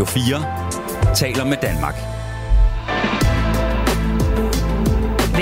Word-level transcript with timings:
Radio 0.00 0.12
4 0.12 1.14
taler 1.14 1.44
med 1.44 1.56
Danmark. 1.62 1.94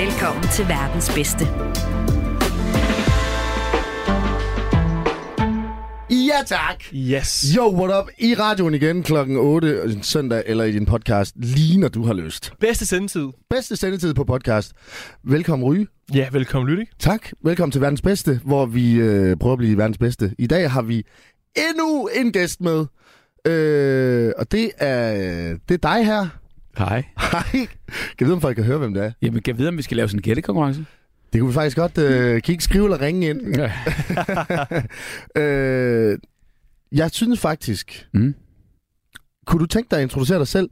Velkommen 0.01 0.43
til 0.53 0.67
verdens 0.67 1.11
bedste. 1.15 1.45
Ja, 6.09 6.43
tak. 6.45 6.83
Yes. 6.93 7.53
Yo, 7.55 7.75
what 7.75 8.01
up? 8.01 8.09
I 8.17 8.35
radioen 8.35 8.73
igen 8.73 9.03
klokken 9.03 9.37
8 9.37 9.83
en 9.83 10.03
søndag, 10.03 10.43
eller 10.45 10.63
i 10.63 10.71
din 10.71 10.85
podcast, 10.85 11.35
lige 11.37 11.79
når 11.79 11.87
du 11.87 12.03
har 12.03 12.13
lyst. 12.13 12.53
Bedste 12.59 12.85
sendetid. 12.85 13.27
Bedste 13.49 13.75
sendetid 13.75 14.13
på 14.13 14.23
podcast. 14.23 14.73
Velkommen, 15.23 15.67
Ryge. 15.67 15.87
Ja, 16.13 16.27
velkommen 16.31 16.75
Lydik. 16.75 16.87
Tak. 16.99 17.29
Velkommen 17.43 17.71
til 17.71 17.81
verdens 17.81 18.01
bedste, 18.01 18.39
hvor 18.45 18.65
vi 18.65 18.93
øh, 18.93 19.37
prøver 19.37 19.53
at 19.53 19.59
blive 19.59 19.77
verdens 19.77 19.97
bedste. 19.97 20.35
I 20.37 20.47
dag 20.47 20.71
har 20.71 20.81
vi 20.81 21.03
endnu 21.55 22.09
en 22.15 22.31
gæst 22.31 22.61
med. 22.61 22.85
Øh, 23.45 24.31
og 24.37 24.51
det 24.51 24.71
er, 24.77 25.11
det 25.69 25.73
er 25.73 25.95
dig 25.95 26.05
her. 26.05 26.27
Hej. 26.77 27.03
Hej. 27.31 27.67
Kan 28.17 28.27
vide, 28.27 28.33
om 28.33 28.41
folk 28.41 28.55
kan 28.55 28.65
høre, 28.65 28.77
hvem 28.77 28.93
det 28.93 29.03
er? 29.03 29.11
Jamen, 29.21 29.41
kan 29.41 29.57
vide, 29.57 29.67
om 29.67 29.77
vi 29.77 29.81
skal 29.81 29.97
lave 29.97 30.07
sådan 30.07 30.17
en 30.17 30.21
gættekonkurrence? 30.21 30.85
Det 31.33 31.41
kunne 31.41 31.47
vi 31.47 31.53
faktisk 31.53 31.77
godt... 31.77 31.97
Øh, 31.97 32.41
kan 32.41 32.51
I 32.51 32.51
ikke 32.51 32.63
skrive 32.63 32.83
eller 32.83 33.01
ringe 33.01 33.29
ind? 33.29 33.55
Ja. 33.55 33.71
øh, 35.41 36.19
jeg 36.91 37.11
synes 37.11 37.39
faktisk... 37.39 38.07
Mm. 38.13 38.35
Kunne 39.45 39.59
du 39.59 39.65
tænke 39.65 39.87
dig 39.91 39.97
at 39.97 40.03
introducere 40.03 40.39
dig 40.39 40.47
selv 40.47 40.69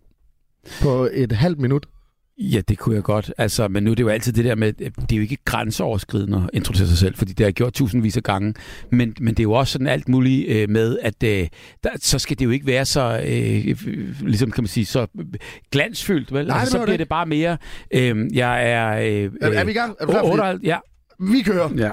på 0.81 1.09
et 1.13 1.31
halvt 1.31 1.59
minut? 1.59 1.85
Ja, 2.39 2.61
det 2.67 2.77
kunne 2.77 2.95
jeg 2.95 3.03
godt. 3.03 3.33
Altså, 3.37 3.67
men 3.67 3.83
nu 3.83 3.91
er 3.91 3.95
det 3.95 4.03
jo 4.03 4.07
altid 4.09 4.33
det 4.33 4.45
der 4.45 4.55
med, 4.55 4.73
det 4.73 5.11
er 5.11 5.15
jo 5.15 5.21
ikke 5.21 5.37
grænseoverskridende 5.45 6.37
at 6.43 6.49
introducere 6.53 6.87
sig 6.87 6.97
selv, 6.97 7.15
fordi 7.15 7.31
det 7.33 7.39
har 7.43 7.47
jeg 7.47 7.53
gjort 7.53 7.73
tusindvis 7.73 8.17
af 8.17 8.23
gange. 8.23 8.53
Men, 8.91 9.15
men 9.19 9.27
det 9.33 9.39
er 9.39 9.43
jo 9.43 9.51
også 9.53 9.71
sådan 9.71 9.87
alt 9.87 10.09
muligt 10.09 10.49
øh, 10.49 10.69
med, 10.69 10.97
at 11.01 11.23
øh, 11.23 11.47
der, 11.83 11.89
så 12.01 12.19
skal 12.19 12.39
det 12.39 12.45
jo 12.45 12.49
ikke 12.49 12.67
være 12.67 12.85
så, 12.85 13.21
øh, 13.27 13.77
ligesom 14.27 14.51
kan 14.51 14.63
man 14.63 14.67
sige, 14.67 14.85
så 14.85 15.07
glansfyldt, 15.71 16.33
vel? 16.33 16.47
Nej, 16.47 16.59
altså, 16.59 16.65
det 16.65 16.71
så 16.81 16.85
bliver 16.85 16.93
det. 16.93 16.99
det 16.99 17.09
bare 17.09 17.25
mere, 17.25 17.57
øh, 17.93 18.27
jeg 18.33 18.71
er... 18.71 18.87
Øh, 18.97 19.31
Er, 19.41 19.47
er 19.59 19.63
vi 19.63 19.71
i 19.71 19.73
gang? 19.73 19.95
Er 19.99 20.05
du 20.05 20.11
klar? 20.11 20.23
øh, 20.23 20.29
Fordi- 20.29 20.41
8, 20.41 20.59
ja, 20.63 20.77
Vi 21.19 21.41
kører. 21.41 21.69
ja. 21.77 21.89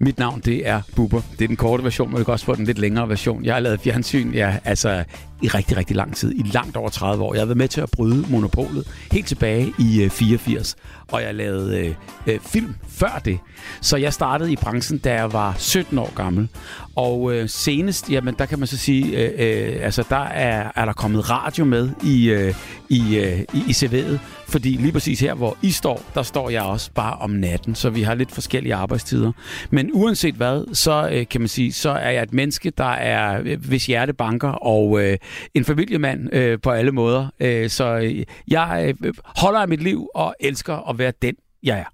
Mit 0.00 0.18
navn, 0.18 0.40
det 0.40 0.68
er 0.68 0.80
Bubber. 0.96 1.20
Det 1.38 1.42
er 1.44 1.48
den 1.48 1.56
korte 1.56 1.84
version, 1.84 2.10
men 2.10 2.18
vi 2.18 2.24
kan 2.24 2.32
også 2.32 2.44
få 2.44 2.54
den 2.54 2.64
lidt 2.64 2.78
længere 2.78 3.08
version. 3.08 3.44
Jeg 3.44 3.54
har 3.54 3.60
lavet 3.60 3.80
fjernsyn, 3.80 4.32
ja, 4.32 4.56
altså 4.64 5.04
i 5.42 5.48
rigtig, 5.48 5.76
rigtig 5.76 5.96
lang 5.96 6.16
tid. 6.16 6.34
I 6.34 6.42
langt 6.52 6.76
over 6.76 6.88
30 6.88 7.24
år. 7.24 7.34
Jeg 7.34 7.40
har 7.40 7.46
været 7.46 7.56
med 7.56 7.68
til 7.68 7.80
at 7.80 7.90
bryde 7.90 8.24
monopolet 8.28 8.86
helt 9.12 9.26
tilbage 9.26 9.72
i 9.78 10.02
øh, 10.02 10.10
84. 10.10 10.76
Og 11.08 11.22
jeg 11.22 11.34
lavede 11.34 11.78
øh, 11.78 11.94
øh, 12.26 12.40
film 12.40 12.74
før 12.88 13.20
det. 13.24 13.38
Så 13.80 13.96
jeg 13.96 14.12
startede 14.12 14.52
i 14.52 14.56
branchen, 14.56 14.98
da 14.98 15.14
jeg 15.14 15.32
var 15.32 15.54
17 15.58 15.98
år 15.98 16.14
gammel. 16.14 16.48
Og 16.96 17.34
øh, 17.34 17.48
senest, 17.48 18.10
jamen 18.10 18.34
der 18.38 18.46
kan 18.46 18.58
man 18.58 18.68
så 18.68 18.76
sige, 18.76 19.16
øh, 19.16 19.74
øh, 19.74 19.84
altså 19.84 20.04
der 20.08 20.24
er, 20.24 20.70
er 20.76 20.84
der 20.84 20.92
kommet 20.92 21.30
radio 21.30 21.64
med 21.64 21.90
i, 22.04 22.30
øh, 22.30 22.54
i, 22.88 23.16
øh, 23.16 23.40
i, 23.40 23.64
i 23.68 23.72
CV'et. 23.72 24.18
Fordi 24.52 24.68
lige 24.68 24.92
præcis 24.92 25.20
her, 25.20 25.34
hvor 25.34 25.56
I 25.62 25.70
står, 25.70 26.02
der 26.14 26.22
står 26.22 26.50
jeg 26.50 26.62
også 26.62 26.90
bare 26.94 27.14
om 27.14 27.30
natten. 27.30 27.74
Så 27.74 27.90
vi 27.90 28.02
har 28.02 28.14
lidt 28.14 28.32
forskellige 28.32 28.74
arbejdstider. 28.74 29.32
Men 29.70 29.90
uanset 29.92 30.34
hvad, 30.34 30.74
så 30.74 31.08
øh, 31.12 31.26
kan 31.28 31.40
man 31.40 31.48
sige, 31.48 31.72
så 31.72 31.90
er 31.90 32.10
jeg 32.10 32.22
et 32.22 32.32
menneske, 32.32 32.70
der 32.70 32.92
er, 32.92 33.40
øh, 33.44 33.64
hvis 33.64 33.86
hjerte 33.86 34.12
banker, 34.12 34.48
og 34.48 35.02
øh, 35.02 35.18
en 35.54 35.64
familiemand 35.64 36.34
øh, 36.34 36.58
på 36.62 36.70
alle 36.70 36.92
måder. 36.92 37.26
Øh, 37.40 37.70
så 37.70 37.84
øh, 37.96 38.24
jeg 38.48 38.94
øh, 39.04 39.14
holder 39.24 39.60
af 39.60 39.68
mit 39.68 39.82
liv 39.82 40.08
og 40.14 40.34
elsker 40.40 40.90
at 40.90 40.98
være 40.98 41.12
den, 41.22 41.34
jeg 41.62 41.78
er. 41.78 41.84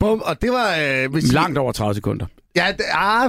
Bum, 0.00 0.22
og 0.24 0.42
det 0.42 0.50
var... 0.50 0.76
Øh, 1.04 1.12
hvis 1.12 1.32
Langt 1.32 1.58
over 1.58 1.72
30 1.72 1.94
sekunder. 1.94 2.26
Ja, 2.56 2.66
det 2.76 2.84
er 2.92 3.28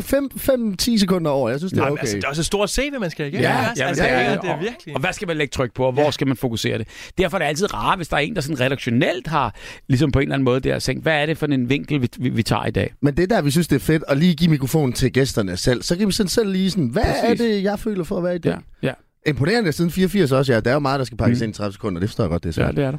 5-10 0.93 0.99
sekunder 0.99 1.31
over. 1.31 1.49
Jeg 1.49 1.59
synes, 1.59 1.71
det 1.73 1.79
er 1.79 1.81
Nej, 1.81 1.89
men 1.89 1.93
okay. 1.93 2.01
altså, 2.01 2.15
det 2.15 2.23
er 2.23 2.27
også 2.27 2.41
et 2.41 2.45
stort 2.45 2.69
CV, 2.69 2.91
man 2.99 3.11
skal 3.11 3.25
igennem. 3.27 3.41
Ja, 3.41 3.65
altså, 3.69 3.83
ja, 3.83 3.87
altså, 3.87 4.03
det 4.03 4.11
er 4.11 4.19
ja, 4.21 4.31
det. 4.35 4.49
er 4.49 4.53
Og- 4.53 4.59
virkelig. 4.61 4.95
Og 4.95 5.01
hvad 5.01 5.13
skal 5.13 5.27
man 5.27 5.37
lægge 5.37 5.51
tryk 5.51 5.73
på, 5.73 5.85
og 5.85 5.91
hvor 5.91 6.11
skal 6.11 6.27
man 6.27 6.37
fokusere 6.37 6.77
det? 6.77 6.87
Derfor 7.17 7.37
er 7.37 7.39
det 7.39 7.45
altid 7.45 7.73
rart, 7.73 7.97
hvis 7.99 8.07
der 8.07 8.15
er 8.15 8.19
en, 8.21 8.35
der 8.35 8.41
sådan 8.41 8.59
redaktionelt 8.59 9.27
har, 9.27 9.55
ligesom 9.89 10.11
på 10.11 10.19
en 10.19 10.23
eller 10.23 10.33
anden 10.35 10.43
måde 10.45 10.59
der, 10.59 10.79
tænkt, 10.79 11.03
hvad 11.03 11.21
er 11.21 11.25
det 11.25 11.37
for 11.37 11.45
en 11.47 11.69
vinkel, 11.69 12.01
vi, 12.01 12.09
vi, 12.19 12.29
vi 12.29 12.43
tager 12.43 12.65
i 12.65 12.71
dag? 12.71 12.93
Men 13.01 13.17
det 13.17 13.29
der, 13.29 13.41
vi 13.41 13.51
synes, 13.51 13.67
det 13.67 13.75
er 13.75 13.79
fedt, 13.79 14.03
at 14.07 14.17
lige 14.17 14.35
give 14.35 14.49
mikrofonen 14.49 14.93
til 14.93 15.13
gæsterne 15.13 15.57
selv. 15.57 15.81
Så 15.83 15.97
kan 15.97 16.07
vi 16.07 16.11
sådan 16.11 16.29
selv 16.29 16.51
lige 16.51 16.71
sådan, 16.71 16.87
hvad 16.87 17.03
Præcis. 17.03 17.41
er 17.41 17.45
det, 17.47 17.63
jeg 17.63 17.79
føler 17.79 18.03
for 18.03 18.17
at 18.17 18.23
være 18.23 18.35
i 18.35 18.39
det? 18.39 18.49
Ja, 18.49 18.57
ja, 18.87 18.93
Imponerende 19.27 19.71
siden 19.71 19.91
84 19.91 20.31
også, 20.31 20.53
ja. 20.53 20.59
Der 20.59 20.69
er 20.69 20.73
jo 20.73 20.79
meget, 20.79 20.99
der 20.99 21.05
skal 21.05 21.17
pakkes 21.17 21.39
Mm. 21.39 21.43
ind 21.43 21.53
i 21.55 21.57
30 21.57 21.73
sekunder. 21.73 21.99
Det 21.99 22.09
forstår 22.09 22.23
jeg 22.23 22.29
godt, 22.29 22.43
det 22.43 22.57
er 22.57 22.61
ja 22.61 22.67
svært. 22.67 22.75
det 22.75 22.83
er 22.83 22.91
der. 22.91 22.97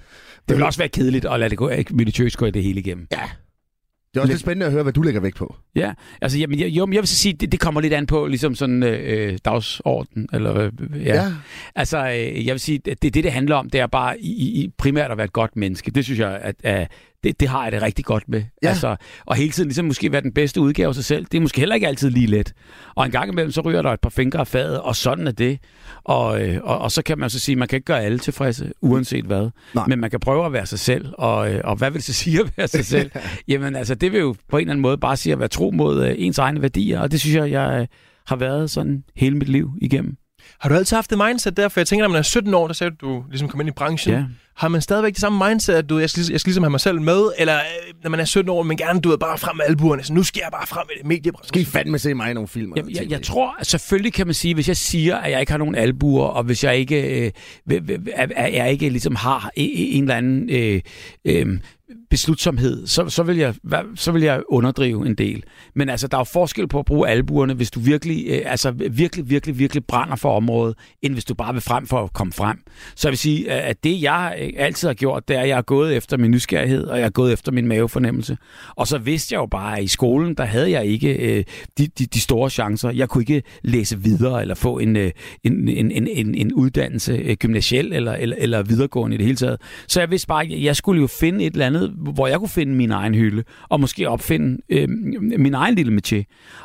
Det 0.49 0.57
vil 0.57 0.65
også 0.65 0.79
være 0.79 0.89
kedeligt 0.89 1.25
at 1.25 1.41
lade 1.41 1.51
det 1.51 1.59
gå, 1.59 1.69
ikke 1.69 1.97
minutiøst 1.97 2.37
gå 2.37 2.47
i 2.47 2.51
det 2.51 2.63
hele 2.63 2.81
igennem. 2.81 3.07
Ja. 3.13 3.21
Det 4.15 4.21
er 4.21 4.23
også 4.23 4.33
Lidt- 4.33 4.41
spændende 4.41 4.67
at 4.67 4.73
høre, 4.73 4.83
hvad 4.83 4.93
du 4.93 5.03
lægger 5.03 5.21
vægt 5.21 5.37
på. 5.37 5.57
Ja, 5.77 5.93
altså 6.23 6.39
jamen, 6.39 6.61
jeg, 6.61 6.69
jo, 6.69 6.87
men 6.87 6.93
jeg 6.95 7.01
vil 7.03 7.09
så 7.09 7.17
sige, 7.17 7.33
det, 7.33 7.53
det 7.53 7.61
kommer 7.61 7.81
lidt 7.81 7.93
an 7.93 8.07
på 8.07 8.27
ligesom 8.27 8.55
sådan 8.55 8.83
øh, 8.83 9.39
dagsorden, 9.45 10.29
eller 10.33 10.57
øh, 10.61 10.73
ja. 11.07 11.15
ja. 11.15 11.33
Altså, 11.77 11.99
øh, 11.99 12.47
jeg 12.47 12.53
vil 12.55 12.61
sige, 12.61 12.79
det, 12.79 13.03
det, 13.03 13.15
det 13.15 13.33
handler 13.33 13.57
om, 13.57 13.71
det 13.71 13.81
er 13.81 13.87
bare 13.87 14.21
i, 14.21 14.63
i, 14.63 14.69
primært 14.79 15.11
at 15.11 15.17
være 15.17 15.25
et 15.25 15.33
godt 15.33 15.57
menneske. 15.57 15.91
Det 15.91 16.05
synes 16.05 16.21
jeg, 16.21 16.39
at, 16.43 16.55
at 16.65 16.91
det, 17.25 17.41
det 17.41 17.49
har 17.49 17.63
jeg 17.63 17.73
det 17.73 17.83
rigtig 17.83 18.05
godt 18.05 18.29
med. 18.29 18.43
Ja. 18.63 18.69
Altså, 18.69 18.97
og 19.27 19.37
hele 19.37 19.51
tiden 19.51 19.69
ligesom 19.69 19.85
måske 19.85 20.13
være 20.13 20.21
den 20.21 20.33
bedste 20.33 20.61
udgave 20.61 20.89
af 20.89 20.95
sig 20.95 21.05
selv, 21.05 21.27
det 21.33 21.39
er 21.39 21.41
måske 21.43 21.61
heller 21.61 21.75
ikke 21.75 21.89
altid 21.89 22.11
lige 22.11 22.27
let. 22.27 22.53
Og 22.95 23.07
en 23.07 23.11
gang 23.13 23.33
imellem, 23.33 23.53
så 23.53 23.61
ryger 23.61 23.83
der 23.83 23.91
et 23.91 24.01
par 24.01 24.11
fingre 24.11 24.41
af 24.41 24.47
fadet, 24.47 24.81
og 24.81 24.97
sådan 24.97 25.27
er 25.27 25.33
det. 25.33 25.59
Og, 26.05 26.43
øh, 26.43 26.61
og, 26.63 26.79
og 26.79 26.93
så 26.93 27.03
kan 27.03 27.19
man 27.19 27.31
så 27.31 27.39
sige, 27.41 27.57
man 27.57 27.69
kan 27.69 27.77
ikke 27.77 27.87
gøre 27.87 28.03
alle 28.03 28.19
tilfredse, 28.19 28.73
uanset 28.81 29.25
hvad. 29.25 29.51
Nej. 29.75 29.87
Men 29.87 30.01
man 30.01 30.11
kan 30.11 30.21
prøve 30.21 30.47
at 30.47 30.53
være 30.53 30.67
sig 30.67 30.79
selv. 30.79 31.13
Og, 31.19 31.53
øh, 31.53 31.61
og 31.65 31.77
hvad 31.77 31.91
vil 31.91 31.97
det 31.97 32.05
så 32.05 32.13
sige 32.13 32.41
at 32.41 32.53
være 32.57 32.69
sig 32.69 32.85
selv? 32.85 33.11
Jamen 33.49 33.77
altså, 33.77 33.95
det 33.95 34.13
vil 34.13 34.21
jo 34.21 34.35
på 34.49 34.57
en 34.57 34.61
eller 34.61 34.73
anden 34.73 34.83
måde 34.83 34.99
bare 34.99 35.17
sige 35.17 35.33
at 35.33 35.39
være 35.39 35.49
tro 35.49 35.71
mod 35.71 36.05
øh, 36.05 36.15
ens 36.19 36.39
egne 36.39 36.63
værdier. 36.63 37.01
Og 37.01 37.11
det 37.13 37.21
synes 37.21 37.37
jeg, 37.37 37.51
jeg 37.51 37.89
har 38.27 38.37
været 38.37 38.71
sådan 38.71 39.05
hele 39.17 39.37
mit 39.37 39.49
liv 39.49 39.71
igennem. 39.81 40.17
Har 40.59 40.69
du 40.69 40.75
altid 40.75 40.97
haft 40.97 41.11
det 41.11 41.19
mindset 41.19 41.57
der? 41.57 41.69
For 41.69 41.81
jeg 41.81 41.87
tænker, 41.87 42.05
når 42.05 42.13
man 42.13 42.19
er 42.19 42.23
17 42.23 42.55
år, 42.55 42.67
der 42.67 42.75
sagde 42.75 42.91
du, 43.01 43.07
du 43.07 43.25
ligesom 43.31 43.49
kom 43.49 43.61
ind 43.61 43.69
i 43.69 43.73
branchen. 43.73 44.15
Ja. 44.15 44.25
Har 44.57 44.69
man 44.69 44.81
stadigvæk 44.81 45.13
det 45.13 45.21
samme 45.21 45.49
mindset, 45.49 45.75
at 45.75 45.89
du, 45.89 45.99
jeg, 45.99 46.11
skal, 46.11 46.25
jeg 46.31 46.41
skal 46.41 46.49
ligesom 46.51 46.63
have 46.63 46.71
mig 46.71 46.81
selv 46.81 47.01
med? 47.01 47.33
Eller 47.39 47.57
øh, 47.57 47.95
når 48.03 48.11
man 48.11 48.21
er 48.21 48.25
17 48.25 48.51
år, 48.51 48.63
men 48.63 48.77
gerne 48.77 49.01
du 49.01 49.09
ved, 49.09 49.19
bare 49.19 49.39
frem 49.39 49.57
med 49.57 49.65
albuerne. 49.69 50.03
Så 50.03 50.13
nu 50.13 50.23
skal 50.23 50.41
jeg 50.45 50.49
bare 50.53 50.67
frem 50.67 50.87
med 50.89 50.97
det 50.99 51.07
mediebranchen. 51.07 51.49
Skal 51.49 51.63
I 51.63 51.65
fandme 51.65 51.99
se 51.99 52.15
mig 52.15 52.31
i 52.31 52.35
nogle 52.35 52.49
film? 52.49 52.73
Jeg, 52.77 52.85
jeg, 52.89 53.11
jeg 53.11 53.23
tror, 53.23 53.57
at 53.61 53.67
selvfølgelig 53.67 54.13
kan 54.13 54.27
man 54.27 54.35
sige, 54.35 54.55
hvis 54.55 54.69
jeg 54.69 54.77
siger, 54.77 55.17
at 55.17 55.31
jeg 55.31 55.41
ikke 55.41 55.53
har 55.53 55.59
nogen 55.59 55.75
albuer, 55.75 56.27
og 56.27 56.45
hvis 56.45 56.65
jeg 56.65 56.77
ikke, 56.77 57.25
øh, 57.25 57.31
at 58.17 58.55
jeg 58.55 58.71
ikke 58.71 58.89
ligesom 58.89 59.17
har 59.17 59.51
en, 59.57 59.71
en 59.75 60.03
eller 60.03 60.15
anden 60.15 60.51
øh, 60.51 60.81
øh, 61.25 61.59
beslutsomhed, 62.11 62.87
så, 62.87 63.09
så, 63.09 63.23
vil 63.23 63.37
jeg, 63.37 63.55
så 63.95 64.13
vil 64.13 64.23
jeg 64.23 64.43
underdrive 64.49 65.07
en 65.07 65.15
del. 65.15 65.43
Men 65.75 65.89
altså, 65.89 66.09
der 66.09 66.17
er 66.17 66.21
jo 66.21 66.25
forskel 66.25 66.69
på 66.69 66.79
at 66.79 66.85
bruge 66.85 67.09
albuerne, 67.09 67.55
hvis 67.55 67.71
du 67.71 67.81
virkelig, 67.81 68.27
øh, 68.29 68.41
altså, 68.45 68.71
virkelig, 68.91 69.31
virkelig, 69.31 69.59
virkelig 69.59 69.85
brænder 69.85 70.17
for 70.17 70.37
området, 70.37 70.75
end 71.03 71.13
hvis 71.13 71.25
du 71.25 71.35
bare 71.35 71.53
vil 71.53 71.63
frem 71.63 71.87
for 71.87 72.03
at 72.03 72.13
komme 72.13 72.33
frem. 72.33 72.59
Så 72.97 73.09
jeg 73.09 73.13
vil 73.13 73.19
sige, 73.19 73.51
at 73.51 73.85
det 73.85 74.03
jeg 74.03 74.37
øh, 74.43 74.51
altid 74.57 74.89
har 74.89 74.95
gjort, 74.95 75.29
det 75.29 75.37
er, 75.37 75.41
at 75.41 75.49
jeg 75.49 75.57
har 75.57 75.63
gået 75.63 75.97
efter 75.97 76.17
min 76.17 76.31
nysgerrighed, 76.31 76.85
og 76.85 76.97
jeg 76.97 77.05
har 77.05 77.11
gået 77.11 77.33
efter 77.33 77.53
min 77.53 77.67
mavefornemmelse. 77.67 78.37
Og 78.77 78.87
så 78.87 78.99
vidste 78.99 79.35
jeg 79.35 79.39
jo 79.39 79.47
bare, 79.47 79.79
at 79.79 79.85
i 79.85 79.89
skolen, 79.89 80.35
der 80.35 80.45
havde 80.45 80.71
jeg 80.71 80.87
ikke 80.87 81.37
øh, 81.39 81.45
de, 81.79 81.87
de, 81.99 82.07
de 82.07 82.21
store 82.21 82.51
chancer. 82.51 82.91
Jeg 82.91 83.09
kunne 83.09 83.23
ikke 83.23 83.43
læse 83.63 84.01
videre, 84.01 84.43
eller 84.43 84.55
få 84.55 84.79
en, 84.79 84.97
øh, 84.97 85.11
en, 85.45 85.69
en, 85.69 85.91
en, 85.91 86.07
en, 86.07 86.35
en 86.35 86.53
uddannelse, 86.53 87.13
øh, 87.13 87.37
gymnasiel 87.37 87.93
eller, 87.93 88.13
eller, 88.13 88.37
eller 88.39 88.63
videregående 88.63 89.15
i 89.15 89.19
det 89.19 89.27
hele 89.27 89.37
taget. 89.37 89.61
Så 89.89 90.01
jeg 90.01 90.11
vidste 90.11 90.27
bare, 90.27 90.45
at 90.45 90.63
jeg 90.63 90.77
skulle 90.77 91.01
jo 91.01 91.07
finde 91.07 91.45
et 91.45 91.53
eller 91.53 91.67
andet, 91.67 91.84
hvor 91.91 92.27
jeg 92.27 92.39
kunne 92.39 92.49
finde 92.49 92.75
min 92.75 92.91
egen 92.91 93.15
hylde, 93.15 93.45
og 93.69 93.81
måske 93.81 94.09
opfinde 94.09 94.63
øh, 94.69 94.89
min 95.39 95.55
egen 95.55 95.75
lille 95.75 96.01
métier. 96.01 96.23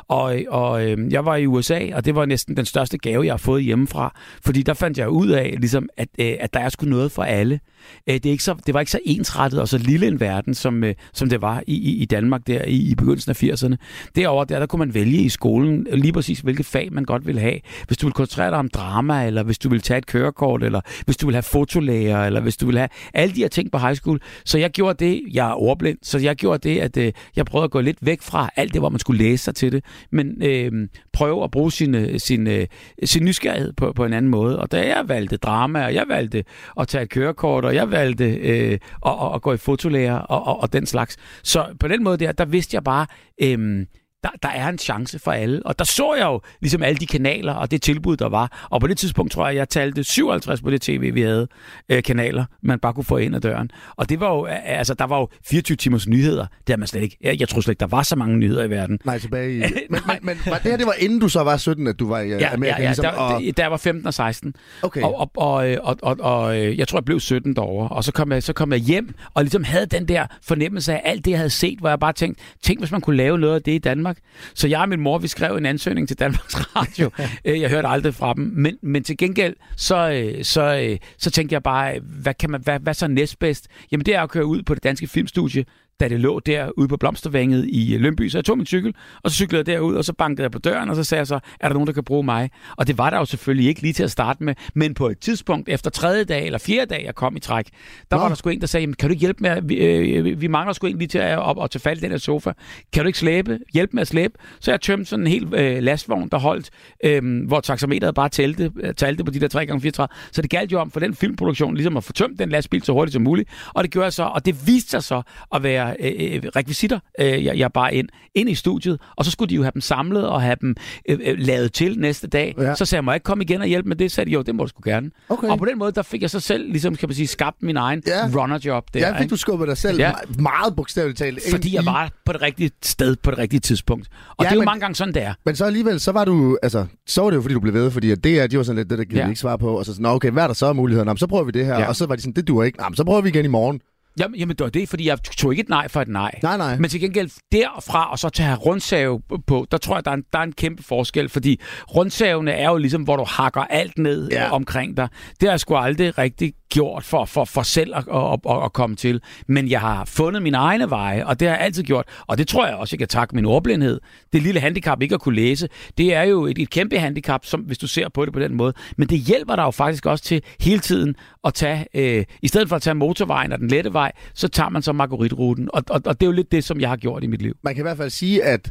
Og, 0.08 0.38
og 0.48 0.86
øh, 0.86 1.12
jeg 1.12 1.24
var 1.24 1.36
i 1.36 1.46
USA, 1.46 1.80
og 1.94 2.04
det 2.04 2.14
var 2.14 2.26
næsten 2.26 2.56
den 2.56 2.64
største 2.64 2.98
gave, 2.98 3.24
jeg 3.24 3.32
har 3.32 3.38
fået 3.38 3.64
hjemmefra, 3.64 4.14
fordi 4.44 4.62
der 4.62 4.74
fandt 4.74 4.98
jeg 4.98 5.08
ud 5.08 5.28
af, 5.28 5.54
ligesom, 5.58 5.88
at, 5.96 6.08
øh, 6.18 6.32
at 6.40 6.54
der 6.54 6.60
er 6.60 6.68
sgu 6.68 6.86
noget 6.86 7.12
for 7.12 7.22
alle. 7.22 7.60
Øh, 8.06 8.14
det, 8.14 8.26
er 8.26 8.30
ikke 8.30 8.44
så, 8.44 8.54
det 8.66 8.74
var 8.74 8.80
ikke 8.80 8.92
så 8.92 9.00
ensrettet 9.04 9.60
og 9.60 9.68
så 9.68 9.78
lille 9.78 10.06
en 10.06 10.20
verden, 10.20 10.54
som, 10.54 10.84
øh, 10.84 10.94
som 11.12 11.28
det 11.28 11.42
var 11.42 11.62
i, 11.66 11.74
i, 11.74 12.02
i 12.02 12.04
Danmark 12.04 12.46
der 12.46 12.64
i, 12.64 12.90
i 12.90 12.94
begyndelsen 12.94 13.30
af 13.30 13.42
80'erne. 13.42 13.76
Derover 14.16 14.44
der, 14.44 14.58
der 14.58 14.66
kunne 14.66 14.78
man 14.78 14.94
vælge 14.94 15.18
i 15.18 15.28
skolen 15.28 15.86
lige 15.92 16.12
præcis, 16.12 16.40
hvilket 16.40 16.66
fag 16.66 16.92
man 16.92 17.04
godt 17.04 17.26
ville 17.26 17.40
have. 17.40 17.60
Hvis 17.86 17.98
du 17.98 18.06
ville 18.06 18.14
koncentrere 18.14 18.50
dig 18.50 18.58
om 18.58 18.68
drama, 18.68 19.26
eller 19.26 19.42
hvis 19.42 19.58
du 19.58 19.68
ville 19.68 19.82
tage 19.82 19.98
et 19.98 20.06
kørekort, 20.06 20.62
eller 20.62 20.80
hvis 21.04 21.16
du 21.16 21.26
ville 21.26 21.36
have 21.36 21.42
fotolæger, 21.42 22.24
eller 22.24 22.40
hvis 22.40 22.56
du 22.56 22.66
ville 22.66 22.78
have 22.78 22.88
alle 23.14 23.34
de 23.34 23.40
her 23.40 23.48
ting 23.48 23.72
på 23.72 23.78
high 23.78 23.94
school. 23.94 24.20
Så 24.44 24.58
jeg 24.58 24.70
gjorde 24.70 25.04
det, 25.04 25.22
jeg 25.32 25.50
er 25.50 25.54
ordblind, 25.54 25.98
så 26.02 26.18
jeg 26.18 26.36
gjorde 26.36 26.68
det, 26.68 26.78
at 26.78 26.96
øh, 26.96 27.12
jeg 27.36 27.44
prøvede 27.46 27.64
at 27.64 27.70
gå 27.70 27.80
lidt 27.80 27.98
væk 28.00 28.22
fra 28.22 28.50
alt 28.56 28.72
det, 28.72 28.80
hvor 28.80 28.88
man 28.88 28.98
skulle 28.98 29.24
læse 29.24 29.44
sig 29.44 29.54
til 29.54 29.72
det, 29.72 29.84
men 30.10 30.42
øh, 30.42 30.88
prøve 31.12 31.44
at 31.44 31.50
bruge 31.50 31.72
sin, 31.72 31.94
øh, 31.94 32.20
sin, 32.20 32.46
øh, 32.46 32.66
sin 33.04 33.24
nysgerrighed 33.24 33.72
på, 33.72 33.92
på 33.92 34.04
en 34.04 34.12
anden 34.12 34.30
måde. 34.30 34.58
Og 34.58 34.72
da 34.72 34.86
jeg 34.86 35.08
valgte 35.08 35.36
drama, 35.36 35.84
og 35.84 35.94
jeg 35.94 36.04
valgte 36.08 36.44
at 36.80 36.88
tage 36.88 37.02
et 37.02 37.10
kørekort, 37.10 37.64
og 37.64 37.74
jeg 37.74 37.90
valgte 37.90 38.24
øh, 38.24 38.78
at, 39.06 39.12
at, 39.22 39.34
at 39.34 39.42
gå 39.42 39.52
i 39.52 39.56
fotolærer 39.56 40.18
og, 40.18 40.46
og, 40.46 40.60
og 40.60 40.72
den 40.72 40.86
slags. 40.86 41.16
Så 41.42 41.66
på 41.80 41.88
den 41.88 42.04
måde 42.04 42.16
der, 42.16 42.32
der 42.32 42.44
vidste 42.44 42.74
jeg 42.74 42.84
bare, 42.84 43.06
øh, 43.42 43.86
der, 44.22 44.28
der 44.42 44.48
er 44.48 44.68
en 44.68 44.78
chance 44.78 45.18
for 45.18 45.32
alle. 45.32 45.66
Og 45.66 45.78
der 45.78 45.84
så 45.84 46.14
jeg 46.14 46.24
jo 46.24 46.40
ligesom 46.60 46.82
alle 46.82 46.98
de 46.98 47.06
kanaler 47.06 47.52
og 47.52 47.70
det 47.70 47.82
tilbud, 47.82 48.16
der 48.16 48.28
var. 48.28 48.66
Og 48.70 48.80
på 48.80 48.86
det 48.86 48.98
tidspunkt 48.98 49.32
tror 49.32 49.46
jeg, 49.46 49.56
jeg 49.56 49.68
talte 49.68 50.04
57 50.04 50.60
på 50.62 50.70
det 50.70 50.82
tv, 50.82 51.14
vi 51.14 51.22
havde 51.22 51.48
øh, 51.88 52.02
kanaler, 52.02 52.44
man 52.62 52.78
bare 52.78 52.92
kunne 52.92 53.04
få 53.04 53.16
ind 53.16 53.36
ad 53.36 53.40
døren. 53.40 53.70
Og 53.96 54.08
det 54.08 54.20
var 54.20 54.34
jo, 54.34 54.46
øh, 54.46 54.78
altså 54.78 54.94
der 54.94 55.04
var 55.04 55.18
jo 55.18 55.28
24 55.46 55.76
timers 55.76 56.08
nyheder. 56.08 56.46
Det 56.66 56.72
er 56.72 56.76
man 56.76 56.86
slet 56.88 57.02
ikke. 57.02 57.16
Jeg, 57.22 57.40
jeg 57.40 57.48
tror 57.48 57.60
slet 57.60 57.72
ikke, 57.72 57.80
der 57.80 57.86
var 57.86 58.02
så 58.02 58.16
mange 58.16 58.36
nyheder 58.38 58.64
i 58.64 58.70
verden. 58.70 58.98
Nej, 59.04 59.18
tilbage 59.18 59.56
i... 59.56 59.58
men, 59.90 60.00
men, 60.06 60.16
men 60.22 60.38
var 60.46 60.58
det 60.58 60.70
her, 60.70 60.76
det 60.76 60.86
var 60.86 60.94
inden 60.98 61.18
du 61.20 61.28
så 61.28 61.42
var 61.42 61.56
17, 61.56 61.86
at 61.86 61.98
du 61.98 62.08
var 62.08 62.20
i 62.20 62.28
ja, 62.28 62.38
Ja, 62.38 62.52
Amerika? 62.52 62.74
ja, 62.76 62.82
ja 62.82 62.88
ligesom, 62.88 63.02
der, 63.02 63.10
og, 63.10 63.40
der, 63.42 63.52
der 63.52 63.66
var 63.66 63.76
15 63.76 64.06
og 64.06 64.14
16. 64.14 64.54
okay. 64.82 65.02
Og, 65.02 65.14
og, 65.18 65.30
og, 65.36 65.70
øh, 65.70 65.78
og, 65.82 65.96
og, 66.02 66.16
og 66.20 66.58
øh, 66.58 66.78
jeg 66.78 66.88
tror, 66.88 66.98
jeg 66.98 67.04
blev 67.04 67.20
17 67.20 67.56
derovre. 67.56 67.88
Og 67.88 68.04
så 68.04 68.12
kom, 68.12 68.32
jeg, 68.32 68.42
så 68.42 68.52
kom 68.52 68.72
jeg 68.72 68.80
hjem 68.80 69.14
og 69.34 69.42
ligesom 69.42 69.64
havde 69.64 69.86
den 69.86 70.08
der 70.08 70.26
fornemmelse 70.42 70.92
af 70.92 71.00
alt 71.04 71.24
det, 71.24 71.30
jeg 71.30 71.38
havde 71.38 71.50
set, 71.50 71.78
hvor 71.78 71.88
jeg 71.88 71.98
bare 72.00 72.12
tænkte, 72.12 72.42
tænk, 72.62 72.78
hvis 72.78 72.90
man 72.92 73.00
kunne 73.00 73.16
lave 73.16 73.38
noget 73.38 73.54
af 73.54 73.62
det 73.62 73.72
i 73.72 73.78
Danmark. 73.78 74.09
Så 74.54 74.68
jeg 74.68 74.80
og 74.80 74.88
min 74.88 75.00
mor, 75.00 75.18
vi 75.18 75.28
skrev 75.28 75.56
en 75.56 75.66
ansøgning 75.66 76.08
til 76.08 76.18
Danmarks 76.18 76.76
Radio. 76.76 77.10
Øh, 77.44 77.60
jeg 77.60 77.70
hørte 77.70 77.88
aldrig 77.88 78.14
fra 78.14 78.34
dem. 78.34 78.52
Men, 78.56 78.78
men 78.82 79.04
til 79.04 79.16
gengæld, 79.16 79.56
så, 79.76 80.10
øh, 80.10 80.44
så, 80.44 80.62
øh, 80.62 80.98
så 81.18 81.30
tænkte 81.30 81.54
jeg 81.54 81.62
bare, 81.62 82.00
hvad, 82.00 82.34
kan 82.34 82.50
man, 82.50 82.60
hvad, 82.60 82.80
hvad 82.80 82.94
så 82.94 83.08
næstbedst? 83.08 83.68
Jamen 83.92 84.06
det 84.06 84.14
er 84.14 84.22
at 84.22 84.30
køre 84.30 84.46
ud 84.46 84.62
på 84.62 84.74
det 84.74 84.82
danske 84.82 85.06
filmstudie, 85.06 85.64
da 86.00 86.08
det 86.08 86.20
lå 86.20 86.40
der 86.40 86.70
ude 86.78 86.88
på 86.88 86.96
Blomstervænget 86.96 87.66
i 87.66 87.94
øh, 87.94 88.00
Lønby. 88.00 88.28
Så 88.28 88.38
jeg 88.38 88.44
tog 88.44 88.56
min 88.56 88.66
cykel, 88.66 88.94
og 89.22 89.30
så 89.30 89.36
cyklede 89.36 89.58
jeg 89.58 89.66
derud, 89.76 89.94
og 89.94 90.04
så 90.04 90.12
bankede 90.12 90.42
jeg 90.42 90.50
på 90.50 90.58
døren, 90.58 90.90
og 90.90 90.96
så 90.96 91.04
sagde 91.04 91.18
jeg 91.20 91.26
så, 91.26 91.40
er 91.60 91.68
der 91.68 91.72
nogen, 91.74 91.86
der 91.86 91.92
kan 91.92 92.04
bruge 92.04 92.24
mig? 92.24 92.50
Og 92.76 92.86
det 92.86 92.98
var 92.98 93.10
der 93.10 93.16
jo 93.18 93.24
selvfølgelig 93.24 93.68
ikke 93.68 93.80
lige 93.82 93.92
til 93.92 94.02
at 94.02 94.10
starte 94.10 94.44
med, 94.44 94.54
men 94.74 94.94
på 94.94 95.08
et 95.08 95.18
tidspunkt, 95.18 95.68
efter 95.68 95.90
tredje 95.90 96.24
dag 96.24 96.46
eller 96.46 96.58
fjerde 96.58 96.86
dag, 96.94 97.02
jeg 97.06 97.14
kom 97.14 97.36
i 97.36 97.40
træk, 97.40 97.66
der 98.10 98.16
Nå. 98.16 98.22
var 98.22 98.28
der 98.28 98.34
sgu 98.34 98.50
en, 98.50 98.60
der 98.60 98.66
sagde, 98.66 98.82
"Jamen, 98.82 98.94
kan 98.94 99.08
du 99.08 99.12
ikke 99.12 99.20
hjælpe 99.20 99.42
med, 99.42 99.50
at- 99.50 99.68
vi, 99.68 99.74
øh, 99.76 100.40
vi 100.40 100.46
mangler 100.46 100.72
sgu 100.72 100.86
en 100.86 100.98
lige 100.98 101.08
til 101.08 101.18
at 101.18 101.38
op 101.38 101.56
og 101.56 101.70
tage 101.70 101.80
fat 101.80 101.98
i 101.98 102.00
den 102.00 102.10
her 102.10 102.18
sofa. 102.18 102.52
Kan 102.92 103.02
du 103.02 103.06
ikke 103.06 103.18
slæbe? 103.18 103.58
Hjælp 103.74 103.90
med 103.92 104.00
at 104.00 104.08
slæbe? 104.08 104.34
Så 104.60 104.70
jeg 104.70 104.80
tømte 104.80 105.04
sådan 105.04 105.26
en 105.26 105.32
hel 105.32 105.54
øh, 105.54 105.82
lastvogn, 105.82 106.28
der 106.28 106.38
holdt, 106.38 106.70
øh, 107.04 107.46
hvor 107.46 107.60
taxameteret 107.60 108.14
bare 108.14 108.28
talte, 108.28 108.70
øh, 108.80 108.94
talte 108.94 109.24
på 109.24 109.30
de 109.30 109.40
der 109.40 109.48
3x34. 109.48 110.06
Så 110.32 110.42
det 110.42 110.50
galt 110.50 110.72
jo 110.72 110.80
om 110.80 110.90
for 110.90 111.00
den 111.00 111.14
filmproduktion, 111.14 111.74
ligesom 111.74 111.96
at 111.96 112.04
få 112.04 112.12
tømt 112.12 112.38
den 112.38 112.48
lastbil 112.48 112.82
så 112.82 112.92
hurtigt 112.92 113.12
som 113.12 113.22
muligt. 113.22 113.48
Og 113.74 113.84
det 113.84 113.90
gjorde 113.92 114.04
jeg 114.04 114.12
så, 114.12 114.22
og 114.24 114.46
det 114.46 114.66
viste 114.66 114.90
sig 114.90 115.02
så 115.02 115.22
at 115.54 115.62
være 115.62 115.89
øh, 116.00 116.12
øh, 116.34 116.42
rekvisitter, 116.56 116.98
øh, 117.20 117.44
jeg, 117.44 117.58
jeg 117.58 117.72
bare 117.72 117.94
ind, 117.94 118.08
ind 118.34 118.50
i 118.50 118.54
studiet. 118.54 119.00
Og 119.16 119.24
så 119.24 119.30
skulle 119.30 119.50
de 119.50 119.54
jo 119.54 119.62
have 119.62 119.70
dem 119.74 119.80
samlet 119.80 120.28
og 120.28 120.42
have 120.42 120.56
dem 120.60 120.76
øh, 121.08 121.18
øh, 121.24 121.38
lavet 121.38 121.72
til 121.72 121.98
næste 121.98 122.26
dag. 122.28 122.54
Ja. 122.58 122.74
Så 122.74 122.84
sagde 122.84 122.98
jeg, 122.98 123.04
må 123.04 123.10
jeg 123.10 123.16
ikke 123.16 123.24
komme 123.24 123.44
igen 123.44 123.60
og 123.60 123.66
hjælpe 123.66 123.88
med 123.88 123.96
det? 123.96 124.10
Så 124.10 124.14
sagde 124.14 124.30
de, 124.30 124.34
jo, 124.34 124.42
det 124.42 124.54
må 124.54 124.62
du 124.62 124.68
sgu 124.68 124.80
gerne. 124.84 125.10
Okay. 125.28 125.48
Og 125.48 125.58
på 125.58 125.64
den 125.64 125.78
måde, 125.78 125.92
der 125.92 126.02
fik 126.02 126.22
jeg 126.22 126.30
så 126.30 126.40
selv, 126.40 126.70
ligesom 126.70 126.96
kan 126.96 127.08
man 127.08 127.14
sige, 127.14 127.26
skabt 127.26 127.62
min 127.62 127.76
egen 127.76 128.02
Ja. 128.06 128.40
runnerjob 128.40 128.84
der. 128.94 129.00
Ja, 129.00 129.12
fik 129.12 129.20
ikke? 129.20 129.30
du 129.30 129.36
skubbet 129.36 129.68
dig 129.68 129.76
selv 129.76 129.98
Ja. 129.98 130.12
meget 130.38 130.76
bogstaveligt 130.76 131.18
talt. 131.18 131.38
Fordi 131.50 131.74
jeg 131.74 131.86
var 131.86 132.10
på 132.26 132.32
det 132.32 132.42
rigtige 132.42 132.70
sted 132.82 133.16
på 133.22 133.30
det 133.30 133.38
rigtige 133.38 133.60
tidspunkt. 133.60 134.08
Og 134.36 134.44
Ja, 134.44 134.44
det 134.44 134.50
er 134.50 134.54
jo 134.54 134.60
men- 134.60 134.64
mange 134.64 134.80
gange 134.80 134.94
sådan, 134.94 135.14
det 135.14 135.22
er. 135.22 135.34
Men 135.46 135.56
så 135.56 135.64
alligevel, 135.64 136.00
så 136.00 136.12
var 136.12 136.24
du, 136.24 136.58
altså, 136.62 136.86
så 137.06 137.22
var 137.22 137.30
det 137.30 137.36
jo 137.36 137.42
fordi, 137.42 137.54
du 137.54 137.60
blev 137.60 137.74
ved, 137.74 137.90
fordi 137.90 138.14
det 138.14 138.40
er, 138.40 138.46
de 138.46 138.56
var 138.56 138.62
sådan 138.62 138.76
lidt, 138.76 138.90
det 138.90 138.98
der 138.98 139.04
giver 139.04 139.22
Ja. 139.22 139.28
ikke 139.28 139.40
svar 139.40 139.56
på, 139.56 139.78
og 139.78 139.84
så 139.84 139.92
sådan, 139.92 140.02
"Nå, 140.02 140.08
okay, 140.08 140.30
hvad 140.30 140.42
er 140.42 140.46
der 140.46 140.54
så 140.54 140.66
af 140.66 140.74
muligheder? 140.74 141.04
Nå, 141.04 141.16
så 141.16 141.26
prøver 141.26 141.44
vi 141.44 141.50
det 141.50 141.66
her, 141.66 141.78
Ja. 141.78 141.88
og 141.88 141.96
så 141.96 142.06
var 142.06 142.14
de 142.16 142.22
sådan, 142.22 142.32
det 142.32 142.48
duer 142.48 142.64
ikke, 142.64 142.78
Nå, 142.78 142.84
så 142.94 143.04
prøver 143.04 143.20
vi 143.20 143.28
igen 143.28 143.44
i 143.44 143.48
morgen. 143.48 143.80
Jamen, 144.18 144.40
jamen, 144.40 144.56
det 144.56 144.64
var 144.64 144.70
det, 144.70 144.88
fordi 144.88 145.06
jeg 145.08 145.22
tog 145.22 145.52
ikke 145.52 145.60
et 145.60 145.68
nej 145.68 145.88
for 145.88 146.00
et 146.02 146.08
nej. 146.08 146.38
Nej, 146.42 146.56
nej. 146.56 146.78
Men 146.78 146.90
til 146.90 147.00
gengæld 147.00 147.30
derfra 147.52 148.10
og 148.10 148.18
så 148.18 148.28
til 148.28 148.42
at 148.42 148.46
have 148.48 148.58
rundsave 148.58 149.20
på, 149.46 149.66
der 149.70 149.78
tror 149.78 149.94
jeg, 149.96 150.04
der 150.04 150.10
er, 150.10 150.14
en, 150.14 150.24
der 150.32 150.38
er 150.38 150.42
en 150.42 150.52
kæmpe 150.52 150.82
forskel, 150.82 151.28
fordi 151.28 151.60
rundsavene 151.94 152.50
er 152.52 152.70
jo 152.70 152.76
ligesom, 152.76 153.02
hvor 153.02 153.16
du 153.16 153.24
hakker 153.28 153.60
alt 153.60 153.98
ned 153.98 154.28
Ja. 154.32 154.50
omkring 154.50 154.96
dig. 154.96 155.08
Det 155.40 155.48
har 155.48 155.52
jeg 155.52 155.60
sgu 155.60 155.76
aldrig 155.76 156.18
rigtig 156.18 156.52
gjort 156.72 157.04
for, 157.04 157.24
for, 157.24 157.44
for 157.44 157.62
selv 157.62 157.94
at, 157.96 158.04
at, 158.14 158.38
at, 158.50 158.64
at 158.64 158.72
komme 158.72 158.96
til. 158.96 159.20
Men 159.46 159.68
jeg 159.70 159.80
har 159.80 160.04
fundet 160.04 160.42
mine 160.42 160.56
egne 160.56 160.90
veje, 160.90 161.26
og 161.26 161.40
det 161.40 161.48
har 161.48 161.54
jeg 161.56 161.64
altid 161.64 161.82
gjort. 161.82 162.04
Og 162.26 162.38
det 162.38 162.48
tror 162.48 162.66
jeg 162.66 162.76
også, 162.76 162.94
jeg 162.94 162.98
kan 162.98 163.08
takke 163.08 163.34
min 163.36 163.44
ordblindhed. 163.44 164.00
Det 164.32 164.42
lille 164.42 164.60
handicap 164.60 165.02
ikke 165.02 165.14
at 165.14 165.20
kunne 165.20 165.34
læse, 165.34 165.68
det 165.98 166.14
er 166.14 166.22
jo 166.22 166.46
et, 166.46 166.58
et 166.58 166.70
kæmpe 166.70 166.98
handicap, 166.98 167.44
som, 167.46 167.60
hvis 167.60 167.78
du 167.78 167.86
ser 167.86 168.08
på 168.08 168.24
det 168.24 168.32
på 168.32 168.40
den 168.40 168.54
måde. 168.54 168.72
Men 168.96 169.08
det 169.08 169.18
hjælper 169.18 169.56
dig 169.56 169.62
jo 169.62 169.70
faktisk 169.70 170.06
også 170.06 170.24
til 170.24 170.42
hele 170.60 170.80
tiden 170.80 171.14
at 171.44 171.54
tage, 171.54 171.86
øh, 171.94 172.24
i 172.42 172.48
stedet 172.48 172.68
for 172.68 172.76
at 172.76 172.82
tage 172.82 172.94
motorvejen 172.94 173.52
og 173.52 173.58
den 173.58 173.68
lette 173.68 173.92
vej, 173.92 174.12
så 174.34 174.48
tager 174.48 174.68
man 174.68 174.82
så 174.82 174.92
Marguerite-ruten. 174.92 175.68
Og, 175.72 175.82
og, 175.90 176.00
og 176.04 176.20
det 176.20 176.26
er 176.26 176.30
jo 176.30 176.32
lidt 176.32 176.52
det, 176.52 176.64
som 176.64 176.80
jeg 176.80 176.88
har 176.88 176.96
gjort 176.96 177.24
i 177.24 177.26
mit 177.26 177.42
liv. 177.42 177.54
Man 177.64 177.74
kan 177.74 177.82
i 177.82 177.84
hvert 177.84 177.96
fald 177.96 178.10
sige, 178.10 178.44
at 178.44 178.70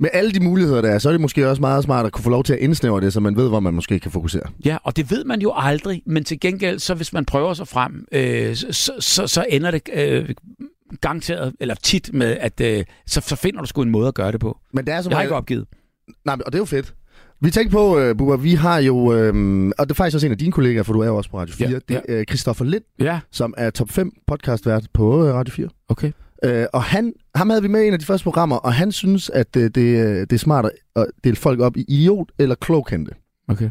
med 0.00 0.08
alle 0.12 0.32
de 0.32 0.40
muligheder, 0.40 0.80
der 0.82 0.90
er, 0.90 0.98
så 0.98 1.08
er 1.08 1.12
det 1.12 1.20
måske 1.20 1.48
også 1.50 1.60
meget 1.60 1.84
smart 1.84 2.06
at 2.06 2.12
kunne 2.12 2.22
få 2.22 2.30
lov 2.30 2.44
til 2.44 2.52
at 2.52 2.58
indsnævre 2.58 3.00
det, 3.00 3.12
så 3.12 3.20
man 3.20 3.36
ved, 3.36 3.48
hvor 3.48 3.60
man 3.60 3.74
måske 3.74 3.98
kan 4.00 4.10
fokusere. 4.10 4.42
Ja, 4.64 4.76
og 4.82 4.96
det 4.96 5.10
ved 5.10 5.24
man 5.24 5.40
jo 5.40 5.52
aldrig, 5.56 6.02
men 6.06 6.24
til 6.24 6.40
gengæld, 6.40 6.78
så 6.78 6.94
hvis 6.94 7.12
man 7.12 7.24
prøver 7.24 7.54
sig 7.54 7.68
frem, 7.68 8.04
øh, 8.12 8.54
så, 8.56 8.94
så, 9.00 9.26
så 9.26 9.46
ender 9.48 9.70
det 9.70 9.88
øh, 9.92 10.28
garanteret, 11.00 11.54
eller 11.60 11.74
tit 11.74 12.10
med, 12.12 12.36
at 12.40 12.60
øh, 12.60 12.84
så, 13.06 13.20
så 13.20 13.36
finder 13.36 13.60
du 13.60 13.66
sgu 13.66 13.82
en 13.82 13.90
måde 13.90 14.08
at 14.08 14.14
gøre 14.14 14.32
det 14.32 14.40
på. 14.40 14.58
Men 14.72 14.86
det 14.86 14.94
er 14.94 15.02
som 15.02 15.10
Jeg 15.10 15.16
har 15.18 15.22
ikke 15.22 15.34
opgivet. 15.34 15.66
Nej, 16.24 16.36
men- 16.36 16.42
og 16.46 16.52
det 16.52 16.58
er 16.58 16.60
jo 16.60 16.64
fedt. 16.64 16.94
Vi 17.40 17.50
tænkte 17.50 17.72
på, 17.72 17.96
uh, 18.10 18.16
Bubber, 18.16 18.36
vi 18.36 18.54
har 18.54 18.78
jo, 18.78 19.12
øhm, 19.12 19.68
og 19.78 19.86
det 19.86 19.90
er 19.90 19.94
faktisk 19.94 20.14
også 20.14 20.26
en 20.26 20.32
af 20.32 20.38
dine 20.38 20.52
kollegaer, 20.52 20.82
for 20.82 20.92
du 20.92 21.00
er 21.00 21.06
jo 21.06 21.16
også 21.16 21.30
på 21.30 21.38
Radio 21.38 21.54
4, 21.54 21.68
Ja, 21.70 21.78
det 21.88 21.96
er 21.96 22.00
øh, 22.08 22.24
Christoffer 22.24 22.64
Lind, 22.64 22.82
Ja, 23.00 23.20
som 23.32 23.54
er 23.56 23.70
top 23.70 23.90
5 23.90 24.10
podcastvært 24.26 24.86
på 24.92 25.26
øh, 25.26 25.34
Radio 25.34 25.52
4. 25.54 25.68
okay. 25.88 26.12
Øh, 26.44 26.66
og 26.72 26.82
han, 26.82 27.12
ham 27.34 27.50
havde 27.50 27.62
vi 27.62 27.68
med 27.68 27.82
i 27.82 27.86
en 27.86 27.92
af 27.92 27.98
de 27.98 28.04
første 28.04 28.24
programmer, 28.24 28.56
og 28.56 28.74
han 28.74 28.92
synes, 28.92 29.30
at 29.30 29.56
øh, 29.56 29.62
det, 29.74 29.76
øh, 29.76 30.20
det 30.20 30.32
er 30.32 30.36
smart 30.38 30.70
at 30.96 31.06
dele 31.24 31.36
folk 31.36 31.60
op 31.60 31.76
i 31.76 31.84
idiot 31.88 32.28
eller 32.38 32.54
klogkendte. 32.54 33.12
okay. 33.48 33.70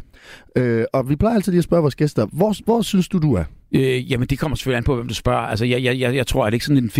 Øh, 0.56 0.84
og 0.92 1.08
vi 1.08 1.16
plejer 1.16 1.34
altid 1.34 1.52
lige 1.52 1.58
at 1.58 1.64
spørge 1.64 1.82
vores 1.82 1.94
gæster, 1.96 2.26
hvor, 2.32 2.54
hvor 2.64 2.82
synes 2.82 3.08
du, 3.08 3.18
du 3.18 3.34
er? 3.34 3.44
Øh, 3.74 4.10
jamen, 4.12 4.28
det 4.28 4.38
kommer 4.38 4.56
selvfølgelig 4.56 4.76
an 4.78 4.84
på, 4.84 4.94
hvem 4.94 5.08
du 5.08 5.14
spørger. 5.14 5.40
Altså, 5.40 5.64
jeg, 5.64 5.82
jeg, 5.82 5.98
jeg, 6.00 6.14
jeg 6.14 6.26
tror, 6.26 6.46
at 6.46 6.52
det 6.52 6.54
ikke 6.54 6.66
sådan 6.66 6.84
en 6.84 6.90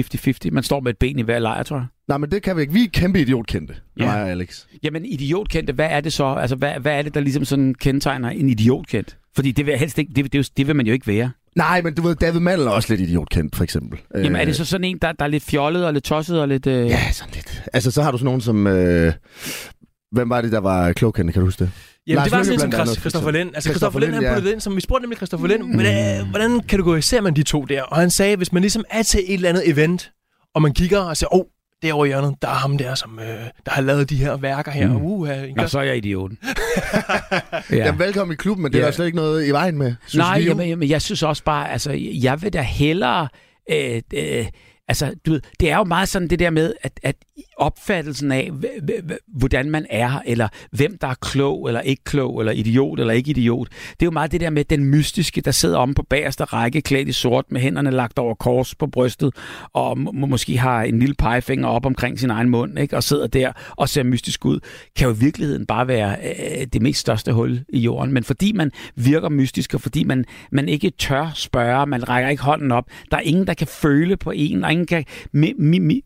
50-50. 0.47 0.51
Man 0.51 0.63
står 0.63 0.81
med 0.81 0.91
et 0.91 0.99
ben 0.99 1.19
i 1.19 1.23
hver 1.23 1.39
lejr, 1.39 1.63
tror 1.63 1.77
jeg. 1.77 1.87
Nej, 2.09 2.19
men 2.19 2.31
det 2.31 2.43
kan 2.43 2.57
vi 2.57 2.61
ikke. 2.61 2.73
Vi 2.73 2.85
er 2.85 2.89
kæmpe 2.93 3.21
idiotkendte, 3.21 3.75
ja. 3.99 4.05
Mig 4.05 4.23
og 4.23 4.31
Alex. 4.31 4.65
Jamen, 4.83 5.05
idiotkendte, 5.05 5.73
hvad 5.73 5.89
er 5.91 6.01
det 6.01 6.13
så? 6.13 6.25
Altså, 6.25 6.57
hvad, 6.57 6.73
hvad 6.81 6.99
er 6.99 7.03
det, 7.03 7.15
der 7.15 7.21
ligesom 7.21 7.45
sådan 7.45 7.75
kendetegner 7.75 8.31
en 8.31 8.49
idiotkendt? 8.49 9.17
Fordi 9.35 9.53
det 9.53 9.67
vil 9.67 9.79
helst 9.79 9.99
ikke, 9.99 10.13
det, 10.17 10.33
det, 10.33 10.51
det 10.57 10.67
vil 10.67 10.77
man 10.77 10.87
jo 10.87 10.93
ikke 10.93 11.07
være. 11.07 11.31
Nej, 11.57 11.83
men 11.83 11.95
du 11.95 12.03
ved, 12.03 12.17
David 12.17 12.41
Mandel 12.41 12.67
er 12.67 12.71
også 12.71 12.93
lidt 12.93 13.01
idiotkendt, 13.01 13.57
for 13.57 13.65
eksempel. 13.65 13.99
Jamen, 14.15 14.37
er 14.37 14.45
det 14.45 14.57
så 14.57 14.65
sådan 14.65 14.85
en, 14.85 14.99
der, 15.03 15.13
der 15.13 15.25
er 15.25 15.29
lidt 15.29 15.43
fjollet 15.43 15.87
og 15.87 15.93
lidt 15.93 16.05
tosset 16.05 16.41
og 16.41 16.49
lidt... 16.49 16.67
Øh... 16.67 16.87
Ja, 16.87 17.13
sådan 17.13 17.35
lidt. 17.35 17.63
Altså, 17.73 17.91
så 17.91 18.03
har 18.03 18.11
du 18.11 18.19
sådan 18.19 18.25
nogen 18.25 18.41
som... 18.41 18.67
Øh, 18.67 19.13
hvem 20.13 20.31
var 20.31 20.41
det, 20.41 20.53
der 20.53 20.61
var 20.61 20.93
klogkendte, 20.93 21.33
kan 21.33 21.41
du 21.41 21.47
huske 21.47 21.65
det? 21.65 21.71
Jamen, 22.07 22.17
Lars 22.17 22.25
det 22.25 22.33
var 22.33 22.43
sådan 22.43 22.55
en 22.55 22.87
som 22.87 22.97
Christoffer. 22.97 23.31
Lind. 23.31 23.51
Altså, 23.55 23.71
Christoffer 23.71 24.01
Christoffer 24.01 24.01
Lind, 24.01 24.15
han 24.15 24.23
ja. 24.23 24.29
puttede 24.29 24.47
det 24.47 24.53
ind, 24.53 24.61
som 24.61 24.77
vi 24.77 24.81
spurgte 24.81 25.03
nemlig 25.03 25.17
Christoffer 25.17 25.47
Lind, 25.47 25.75
hvordan, 25.75 26.29
hvordan 26.31 26.61
kategoriserer 26.61 27.23
man 27.23 27.37
de 27.37 27.43
to 27.43 27.65
der? 27.65 27.83
Og 27.83 27.97
han 27.97 28.11
sagde, 28.11 28.37
hvis 28.37 28.53
man 28.53 28.61
ligesom 28.63 28.85
er 28.91 29.03
til 29.03 29.21
et 29.27 29.35
eller 29.35 29.49
andet 29.49 29.69
event, 29.71 30.13
og 30.55 30.63
man 30.63 30.75
kigger 30.75 30.99
og 30.99 31.17
siger, 31.17 31.35
åh, 31.35 31.41
oh, 31.41 31.47
derovre 31.83 32.07
i 32.07 32.11
hjørnet, 32.11 32.35
der 32.43 32.49
er 32.49 32.53
ham 32.55 32.79
der, 32.79 32.95
som 32.95 33.19
øh, 33.19 33.27
der 33.67 33.71
har 33.71 33.83
lavet 33.83 34.11
de 34.11 34.17
her 34.17 34.37
værker 34.37 34.73
her. 34.73 34.89
Mm. 34.89 34.97
Uh, 35.05 35.29
en 35.49 35.61
Og 35.61 35.71
så 35.71 35.79
er 35.79 35.83
jeg 35.83 35.97
idioten. 35.97 36.39
Ja. 36.43 36.51
ja. 37.77 37.85
Jamen, 37.85 37.99
velkommen 37.99 38.33
i 38.33 38.37
klubben, 38.37 38.63
men 38.63 38.73
det 38.73 38.79
er 38.79 38.83
Ja. 38.83 38.87
der 38.87 38.93
slet 38.93 39.07
ikke 39.07 39.17
noget 39.17 39.47
i 39.47 39.51
vejen 39.51 39.79
med. 39.79 39.95
Synes 40.07 40.21
Nej, 40.23 40.39
vi 40.39 40.45
jamen, 40.45 40.69
jamen, 40.69 40.89
jeg 40.89 41.03
synes 41.03 41.23
også 41.23 41.45
bare, 41.45 41.71
altså, 41.73 41.93
jeg 42.23 42.43
vil 42.43 42.53
da 42.53 42.61
hellere... 42.63 43.29
Øh, 43.71 44.03
øh, 44.15 44.47
altså, 44.89 45.15
du 45.27 45.33
ved, 45.33 45.41
det 45.61 45.71
er 45.71 45.77
jo 45.77 45.85
meget 45.85 46.09
sådan 46.09 46.29
det 46.29 46.39
der 46.39 46.51
med, 46.51 46.75
at, 46.83 46.93
at 47.03 47.17
opfattelsen 47.57 48.33
af, 48.33 48.51
hvordan 49.27 49.71
man 49.71 49.87
er, 49.91 50.23
eller 50.27 50.49
hvem 50.71 50.99
der 51.01 51.09
er 51.09 51.15
klog, 51.15 51.67
eller 51.67 51.81
ikke 51.81 52.05
klog, 52.05 52.41
eller 52.41 52.53
idiot, 52.53 53.01
eller 53.01 53.15
ikke 53.15 53.31
idiot. 53.31 53.69
Det 53.71 54.03
er 54.03 54.07
jo 54.07 54.11
meget 54.11 54.33
det 54.33 54.41
der 54.41 54.51
med 54.51 54.65
den 54.65 54.85
mystiske, 54.85 55.41
der 55.41 55.51
sidder 55.51 55.79
om 55.79 55.95
på 55.95 56.03
bagerste 56.03 56.45
række, 56.45 56.81
klædt 56.81 57.09
i 57.09 57.13
sort, 57.13 57.45
med 57.51 57.61
hænderne 57.61 57.91
lagt 57.91 58.19
over 58.19 58.35
kors 58.35 58.75
på 58.75 58.87
brystet, 58.87 59.35
og 59.73 59.99
må, 59.99 60.27
måske 60.27 60.59
har 60.59 60.83
en 60.83 60.99
lille 60.99 61.15
pegefinger 61.15 61.69
op 61.69 61.87
omkring 61.87 62.19
sin 62.19 62.31
egen 62.31 62.49
mund, 62.49 62.79
ikke? 62.79 62.97
og 62.97 63.03
sidder 63.03 63.27
der 63.27 63.53
og 63.77 63.89
ser 63.89 64.03
mystisk 64.03 64.45
ud, 64.45 64.61
kan 64.97 65.09
jo 65.09 65.15
i 65.15 65.19
virkeligheden 65.19 65.67
bare 65.67 65.89
være 65.89 66.17
øh, 66.25 66.67
det 66.73 66.83
mest 66.83 67.01
største 67.01 67.33
hul 67.33 67.65
i 67.69 67.79
jorden. 67.79 68.13
Men 68.13 68.25
fordi 68.25 68.53
man 68.53 68.71
virker 68.97 69.29
mystisk, 69.29 69.75
og 69.75 69.81
fordi 69.81 70.05
man, 70.05 70.25
man 70.53 70.69
ikke 70.69 70.91
tør 70.91 71.33
spørge, 71.35 71.87
man 71.87 72.09
rækker 72.09 72.31
ikke 72.31 72.43
hånden 72.43 72.73
op, 72.73 72.85
der 73.11 73.17
er 73.17 73.21
ingen, 73.21 73.47
der 73.47 73.55
kan 73.55 73.67
føle 73.67 74.17
på 74.17 74.31
en, 74.31 74.65
og 74.65 74.73
ingen 74.73 74.87
kan, 74.87 75.05
mi, 75.33 75.53
mi, 75.59 75.79
mi, 75.79 76.03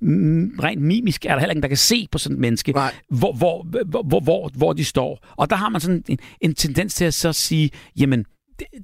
rent 0.63 0.83
mimisk 0.83 1.22
er 1.25 1.33
der 1.33 1.41
heller 1.41 1.53
ingen, 1.53 1.63
der 1.63 1.69
kan 1.69 1.77
se 1.77 2.09
på 2.13 2.19
sådan 2.19 2.37
et 2.37 2.41
menneske, 2.41 2.73
Nej. 2.73 2.95
hvor, 3.09 3.33
hvor, 3.33 3.67
hvor, 4.03 4.21
hvor, 4.21 4.51
hvor, 4.55 4.73
de 4.73 4.85
står. 4.85 5.19
Og 5.37 5.51
der 5.51 5.57
har 5.57 5.69
man 5.69 5.81
sådan 5.81 6.05
en, 6.09 6.19
en 6.41 6.55
tendens 6.55 6.95
til 6.95 7.05
at 7.05 7.15
så 7.15 7.33
sige, 7.33 7.71
jamen, 7.97 8.25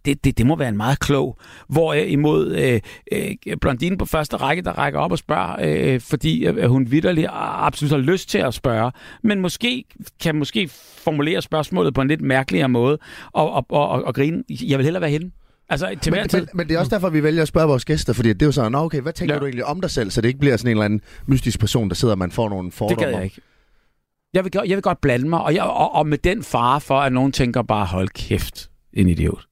det, 0.05 0.25
det, 0.25 0.39
det, 0.39 0.47
må 0.47 0.57
være 0.57 0.69
en 0.69 0.77
meget 0.77 0.99
klog. 0.99 1.39
Hvor 1.69 1.93
øh, 1.95 2.13
imod 2.13 2.57
øh, 2.57 2.81
øh, 3.13 3.57
blondinen 3.61 3.99
på 3.99 4.05
første 4.05 4.37
række, 4.37 4.63
der 4.63 4.73
rækker 4.73 5.01
op 5.01 5.13
og 5.13 5.19
spørger, 5.19 5.57
øh, 5.61 6.01
fordi 6.01 6.47
øh, 6.47 6.71
hun 6.71 6.91
vidderlig 6.91 7.27
absolut 7.31 7.91
har 7.91 8.13
lyst 8.13 8.29
til 8.29 8.39
at 8.39 8.55
spørge, 8.55 8.93
men 9.23 9.41
måske 9.41 9.85
kan 10.21 10.37
måske 10.37 10.69
formulere 11.05 11.43
spørgsmålet 11.43 11.95
på 11.95 12.01
en 12.01 12.09
lidt 12.09 12.21
mærkeligere 12.21 12.69
måde, 12.69 12.99
og, 13.33 13.53
og, 13.53 13.67
og, 13.69 13.89
og, 13.89 14.05
og 14.05 14.15
grine. 14.15 14.45
Jeg 14.63 14.79
vil 14.79 14.85
hellere 14.85 15.01
være 15.01 15.11
hende. 15.11 15.31
Altså, 15.69 15.97
til 16.03 16.13
Men, 16.13 16.29
tid. 16.29 16.39
men, 16.41 16.49
men 16.55 16.69
det 16.69 16.75
er 16.75 16.79
også 16.79 16.91
derfor, 16.91 17.09
vi 17.11 17.23
vælger 17.23 17.43
at 17.43 17.49
spørge 17.49 17.69
vores 17.69 17.85
gæster, 17.85 18.13
fordi 18.13 18.29
det 18.33 18.43
er 18.43 18.47
jo 18.47 18.53
sådan, 18.53 18.73
"Nå, 18.73 18.79
okay, 18.79 19.01
hvad 19.01 19.13
tænker 19.13 19.35
Ja. 19.35 19.39
du 19.41 19.45
egentlig 19.45 19.65
om 19.65 19.81
dig 19.81 19.91
selv, 19.91 20.11
så 20.11 20.21
det 20.21 20.29
ikke 20.29 20.41
bliver 20.41 20.57
sådan 20.57 20.71
en 20.71 20.77
eller 20.77 20.85
anden 20.85 21.01
mystisk 21.27 21.61
person, 21.61 21.89
der 21.89 21.95
sidder, 21.95 22.15
og 22.15 22.19
man 22.19 22.31
får 22.31 22.49
nogle 22.49 22.67
Det 22.67 22.75
fordomme. 22.75 23.05
gad 23.05 23.13
jeg 23.15 23.25
ikke. 23.25 23.41
Jeg 24.35 24.45
vil, 24.45 24.53
jeg 24.67 24.77
vil 24.77 24.83
godt 24.83 25.01
blande 25.01 25.29
mig, 25.29 25.41
og, 25.43 25.55
jeg, 25.55 25.63
og, 25.63 25.95
og 25.95 26.07
med 26.07 26.19
den 26.19 26.43
fare 26.43 26.81
for, 26.81 27.01
at 27.01 27.13
nogen 27.13 27.33
tænker 27.33 27.63
bare, 27.63 27.87
hold 27.87 28.09
kæft, 28.09 28.71
en 28.93 29.09
idiot. 29.09 29.45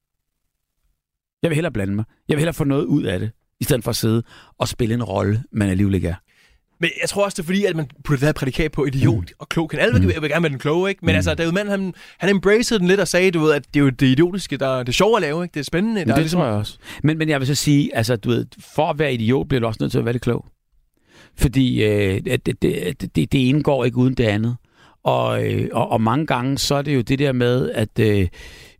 Jeg 1.42 1.50
vil 1.50 1.54
hellere 1.54 1.72
blande 1.72 1.94
mig. 1.94 2.04
Jeg 2.28 2.34
vil 2.36 2.40
hellere 2.40 2.54
få 2.54 2.64
noget 2.64 2.84
ud 2.84 3.02
af 3.02 3.18
det, 3.20 3.30
i 3.60 3.64
stedet 3.64 3.84
for 3.84 3.90
at 3.90 3.96
sidde 3.96 4.22
og 4.58 4.68
spille 4.68 4.94
en 4.94 5.02
rolle, 5.02 5.42
man 5.52 5.68
alligevel 5.68 5.94
ikke 5.94 6.08
er. 6.08 6.14
Men 6.80 6.90
jeg 7.02 7.08
tror 7.08 7.24
også, 7.24 7.34
det 7.36 7.42
er 7.42 7.46
fordi, 7.46 7.64
at 7.64 7.76
man 7.76 7.86
putter 8.04 8.20
det 8.20 8.26
her 8.26 8.32
prædikat 8.32 8.72
på 8.72 8.84
idiot 8.84 9.14
mm. 9.14 9.34
og 9.38 9.48
klog. 9.48 9.70
Kan 9.70 9.78
alle 9.78 9.98
mm. 9.98 10.06
vil 10.06 10.14
gerne 10.14 10.42
være 10.42 10.50
den 10.50 10.58
kloge, 10.58 10.88
ikke? 10.88 11.06
Men 11.06 11.12
mm. 11.12 11.16
altså, 11.16 11.34
David 11.34 11.52
Mann, 11.52 11.68
han, 11.68 11.94
han 12.18 12.30
embraced 12.30 12.78
den 12.78 12.88
lidt 12.88 13.00
og 13.00 13.08
sagde, 13.08 13.30
du 13.30 13.40
ved, 13.40 13.52
at 13.52 13.64
det 13.74 13.80
er 13.80 13.84
jo 13.84 13.90
det 13.90 14.06
idiotiske, 14.06 14.56
der 14.56 14.78
er 14.78 14.82
det 14.82 14.94
sjove 14.94 15.16
at 15.16 15.22
lave, 15.22 15.44
ikke? 15.44 15.52
Det 15.54 15.60
er 15.60 15.64
spændende. 15.64 16.00
Men 16.00 16.08
det 16.08 16.18
ligesom... 16.18 16.38
tror 16.38 16.46
jeg 16.46 16.54
også. 16.54 16.78
Men, 17.02 17.18
men 17.18 17.28
jeg 17.28 17.40
vil 17.40 17.46
så 17.46 17.54
sige, 17.54 17.96
altså, 17.96 18.16
du 18.16 18.28
ved, 18.28 18.46
for 18.74 18.90
at 18.90 18.98
være 18.98 19.14
idiot, 19.14 19.48
bliver 19.48 19.60
du 19.60 19.66
også 19.66 19.78
nødt 19.80 19.92
til 19.92 19.98
at 19.98 20.04
være 20.04 20.14
lidt 20.14 20.22
klog. 20.22 20.46
Fordi 21.36 21.84
øh, 21.84 22.20
det, 22.24 22.46
det, 22.46 22.62
det, 22.62 23.00
det, 23.00 23.32
det 23.32 23.48
ene 23.48 23.62
går 23.62 23.84
ikke 23.84 23.96
uden 23.96 24.14
det 24.14 24.24
andet. 24.24 24.56
Og, 25.04 25.44
øh, 25.44 25.68
og, 25.72 25.90
og 25.90 26.00
mange 26.00 26.26
gange, 26.26 26.58
så 26.58 26.74
er 26.74 26.82
det 26.82 26.94
jo 26.94 27.00
det 27.00 27.18
der 27.18 27.32
med, 27.32 27.70
at 27.70 27.98
øh, 27.98 28.28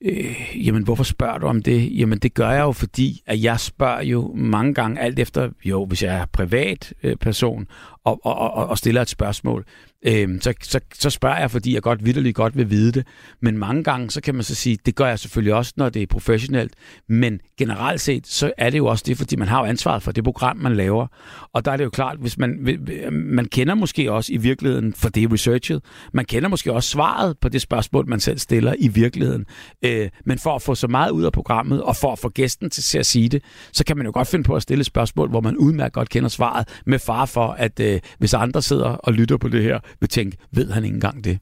øh, 0.03 0.67
jamen, 0.67 0.83
hvorfor 0.83 1.05
spørger 1.05 1.39
du 1.39 1.47
om 1.47 1.63
det? 1.63 1.99
Jamen, 1.99 2.19
det 2.19 2.35
gør 2.35 2.51
jeg 2.51 2.63
jo, 2.63 2.73
fordi 2.73 3.23
at 3.27 3.43
jeg 3.43 3.61
spørger 3.61 4.03
jo 4.03 4.33
mange 4.35 4.75
gange, 4.75 5.01
alt 5.01 5.19
efter, 5.19 5.51
jo, 5.65 5.85
hvis 5.85 6.03
jeg 6.03 6.17
er 6.17 6.27
privat 6.33 6.93
øh, 7.03 7.17
person, 7.17 7.67
og, 8.05 8.21
og, 8.23 8.39
og, 8.39 8.67
og 8.67 8.79
stiller 8.79 9.03
et 9.03 9.09
spørgsmål, 9.09 9.65
øh, 10.07 10.41
så, 10.41 10.55
så, 10.63 10.81
så 10.95 11.11
spørger 11.11 11.39
jeg, 11.39 11.51
fordi 11.51 11.75
jeg 11.75 11.83
godt 11.83 12.05
vidderligt 12.05 12.37
godt 12.37 12.57
vil 12.57 12.71
vide 12.71 12.93
det. 12.93 13.07
Men 13.43 13.59
mange 13.59 13.85
gange, 13.85 14.11
så 14.11 14.21
kan 14.21 14.35
man 14.35 14.45
så 14.45 14.55
sige, 14.55 14.79
det 14.87 14.95
gør 14.95 15.07
jeg 15.07 15.19
selvfølgelig 15.19 15.55
også, 15.55 15.73
når 15.77 15.89
det 15.89 16.03
er 16.03 16.07
professionelt. 16.07 16.73
Men 17.09 17.41
generelt 17.59 18.01
set, 18.01 18.27
så 18.27 18.53
er 18.59 18.71
det 18.71 18.79
jo 18.79 18.87
også 18.87 19.05
det, 19.07 19.19
fordi 19.19 19.37
man 19.37 19.49
har 19.49 19.61
jo 19.61 19.65
ansvaret 19.65 20.03
for 20.03 20.13
det 20.13 20.25
program, 20.25 20.57
man 20.57 20.77
laver. 20.77 21.07
Og 21.53 21.65
der 21.65 21.71
er 21.73 21.77
det 21.77 21.85
jo 21.85 21.91
klart, 21.91 22.19
hvis 22.21 22.39
man, 22.39 22.79
man 23.13 23.45
kender 23.45 23.75
måske 23.75 24.13
også 24.13 24.33
i 24.33 24.37
virkeligheden, 24.37 24.95
for 24.95 25.09
det 25.09 25.23
er 25.23 25.33
researchet, 25.33 25.83
man 26.13 26.25
kender 26.25 26.49
måske 26.49 26.73
også 26.73 26.91
svaret 26.91 27.39
på 27.39 27.49
det 27.49 27.61
spørgsmål, 27.61 28.09
man 28.09 28.21
selv 28.21 28.39
stiller 28.39 28.75
i 28.79 28.89
virkeligheden. 28.89 29.45
Øh, 29.85 30.09
men 30.25 30.39
for 30.39 30.55
at 30.55 30.63
få 30.63 30.75
så 30.75 30.89
meget 30.89 31.11
ud 31.11 31.25
af 31.25 31.33
programmet, 31.33 31.83
og 31.83 31.97
for 31.97 32.13
at 32.13 32.19
få 32.19 32.29
gæsten 32.29 32.71
til 32.71 32.99
at 32.99 33.07
sige 33.07 33.29
det, 33.29 33.43
så 33.73 33.85
kan 33.85 33.97
man 33.97 34.07
jo 34.07 34.13
godt 34.15 34.29
finde 34.29 34.45
på 34.45 34.55
at 34.55 34.63
stille 34.63 34.81
et 34.81 34.87
spørgsmål, 34.87 35.29
hvor 35.31 35.41
man 35.41 35.57
udmærket 35.57 35.93
godt 35.93 36.09
kender 36.09 36.29
svaret, 36.29 36.69
med 36.87 36.99
far 36.99 37.27
for, 37.27 37.47
at 37.47 37.81
øh, 37.81 38.01
hvis 38.19 38.35
andre 38.35 38.63
sidder 38.63 38.89
og 38.89 39.13
lytter 39.13 39.37
på 39.37 39.49
det 39.49 39.63
her, 39.63 39.81
vil 40.01 40.09
tænke, 40.09 40.37
ved 40.53 40.71
han 40.71 40.85
ikke 40.85 40.95
engang 40.95 41.25
det? 41.25 41.39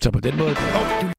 Så 0.00 0.10
på 0.10 0.20
den 0.20 0.36
måde... 0.36 0.50
Oh, 0.50 1.10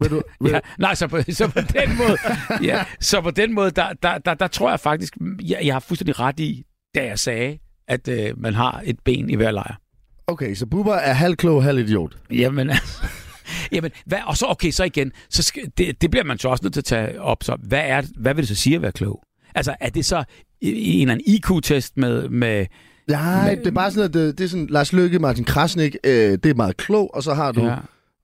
Vil 0.00 0.10
du, 0.10 0.22
vil, 0.40 0.50
Ja, 0.50 0.60
nej, 0.78 0.94
så 0.94 1.08
på, 1.08 1.18
så 1.28 1.48
på 1.48 1.60
den 1.60 1.96
måde, 1.96 2.16
ja, 2.62 2.84
så 3.00 3.20
på 3.20 3.30
den 3.30 3.52
måde, 3.54 3.70
der, 3.70 3.92
der, 4.02 4.18
der, 4.18 4.34
der 4.34 4.46
tror 4.46 4.70
jeg 4.70 4.80
faktisk, 4.80 5.16
jeg, 5.42 5.58
jeg 5.64 5.74
har 5.74 5.80
fuldstændig 5.80 6.20
ret 6.20 6.40
i, 6.40 6.64
da 6.94 7.04
jeg 7.04 7.18
sagde, 7.18 7.58
at 7.88 8.08
øh, 8.08 8.40
man 8.40 8.54
har 8.54 8.82
et 8.84 9.00
ben 9.04 9.30
i 9.30 9.34
hver 9.34 9.50
lejr. 9.50 9.80
okay, 10.26 10.54
så 10.54 10.66
Bubber 10.66 10.94
er 10.94 11.12
halv 11.12 11.36
klog, 11.36 11.62
halv 11.62 11.78
idiot. 11.78 12.16
Jamen, 12.30 12.70
altså, 12.70 13.02
jamen 13.72 13.90
hvad, 14.06 14.18
og 14.26 14.36
så, 14.36 14.46
okay, 14.46 14.70
så 14.70 14.84
igen, 14.84 15.12
så 15.30 15.42
skal, 15.42 15.62
det, 15.78 16.02
det 16.02 16.10
bliver 16.10 16.24
man 16.24 16.38
så 16.38 16.48
også 16.48 16.64
nødt 16.64 16.72
til 16.74 16.80
at 16.80 16.84
tage 16.84 17.20
op, 17.20 17.42
så 17.42 17.56
hvad, 17.62 17.82
er, 17.84 18.02
hvad 18.16 18.34
vil 18.34 18.42
det 18.42 18.48
så 18.56 18.62
sige 18.62 18.76
at 18.76 18.82
være 18.82 18.92
klog? 18.92 19.22
Altså, 19.54 19.76
er 19.80 19.90
det 19.90 20.04
så 20.04 20.24
en 20.60 21.00
eller 21.00 21.12
anden 21.12 21.26
IQ-test 21.26 21.96
med, 21.96 22.28
med 22.28 22.66
Nej, 23.08 23.50
Men- 23.50 23.58
det 23.58 23.66
er 23.66 23.70
bare 23.70 23.90
sådan, 23.90 24.04
at 24.08 24.14
det, 24.14 24.38
det 24.38 24.44
er 24.44 24.48
sådan, 24.48 24.66
Lars 24.66 24.92
Løkke, 24.92 25.18
Martin 25.18 25.44
Krasnik, 25.44 25.96
øh, 26.04 26.12
det 26.12 26.46
er 26.46 26.54
meget 26.54 26.76
klog, 26.76 27.14
og 27.14 27.22
så 27.22 27.34
har 27.34 27.52
du 27.52 27.64
ja. 27.64 27.74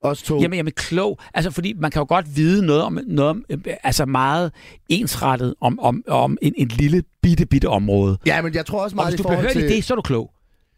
også 0.02 0.25
to. 0.25 0.40
Jamen, 0.40 0.56
jamen 0.56 0.73
klog. 0.76 1.18
Altså, 1.35 1.50
fordi 1.50 1.75
man 1.78 1.90
kan 1.90 2.00
jo 2.00 2.06
godt 2.08 2.37
vide 2.37 2.66
noget 2.66 2.82
om, 2.82 2.99
noget 3.06 3.30
om 3.30 3.44
øh, 3.50 3.58
altså 3.82 4.04
meget 4.06 4.52
ensrettet 4.88 5.54
om, 5.61 5.78
om, 5.80 6.02
om 6.08 6.38
en, 6.42 6.54
en 6.56 6.68
lille 6.68 7.02
bitte, 7.23 7.47
bitte 7.47 7.68
område. 7.68 8.18
ja, 8.26 8.42
men 8.42 8.54
jeg 8.54 8.66
tror 8.66 8.82
også 8.82 8.94
Og 8.94 8.97
meget 8.97 9.12
hvis 9.12 9.20
i 9.20 9.23
du 9.23 9.28
hørt 9.28 9.52
til... 9.52 9.64
i 9.64 9.68
det, 9.68 9.85
så 9.85 9.94
er 9.94 9.97
du 9.97 10.02
klog. 10.02 10.30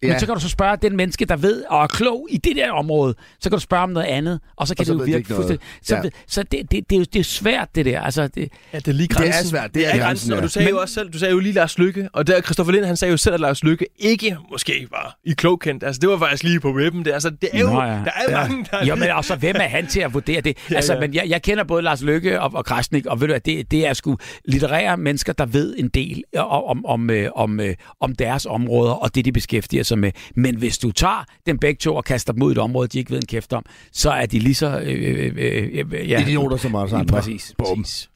Ja. 0.02 0.06
Ja. 0.06 0.12
Men 0.12 0.20
så 0.20 0.26
kan 0.26 0.34
du 0.34 0.40
så 0.40 0.48
spørge 0.48 0.76
den 0.82 0.96
menneske, 0.96 1.24
der 1.24 1.36
ved 1.36 1.62
og 1.68 1.82
er 1.82 1.86
klog 1.86 2.26
i 2.30 2.36
det 2.36 2.56
der 2.56 2.70
område, 2.72 3.14
så 3.40 3.50
kan 3.50 3.56
du 3.56 3.60
spørge 3.62 3.82
om 3.82 3.90
noget 3.90 4.06
andet, 4.06 4.40
og 4.56 4.68
så 4.68 4.74
kan 4.74 4.82
Og 4.82 4.86
så 4.86 4.92
det 4.92 4.98
jo 5.00 5.04
virke 5.04 5.28
noget. 5.30 5.36
fuldstændig... 5.48 5.66
Så, 5.82 5.94
Ja. 5.96 6.00
ja. 6.04 6.10
så 6.26 6.42
det, 6.42 6.70
det, 6.70 6.90
det, 6.90 6.96
er 6.96 7.00
jo, 7.00 7.04
det 7.12 7.20
er 7.20 7.24
svært, 7.24 7.68
det 7.74 7.86
der. 7.86 8.00
Altså, 8.00 8.28
det, 8.28 8.48
Ja, 8.72 8.78
det 8.78 8.88
er 8.88 8.92
lige 8.92 9.08
Det 9.08 9.16
grænsen. 9.16 9.44
er 9.44 9.48
svært, 9.48 9.64
det 9.64 9.74
Det 9.74 9.82
er 9.86 9.88
er 9.88 9.90
grænsen, 9.90 10.04
grænsen, 10.06 10.32
og 10.32 10.36
ja. 10.38 10.42
du 10.42 10.48
sagde 10.48 10.64
Men- 10.66 10.74
jo 10.74 10.80
også 10.80 10.94
selv, 10.94 11.10
du 11.10 11.18
sagde 11.18 11.32
jo 11.32 11.38
lige 11.38 11.52
Lars 11.52 11.78
Lykke, 11.78 12.08
og 12.12 12.26
der 12.26 12.40
Christoffer 12.40 12.72
Lind, 12.72 12.84
han 12.84 12.96
sagde 12.96 13.10
jo 13.12 13.16
selv, 13.16 13.34
at 13.34 13.40
Lars 13.40 13.64
Lykke 13.64 13.86
ikke 13.98 14.36
måske 14.50 14.86
var 14.90 15.16
i 15.24 15.32
klogkendt. 15.32 15.84
Altså, 15.84 16.00
det 16.00 16.08
var 16.08 16.18
faktisk 16.18 16.42
lige 16.42 16.60
på 16.60 16.72
webben 16.74 17.04
der. 17.04 17.14
Altså, 17.14 17.30
det 17.30 17.48
er 17.52 17.60
jo, 17.60 17.66
Nå, 17.70 17.82
ja. 17.82 17.88
der 17.88 17.94
er 17.94 18.30
Ja. 18.30 18.48
mange, 18.48 18.66
der 18.70 18.84
jo, 18.86 18.94
men 18.94 19.08
altså, 19.08 19.36
hvem 19.36 19.56
er 19.56 19.68
han 19.68 19.86
til 19.86 20.00
at 20.00 20.14
vurdere 20.14 20.40
det? 20.40 20.56
Ja, 20.70 20.74
altså, 20.76 20.94
ja. 20.94 21.00
men 21.00 21.14
jeg, 21.14 21.24
jeg 21.28 21.42
kender 21.42 21.64
både 21.64 21.82
Lars 21.82 22.02
Lykke 22.02 22.40
og, 22.40 22.50
og 22.54 22.64
Krasnik, 22.64 23.06
og 23.06 23.20
ved 23.20 23.26
du 23.28 23.32
hvad, 23.32 23.40
det, 23.40 23.70
det 23.70 23.86
er 23.86 23.92
sgu 23.92 24.16
litterære 24.44 24.96
mennesker, 24.96 25.32
der 25.32 25.46
ved 25.46 25.74
en 25.78 25.88
del 25.88 26.22
om, 26.36 26.84
om, 26.86 27.10
øh, 27.10 27.30
om, 27.34 27.60
øh, 27.60 27.74
om 28.00 28.14
deres 28.14 28.46
områder, 28.46 28.92
og 28.92 29.14
det, 29.14 29.24
de 29.24 29.32
beskæftiger 29.32 29.82
sig 29.90 29.98
med. 29.98 30.12
Men 30.36 30.56
hvis 30.56 30.78
du 30.78 30.90
tager 30.90 31.24
dem 31.46 31.58
begge 31.58 31.78
to 31.78 31.94
og 31.96 32.04
kaster 32.04 32.32
dem 32.32 32.42
ud 32.42 32.50
i 32.50 32.52
et 32.52 32.58
område, 32.58 32.88
de 32.88 32.98
ikke 32.98 33.10
ved 33.10 33.18
en 33.18 33.26
kæft 33.26 33.52
om, 33.52 33.64
så 33.92 34.10
er 34.10 34.26
de 34.26 34.38
lige 34.38 34.54
så... 34.54 34.80
Øh, 34.80 35.32
øh, 35.36 35.82
øh, 35.92 36.10
ja, 36.10 36.22
Idioter 36.22 36.56
som 36.56 36.74
os 36.74 36.92
andre. 36.92 37.16
Præcis. 37.16 37.54
præcis. 37.58 38.10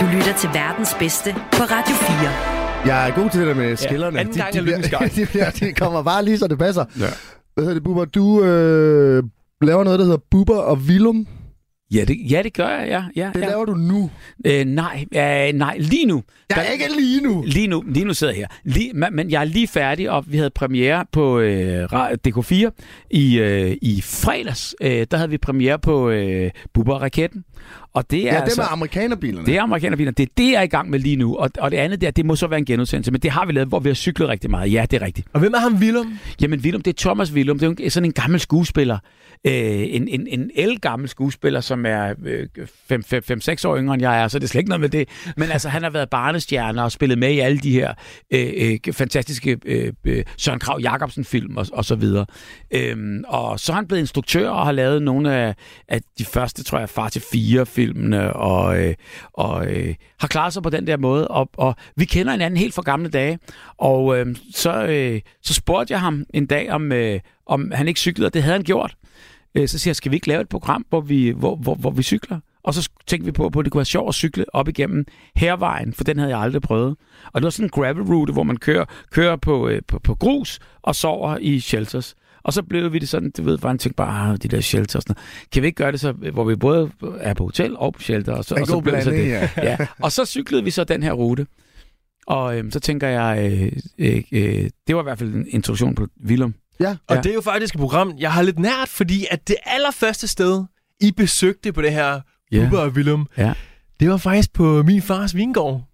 Du 0.00 0.06
lytter 0.16 0.34
til 0.38 0.50
verdens 0.54 0.94
bedste 0.98 1.32
på 1.32 1.62
Radio 1.62 1.94
4. 1.94 2.62
Jeg 2.86 3.08
er 3.08 3.14
god 3.14 3.30
til 3.30 3.40
det 3.40 3.48
der 3.48 3.54
med 3.54 3.76
skillerne. 3.76 4.20
anden 4.20 4.34
gang 4.34 4.52
de, 4.52 4.58
er 4.58 4.62
de, 4.62 4.82
bliver, 4.82 5.08
de, 5.16 5.26
bliver, 5.26 5.50
de 5.50 5.72
kommer 5.72 6.02
bare 6.02 6.24
lige, 6.24 6.38
så 6.38 6.46
det 6.46 6.58
passer. 6.58 6.84
Ja. 6.98 7.06
Hvad 7.54 7.64
hedder 7.64 7.74
det, 7.74 7.84
Bubber? 7.84 8.04
Du 8.04 8.44
øh, 8.44 9.22
laver 9.62 9.84
noget, 9.84 9.98
der 9.98 10.04
hedder 10.04 10.20
Bubber 10.30 10.58
og 10.58 10.76
Willum. 10.76 11.26
Ja, 11.94 12.04
det, 12.04 12.16
ja, 12.30 12.42
det 12.42 12.54
gør 12.54 12.68
jeg, 12.68 12.86
ja. 12.88 13.04
ja, 13.22 13.30
Det 13.34 13.40
ja. 13.40 13.46
laver 13.48 13.64
du 13.64 13.74
nu. 13.74 14.10
Øh, 14.46 14.64
nej, 14.64 15.04
øh, 15.14 15.52
nej, 15.52 15.76
lige 15.78 16.06
nu. 16.06 16.22
Jeg 16.50 16.66
er 16.66 16.70
ikke 16.72 16.84
lige 16.98 17.20
nu. 17.20 17.42
Lige 17.46 17.66
nu, 17.66 17.82
lige 17.86 18.04
nu 18.04 18.14
sidder 18.14 18.32
jeg 18.32 18.38
her. 18.40 18.46
Lige, 18.64 18.92
men, 18.94 19.16
men 19.16 19.30
jeg 19.30 19.40
er 19.40 19.44
lige 19.44 19.68
færdig, 19.68 20.10
og 20.10 20.24
vi 20.28 20.36
havde 20.36 20.50
premiere 20.50 21.06
på 21.12 21.38
øh, 21.38 21.84
Ra- 21.92 22.14
DK4 22.28 22.70
i, 23.10 23.38
øh, 23.38 23.76
i 23.82 24.00
fredags. 24.04 24.74
Øh, 24.80 25.06
der 25.10 25.16
havde 25.16 25.30
vi 25.30 25.38
premiere 25.38 25.78
på 25.78 26.10
øh, 26.10 26.50
Bubber 26.74 26.94
Raketten. 26.98 27.44
Og 27.94 28.10
det 28.10 28.18
er 28.20 28.24
Ja, 28.24 28.40
altså, 28.40 28.50
det 28.50 28.58
med 28.58 28.66
amerikanerbilerne. 28.70 29.46
det 29.46 29.56
er 29.56 29.62
amerikanerbiler. 29.62 30.10
Det 30.12 30.22
er 30.22 30.32
det, 30.36 30.52
jeg 30.52 30.58
er 30.58 30.62
i 30.62 30.66
gang 30.66 30.90
med 30.90 30.98
lige 30.98 31.16
nu. 31.16 31.36
Og, 31.36 31.50
og 31.58 31.70
det 31.70 31.76
andet 31.76 32.00
der, 32.00 32.10
det 32.10 32.26
må 32.26 32.36
så 32.36 32.46
være 32.46 32.58
en 32.58 32.64
genudsendelse. 32.64 33.10
Men 33.12 33.20
det 33.20 33.30
har 33.30 33.46
vi 33.46 33.52
lavet, 33.52 33.68
hvor 33.68 33.80
vi 33.80 33.88
har 33.88 33.94
cyklet 33.94 34.28
rigtig 34.28 34.50
meget. 34.50 34.72
Ja, 34.72 34.86
det 34.90 35.02
er 35.02 35.06
rigtigt. 35.06 35.28
Og 35.32 35.40
hvem 35.40 35.52
er 35.54 35.58
ham, 35.58 35.74
Willum? 35.74 36.18
Jamen, 36.42 36.60
Willum, 36.60 36.82
det 36.82 36.90
er 36.92 37.02
Thomas 37.02 37.32
Willum. 37.32 37.58
Det 37.58 37.80
er 37.86 37.90
sådan 37.90 38.04
en 38.04 38.12
gammel 38.12 38.40
skuespiller. 38.40 38.98
Øh, 39.46 39.52
en, 39.54 40.08
en, 40.08 40.26
en 40.30 40.50
el-gammel 40.54 41.08
skuespiller, 41.08 41.60
som 41.60 41.86
er 41.86 42.14
5-6 43.64 43.68
år 43.68 43.76
yngre 43.78 43.94
end 43.94 44.02
jeg 44.02 44.22
er, 44.22 44.28
så 44.28 44.38
det 44.38 44.44
er 44.44 44.48
slet 44.48 44.58
ikke 44.60 44.68
noget 44.68 44.80
med 44.80 44.88
det. 44.88 45.08
Men 45.36 45.50
altså, 45.50 45.68
han 45.68 45.82
har 45.82 45.90
været 45.90 46.10
barnestjerne 46.10 46.82
og 46.82 46.92
spillet 46.92 47.18
med 47.18 47.32
i 47.32 47.38
alle 47.38 47.58
de 47.58 47.72
her 47.72 47.94
øh, 48.30 48.78
øh, 48.86 48.92
fantastiske 48.94 49.58
øh, 49.64 49.92
øh, 50.04 50.24
Søren 50.36 50.58
Krav 50.58 50.80
Jacobsen-film 50.80 51.56
og, 51.56 51.66
og 51.72 51.84
så 51.84 51.94
videre. 51.94 52.26
Øhm, 52.74 53.24
og 53.28 53.60
så 53.60 53.72
er 53.72 53.76
han 53.76 53.86
blevet 53.86 54.00
instruktør 54.00 54.48
og 54.50 54.64
har 54.64 54.72
lavet 54.72 55.02
nogle 55.02 55.34
af, 55.34 55.54
af 55.88 56.00
de 56.18 56.24
første, 56.24 56.64
tror 56.64 56.78
jeg, 56.78 56.88
Far 56.88 57.08
til 57.08 57.22
fire 57.32 57.66
filmene 57.82 58.32
og, 58.32 58.84
øh, 58.84 58.94
og 59.32 59.66
øh, 59.66 59.94
har 60.20 60.28
klaret 60.28 60.52
sig 60.52 60.62
på 60.62 60.70
den 60.70 60.86
der 60.86 60.96
måde. 60.96 61.28
Og, 61.28 61.50
og 61.56 61.74
vi 61.96 62.04
kender 62.04 62.32
hinanden 62.32 62.56
helt 62.56 62.74
fra 62.74 62.82
gamle 62.82 63.10
dage. 63.10 63.38
Og 63.78 64.18
øh, 64.18 64.36
så, 64.54 64.86
øh, 64.86 65.20
så 65.42 65.54
spurgte 65.54 65.92
jeg 65.92 66.00
ham 66.00 66.24
en 66.34 66.46
dag, 66.46 66.70
om, 66.70 66.92
øh, 66.92 67.20
om 67.46 67.70
han 67.74 67.88
ikke 67.88 68.00
cyklede, 68.00 68.26
og 68.26 68.34
det 68.34 68.42
havde 68.42 68.56
han 68.56 68.64
gjort. 68.64 68.94
Øh, 69.54 69.68
så 69.68 69.78
siger 69.78 69.90
jeg, 69.90 69.96
skal 69.96 70.10
vi 70.10 70.16
ikke 70.16 70.28
lave 70.28 70.40
et 70.40 70.48
program, 70.48 70.86
hvor 70.88 71.00
vi, 71.00 71.30
hvor, 71.30 71.56
hvor, 71.56 71.74
hvor 71.74 71.90
vi 71.90 72.02
cykler? 72.02 72.40
Og 72.64 72.74
så 72.74 72.90
tænkte 73.06 73.26
vi 73.26 73.32
på, 73.32 73.48
på, 73.48 73.58
at 73.58 73.64
det 73.64 73.72
kunne 73.72 73.78
være 73.78 73.84
sjovt 73.84 74.08
at 74.08 74.14
cykle 74.14 74.54
op 74.54 74.68
igennem 74.68 75.04
Hervejen, 75.36 75.92
for 75.92 76.04
den 76.04 76.18
havde 76.18 76.30
jeg 76.30 76.40
aldrig 76.40 76.62
prøvet. 76.62 76.96
Og 77.32 77.40
det 77.40 77.44
var 77.44 77.50
sådan 77.50 77.66
en 77.66 77.70
gravel 77.70 78.02
rute, 78.02 78.32
hvor 78.32 78.42
man 78.42 78.56
kører, 78.56 78.84
kører 79.10 79.36
på, 79.36 79.68
øh, 79.68 79.82
på, 79.88 79.98
på 79.98 80.14
grus 80.14 80.58
og 80.82 80.94
sover 80.94 81.36
i 81.40 81.60
shelters. 81.60 82.14
Og 82.44 82.52
så 82.52 82.62
blev 82.62 82.92
vi 82.92 82.98
det 82.98 83.08
sådan, 83.08 83.30
du 83.36 83.42
ved, 83.42 83.58
han 83.62 83.78
tænkte 83.78 83.96
bare, 83.96 84.30
ah, 84.32 84.36
de 84.42 84.48
der 84.48 84.60
shelters. 84.60 84.94
og 84.94 85.02
sådan 85.02 85.14
noget. 85.16 85.50
Kan 85.52 85.62
vi 85.62 85.66
ikke 85.66 85.76
gøre 85.76 85.92
det 85.92 86.00
så, 86.00 86.12
hvor 86.12 86.44
vi 86.44 86.56
både 86.56 86.90
er 87.20 87.34
på 87.34 87.44
hotel 87.44 87.76
og 87.76 87.94
på 87.94 88.00
shelter? 88.00 88.32
Og 88.32 88.44
så, 88.44 88.54
En 88.54 88.60
og 88.60 88.66
så 88.66 88.72
god 88.74 88.82
blev 88.82 89.02
så 89.02 89.10
blanding, 89.10 89.26
det. 89.32 89.32
ja. 89.32 89.48
ja. 89.62 89.76
Og 90.02 90.12
så 90.12 90.24
cyklede 90.24 90.64
vi 90.64 90.70
så 90.70 90.84
den 90.84 91.02
her 91.02 91.12
rute. 91.12 91.46
Og 92.26 92.58
øhm, 92.58 92.70
så 92.70 92.80
tænker 92.80 93.08
jeg, 93.08 93.52
øh, 93.52 93.72
øh, 93.98 94.22
øh, 94.32 94.70
det 94.86 94.96
var 94.96 95.02
i 95.02 95.04
hvert 95.04 95.18
fald 95.18 95.34
en 95.34 95.46
introduktion 95.48 95.94
på 95.94 96.06
Willum. 96.26 96.54
Ja. 96.80 96.96
Og 97.08 97.16
Ja. 97.16 97.20
det 97.20 97.30
er 97.30 97.34
jo 97.34 97.40
faktisk 97.40 97.74
et 97.74 97.80
program, 97.80 98.14
jeg 98.18 98.32
har 98.32 98.42
lidt 98.42 98.58
nært, 98.58 98.88
fordi 98.88 99.26
at 99.30 99.48
det 99.48 99.56
allerførste 99.66 100.26
sted, 100.28 100.64
I 101.00 101.12
besøgte 101.12 101.72
på 101.72 101.82
det 101.82 101.92
her 101.92 102.20
Ja. 102.52 102.62
Bubber 102.62 102.78
og 102.78 102.88
Willum, 102.88 103.28
Ja. 103.38 103.52
det 104.00 104.10
var 104.10 104.16
faktisk 104.16 104.52
på 104.52 104.82
min 104.82 105.02
fars 105.02 105.36
vingård. 105.36 105.84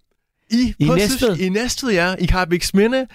I, 0.51 0.73
I 0.79 0.85
Næstved? 0.87 1.37
I 1.39 1.49
Næstved, 1.49 1.91
ja. 1.91 2.15
I 2.19 2.25
Karbiksminde, 2.25 3.07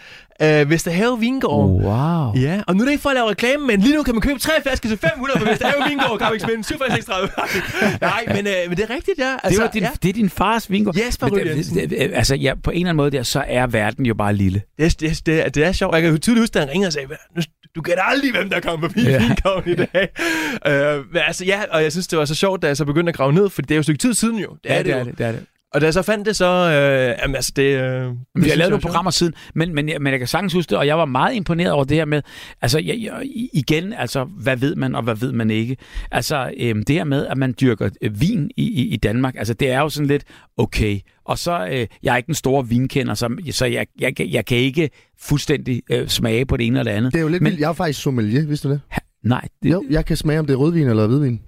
øh, 0.42 0.70
Vesterhave 0.70 1.20
Vingård. 1.20 1.70
Wow. 1.70 2.42
Ja, 2.42 2.62
og 2.66 2.74
nu 2.76 2.80
er 2.80 2.84
det 2.84 2.90
ikke 2.92 3.02
for 3.02 3.10
at 3.10 3.14
lave 3.16 3.30
reklame, 3.30 3.66
men 3.66 3.80
lige 3.80 3.96
nu 3.96 4.02
kan 4.02 4.14
man 4.14 4.20
købe 4.20 4.38
tre 4.38 4.52
flasker 4.62 4.88
til 4.88 4.98
500 4.98 5.38
på 5.40 5.44
Vesterhave 5.44 5.88
Vingård, 5.88 6.18
Karbiksminde, 6.18 6.64
736. 6.64 7.28
Nej, 8.00 8.24
men, 8.28 8.46
øh, 8.46 8.52
men 8.68 8.76
det 8.76 8.90
er 8.90 8.94
rigtigt, 8.94 9.18
ja. 9.18 9.36
Altså, 9.42 9.58
det, 9.60 9.64
var 9.66 9.70
din, 9.72 9.82
ja. 9.82 9.90
det 10.02 10.08
er 10.08 10.12
din 10.12 10.30
fars 10.30 10.70
vingård. 10.70 10.96
Jesper 11.06 11.26
Men 11.28 11.38
det- 11.38 11.66
det- 11.74 11.90
det- 11.90 12.10
Altså, 12.14 12.34
ja, 12.34 12.54
på 12.62 12.70
en 12.70 12.76
eller 12.76 12.88
anden 12.88 12.96
måde 12.96 13.10
der, 13.10 13.22
så 13.22 13.44
er 13.48 13.66
verden 13.66 14.06
jo 14.06 14.14
bare 14.14 14.34
lille. 14.34 14.62
Det, 14.78 15.00
det, 15.00 15.26
det, 15.26 15.54
det 15.54 15.64
er 15.64 15.72
sjovt. 15.72 15.94
Jeg 15.94 16.02
kan 16.02 16.18
tydeligt 16.20 16.42
huske, 16.42 16.54
da 16.54 16.58
han 16.58 16.68
ringede 16.68 16.88
og 16.88 16.92
sagde, 16.92 17.06
"Hvad? 17.06 17.16
nu, 17.36 17.42
du 17.76 17.80
gætter 17.82 18.02
aldrig, 18.02 18.32
hvem 18.32 18.50
der 18.50 18.60
kommer 18.60 18.88
forbi 18.88 19.02
Ja. 19.02 19.10
ja. 19.10 19.18
Vingården 19.28 19.72
i 19.72 19.74
dag. 19.74 20.08
uh, 20.98 21.12
men 21.12 21.22
altså, 21.26 21.44
ja, 21.44 21.62
og 21.70 21.82
jeg 21.82 21.92
synes, 21.92 22.06
det 22.06 22.18
var 22.18 22.24
så 22.24 22.34
sjovt, 22.34 22.62
da 22.62 22.66
jeg 22.66 22.76
så 22.76 22.84
begyndte 22.84 23.10
at 23.10 23.16
grave 23.16 23.32
ned, 23.32 23.50
for 23.50 23.62
det 23.62 23.70
er 23.70 23.74
jo 23.74 23.78
et 23.80 23.84
stykke 23.84 23.98
tid 23.98 24.14
siden 24.14 24.38
jo. 24.38 24.48
Det 24.64 24.72
er 24.72 24.82
det, 24.82 24.92
jo. 24.92 24.98
det, 25.04 25.18
det 25.18 25.26
er 25.26 25.32
det. 25.32 25.40
Og 25.74 25.80
da 25.80 25.86
jeg 25.86 25.94
så 25.94 26.02
fandt 26.02 26.26
det, 26.26 26.36
så... 26.36 26.44
Øh, 26.46 27.18
jamen, 27.22 27.36
altså, 27.36 27.52
det... 27.56 27.62
Øh, 27.62 27.72
Vi 27.72 27.80
har 27.80 28.04
det 28.04 28.14
synes 28.34 28.46
lavet 28.46 28.58
jeg 28.60 28.68
nogle 28.68 28.80
programmer 28.82 29.10
siden, 29.10 29.34
men, 29.54 29.74
men, 29.74 29.88
jeg- 29.88 30.00
men 30.02 30.10
jeg 30.10 30.18
kan 30.20 30.28
sagtens 30.28 30.52
huske 30.52 30.70
det, 30.70 30.78
og 30.78 30.86
jeg 30.86 30.98
var 30.98 31.04
meget 31.04 31.34
imponeret 31.34 31.72
over 31.72 31.84
det 31.84 31.96
her 31.96 32.04
med, 32.04 32.22
altså 32.62 32.78
jeg, 32.78 32.98
jeg, 33.02 33.22
igen, 33.52 33.92
altså 33.92 34.24
hvad 34.24 34.56
ved 34.56 34.76
man, 34.76 34.94
og 34.94 35.02
hvad 35.02 35.14
ved 35.14 35.32
man 35.32 35.50
ikke? 35.50 35.76
Altså 36.10 36.50
øhm, 36.60 36.82
det 36.84 36.96
her 36.96 37.04
med, 37.04 37.26
at 37.26 37.36
man 37.38 37.54
dyrker 37.60 37.88
øh, 38.02 38.20
vin 38.20 38.50
i, 38.56 38.62
i, 38.82 38.88
i 38.88 38.96
Danmark, 38.96 39.34
altså 39.38 39.54
det 39.54 39.70
er 39.70 39.78
jo 39.80 39.88
sådan 39.88 40.06
lidt 40.06 40.24
okay. 40.56 40.98
Og 41.24 41.38
så, 41.38 41.66
øh, 41.72 41.86
jeg 42.02 42.12
er 42.12 42.16
ikke 42.16 42.26
den 42.26 42.34
store 42.34 42.68
vinkender, 42.68 43.14
så, 43.14 43.36
så 43.50 43.66
jeg, 43.66 43.86
jeg, 44.00 44.16
kan- 44.16 44.30
jeg 44.30 44.46
kan 44.46 44.58
ikke 44.58 44.90
fuldstændig 45.20 45.82
øh, 45.90 46.08
smage 46.08 46.46
på 46.46 46.56
det 46.56 46.66
ene 46.66 46.78
eller 46.78 46.92
det 46.92 46.98
andet. 46.98 47.12
Det 47.12 47.18
er 47.18 47.22
jo 47.22 47.28
lidt 47.28 47.42
Men- 47.42 47.50
vildt. 47.50 47.60
Jeg 47.60 47.68
er 47.68 47.72
faktisk 47.72 48.02
sommelier, 48.02 48.46
vidste 48.46 48.68
du 48.68 48.72
det? 48.72 48.80
Nej, 49.24 49.48
det, 49.62 49.70
Jo, 49.70 49.84
jeg 49.90 50.04
kan 50.04 50.16
smage, 50.16 50.38
om 50.40 50.46
det 50.46 50.52
er 50.52 50.56
rødvin 50.58 50.88
eller 50.88 51.06
hvidvin. 51.06 51.40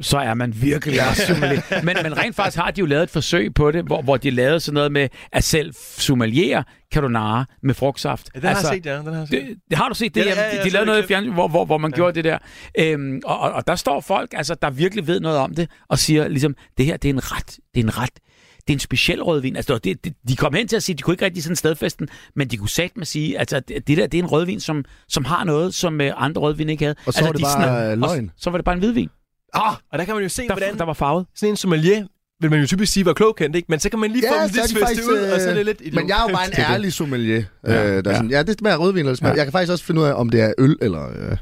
Så 0.00 0.18
er 0.18 0.34
man 0.34 0.54
virkelig 0.62 1.08
også 1.08 1.22
sommelier. 1.32 1.60
Men, 1.84 1.96
men 2.02 2.18
rent 2.18 2.36
faktisk 2.36 2.56
har 2.58 2.70
de 2.70 2.80
jo 2.80 2.86
lavet 2.86 3.02
et 3.02 3.10
forsøg 3.10 3.54
på 3.54 3.70
det, 3.70 3.84
hvor, 3.84 4.02
hvor 4.02 4.16
de 4.16 4.30
lavede 4.30 4.60
sådan 4.60 4.74
noget 4.74 4.92
med, 4.92 5.08
at 5.32 5.44
selv 5.44 5.74
sommelier 5.98 6.62
kan 6.92 7.02
du 7.02 7.08
narre 7.08 7.46
med 7.62 7.74
frugtsaft. 7.74 8.30
Ja, 8.34 8.40
den 8.40 8.48
har 8.48 8.54
jeg 8.54 8.64
set, 8.74 8.86
ja. 8.86 8.96
Den 8.98 9.06
har 9.06 9.12
jeg 9.18 9.28
set. 9.28 9.40
Det, 9.48 9.56
det 9.70 9.78
har 9.78 9.88
du 9.88 9.94
set 9.94 10.14
det? 10.14 10.20
Ja, 10.26 10.30
Ja, 10.34 10.54
ja, 10.56 10.58
de, 10.58 10.64
de 10.64 10.70
lavede 10.70 10.86
noget 10.86 11.04
i 11.04 11.06
fjernsyn, 11.06 11.32
hvor, 11.32 11.48
hvor, 11.48 11.64
hvor 11.64 11.78
man 11.78 11.90
ja. 11.90 11.94
gjorde 11.96 12.14
det 12.14 12.24
der. 12.24 12.38
Øhm, 12.78 13.20
og, 13.24 13.40
og, 13.40 13.52
og 13.52 13.66
der 13.66 13.76
står 13.76 14.00
folk, 14.00 14.30
altså, 14.36 14.54
der 14.54 14.70
virkelig 14.70 15.06
ved 15.06 15.20
noget 15.20 15.38
om 15.38 15.54
det, 15.54 15.70
og 15.88 15.98
siger 15.98 16.28
ligesom, 16.28 16.54
det 16.78 16.86
her, 16.86 16.96
det 16.96 17.08
er 17.08 17.12
en 17.12 17.32
ret, 17.32 17.46
det 17.74 17.80
er 17.80 17.84
en 17.84 17.98
ret, 17.98 18.10
det 18.58 18.70
er 18.70 18.72
en 18.72 18.78
speciel 18.80 19.22
rødvin. 19.22 19.56
Altså, 19.56 19.78
det, 19.78 20.04
det, 20.04 20.12
de 20.28 20.36
kom 20.36 20.54
hen 20.54 20.68
til 20.68 20.76
at 20.76 20.82
sige, 20.82 20.96
de 20.96 21.02
kunne 21.02 21.14
ikke 21.14 21.24
rigtig 21.24 21.42
sådan 21.42 21.56
stedfesten, 21.56 22.08
men 22.36 22.48
de 22.48 22.56
kunne 22.56 22.68
satme 22.68 23.04
sige, 23.04 23.38
altså, 23.38 23.60
det 23.60 23.88
det 23.88 23.96
der, 23.98 24.06
det 24.06 24.18
er 24.18 24.22
en 24.22 24.28
rødvin, 24.28 24.60
som, 24.60 24.84
som 25.08 25.24
har 25.24 25.44
noget, 25.44 25.74
som 25.74 26.00
øh, 26.00 26.12
andre 26.16 26.40
rødvin 26.40 26.68
ikke 26.68 26.84
havde. 26.84 26.96
Og 27.06 27.12
så 27.12 27.18
altså, 27.18 27.24
var 27.24 27.32
det 27.32 27.38
de 27.38 27.42
bare, 27.42 27.62
sådan- 27.86 28.02
og 28.02 28.08
løgn. 28.16 28.28
Så, 28.36 28.42
så 28.42 28.50
var 28.50 28.58
det 28.58 28.64
bare 28.64 28.72
en 28.74 28.78
hvidvin, 28.78 29.08
Ah, 29.54 29.74
og 29.92 29.98
der 29.98 30.04
kan 30.04 30.14
man 30.14 30.22
jo 30.22 30.28
se, 30.28 30.42
der, 30.42 30.54
hvordan 30.54 30.78
der 30.78 30.84
var 30.84 30.92
farvet. 30.92 31.26
sådan 31.36 31.52
en 31.52 31.56
sommelier 31.56 32.04
vil 32.40 32.50
man 32.50 32.60
jo 32.60 32.66
typisk 32.66 32.92
sige 32.92 33.06
var 33.06 33.12
klogkendt, 33.12 33.56
ikke? 33.56 33.66
Men 33.68 33.80
så 33.80 33.88
kan 33.90 33.98
man 33.98 34.10
lige 34.10 34.24
få 34.28 34.34
Ja, 34.34 34.42
dem 34.42 34.48
så 34.50 34.60
lidt 34.74 34.78
faktisk, 34.86 35.08
ud, 35.08 35.16
og 35.18 35.40
så 35.40 35.48
er 35.48 35.54
det 35.54 35.60
øh, 35.60 35.66
lidt 35.66 35.94
Men 35.94 36.08
jeg 36.08 36.18
er 36.18 36.22
jo 36.30 36.36
bare 36.36 36.46
en 36.46 36.52
ærlig 36.72 36.92
sommelier. 36.92 37.42
Ja, 37.66 37.86
øh, 37.86 38.04
der 38.04 38.10
er 38.10 38.14
ja. 38.14 38.14
sådan, 38.16 38.30
ja, 38.30 38.42
det 38.42 38.58
smager 38.58 38.76
rødvin 38.76 38.98
eller 38.98 39.10
det 39.10 39.18
smager. 39.18 39.34
Ja. 39.34 39.36
Jeg 39.38 39.46
kan 39.46 39.52
faktisk 39.52 39.72
også 39.72 39.84
finde 39.84 40.00
ud 40.00 40.06
af, 40.06 40.12
om 40.12 40.28
det 40.30 40.40
er 40.40 40.52
øl 40.58 40.76
eller... 40.80 41.08
Øh, 41.08 41.36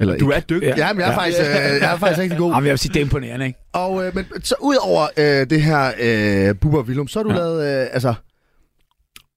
eller 0.00 0.18
Du 0.18 0.24
ikke. 0.30 0.34
er 0.36 0.40
dygtig. 0.40 0.74
Ja, 0.76 0.92
men 0.92 1.00
jeg 1.00 1.08
er, 1.08 1.12
Ja. 1.12 1.18
faktisk, 1.18 1.40
øh, 1.40 1.46
jeg 1.80 1.92
er 1.92 1.96
faktisk 1.98 2.20
rigtig 2.20 2.38
god. 2.38 2.52
Jamen, 2.52 2.66
jeg 2.66 2.70
vil 2.72 2.78
sige, 2.78 2.92
det 2.94 3.00
er 3.00 3.04
imponerende, 3.04 3.46
ikke? 3.46 3.58
Og, 3.72 4.06
øh, 4.06 4.14
men 4.14 4.26
så 4.42 4.54
ud 4.60 4.76
over 4.82 5.06
øh, 5.16 5.50
det 5.50 5.62
her 5.62 5.92
øh, 6.00 6.54
Bubber 6.60 6.82
Willum, 6.82 7.08
så 7.08 7.18
har 7.18 7.24
du. 7.24 7.30
Ja. 7.30 7.36
lavet, 7.36 7.82
øh, 7.82 7.86
altså, 7.92 8.14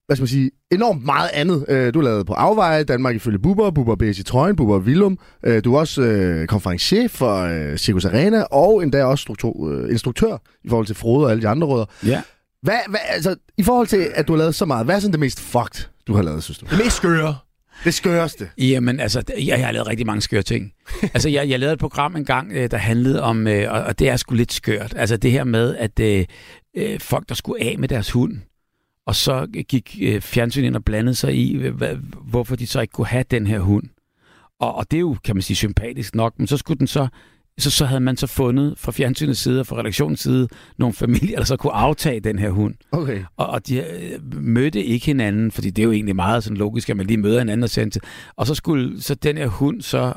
hvad 0.06 0.16
skal 0.16 0.22
man 0.22 0.28
sige, 0.28 0.50
enormt 0.70 1.04
meget 1.04 1.30
andet. 1.32 1.64
Øh, 1.68 1.94
du 1.94 1.98
har 1.98 2.04
lavet 2.04 2.26
på 2.26 2.32
Afveje, 2.32 2.84
Danmark 2.84 3.16
ifølge 3.16 3.38
Bubber, 3.38 3.70
Bubber 3.70 3.96
Bæs 3.96 4.18
i 4.18 4.22
trøjen, 4.22 4.56
Bubber 4.56 4.78
Willum. 4.78 5.18
Øh, 5.46 5.64
du 5.64 5.74
er 5.74 5.78
også 5.78 6.02
øh, 6.02 6.46
konferencier 6.46 7.08
for 7.08 7.40
øh, 7.42 7.76
Circus 7.76 8.04
Arena, 8.04 8.42
og 8.42 8.82
endda 8.82 9.04
også 9.04 9.22
struktur, 9.22 9.70
øh, 9.70 9.90
instruktør 9.90 10.36
i 10.64 10.68
forhold 10.68 10.86
til 10.86 10.96
Frode 10.96 11.24
og 11.24 11.30
alle 11.30 11.42
de 11.42 11.48
andre 11.48 11.66
rødder. 11.66 11.86
Ja. 12.06 12.22
Hvad, 12.62 12.78
hvad, 12.88 13.00
altså, 13.08 13.36
i 13.58 13.62
forhold 13.62 13.86
til, 13.86 14.08
at 14.14 14.28
du 14.28 14.32
har 14.32 14.38
lavet 14.38 14.54
så 14.54 14.64
meget, 14.64 14.84
hvad 14.84 14.94
er 14.94 15.00
sådan 15.00 15.12
det 15.12 15.20
mest 15.20 15.40
fucked, 15.40 15.88
du 16.06 16.14
har 16.14 16.22
lavet, 16.22 16.42
synes 16.44 16.58
du? 16.58 16.66
Det 16.70 16.78
mest 16.84 16.96
skøre. 16.96 17.36
Det 17.84 17.94
skøreste. 17.94 18.48
Jamen, 18.58 19.00
altså, 19.00 19.22
jeg, 19.38 19.46
jeg 19.46 19.66
har 19.66 19.72
lavet 19.72 19.88
rigtig 19.88 20.06
mange 20.06 20.22
skøre 20.22 20.42
ting. 20.42 20.72
altså, 21.14 21.28
jeg, 21.28 21.48
jeg 21.48 21.58
lavede 21.58 21.72
et 21.72 21.78
program 21.78 22.16
engang, 22.16 22.52
øh, 22.52 22.70
der 22.70 22.76
handlede 22.76 23.22
om, 23.22 23.46
øh, 23.46 23.72
og, 23.72 23.82
og 23.82 23.98
det 23.98 24.08
er 24.08 24.16
sgu 24.16 24.34
lidt 24.34 24.52
skørt, 24.52 24.94
altså 24.96 25.16
det 25.16 25.30
her 25.30 25.44
med, 25.44 25.76
at 25.76 26.00
øh, 26.00 27.00
folk, 27.00 27.28
der 27.28 27.34
skulle 27.34 27.64
af 27.64 27.78
med 27.78 27.88
deres 27.88 28.10
hund, 28.10 28.38
og 29.06 29.14
så 29.14 29.46
gik 29.68 29.98
øh, 30.02 30.20
fjernsynet 30.20 30.66
ind 30.66 30.76
og 30.76 30.84
blandede 30.84 31.14
sig 31.14 31.34
i, 31.34 31.56
hvad, 31.56 31.96
hvorfor 32.22 32.56
de 32.56 32.66
så 32.66 32.80
ikke 32.80 32.92
kunne 32.92 33.06
have 33.06 33.24
den 33.30 33.46
her 33.46 33.60
hund. 33.60 33.84
Og, 34.60 34.74
og 34.74 34.90
det 34.90 34.96
er 34.96 35.00
jo, 35.00 35.16
kan 35.24 35.36
man 35.36 35.42
sige, 35.42 35.56
sympatisk 35.56 36.14
nok, 36.14 36.38
men 36.38 36.46
så 36.46 36.56
skulle 36.56 36.78
den 36.78 36.86
så 36.86 37.08
så, 37.58 37.70
så 37.70 37.84
havde 37.84 38.00
man 38.00 38.16
så 38.16 38.26
fundet 38.26 38.74
fra 38.78 38.92
fjernsynets 38.92 39.40
side 39.40 39.60
og 39.60 39.66
fra 39.66 39.76
redaktionens 39.76 40.20
side 40.20 40.48
nogle 40.78 40.94
familier, 40.94 41.38
der 41.38 41.44
så 41.44 41.56
kunne 41.56 41.72
aftage 41.72 42.20
den 42.20 42.38
her 42.38 42.50
hund. 42.50 42.74
Okay. 42.92 43.22
Og, 43.36 43.46
og 43.46 43.66
de 43.66 43.78
øh, 43.78 44.34
mødte 44.34 44.84
ikke 44.84 45.06
hinanden, 45.06 45.50
fordi 45.50 45.70
det 45.70 45.82
er 45.82 45.84
jo 45.84 45.92
egentlig 45.92 46.16
meget 46.16 46.44
sådan 46.44 46.56
logisk, 46.56 46.90
at 46.90 46.96
man 46.96 47.06
lige 47.06 47.16
møder 47.16 47.38
hinanden 47.38 47.64
og 47.64 47.70
sender 47.70 47.90
til. 47.90 48.02
Og 48.36 48.46
så 48.46 48.54
skulle 48.54 49.02
så 49.02 49.14
den 49.14 49.36
her 49.36 49.46
hund 49.46 49.82
så, 49.82 50.12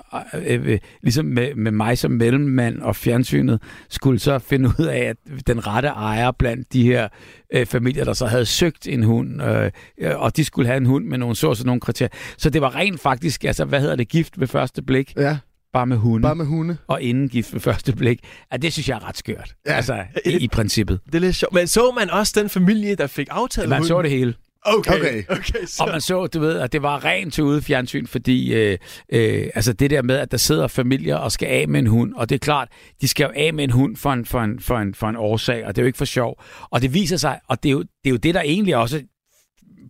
øh, 0.48 0.66
øh, 0.66 0.80
ligesom 1.02 1.26
med, 1.26 1.56
med 1.56 1.72
mig 1.72 1.98
som 1.98 2.12
mellemmand 2.12 2.82
og 2.82 2.96
fjernsynet, 2.96 3.62
skulle 3.90 4.20
så 4.20 4.40
finde 4.40 4.70
ud 4.80 4.86
af, 4.86 5.00
at 5.00 5.18
den 5.48 5.68
rette 5.68 5.88
ejer 5.88 6.32
blandt 6.32 6.74
de 6.74 6.84
her 6.84 7.08
øh, 7.54 7.66
familier, 7.66 8.04
der 8.06 8.14
så 8.14 8.26
havde 8.26 8.46
søgt 8.46 8.88
en 8.88 9.04
hund, 9.04 9.42
øh, 9.44 9.72
og 10.16 10.38
de 10.38 10.46
skulle 10.46 10.68
have 10.68 10.78
en 10.78 10.86
hund 10.86 11.06
med 11.06 11.18
nogle 11.18 11.36
så 11.36 11.48
og 11.50 11.58
sådan 11.58 11.68
nogle 11.68 11.82
kriterier. 11.82 12.10
Så 12.38 12.50
det 12.50 12.62
var 12.62 12.76
rent 12.76 13.00
faktisk, 13.00 13.44
altså 13.44 13.66
hvad 13.66 13.82
hedder 13.82 13.96
det, 13.96 14.10
gift 14.10 14.40
ved 14.40 14.48
første 14.48 14.82
blik, 14.82 15.14
Ja, 15.18 15.38
bare 15.74 15.86
med 15.88 15.98
hunde, 15.98 16.22
bare 16.22 16.36
med 16.36 16.46
hunde. 16.46 16.78
og 16.88 17.02
inden 17.02 17.30
gift 17.30 17.54
ved 17.54 17.60
første 17.62 17.94
blik. 17.96 18.20
Ja, 18.52 18.58
det 18.58 18.74
synes 18.74 18.90
jeg 18.90 18.96
er 18.96 19.08
ret 19.08 19.18
skørt, 19.18 19.54
Ja. 19.66 19.72
ja. 19.72 19.76
altså 19.78 20.04
i, 20.26 20.30
i 20.38 20.48
princippet. 20.48 21.00
Det 21.06 21.16
er 21.16 21.20
lidt 21.20 21.36
sjovt. 21.36 21.54
Men 21.54 21.68
så 21.68 21.92
man 21.92 22.10
også 22.10 22.34
den 22.36 22.50
familie, 22.50 22.96
der 22.96 23.08
fik 23.08 23.28
aftaget 23.32 23.70
Man 23.70 23.84
så 23.84 23.94
hunden? 23.94 24.12
det 24.12 24.18
hele. 24.20 24.34
Okay, 24.62 24.92
Okay. 25.00 25.24
okay. 25.24 25.24
okay 25.40 25.66
så. 25.66 25.84
Og 25.84 25.90
man 25.92 26.02
så, 26.02 26.28
du 26.28 26.40
ved, 26.40 26.60
at 26.60 26.72
det 26.74 26.82
var 26.82 27.06
rent 27.06 27.34
til 27.34 27.44
ude 27.44 27.62
fjernsyn, 27.62 28.08
fordi 28.08 28.54
øh, 28.54 28.78
øh, 29.14 29.50
altså 29.56 29.74
det 29.74 29.90
der 29.90 30.02
med, 30.02 30.16
at 30.16 30.32
der 30.32 30.38
sidder 30.38 30.68
familier 30.68 31.16
og 31.16 31.32
skal 31.32 31.48
af 31.48 31.68
med 31.68 31.80
en 31.80 31.88
hund, 31.88 32.14
og 32.14 32.30
det 32.30 32.36
er 32.36 32.40
klart, 32.40 32.68
de 33.02 33.08
skal 33.08 33.24
jo 33.24 33.32
af 33.36 33.54
med 33.54 33.64
en 33.64 33.70
hund 33.72 33.96
for 33.96 34.12
en, 34.14 34.26
for 34.26 34.42
en, 34.42 34.60
for 34.60 34.78
en, 34.78 34.94
for 34.94 35.08
en 35.10 35.16
årsag, 35.16 35.66
og 35.66 35.76
det 35.76 35.82
er 35.82 35.84
jo 35.84 35.88
ikke 35.88 35.98
for 35.98 36.06
sjov. 36.06 36.42
Og 36.72 36.82
det 36.82 36.94
viser 36.94 37.18
sig, 37.18 37.40
og 37.48 37.64
det 37.64 37.70
er 37.70 37.74
jo 37.74 37.80
det, 37.80 37.88
er 38.06 38.10
jo 38.10 38.18
det 38.18 38.34
der 38.36 38.42
egentlig 38.42 38.76
også 38.78 39.02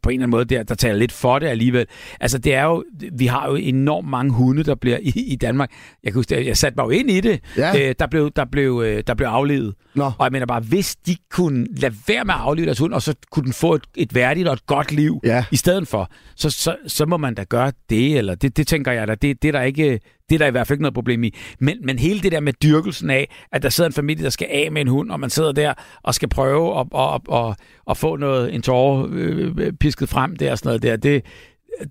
på 0.04 0.10
en 0.10 0.14
eller 0.14 0.24
anden 0.24 0.32
måde, 0.32 0.46
der, 0.46 0.64
der 0.64 0.76
taler 0.76 0.98
lidt 0.98 1.12
for 1.12 1.40
det 1.40 1.48
alligevel. 1.48 1.86
Altså, 2.20 2.38
det 2.38 2.54
er 2.54 2.64
jo, 2.64 2.84
vi 3.18 3.26
har 3.26 3.50
jo 3.50 3.56
enormt 3.56 4.08
mange 4.10 4.34
hunde, 4.34 4.64
der 4.64 4.76
bliver 4.76 4.98
i, 5.02 5.14
i 5.28 5.36
Danmark. 5.36 5.72
Jeg 6.04 6.12
kan 6.12 6.20
huske, 6.20 6.48
jeg, 6.48 6.58
satte 6.58 6.76
mig 6.78 6.84
jo 6.84 6.90
ind 6.90 7.12
i 7.12 7.22
det. 7.22 7.40
Ja. 7.58 7.90
Øh, 7.90 7.96
der, 8.00 8.08
blev, 8.08 8.32
der, 8.36 8.46
blev, 8.52 8.82
øh, 8.86 9.04
der 9.08 9.14
blev 9.14 9.28
aflevet. 9.28 9.74
Nå. 9.96 10.04
Og 10.06 10.24
jeg 10.26 10.32
mener 10.32 10.46
bare, 10.46 10.62
hvis 10.62 10.96
de 10.96 11.16
kunne 11.32 11.68
lade 11.78 11.96
være 12.08 12.26
med 12.26 12.34
at 12.34 12.40
aflive 12.40 12.66
deres 12.66 12.80
hund, 12.80 12.94
og 12.94 13.02
så 13.02 13.16
kunne 13.32 13.44
den 13.46 13.54
få 13.54 13.74
et, 13.76 13.84
et 13.98 14.16
værdigt 14.16 14.48
og 14.48 14.54
et 14.54 14.66
godt 14.66 14.92
liv 14.92 15.20
Ja. 15.24 15.46
i 15.52 15.56
stedet 15.56 15.88
for, 15.88 16.10
så, 16.36 16.50
så, 16.50 16.76
så 16.88 17.06
må 17.06 17.18
man 17.18 17.34
da 17.36 17.44
gøre 17.44 17.72
det, 17.90 18.18
eller 18.18 18.36
det, 18.36 18.58
det 18.58 18.68
tænker 18.68 18.92
jeg 18.92 19.08
da, 19.08 19.16
det, 19.16 19.42
det, 19.42 19.48
er 19.48 19.52
der 19.52 19.62
ikke, 19.62 20.00
det 20.30 20.36
er 20.36 20.40
der 20.40 20.46
i 20.48 20.52
hvert 20.52 20.68
fald 20.68 20.76
ikke 20.76 20.82
noget 20.84 20.94
problem 20.94 21.24
i. 21.24 21.34
Men, 21.60 21.78
men 21.84 22.00
hele 22.00 22.20
det 22.20 22.32
der 22.32 22.40
med 22.40 22.54
dyrkelsen 22.54 23.10
af, 23.10 23.30
at 23.52 23.64
der 23.64 23.70
sidder 23.70 23.88
en 23.90 23.94
familie, 23.94 24.24
der 24.24 24.30
skal 24.30 24.48
af 24.52 24.72
med 24.72 24.82
en 24.82 24.88
hund, 24.88 25.12
og 25.12 25.20
man 25.20 25.30
sidder 25.30 25.52
der 25.52 25.74
og 26.04 26.16
skal 26.16 26.30
prøve 26.30 26.80
at, 26.80 26.88
at, 26.96 27.22
at, 27.32 27.36
at, 27.50 27.56
at 27.90 27.98
få 27.98 28.16
noget, 28.16 28.54
en 28.56 28.62
tårer 28.62 29.08
øh, 29.12 29.74
pisket 29.74 30.10
frem 30.10 30.36
der 30.36 30.52
og 30.52 30.58
sådan 30.58 30.68
noget 30.70 30.84
der, 30.84 30.96
det, 30.96 31.24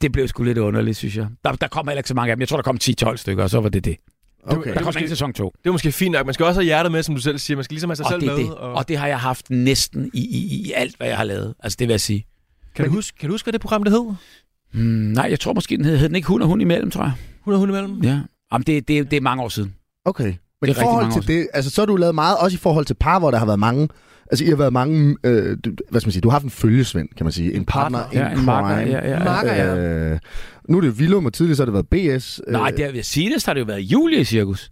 det 0.03 0.13
blev 0.13 0.29
sgu 0.29 0.43
lidt 0.43 0.59
underligt, 0.59 0.97
synes 0.97 1.17
jeg. 1.17 1.27
Der, 1.45 1.53
der 1.53 1.69
kom 1.69 1.89
heller 1.89 1.99
ikke 1.99 2.09
så 2.09 2.15
mange 2.15 2.31
af 2.31 2.37
dem. 2.37 2.41
Jeg 2.41 2.49
tror, 2.49 2.57
der 2.57 2.63
kom 2.63 2.79
10-12 2.85 3.17
stykker, 3.17 3.43
og 3.43 3.51
så 3.51 3.61
var 3.61 3.69
det 3.69 3.85
det. 3.85 3.97
Okay. 4.45 4.71
Der 4.71 4.77
kom 4.79 4.85
måske- 4.87 4.99
ikke 5.01 5.09
sæson 5.09 5.33
2. 5.33 5.53
Det 5.63 5.69
er 5.69 5.73
måske 5.73 5.93
fint 5.93 6.13
nok. 6.13 6.27
Man 6.27 6.35
skal 6.35 6.47
også 6.47 6.61
have 6.61 6.65
hjertet 6.65 6.93
med, 6.93 7.03
som 7.03 7.15
du 7.15 7.21
selv 7.21 7.39
siger. 7.39 7.57
Man 7.57 7.65
skal 7.65 7.75
ligesom 7.75 7.91
have 7.91 7.97
sig 7.97 8.07
Og 8.07 8.11
selv 8.13 8.21
det, 8.21 8.29
med. 8.29 8.37
det. 8.45 8.55
Og... 8.55 8.73
og 8.73 8.89
det 8.89 8.97
har 8.99 9.07
jeg 9.07 9.19
haft 9.19 9.51
næsten 9.51 10.11
i, 10.15 10.21
i, 10.21 10.67
i 10.67 10.73
alt, 10.77 10.97
hvad 10.97 11.09
jeg 11.09 11.17
har 11.17 11.25
lavet. 11.25 11.55
Altså, 11.63 11.77
det 11.79 11.89
vil 11.89 11.93
jeg 11.93 12.01
sige. 12.01 12.27
Kan, 12.77 12.85
du 12.85 12.91
huske, 12.91 13.19
kan 13.19 13.29
du 13.29 13.35
huske, 13.35 13.45
hvad 13.47 13.53
det 13.53 13.61
program 13.61 13.85
det 13.85 13.93
hed? 13.93 14.15
Hmm, 14.73 14.83
nej, 14.85 15.27
jeg 15.31 15.41
tror 15.41 15.53
måske, 15.53 15.77
den 15.77 15.85
hed, 15.85 15.97
hed 15.97 16.09
den 16.09 16.17
ikke 16.17 16.29
hund 16.29 16.43
og 16.43 16.49
hund 16.49 16.63
imellem, 16.63 16.91
tror 16.91 17.03
jeg. 17.03 17.13
100 17.55 17.61
hunde 17.61 17.79
imellem? 17.79 18.03
Ja. 18.03 18.21
Jamen, 18.53 18.65
det, 18.67 18.89
det, 18.89 19.11
det 19.11 19.17
er 19.17 19.21
mange 19.21 19.43
år 19.43 19.49
siden. 19.49 19.75
Okay. 20.05 20.25
Men 20.25 20.35
Det 20.63 20.69
i 20.69 20.71
er 20.71 20.75
forhold 20.83 21.13
til 21.23 21.27
det, 21.29 21.49
altså 21.55 21.71
så 21.71 21.81
har 21.81 21.87
du 21.87 21.97
lavet 21.97 22.15
meget, 22.15 22.37
også 22.39 22.55
i 22.55 22.59
forhold 22.59 22.85
til 22.85 22.95
par, 22.95 23.19
hvor 23.19 23.31
der 23.31 23.39
har 23.39 23.47
været 23.47 23.59
mange, 23.59 23.89
altså 24.31 24.45
I 24.45 24.49
har 24.49 24.57
været 24.57 24.73
mange, 24.73 25.17
øh, 25.25 25.57
du, 25.65 25.71
hvad 25.91 26.01
skal 26.01 26.09
man 26.09 26.13
sige, 26.13 26.21
du 26.21 26.29
har 26.29 26.33
haft 26.35 26.45
en 26.45 26.51
følgesvend, 26.51 27.09
kan 27.17 27.25
man 27.27 27.33
sige, 27.33 27.55
en 27.55 27.65
partner, 27.65 27.99
partner. 27.99 28.21
en 28.21 28.33
Ja, 28.33 28.39
en 28.41 28.45
makker, 28.47 28.77
crime. 28.77 28.91
ja, 28.91 29.09
ja, 29.09 29.19
ja. 29.19 29.25
Makker, 29.25 29.53
ja. 29.55 29.77
Øh, 30.13 30.19
nu 30.69 30.77
er 30.77 30.81
det 30.81 30.91
Willum, 30.91 31.27
og 31.27 31.33
tidligere 31.33 31.57
så 31.57 31.63
har 31.63 31.73
det 31.73 31.75
været 31.93 32.19
BS. 32.21 32.41
Nej, 32.49 32.71
det 32.71 32.99
er, 32.99 33.03
senest 33.03 33.47
har 33.47 33.55
det 33.55 33.61
jo 33.61 33.65
været 33.65 33.81
Julie 33.81 34.21
i 34.21 34.25
cirkus. 34.25 34.71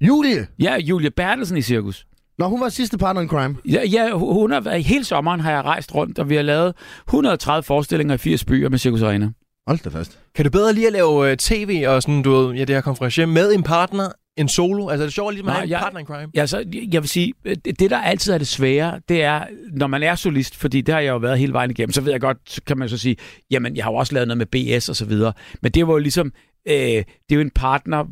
Julie! 0.00 0.46
Ja, 0.58 0.76
Julie 0.80 1.10
Bertelsen 1.10 1.56
i 1.56 1.62
cirkus. 1.62 2.06
Når 2.38 2.48
hun 2.48 2.60
var 2.60 2.68
sidste 2.68 2.98
partner 2.98 3.22
in 3.22 3.28
crime. 3.28 3.56
Ja, 3.68 3.80
ja, 3.90 4.10
hu- 4.16 4.32
hun 4.32 4.50
har 4.50 4.60
været, 4.60 4.84
hele 4.84 5.04
sommeren 5.04 5.40
har 5.40 5.50
jeg 5.50 5.64
rejst 5.64 5.94
rundt, 5.94 6.18
og 6.18 6.28
vi 6.28 6.34
har 6.36 6.42
lavet 6.42 6.74
130 7.08 7.62
forestillinger 7.62 8.14
i 8.14 8.18
80 8.18 8.44
byer 8.44 8.68
med 8.68 8.78
Cirkus 8.78 9.02
Arena. 9.02 9.30
Hold 9.66 9.78
da 9.78 9.88
fast. 9.98 10.18
Kan 10.34 10.44
du 10.44 10.50
bedre 10.50 10.72
lige 10.72 10.86
at 10.86 10.92
lave 10.92 11.30
uh, 11.30 11.36
tv 11.36 11.84
og 11.88 12.02
sådan, 12.02 12.22
du 12.22 12.30
ved, 12.30 12.54
ja, 12.54 12.60
det 12.64 12.74
her 12.74 12.80
konferencier 12.80 13.26
med 13.26 13.52
en 13.52 13.62
partner, 13.62 14.08
en 14.36 14.48
solo? 14.48 14.88
Altså, 14.88 15.02
er 15.02 15.06
det 15.06 15.14
sjovt 15.14 15.34
lige 15.34 15.46
at 15.46 15.52
have 15.52 15.64
en 15.64 15.70
jeg- 15.70 15.80
partner 15.80 16.00
in 16.00 16.06
crime? 16.06 16.30
Ja, 16.34 16.46
så 16.46 16.64
jeg 16.92 17.02
vil 17.02 17.08
sige, 17.08 17.32
det 17.44 17.80
det, 17.80 17.90
der 17.90 17.98
altid 17.98 18.32
er 18.32 18.38
det 18.38 18.46
svære, 18.48 19.00
det 19.08 19.22
er, 19.22 19.44
når 19.72 19.86
man 19.86 20.02
er 20.02 20.14
solist, 20.14 20.56
fordi 20.56 20.80
det 20.80 20.94
har 20.94 21.00
jeg 21.00 21.10
jo 21.10 21.16
været 21.16 21.38
hele 21.38 21.52
vejen 21.52 21.70
igennem, 21.70 21.92
så 21.92 22.00
ved 22.00 22.12
jeg 22.12 22.20
godt, 22.20 22.38
så 22.46 22.60
kan 22.66 22.78
man 22.78 22.88
så 22.88 22.98
sige, 22.98 23.16
jamen, 23.50 23.76
jeg 23.76 23.84
har 23.84 23.90
jo 23.90 23.96
også 23.96 24.14
lavet 24.14 24.28
noget 24.28 24.38
med 24.52 24.78
BS 24.78 24.88
og 24.88 24.96
så 24.96 25.04
videre, 25.04 25.32
men 25.62 25.72
det 25.72 25.86
var 25.86 25.92
jo 25.92 25.98
ligesom, 25.98 26.32
øh, 26.68 26.74
det 26.74 27.04
er 27.30 27.34
jo 27.34 27.40
en 27.40 27.50
partner, 27.50 28.04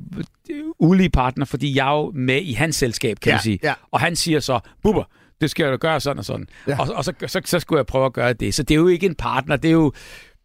ulige 0.80 1.10
partner, 1.10 1.44
fordi 1.44 1.76
jeg 1.76 1.86
er 1.88 1.96
jo 1.96 2.12
med 2.14 2.42
i 2.42 2.52
hans 2.52 2.76
selskab, 2.76 3.16
kan 3.20 3.30
Ja, 3.30 3.34
man 3.34 3.42
sige. 3.42 3.58
ja. 3.62 3.74
Og 3.90 4.00
han 4.00 4.16
siger 4.16 4.40
så, 4.40 4.60
Bubber, 4.82 5.04
det 5.40 5.50
skal 5.50 5.62
jeg 5.64 5.72
da 5.72 5.76
gøre 5.76 6.00
sådan 6.00 6.18
og 6.18 6.24
sådan. 6.24 6.46
Ja. 6.68 6.80
Og, 6.80 6.88
og 6.94 7.04
så, 7.04 7.12
så, 7.26 7.40
så 7.44 7.60
skulle 7.60 7.78
jeg 7.78 7.86
prøve 7.86 8.06
at 8.06 8.12
gøre 8.12 8.32
det. 8.32 8.54
Så 8.54 8.62
det 8.62 8.70
er 8.74 8.78
jo 8.78 8.86
ikke 8.88 9.06
en 9.06 9.14
partner, 9.14 9.56
det 9.56 9.68
er 9.68 9.72
jo, 9.72 9.92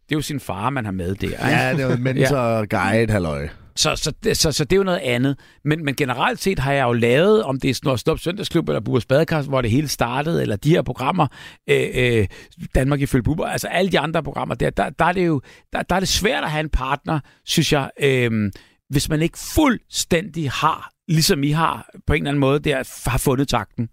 det 0.08 0.14
er 0.14 0.18
jo 0.18 0.22
sin 0.22 0.40
far, 0.40 0.70
man 0.70 0.84
har 0.84 0.92
med 0.92 1.14
der. 1.14 1.26
Ikke? 1.26 1.36
Ja, 1.46 1.72
det 1.72 1.80
er 1.80 1.86
jo 1.86 1.92
en 1.92 2.02
mentor, 2.02 2.66
guide, 2.66 3.12
halløj. 3.12 3.48
Så, 3.76 3.96
så, 3.96 4.12
det- 4.24 4.36
så, 4.36 4.52
så 4.52 4.64
det 4.64 4.72
er 4.72 4.76
jo 4.76 4.82
noget 4.82 4.98
andet. 4.98 5.36
Men, 5.64 5.84
men 5.84 5.94
generelt 5.94 6.40
set 6.42 6.58
har 6.58 6.72
jeg 6.72 6.84
jo 6.84 6.92
lavet, 6.92 7.42
om 7.42 7.60
det 7.60 7.70
er 7.70 7.74
Snor 7.74 7.96
Stop 7.96 8.18
Søndagsklub 8.18 8.68
eller 8.68 8.80
Bubers 8.80 9.06
Badekast, 9.06 9.48
hvor 9.48 9.60
det 9.62 9.70
hele 9.70 9.88
startede, 9.88 10.42
eller 10.42 10.56
de 10.56 10.70
her 10.70 10.82
programmer, 10.82 11.26
øh, 11.70 11.86
øh, 11.94 12.26
Danmark 12.74 13.00
ifølge 13.00 13.22
Buber, 13.22 13.46
altså 13.46 13.68
alle 13.68 13.92
de 13.92 13.98
andre 13.98 14.22
programmer, 14.22 14.54
der, 14.54 14.70
der, 14.70 14.90
der, 14.90 15.04
er 15.04 15.12
det 15.12 15.26
jo 15.26 15.40
der, 15.72 15.82
der 15.82 15.96
er 15.96 16.00
det 16.00 16.08
svært 16.08 16.44
at 16.44 16.50
have 16.50 16.60
en 16.60 16.70
partner, 16.70 17.20
synes 17.44 17.72
jeg, 17.72 17.90
øh, 18.02 18.50
hvis 18.90 19.08
man 19.08 19.22
ikke 19.22 19.38
fuldstændig 19.54 20.50
har, 20.50 20.90
ligesom 21.08 21.42
I 21.42 21.50
har 21.50 21.90
på 22.06 22.12
en 22.12 22.22
eller 22.22 22.30
anden 22.30 22.40
måde, 22.40 22.58
der 22.60 23.08
har 23.10 23.18
fundet 23.18 23.48
takten. 23.48 23.88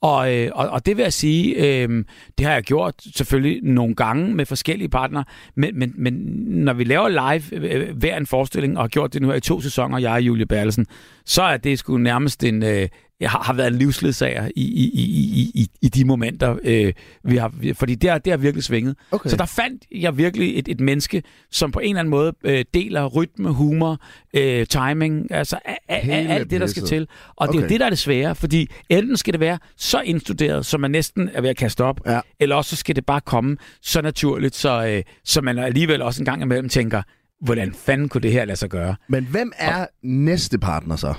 Og, 0.00 0.34
øh, 0.34 0.50
og, 0.54 0.68
og 0.68 0.86
det 0.86 0.96
vil 0.96 1.02
jeg 1.02 1.12
sige, 1.12 1.54
øh, 1.54 2.04
det 2.38 2.46
har 2.46 2.52
jeg 2.52 2.62
gjort 2.62 2.94
selvfølgelig 3.16 3.60
nogle 3.62 3.94
gange 3.94 4.34
med 4.34 4.46
forskellige 4.46 4.88
partnere, 4.88 5.24
men, 5.54 5.78
men, 5.78 5.92
men 5.96 6.14
når 6.48 6.72
vi 6.72 6.84
laver 6.84 7.08
live 7.08 7.54
øh, 7.64 7.88
øh 7.88 7.96
hver 7.96 8.16
en 8.16 8.26
forestilling, 8.26 8.76
og 8.76 8.82
har 8.82 8.88
gjort 8.88 9.14
det 9.14 9.22
nu 9.22 9.28
her 9.28 9.34
i 9.34 9.40
to 9.40 9.60
sæsoner, 9.60 9.98
jeg 9.98 10.12
og 10.12 10.22
Julie 10.22 10.46
Berlesen, 10.46 10.86
så 11.24 11.42
er 11.42 11.56
det 11.56 11.78
sgu 11.78 11.98
nærmest 11.98 12.44
en, 12.44 12.62
øh, 12.62 12.88
har, 13.28 13.42
har 13.42 13.52
været 13.52 13.68
en 13.68 13.78
livsledsager 13.78 14.48
i, 14.56 14.62
i, 14.62 14.90
i, 14.94 15.02
i, 15.40 15.50
i, 15.54 15.68
i 15.82 15.88
de 15.88 16.04
momenter, 16.04 16.56
øh, 16.64 16.92
vi 17.24 17.36
har, 17.36 17.52
fordi 17.74 17.94
det 17.94 18.10
har, 18.10 18.18
det 18.18 18.32
har 18.32 18.36
virkelig 18.38 18.64
svinget. 18.64 18.96
Okay. 19.10 19.30
Så 19.30 19.36
der 19.36 19.46
fandt 19.46 19.84
jeg 19.94 20.16
virkelig 20.16 20.58
et, 20.58 20.68
et 20.68 20.80
menneske, 20.80 21.22
som 21.50 21.72
på 21.72 21.78
en 21.78 21.88
eller 21.88 22.00
anden 22.00 22.10
måde 22.10 22.32
øh, 22.44 22.64
deler 22.74 23.06
rytme, 23.06 23.50
humor, 23.52 23.98
øh, 24.36 24.66
timing, 24.66 25.32
altså 25.32 25.58
a, 25.64 25.74
a, 25.88 25.94
a, 25.98 26.34
alt 26.34 26.50
det, 26.50 26.60
der 26.60 26.66
skal 26.66 26.82
til. 26.82 27.08
Og 27.36 27.48
okay. 27.48 27.52
det 27.52 27.58
er 27.58 27.62
jo 27.62 27.68
det, 27.68 27.80
der 27.80 27.86
er 27.86 27.90
det 27.90 27.98
svære, 27.98 28.34
fordi 28.34 28.68
enten 28.88 29.16
skal 29.16 29.32
det 29.32 29.40
være 29.40 29.58
så 29.76 30.00
indstuderet, 30.00 30.66
så 30.66 30.78
man 30.78 30.90
næsten 30.90 31.30
er 31.34 31.40
ved 31.40 31.50
at 31.50 31.56
kaste 31.56 31.84
op, 31.84 32.00
Ja. 32.06 32.20
eller 32.40 32.56
også 32.56 32.70
så 32.70 32.76
skal 32.76 32.96
det 32.96 33.06
bare 33.06 33.20
komme 33.20 33.56
så 33.82 34.02
naturligt, 34.02 34.56
så, 34.56 34.86
øh, 34.86 35.02
så 35.24 35.40
man 35.40 35.58
alligevel 35.58 36.02
også 36.02 36.22
en 36.22 36.24
gang 36.24 36.42
imellem 36.42 36.68
tænker, 36.68 37.02
hvordan 37.40 37.74
fanden 37.74 38.08
kunne 38.08 38.20
det 38.20 38.32
her 38.32 38.44
lade 38.44 38.56
sig 38.56 38.68
gøre? 38.68 38.96
Men 39.08 39.24
hvem 39.24 39.52
er 39.58 39.86
næste 40.02 40.58
partner 40.58 40.96
så? 40.96 41.14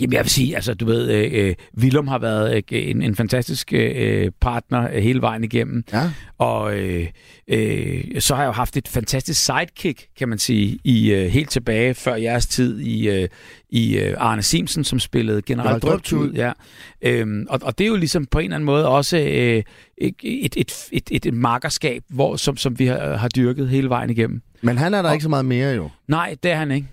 Jamen, 0.00 0.12
jeg 0.12 0.22
vil 0.24 0.30
sige, 0.30 0.54
altså, 0.54 0.74
du 0.74 0.84
ved, 0.86 1.10
øh, 1.10 1.30
øh, 1.48 1.54
Willum 1.78 2.08
har 2.08 2.18
været 2.18 2.56
øh, 2.56 2.62
en, 2.90 3.02
en 3.02 3.14
fantastisk 3.16 3.72
øh, 3.72 4.30
partner 4.40 4.88
øh, 4.94 5.02
hele 5.02 5.20
vejen 5.20 5.44
igennem. 5.44 5.84
Ja. 5.92 6.10
Og 6.38 6.78
øh, 6.78 7.06
øh, 7.48 8.04
så 8.20 8.34
har 8.34 8.42
jeg 8.42 8.48
jo 8.48 8.52
haft 8.52 8.76
et 8.76 8.88
fantastisk 8.88 9.44
sidekick, 9.44 10.06
kan 10.18 10.28
man 10.28 10.38
sige, 10.38 10.78
i 10.84 11.12
øh, 11.12 11.26
helt 11.30 11.50
tilbage 11.50 11.94
før 11.94 12.14
jeres 12.14 12.46
tid 12.46 12.80
i, 12.80 13.08
øh, 13.08 13.28
i 13.70 13.98
øh, 13.98 14.14
Arne 14.18 14.42
Simsen, 14.42 14.84
som 14.84 14.98
spillede 14.98 15.42
General 15.42 15.80
Drøbtud. 15.80 16.32
Ja. 16.32 16.52
Øhm, 17.02 17.46
og, 17.50 17.60
og 17.62 17.78
det 17.78 17.84
er 17.84 17.88
jo 17.88 17.96
ligesom 17.96 18.26
på 18.26 18.38
en 18.38 18.44
eller 18.44 18.54
anden 18.56 18.66
måde 18.66 18.88
også 18.88 19.16
øh, 19.18 19.62
et, 19.98 20.14
et, 20.22 20.56
et, 20.56 20.72
et, 20.92 21.02
et, 21.10 21.26
et 21.26 21.34
markerskab, 21.34 22.02
hvor, 22.08 22.36
som, 22.36 22.56
som 22.56 22.78
vi 22.78 22.86
har, 22.86 23.16
har 23.16 23.28
dyrket 23.28 23.68
hele 23.68 23.88
vejen 23.88 24.10
igennem. 24.10 24.42
Men 24.62 24.78
han 24.78 24.94
er 24.94 25.02
der 25.02 25.08
Og- 25.08 25.14
ikke 25.14 25.22
så 25.22 25.28
meget 25.28 25.44
mere 25.44 25.74
jo. 25.74 25.90
Nej, 26.08 26.36
det 26.42 26.50
er 26.50 26.56
han 26.56 26.70
ikke. 26.70 26.86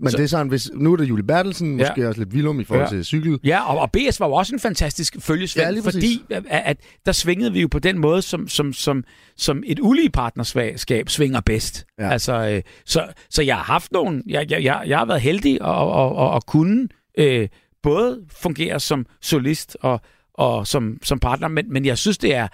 Men 0.00 0.10
Så- 0.10 0.16
det 0.16 0.24
er 0.24 0.28
sådan, 0.28 0.48
hvis, 0.48 0.70
nu 0.74 0.92
er 0.92 0.96
det 0.96 1.08
Julie 1.08 1.24
Bertelsen, 1.26 1.80
Ja. 1.80 1.88
måske 1.88 2.08
også 2.08 2.20
lidt 2.20 2.34
Willum 2.34 2.60
i 2.60 2.64
forhold 2.64 2.84
Ja. 2.84 2.90
til 2.90 3.04
cykel. 3.04 3.40
Ja, 3.44 3.72
og, 3.72 3.78
og 3.78 3.90
BS 3.92 4.20
var 4.20 4.26
jo 4.26 4.32
også 4.32 4.54
en 4.54 4.60
fantastisk 4.60 5.16
følgesvend, 5.20 5.74
Ja, 5.76 5.80
fordi 5.82 6.22
at, 6.30 6.44
at 6.50 6.76
der 7.06 7.12
svingede 7.12 7.52
vi 7.52 7.60
jo 7.60 7.68
på 7.68 7.78
den 7.78 7.98
måde, 7.98 8.22
som, 8.22 8.48
som, 8.48 8.72
som, 8.72 9.04
som 9.36 9.62
et 9.66 9.78
ulige 9.80 10.10
partnerskab 10.10 11.08
svinger 11.08 11.40
bedst. 11.40 11.86
Ja. 11.98 12.10
Altså, 12.10 12.48
øh, 12.48 12.62
så, 12.86 13.06
så 13.30 13.42
jeg 13.42 13.56
har 13.56 13.62
haft 13.64 13.92
nogle, 13.92 14.22
jeg, 14.26 14.50
jeg, 14.50 14.64
jeg, 14.64 14.82
jeg 14.86 14.98
har 14.98 15.04
været 15.04 15.20
heldig 15.20 15.62
og, 15.62 15.92
og, 15.92 16.14
og, 16.16 16.30
og 16.30 16.46
kunne 16.46 16.88
øh, 17.18 17.48
både 17.82 18.20
fungere 18.32 18.80
som 18.80 19.06
solist 19.22 19.76
og, 19.80 20.00
og 20.34 20.66
som, 20.66 20.98
som 21.02 21.18
partner, 21.18 21.48
men, 21.48 21.72
men 21.72 21.84
jeg 21.84 21.98
synes, 21.98 22.18
det 22.18 22.34
er, 22.34 22.48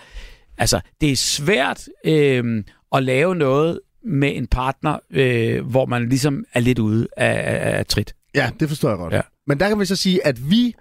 altså, 0.59 0.81
det 1.01 1.13
er 1.13 1.17
svært 1.17 1.89
øh, 2.07 2.65
at 2.93 3.03
lave 3.03 3.35
noget 3.35 3.81
med 4.07 4.37
en 4.37 4.47
partner, 4.47 4.99
øh, 5.11 5.66
hvor 5.66 5.87
man 5.87 6.09
ligesom 6.09 6.45
er 6.55 6.61
lidt 6.61 6.79
ude 6.79 7.09
af, 7.16 7.27
af, 7.73 7.79
af 7.79 7.87
trit. 7.87 8.14
Ja, 8.35 8.51
det 8.61 8.69
forstår 8.69 8.88
jeg 8.88 8.99
godt. 8.99 9.14
Ja. 9.14 9.21
Men 9.47 9.61
der 9.61 9.69
kan 9.69 9.81
vi 9.81 9.85
så 9.85 9.97
sige, 9.97 10.27
at 10.27 10.51
vi 10.51 10.75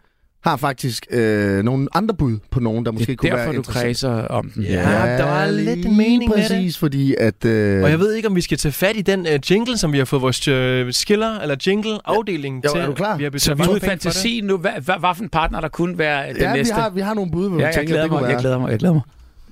har 0.43 0.57
faktisk 0.57 1.05
øh, 1.09 1.63
nogle 1.63 1.87
andre 1.93 2.15
bud 2.15 2.37
på 2.51 2.59
nogen, 2.59 2.85
der 2.85 2.91
måske 2.91 3.05
Det 3.05 3.11
er 3.13 3.15
kunne 3.17 3.29
derfor, 3.29 3.37
være 3.43 3.47
du 3.53 3.57
interessant. 3.57 3.83
kredser 3.85 4.09
om 4.11 4.49
den. 4.55 4.63
Ja. 4.63 4.81
der 5.17 5.23
var 5.23 5.47
lidt 5.51 5.91
mening 5.91 6.29
med 6.29 6.37
det. 6.37 6.47
præcis, 6.47 6.77
fordi 6.77 7.15
at... 7.19 7.45
Øh, 7.45 7.83
Og 7.83 7.89
jeg 7.89 7.99
ved 7.99 8.13
ikke, 8.13 8.27
om 8.27 8.35
vi 8.35 8.41
skal 8.41 8.57
tage 8.57 8.71
fat 8.71 8.95
i 8.97 9.01
den 9.01 9.19
uh, 9.19 9.51
jingle, 9.51 9.77
som 9.77 9.93
vi 9.93 9.97
har 9.97 10.05
fået 10.05 10.21
vores 10.21 10.47
uh, 10.47 10.91
skiller, 10.91 11.39
eller 11.39 11.55
jingle-afdeling 11.67 12.65
Jo, 12.65 12.69
til. 12.71 12.81
er 12.81 12.85
du 12.85 12.93
klar? 12.93 13.17
Vi 13.17 13.23
har 13.23 13.31
Så 13.37 13.53
vi 13.53 13.63
er 13.63 13.67
det. 13.73 13.83
fantasi 13.83 14.41
nu. 14.43 14.57
Hvad, 14.57 14.71
hvad, 14.71 14.95
hvad 14.99 15.09
for 15.15 15.23
en 15.23 15.29
partner, 15.29 15.61
der 15.61 15.67
kunne 15.67 15.97
være 15.97 16.27
den 16.33 16.37
ja, 16.41 16.51
vi 16.51 16.57
næste? 16.57 16.73
har, 16.73 16.89
vi 16.89 17.01
har 17.01 17.13
nogle 17.13 17.31
bud, 17.31 17.47
hvor 17.47 17.57
vi 17.57 17.61
ja, 17.61 17.67
jeg, 17.67 17.75
tænker, 17.75 17.87
glæder 17.87 18.01
det 18.01 18.09
kunne 18.09 18.19
mig, 18.21 18.27
være. 18.27 18.31
jeg 18.35 18.39
glæder 18.41 18.59
mig, 18.59 18.71
jeg 18.71 18.79
glæder 18.79 18.93
mig. 18.93 19.03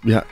Vi 0.03 0.11
har... 0.11 0.25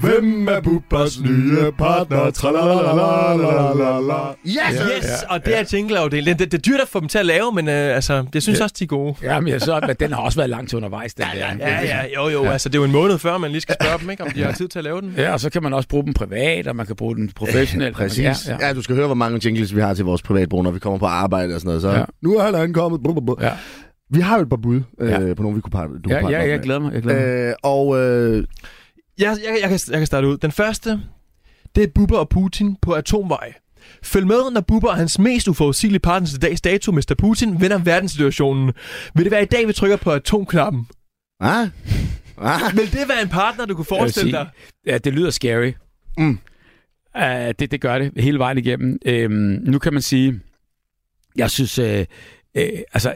Hvem 0.00 0.48
er 0.48 0.60
Bubbas 0.60 1.20
nye 1.20 1.72
partner? 1.78 2.30
Tralalalala. 2.30 4.32
Yes! 4.46 4.80
Yes, 4.96 5.04
og 5.28 5.46
det 5.46 5.58
er 5.58 5.64
jingle-afdelingen. 5.72 6.38
Det, 6.38 6.52
det 6.52 6.58
er 6.58 6.62
dyrt 6.72 6.80
at 6.80 6.88
få 6.88 7.00
dem 7.00 7.08
til 7.08 7.18
at 7.18 7.26
lave, 7.26 7.52
men 7.54 7.68
uh, 7.68 7.74
altså, 7.74 8.24
jeg 8.34 8.42
synes 8.42 8.58
Ja. 8.58 8.64
også, 8.64 8.74
de 8.78 8.84
er 8.84 8.88
gode. 8.88 9.14
Ja, 9.22 9.40
men 9.40 9.48
jeg 9.52 9.60
så, 9.60 9.80
men 9.86 9.96
den 10.00 10.12
har 10.12 10.20
også 10.22 10.38
været 10.38 10.50
langt 10.50 10.74
undervejs, 10.74 11.14
den 11.14 11.24
der. 11.34 11.66
Ja, 11.68 11.80
ja, 11.82 12.00
jo, 12.16 12.28
jo. 12.28 12.44
Altså, 12.44 12.68
det 12.68 12.74
er 12.74 12.78
jo 12.80 12.84
en 12.84 12.92
måned 12.92 13.18
før, 13.18 13.38
man 13.38 13.50
lige 13.50 13.60
skal 13.60 13.76
spørge 13.82 13.98
dem, 14.00 14.10
ikke, 14.10 14.24
om 14.24 14.30
de 14.30 14.42
har 14.42 14.52
tid 14.60 14.68
til 14.68 14.78
at 14.78 14.84
lave 14.84 15.00
den. 15.00 15.14
Ja, 15.16 15.32
og 15.32 15.40
så 15.40 15.50
kan 15.50 15.62
man 15.62 15.72
også 15.72 15.88
bruge 15.88 16.04
dem 16.04 16.14
privat, 16.14 16.66
og 16.66 16.76
man 16.76 16.86
kan 16.86 16.96
bruge 16.96 17.16
den 17.16 17.30
professionelt. 17.36 17.96
Præcis. 17.96 18.24
Ja, 18.24 18.34
Ja, 18.48 18.56
ja. 18.60 18.66
ja. 18.66 18.72
du 18.74 18.82
skal 18.82 18.96
høre, 18.96 19.06
hvor 19.06 19.14
mange 19.14 19.40
jingles 19.44 19.74
vi 19.76 19.80
har 19.80 19.94
til 19.94 20.04
vores 20.04 20.22
privatbrug, 20.22 20.62
når 20.64 20.70
vi 20.70 20.78
kommer 20.78 20.98
på 20.98 21.06
arbejde 21.06 21.54
og 21.54 21.60
sådan 21.60 21.68
noget. 21.68 21.82
Så 21.82 21.88
Ja. 21.90 21.98
ja. 21.98 22.04
nu 22.22 22.36
er 22.36 22.42
han 22.44 22.54
ankommet. 22.54 23.02
Blablabla. 23.02 23.46
Ja. 23.46 23.52
Vi 24.10 24.20
har 24.20 24.36
jo 24.36 24.42
et 24.42 24.48
par 24.48 24.56
bud 24.56 24.80
øh, 25.00 25.10
Ja. 25.10 25.34
på 25.34 25.42
nogen, 25.42 25.56
vi 25.56 25.60
kunne 25.60 25.70
partner, 25.70 25.98
du 25.98 26.10
Ja, 26.10 26.20
kunne 26.20 26.32
ja, 26.32 26.38
jeg 26.40 26.48
med. 26.48 26.58
glæder 26.62 26.80
mig. 26.80 26.92
Jeg 26.94 27.02
glæder 27.02 27.20
mig. 27.20 27.26
Øh, 27.48 27.54
og 27.62 27.98
øh, 28.00 28.44
Jeg, 29.18 29.36
jeg, 29.44 29.58
jeg, 29.60 29.68
kan, 29.70 29.78
jeg 29.90 29.98
kan 29.98 30.06
starte 30.06 30.26
ud. 30.28 30.36
Den 30.38 30.52
første, 30.52 31.00
det 31.74 31.82
er 31.82 31.88
Bubber 31.94 32.18
og 32.18 32.28
Putin 32.28 32.76
på 32.82 32.92
atomvej. 32.92 33.52
Følg 34.02 34.26
med, 34.26 34.50
når 34.50 34.60
Bubber 34.60 34.88
og 34.88 34.96
hans 34.96 35.18
mest 35.18 35.48
uforudsigelige 35.48 36.00
partner 36.00 36.28
til 36.28 36.42
dags 36.42 36.60
dato, 36.60 36.92
Mr. 36.92 37.14
Putin, 37.18 37.60
vender 37.60 37.78
verdenssituationen. 37.78 38.72
Vil 39.14 39.24
det 39.24 39.30
være 39.32 39.42
i 39.42 39.46
dag, 39.46 39.68
vi 39.68 39.72
trykker 39.72 39.96
på 39.96 40.10
atomknappen? 40.12 40.86
ah, 41.40 41.68
ah, 42.38 42.76
Vil 42.76 42.92
det 42.92 43.08
være 43.08 43.22
en 43.22 43.28
partner, 43.28 43.64
du 43.66 43.74
kunne 43.74 43.84
forestille 43.84 44.30
sige- 44.30 44.38
dig? 44.38 44.48
Ja, 44.86 44.98
det 44.98 45.12
lyder 45.12 45.30
scary. 45.30 45.72
Mm. 46.18 46.38
Uh, 47.16 47.22
det, 47.58 47.70
det 47.70 47.80
gør 47.80 47.98
det 47.98 48.12
hele 48.16 48.38
vejen 48.38 48.58
igennem. 48.58 48.98
Øhm, 49.06 49.32
nu 49.62 49.78
kan 49.78 49.92
man 49.92 50.02
sige, 50.02 50.40
jeg 51.36 51.50
synes, 51.50 51.78
øh, 51.78 52.06
øh, 52.54 52.68
altså, 52.92 53.14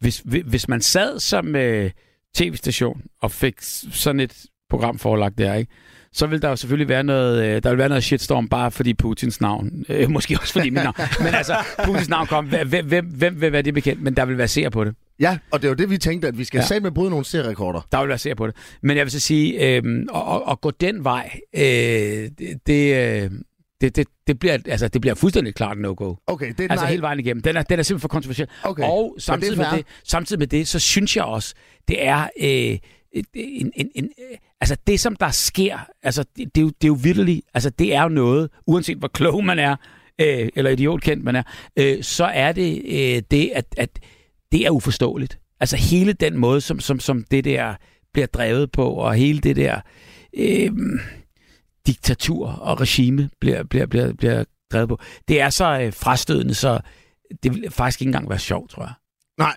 hvis, 0.00 0.22
hvis 0.24 0.68
man 0.68 0.80
sad 0.80 1.20
som 1.20 1.56
øh, 1.56 1.90
tv-station 2.34 3.02
og 3.22 3.30
fik 3.30 3.54
sådan 3.92 4.20
et 4.20 4.46
program 4.74 4.98
forelagt 4.98 5.38
der, 5.38 5.54
ikke? 5.54 5.72
så 6.12 6.26
vil 6.26 6.42
der 6.42 6.48
jo 6.48 6.56
selvfølgelig 6.56 6.88
være 6.88 7.04
noget, 7.04 7.44
øh, 7.44 7.62
der 7.62 7.68
vil 7.70 7.78
være 7.78 7.88
noget 7.88 8.04
shitstorm 8.04 8.48
bare 8.48 8.70
fordi 8.70 8.94
Putins 8.94 9.40
navn, 9.40 9.84
øh, 9.88 10.10
måske 10.10 10.38
også 10.40 10.52
fordi 10.52 10.70
mit 10.70 10.82
navn, 10.82 10.94
men 11.24 11.34
altså, 11.34 11.56
Putins 11.84 12.08
navn 12.08 12.26
kom, 12.26 12.46
hvem, 12.46 12.86
hvem, 12.86 13.06
hvem 13.06 13.40
vil 13.40 13.52
være 13.52 13.62
det 13.62 13.74
bekendt, 13.74 14.02
men 14.02 14.14
der 14.16 14.24
vil 14.24 14.38
være 14.38 14.48
seere 14.48 14.70
på 14.70 14.84
det. 14.84 14.94
ja, 15.20 15.38
og 15.50 15.62
det 15.62 15.68
er 15.68 15.70
jo 15.70 15.74
det, 15.74 15.90
vi 15.90 15.98
tænkte, 15.98 16.28
at 16.28 16.38
vi 16.38 16.44
skal 16.44 16.58
Ja. 16.58 16.66
sætte 16.66 16.80
med 16.82 16.90
bryde 16.90 17.10
nogle 17.10 17.24
serierekorder. 17.24 17.80
Der 17.92 18.00
vil 18.00 18.08
være 18.08 18.18
seere 18.18 18.36
på 18.36 18.46
det. 18.46 18.56
Men 18.82 18.96
jeg 18.96 19.04
vil 19.04 19.10
så 19.10 19.20
sige, 19.20 19.76
øh, 19.76 19.82
at, 20.14 20.42
at, 20.50 20.60
gå 20.60 20.70
den 20.70 21.04
vej, 21.04 21.30
øh, 21.56 21.62
det, 21.62 22.58
det, 22.66 22.94
øh, 23.24 23.30
det, 23.80 23.96
det, 23.96 24.06
det, 24.26 24.38
bliver, 24.38 24.58
altså, 24.68 24.88
det 24.88 25.00
bliver 25.00 25.14
fuldstændig 25.14 25.54
klart 25.54 25.78
no-go. 25.78 26.14
Okay, 26.26 26.52
det 26.58 26.60
er 26.60 26.70
Altså 26.70 26.84
nej. 26.84 26.90
hele 26.90 27.02
vejen 27.02 27.20
igennem. 27.20 27.42
Den 27.42 27.56
er, 27.56 27.62
den 27.62 27.78
er 27.78 27.82
simpelthen 27.82 28.00
for 28.00 28.08
kontroversiel. 28.08 28.48
Okay. 28.62 28.82
Og 28.82 29.16
samtidig 29.18 29.50
det 29.50 29.58
med, 29.58 29.78
det, 29.78 29.86
samtidig 30.08 30.38
med 30.38 30.46
det, 30.46 30.68
så 30.68 30.78
synes 30.78 31.16
jeg 31.16 31.24
også, 31.24 31.54
det 31.88 32.06
er 32.06 32.28
øh, 32.40 32.78
en, 33.34 33.72
en, 33.76 33.90
en, 33.94 34.04
øh, 34.04 34.38
altså 34.60 34.76
det, 34.86 35.00
som 35.00 35.16
der 35.16 35.30
sker, 35.30 35.78
altså 36.02 36.24
det, 36.36 36.54
det, 36.54 36.60
er, 36.60 36.62
jo, 36.62 36.68
det 36.68 36.84
er 36.84 36.88
jo 36.88 36.98
virkelig, 37.02 37.42
altså 37.54 37.70
det 37.70 37.94
er 37.94 38.02
jo 38.02 38.08
noget, 38.08 38.50
uanset 38.66 38.98
hvor 38.98 39.08
klog 39.08 39.44
man 39.44 39.58
er, 39.58 39.76
øh, 40.20 40.48
eller 40.54 40.70
idiotkendt 40.70 41.24
man 41.24 41.36
er, 41.36 41.42
øh, 41.76 42.02
så 42.02 42.24
er 42.24 42.52
det 42.52 42.82
øh, 42.84 43.22
det, 43.30 43.50
at, 43.54 43.66
at 43.76 43.98
det 44.52 44.66
er 44.66 44.70
uforståeligt. 44.70 45.38
Altså 45.60 45.76
hele 45.76 46.12
den 46.12 46.38
måde, 46.38 46.60
som, 46.60 46.80
som, 46.80 47.00
som 47.00 47.24
det 47.30 47.44
der 47.44 47.74
bliver 48.12 48.26
drevet 48.26 48.72
på, 48.72 48.88
og 48.88 49.14
hele 49.14 49.40
det 49.40 49.56
der 49.56 49.80
øh, 50.36 50.70
diktatur 51.86 52.48
og 52.48 52.80
regime 52.80 53.30
bliver, 53.40 53.62
bliver, 53.62 53.86
bliver, 53.86 54.12
bliver 54.12 54.44
drevet 54.72 54.88
på, 54.88 54.98
det 55.28 55.40
er 55.40 55.50
så 55.50 55.80
øh, 55.80 55.92
frastødende, 55.92 56.54
så 56.54 56.80
det 57.42 57.54
vil 57.54 57.70
faktisk 57.70 58.00
ikke 58.00 58.08
engang 58.08 58.28
være 58.28 58.38
sjovt, 58.38 58.70
tror 58.70 58.82
jeg. 58.82 58.92
Nej, 59.38 59.56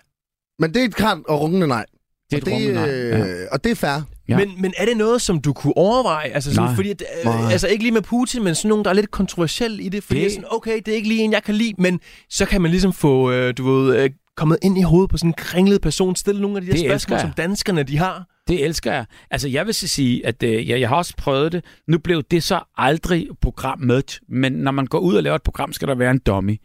Men 0.58 0.74
det 0.74 0.80
er 0.80 0.84
et 0.84 0.94
klart 0.94 1.18
og 1.28 1.40
rungende 1.40 1.66
nej. 1.66 1.86
Det 2.30 2.36
er 2.36 2.42
og 2.42 2.48
et 2.48 2.54
rungende 2.54 2.74
nej, 2.74 2.90
øh, 2.90 3.18
ja. 3.18 3.44
Og 3.52 3.64
det 3.64 3.70
er 3.70 3.74
fair. 3.74 4.02
Ja. 4.28 4.36
Men, 4.36 4.50
men 4.62 4.74
er 4.76 4.84
det 4.84 4.96
noget, 4.96 5.22
som 5.22 5.40
du 5.40 5.52
kunne 5.52 5.76
overveje? 5.76 6.28
Altså, 6.28 6.54
sådan, 6.54 6.68
Nej. 6.68 6.74
fordi 6.74 6.90
at, 6.90 7.02
øh, 7.18 7.24
Nej. 7.24 7.52
altså 7.52 7.68
ikke 7.68 7.84
lige 7.84 7.92
med 7.92 8.02
Putin, 8.02 8.44
men 8.44 8.54
sådan 8.54 8.68
nogen, 8.68 8.84
der 8.84 8.90
er 8.90 8.94
lidt 8.94 9.10
kontroversiel 9.10 9.80
i 9.80 9.88
det. 9.88 10.04
Fordi 10.04 10.20
Det- 10.20 10.24
det... 10.24 10.32
sådan, 10.32 10.48
okay, 10.50 10.76
det 10.86 10.88
er 10.88 10.96
ikke 10.96 11.08
lige 11.08 11.20
en, 11.22 11.32
jeg 11.32 11.42
kan 11.42 11.54
lide, 11.54 11.74
men 11.78 12.00
så 12.30 12.44
kan 12.46 12.62
man 12.62 12.70
ligesom 12.70 12.92
få, 12.92 13.30
øh, 13.32 13.54
du 13.58 13.72
ved, 13.74 13.96
øh, 13.96 14.10
kommet 14.36 14.58
ind 14.62 14.78
i 14.78 14.82
hovedet 14.82 15.10
på 15.10 15.16
sådan 15.18 15.30
en 15.30 15.34
kringlet 15.34 15.80
person, 15.80 16.16
stille 16.16 16.40
nogle 16.40 16.56
af 16.56 16.60
de 16.62 16.66
der 16.66 16.72
Det 16.72 16.80
spørgsmål, 16.86 17.20
som 17.20 17.32
danskerne 17.36 17.82
de 17.82 17.98
har. 17.98 18.24
Det 18.48 18.64
elsker 18.64 18.92
jeg. 18.92 19.04
Altså, 19.30 19.48
jeg 19.48 19.66
vil 19.66 19.74
så 19.74 19.88
sige, 19.88 20.26
at 20.26 20.42
øh, 20.42 20.68
jeg, 20.68 20.80
jeg 20.80 20.88
har 20.88 20.96
også 20.96 21.14
prøvet 21.18 21.52
det. 21.52 21.64
Nu 21.88 21.98
blev 21.98 22.22
det 22.30 22.42
så 22.42 22.60
aldrig 22.76 23.28
programmet, 23.40 24.20
men 24.28 24.52
når 24.52 24.70
man 24.70 24.86
går 24.86 24.98
ud 24.98 25.14
og 25.14 25.22
laver 25.22 25.36
et 25.36 25.42
program, 25.42 25.72
skal 25.72 25.88
der 25.88 25.94
være 25.94 26.10
en 26.10 26.18
dummy. 26.18 26.56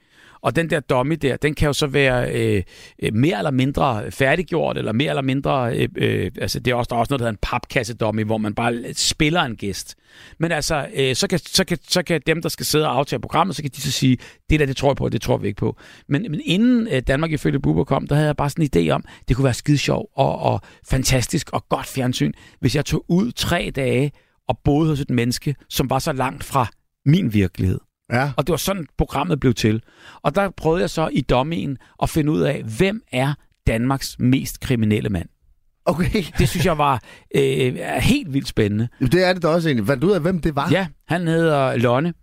Og 0.44 0.56
den 0.56 0.70
der 0.70 0.80
dummy 0.80 1.16
der, 1.22 1.38
den 1.38 1.56
kan 1.56 1.66
jo 1.68 1.74
så 1.74 1.88
være 1.88 2.32
øh, 2.32 2.64
øh, 3.00 3.14
mere 3.14 3.38
eller 3.38 3.52
mindre 3.52 4.12
færdiggjort, 4.12 4.78
eller 4.78 4.92
mere 4.92 5.10
eller 5.10 5.22
mindre... 5.22 5.78
Øh, 5.78 5.90
øh, 5.96 6.32
altså, 6.42 6.60
det 6.60 6.72
er 6.72 6.76
også, 6.76 6.90
der 6.90 6.96
er 6.96 7.00
også 7.00 7.12
noget, 7.12 7.20
der 7.20 7.26
hedder 7.26 7.38
en 7.38 7.38
papkasse-dummy, 7.42 8.24
hvor 8.26 8.38
man 8.38 8.54
bare 8.54 8.94
spiller 8.94 9.42
en 9.42 9.56
gæst. 9.56 9.96
Men 10.40 10.52
altså, 10.52 10.88
øh, 10.94 11.16
så, 11.16 11.28
kan, 11.28 11.40
så, 11.40 11.64
kan, 11.66 11.78
så 11.88 12.04
kan 12.04 12.22
dem, 12.28 12.42
der 12.42 12.50
skal 12.50 12.66
sidde 12.66 12.88
og 12.88 12.98
aftage 12.98 13.20
programmet, 13.20 13.56
så 13.56 13.62
kan 13.62 13.72
de 13.76 13.82
så 13.82 13.92
sige, 13.92 14.18
det 14.50 14.60
der, 14.60 14.66
det 14.66 14.78
tror 14.78 14.90
jeg 14.90 14.96
på, 14.96 15.10
det 15.10 15.22
tror 15.22 15.38
vi 15.38 15.48
ikke 15.48 15.60
på. 15.60 15.78
Men, 16.08 16.32
men 16.32 16.42
inden 16.46 16.88
øh, 16.88 17.02
Danmark 17.08 17.32
ifølge 17.32 17.60
Bubber 17.60 17.84
kom, 17.84 18.08
der 18.08 18.16
havde 18.16 18.28
jeg 18.28 18.38
bare 18.38 18.50
sådan 18.50 18.70
en 18.74 18.88
idé 18.88 18.92
om, 18.92 19.04
det 19.28 19.36
kunne 19.36 19.46
være 19.46 19.54
skide 19.54 19.78
sjov 19.78 20.10
og, 20.16 20.40
og 20.40 20.62
fantastisk 20.90 21.50
og 21.54 21.70
godt 21.70 21.88
fjernsyn, 21.88 22.32
hvis 22.60 22.76
jeg 22.76 22.86
tog 22.86 23.06
ud 23.08 23.32
tre 23.32 23.72
dage 23.76 24.12
og 24.48 24.60
boede 24.64 24.90
hos 24.90 25.00
et 25.00 25.10
menneske, 25.10 25.56
som 25.70 25.90
var 25.90 26.00
så 26.00 26.14
langt 26.14 26.44
fra 26.44 26.68
min 27.06 27.34
virkelighed. 27.34 27.80
Ja. 28.14 28.32
Og 28.38 28.48
det 28.48 28.52
var 28.52 28.58
sådan, 28.58 28.86
programmet 28.98 29.40
blev 29.40 29.54
til. 29.54 29.82
Og 30.22 30.36
der 30.36 30.50
prøvede 30.50 30.82
jeg 30.82 30.90
så 30.90 31.10
i 31.12 31.22
dommien 31.22 31.78
at 32.04 32.10
finde 32.10 32.32
ud 32.32 32.42
af, 32.42 32.64
hvem 32.78 33.02
er 33.12 33.34
Danmarks 33.68 34.16
mest 34.20 34.60
kriminelle 34.60 35.10
mand? 35.10 35.30
Okay. 35.86 36.24
Det 36.38 36.50
synes 36.50 36.66
jeg 36.66 36.78
var 36.78 37.02
øh, 37.36 37.76
helt 38.00 38.34
vildt 38.34 38.48
spændende. 38.48 38.88
Det 39.00 39.28
er 39.28 39.34
det 39.34 39.44
da 39.44 39.48
også 39.48 39.70
egentlig. 39.70 39.88
Fandt 39.88 40.02
du 40.02 40.08
ud 40.08 40.12
af, 40.12 40.22
hvem 40.22 40.42
det 40.42 40.56
var? 40.56 40.70
Ja, 40.72 40.88
han 41.08 41.28
hedder 41.28 41.78
Lonne. 41.78 42.14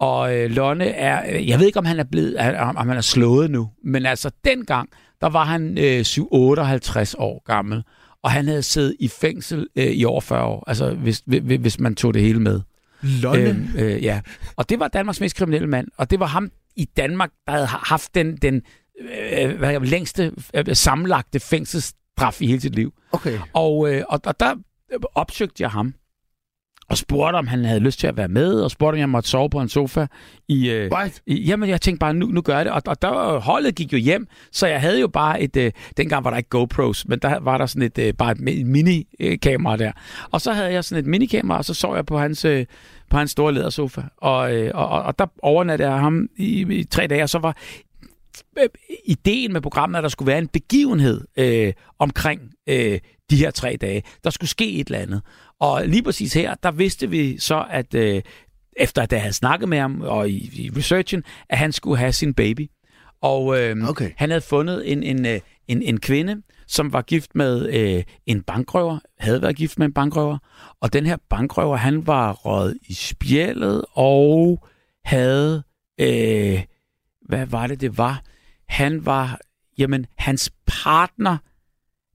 Og 0.00 0.36
øh, 0.36 0.50
Lonne 0.50 0.84
er, 0.84 1.36
øh, 1.36 1.48
jeg 1.48 1.58
ved 1.58 1.66
ikke 1.66 1.78
om 1.78 1.84
han 1.84 1.98
er 1.98 2.04
blevet, 2.04 2.36
om 2.76 2.88
han 2.88 2.96
er 2.96 3.00
slået 3.00 3.50
nu, 3.50 3.70
men 3.84 4.06
altså 4.06 4.30
dengang, 4.44 4.88
der 5.20 5.28
var 5.28 5.44
han 5.44 5.78
øh, 5.78 6.00
7-58 6.00 7.14
år 7.18 7.42
gammel, 7.44 7.82
og 8.22 8.30
han 8.30 8.48
havde 8.48 8.62
siddet 8.62 8.96
i 9.00 9.08
fængsel 9.08 9.66
øh, 9.76 9.84
i 9.84 10.04
over 10.04 10.20
40 10.20 10.44
år, 10.44 10.64
altså 10.66 10.94
hvis, 10.94 11.22
hvis 11.60 11.80
man 11.80 11.94
tog 11.94 12.14
det 12.14 12.22
hele 12.22 12.40
med. 12.40 12.60
Lonne. 13.02 13.48
Øhm, 13.48 13.68
øh, 13.76 14.04
ja. 14.04 14.20
Og 14.56 14.68
det 14.68 14.78
var 14.80 14.88
Danmarks 14.88 15.20
mest 15.20 15.36
kriminelle 15.36 15.68
mand, 15.68 15.88
og 15.96 16.10
det 16.10 16.20
var 16.20 16.26
ham 16.26 16.50
i 16.76 16.84
Danmark, 16.84 17.30
der 17.46 17.52
havde 17.52 17.66
haft 17.66 18.14
den, 18.14 18.36
den 18.36 18.62
øh, 19.32 19.58
hvad, 19.58 19.80
længste 19.80 20.32
øh, 20.54 20.64
sammenlagte 20.76 21.40
fængselsstraf 21.40 22.42
i 22.42 22.46
hele 22.46 22.60
sit 22.60 22.74
liv. 22.74 22.92
Okay. 23.12 23.38
Og, 23.52 23.94
øh, 23.94 24.04
og, 24.08 24.20
og 24.24 24.40
der 24.40 24.54
opsøgte 25.14 25.62
jeg 25.62 25.70
ham 25.70 25.94
og 26.88 26.98
spurgte, 26.98 27.36
om 27.36 27.46
han 27.46 27.64
havde 27.64 27.80
lyst 27.80 28.00
til 28.00 28.06
at 28.06 28.16
være 28.16 28.28
med, 28.28 28.60
og 28.60 28.70
spurgte, 28.70 28.94
om 28.94 28.98
jeg 28.98 29.08
måtte 29.08 29.28
sove 29.28 29.50
på 29.50 29.60
en 29.60 29.68
sofa. 29.68 30.06
I, 30.48 30.70
øh, 30.70 30.90
What? 30.92 31.20
i, 31.26 31.42
jamen, 31.44 31.68
jeg 31.68 31.80
tænkte 31.80 31.98
bare, 31.98 32.14
nu, 32.14 32.26
nu 32.26 32.40
gør 32.40 32.56
jeg 32.56 32.64
det. 32.64 32.72
Og, 32.72 32.82
og 32.86 33.02
der, 33.02 33.38
holdet 33.38 33.74
gik 33.74 33.92
jo 33.92 33.98
hjem, 33.98 34.26
så 34.52 34.66
jeg 34.66 34.80
havde 34.80 35.00
jo 35.00 35.08
bare 35.08 35.42
et... 35.42 35.56
Øh, 35.56 35.72
dengang 35.96 36.24
var 36.24 36.30
der 36.30 36.36
ikke 36.36 36.48
GoPros, 36.48 37.08
men 37.08 37.18
der 37.18 37.40
var 37.40 37.58
der 37.58 37.66
sådan 37.66 37.82
et, 37.82 37.98
øh, 37.98 38.14
bare 38.14 38.32
et 38.32 38.38
mi- 38.38 38.64
mini-kamera 38.64 39.76
der. 39.76 39.92
Og 40.30 40.40
så 40.40 40.52
havde 40.52 40.72
jeg 40.72 40.84
sådan 40.84 41.04
et 41.04 41.10
minikamera, 41.10 41.58
og 41.58 41.64
så 41.64 41.74
sov 41.74 41.96
jeg 41.96 42.06
på 42.06 42.18
hans, 42.18 42.44
øh, 42.44 42.66
på 43.10 43.16
hans 43.16 43.30
store 43.30 43.52
lædersofa. 43.54 44.00
Og, 44.16 44.54
øh, 44.56 44.70
og, 44.74 44.88
og, 44.88 45.02
og 45.02 45.18
der 45.18 45.26
overnattede 45.42 45.90
jeg 45.90 46.00
ham 46.00 46.28
i, 46.36 46.66
i 46.78 46.84
tre 46.84 47.06
dage, 47.06 47.22
og 47.22 47.28
så 47.28 47.38
var 47.38 47.56
øh, 48.58 48.68
ideen 49.04 49.52
med 49.52 49.60
programmet, 49.60 49.98
at 49.98 50.02
der 50.02 50.08
skulle 50.08 50.26
være 50.26 50.38
en 50.38 50.48
begivenhed 50.48 51.20
øh, 51.36 51.72
omkring 51.98 52.40
øh, 52.66 52.98
de 53.30 53.36
her 53.36 53.50
tre 53.50 53.76
dage. 53.80 54.02
Der 54.24 54.30
skulle 54.30 54.50
ske 54.50 54.72
et 54.72 54.86
eller 54.86 54.98
andet. 54.98 55.22
Og 55.62 55.86
lige 55.86 56.02
præcis 56.02 56.34
her, 56.34 56.54
der 56.54 56.70
vidste 56.70 57.10
vi 57.10 57.38
så, 57.38 57.64
at 57.70 57.94
øh, 57.94 58.22
efter 58.76 59.02
at 59.02 59.12
jeg 59.12 59.20
havde 59.20 59.32
snakket 59.32 59.68
med 59.68 59.78
ham 59.78 60.00
og 60.00 60.28
i, 60.28 60.64
i 60.64 60.70
researchen, 60.76 61.24
at 61.48 61.58
han 61.58 61.72
skulle 61.72 61.98
have 61.98 62.12
sin 62.12 62.34
baby. 62.34 62.70
Og 63.20 63.60
øh, 63.60 63.88
Okay. 63.88 64.10
han 64.16 64.30
havde 64.30 64.40
fundet 64.40 64.92
en, 64.92 65.02
en, 65.02 65.26
øh, 65.26 65.40
en, 65.68 65.82
en 65.82 66.00
kvinde, 66.00 66.42
som 66.66 66.92
var 66.92 67.02
gift 67.02 67.34
med 67.34 67.68
øh, 67.68 68.04
en 68.26 68.42
bankrøver, 68.42 68.98
havde 69.18 69.42
været 69.42 69.56
gift 69.56 69.78
med 69.78 69.86
en 69.86 69.92
bankrøver, 69.92 70.38
og 70.80 70.92
den 70.92 71.06
her 71.06 71.16
bankrøver, 71.30 71.76
han 71.76 72.06
var 72.06 72.32
røget 72.32 72.78
i 72.88 72.94
spjældet 72.94 73.84
og 73.92 74.66
havde, 75.04 75.62
øh, 76.00 76.62
hvad 77.28 77.46
var 77.46 77.66
det, 77.66 77.80
det 77.80 77.98
var? 77.98 78.22
Han 78.68 79.06
var, 79.06 79.40
jamen, 79.78 80.06
hans 80.18 80.52
partner 80.66 81.36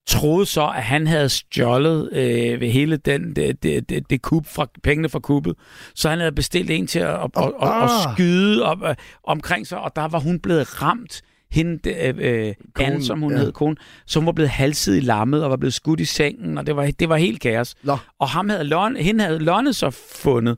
troede 0.08 0.46
så, 0.46 0.68
at 0.68 0.84
han 0.84 1.08
havde 1.08 1.30
stjålet 1.30 2.10
øh, 2.14 2.62
ved 2.62 2.70
hele 2.72 2.98
den, 2.98 3.36
det, 3.36 3.64
det, 3.64 3.90
det, 3.90 4.10
det 4.10 4.22
kub 4.22 4.46
fra, 4.48 4.68
pengene 4.84 5.10
fra 5.10 5.20
kuppet. 5.20 5.56
Så 5.96 6.10
han 6.10 6.20
havde 6.20 6.32
bestilt 6.32 6.70
en 6.72 6.88
til 6.88 7.00
at, 7.00 7.10
at, 7.10 7.30
at, 7.38 7.44
at, 7.44 7.52
at 7.62 7.70
Ah. 7.84 7.90
skyde 8.14 8.64
op, 8.64 8.84
øh, 8.84 8.96
omkring 9.24 9.68
sig, 9.68 9.80
og 9.80 9.92
der 9.96 10.08
var 10.08 10.20
hun 10.20 10.40
blevet 10.40 10.82
ramt. 10.82 11.22
Hende, 11.52 11.90
øh, 11.90 12.16
øh, 12.18 12.54
Konen, 12.74 12.92
Anne, 12.92 13.04
som 13.04 13.22
hun 13.22 13.32
ja. 13.32 13.38
hed, 13.40 13.52
kone, 13.52 13.76
som 14.06 14.26
var 14.26 14.32
blevet 14.32 14.50
halset 14.50 14.98
i 14.98 15.00
lammet 15.00 15.44
og 15.44 15.50
var 15.50 15.58
blevet 15.58 15.74
skudt 15.74 16.00
i 16.00 16.06
sengen, 16.06 16.58
og 16.58 16.68
det 16.68 16.76
var, 16.76 16.90
det 17.00 17.10
var 17.10 17.16
helt 17.18 17.42
kaos. 17.42 17.76
Nå. 17.84 17.98
Og 18.20 18.30
ham 18.30 18.50
havde 18.50 18.64
Lonne, 18.64 19.00
hende 19.04 19.24
havde 19.24 19.40
Lonne 19.40 19.74
så 19.74 19.90
fundet, 20.16 20.58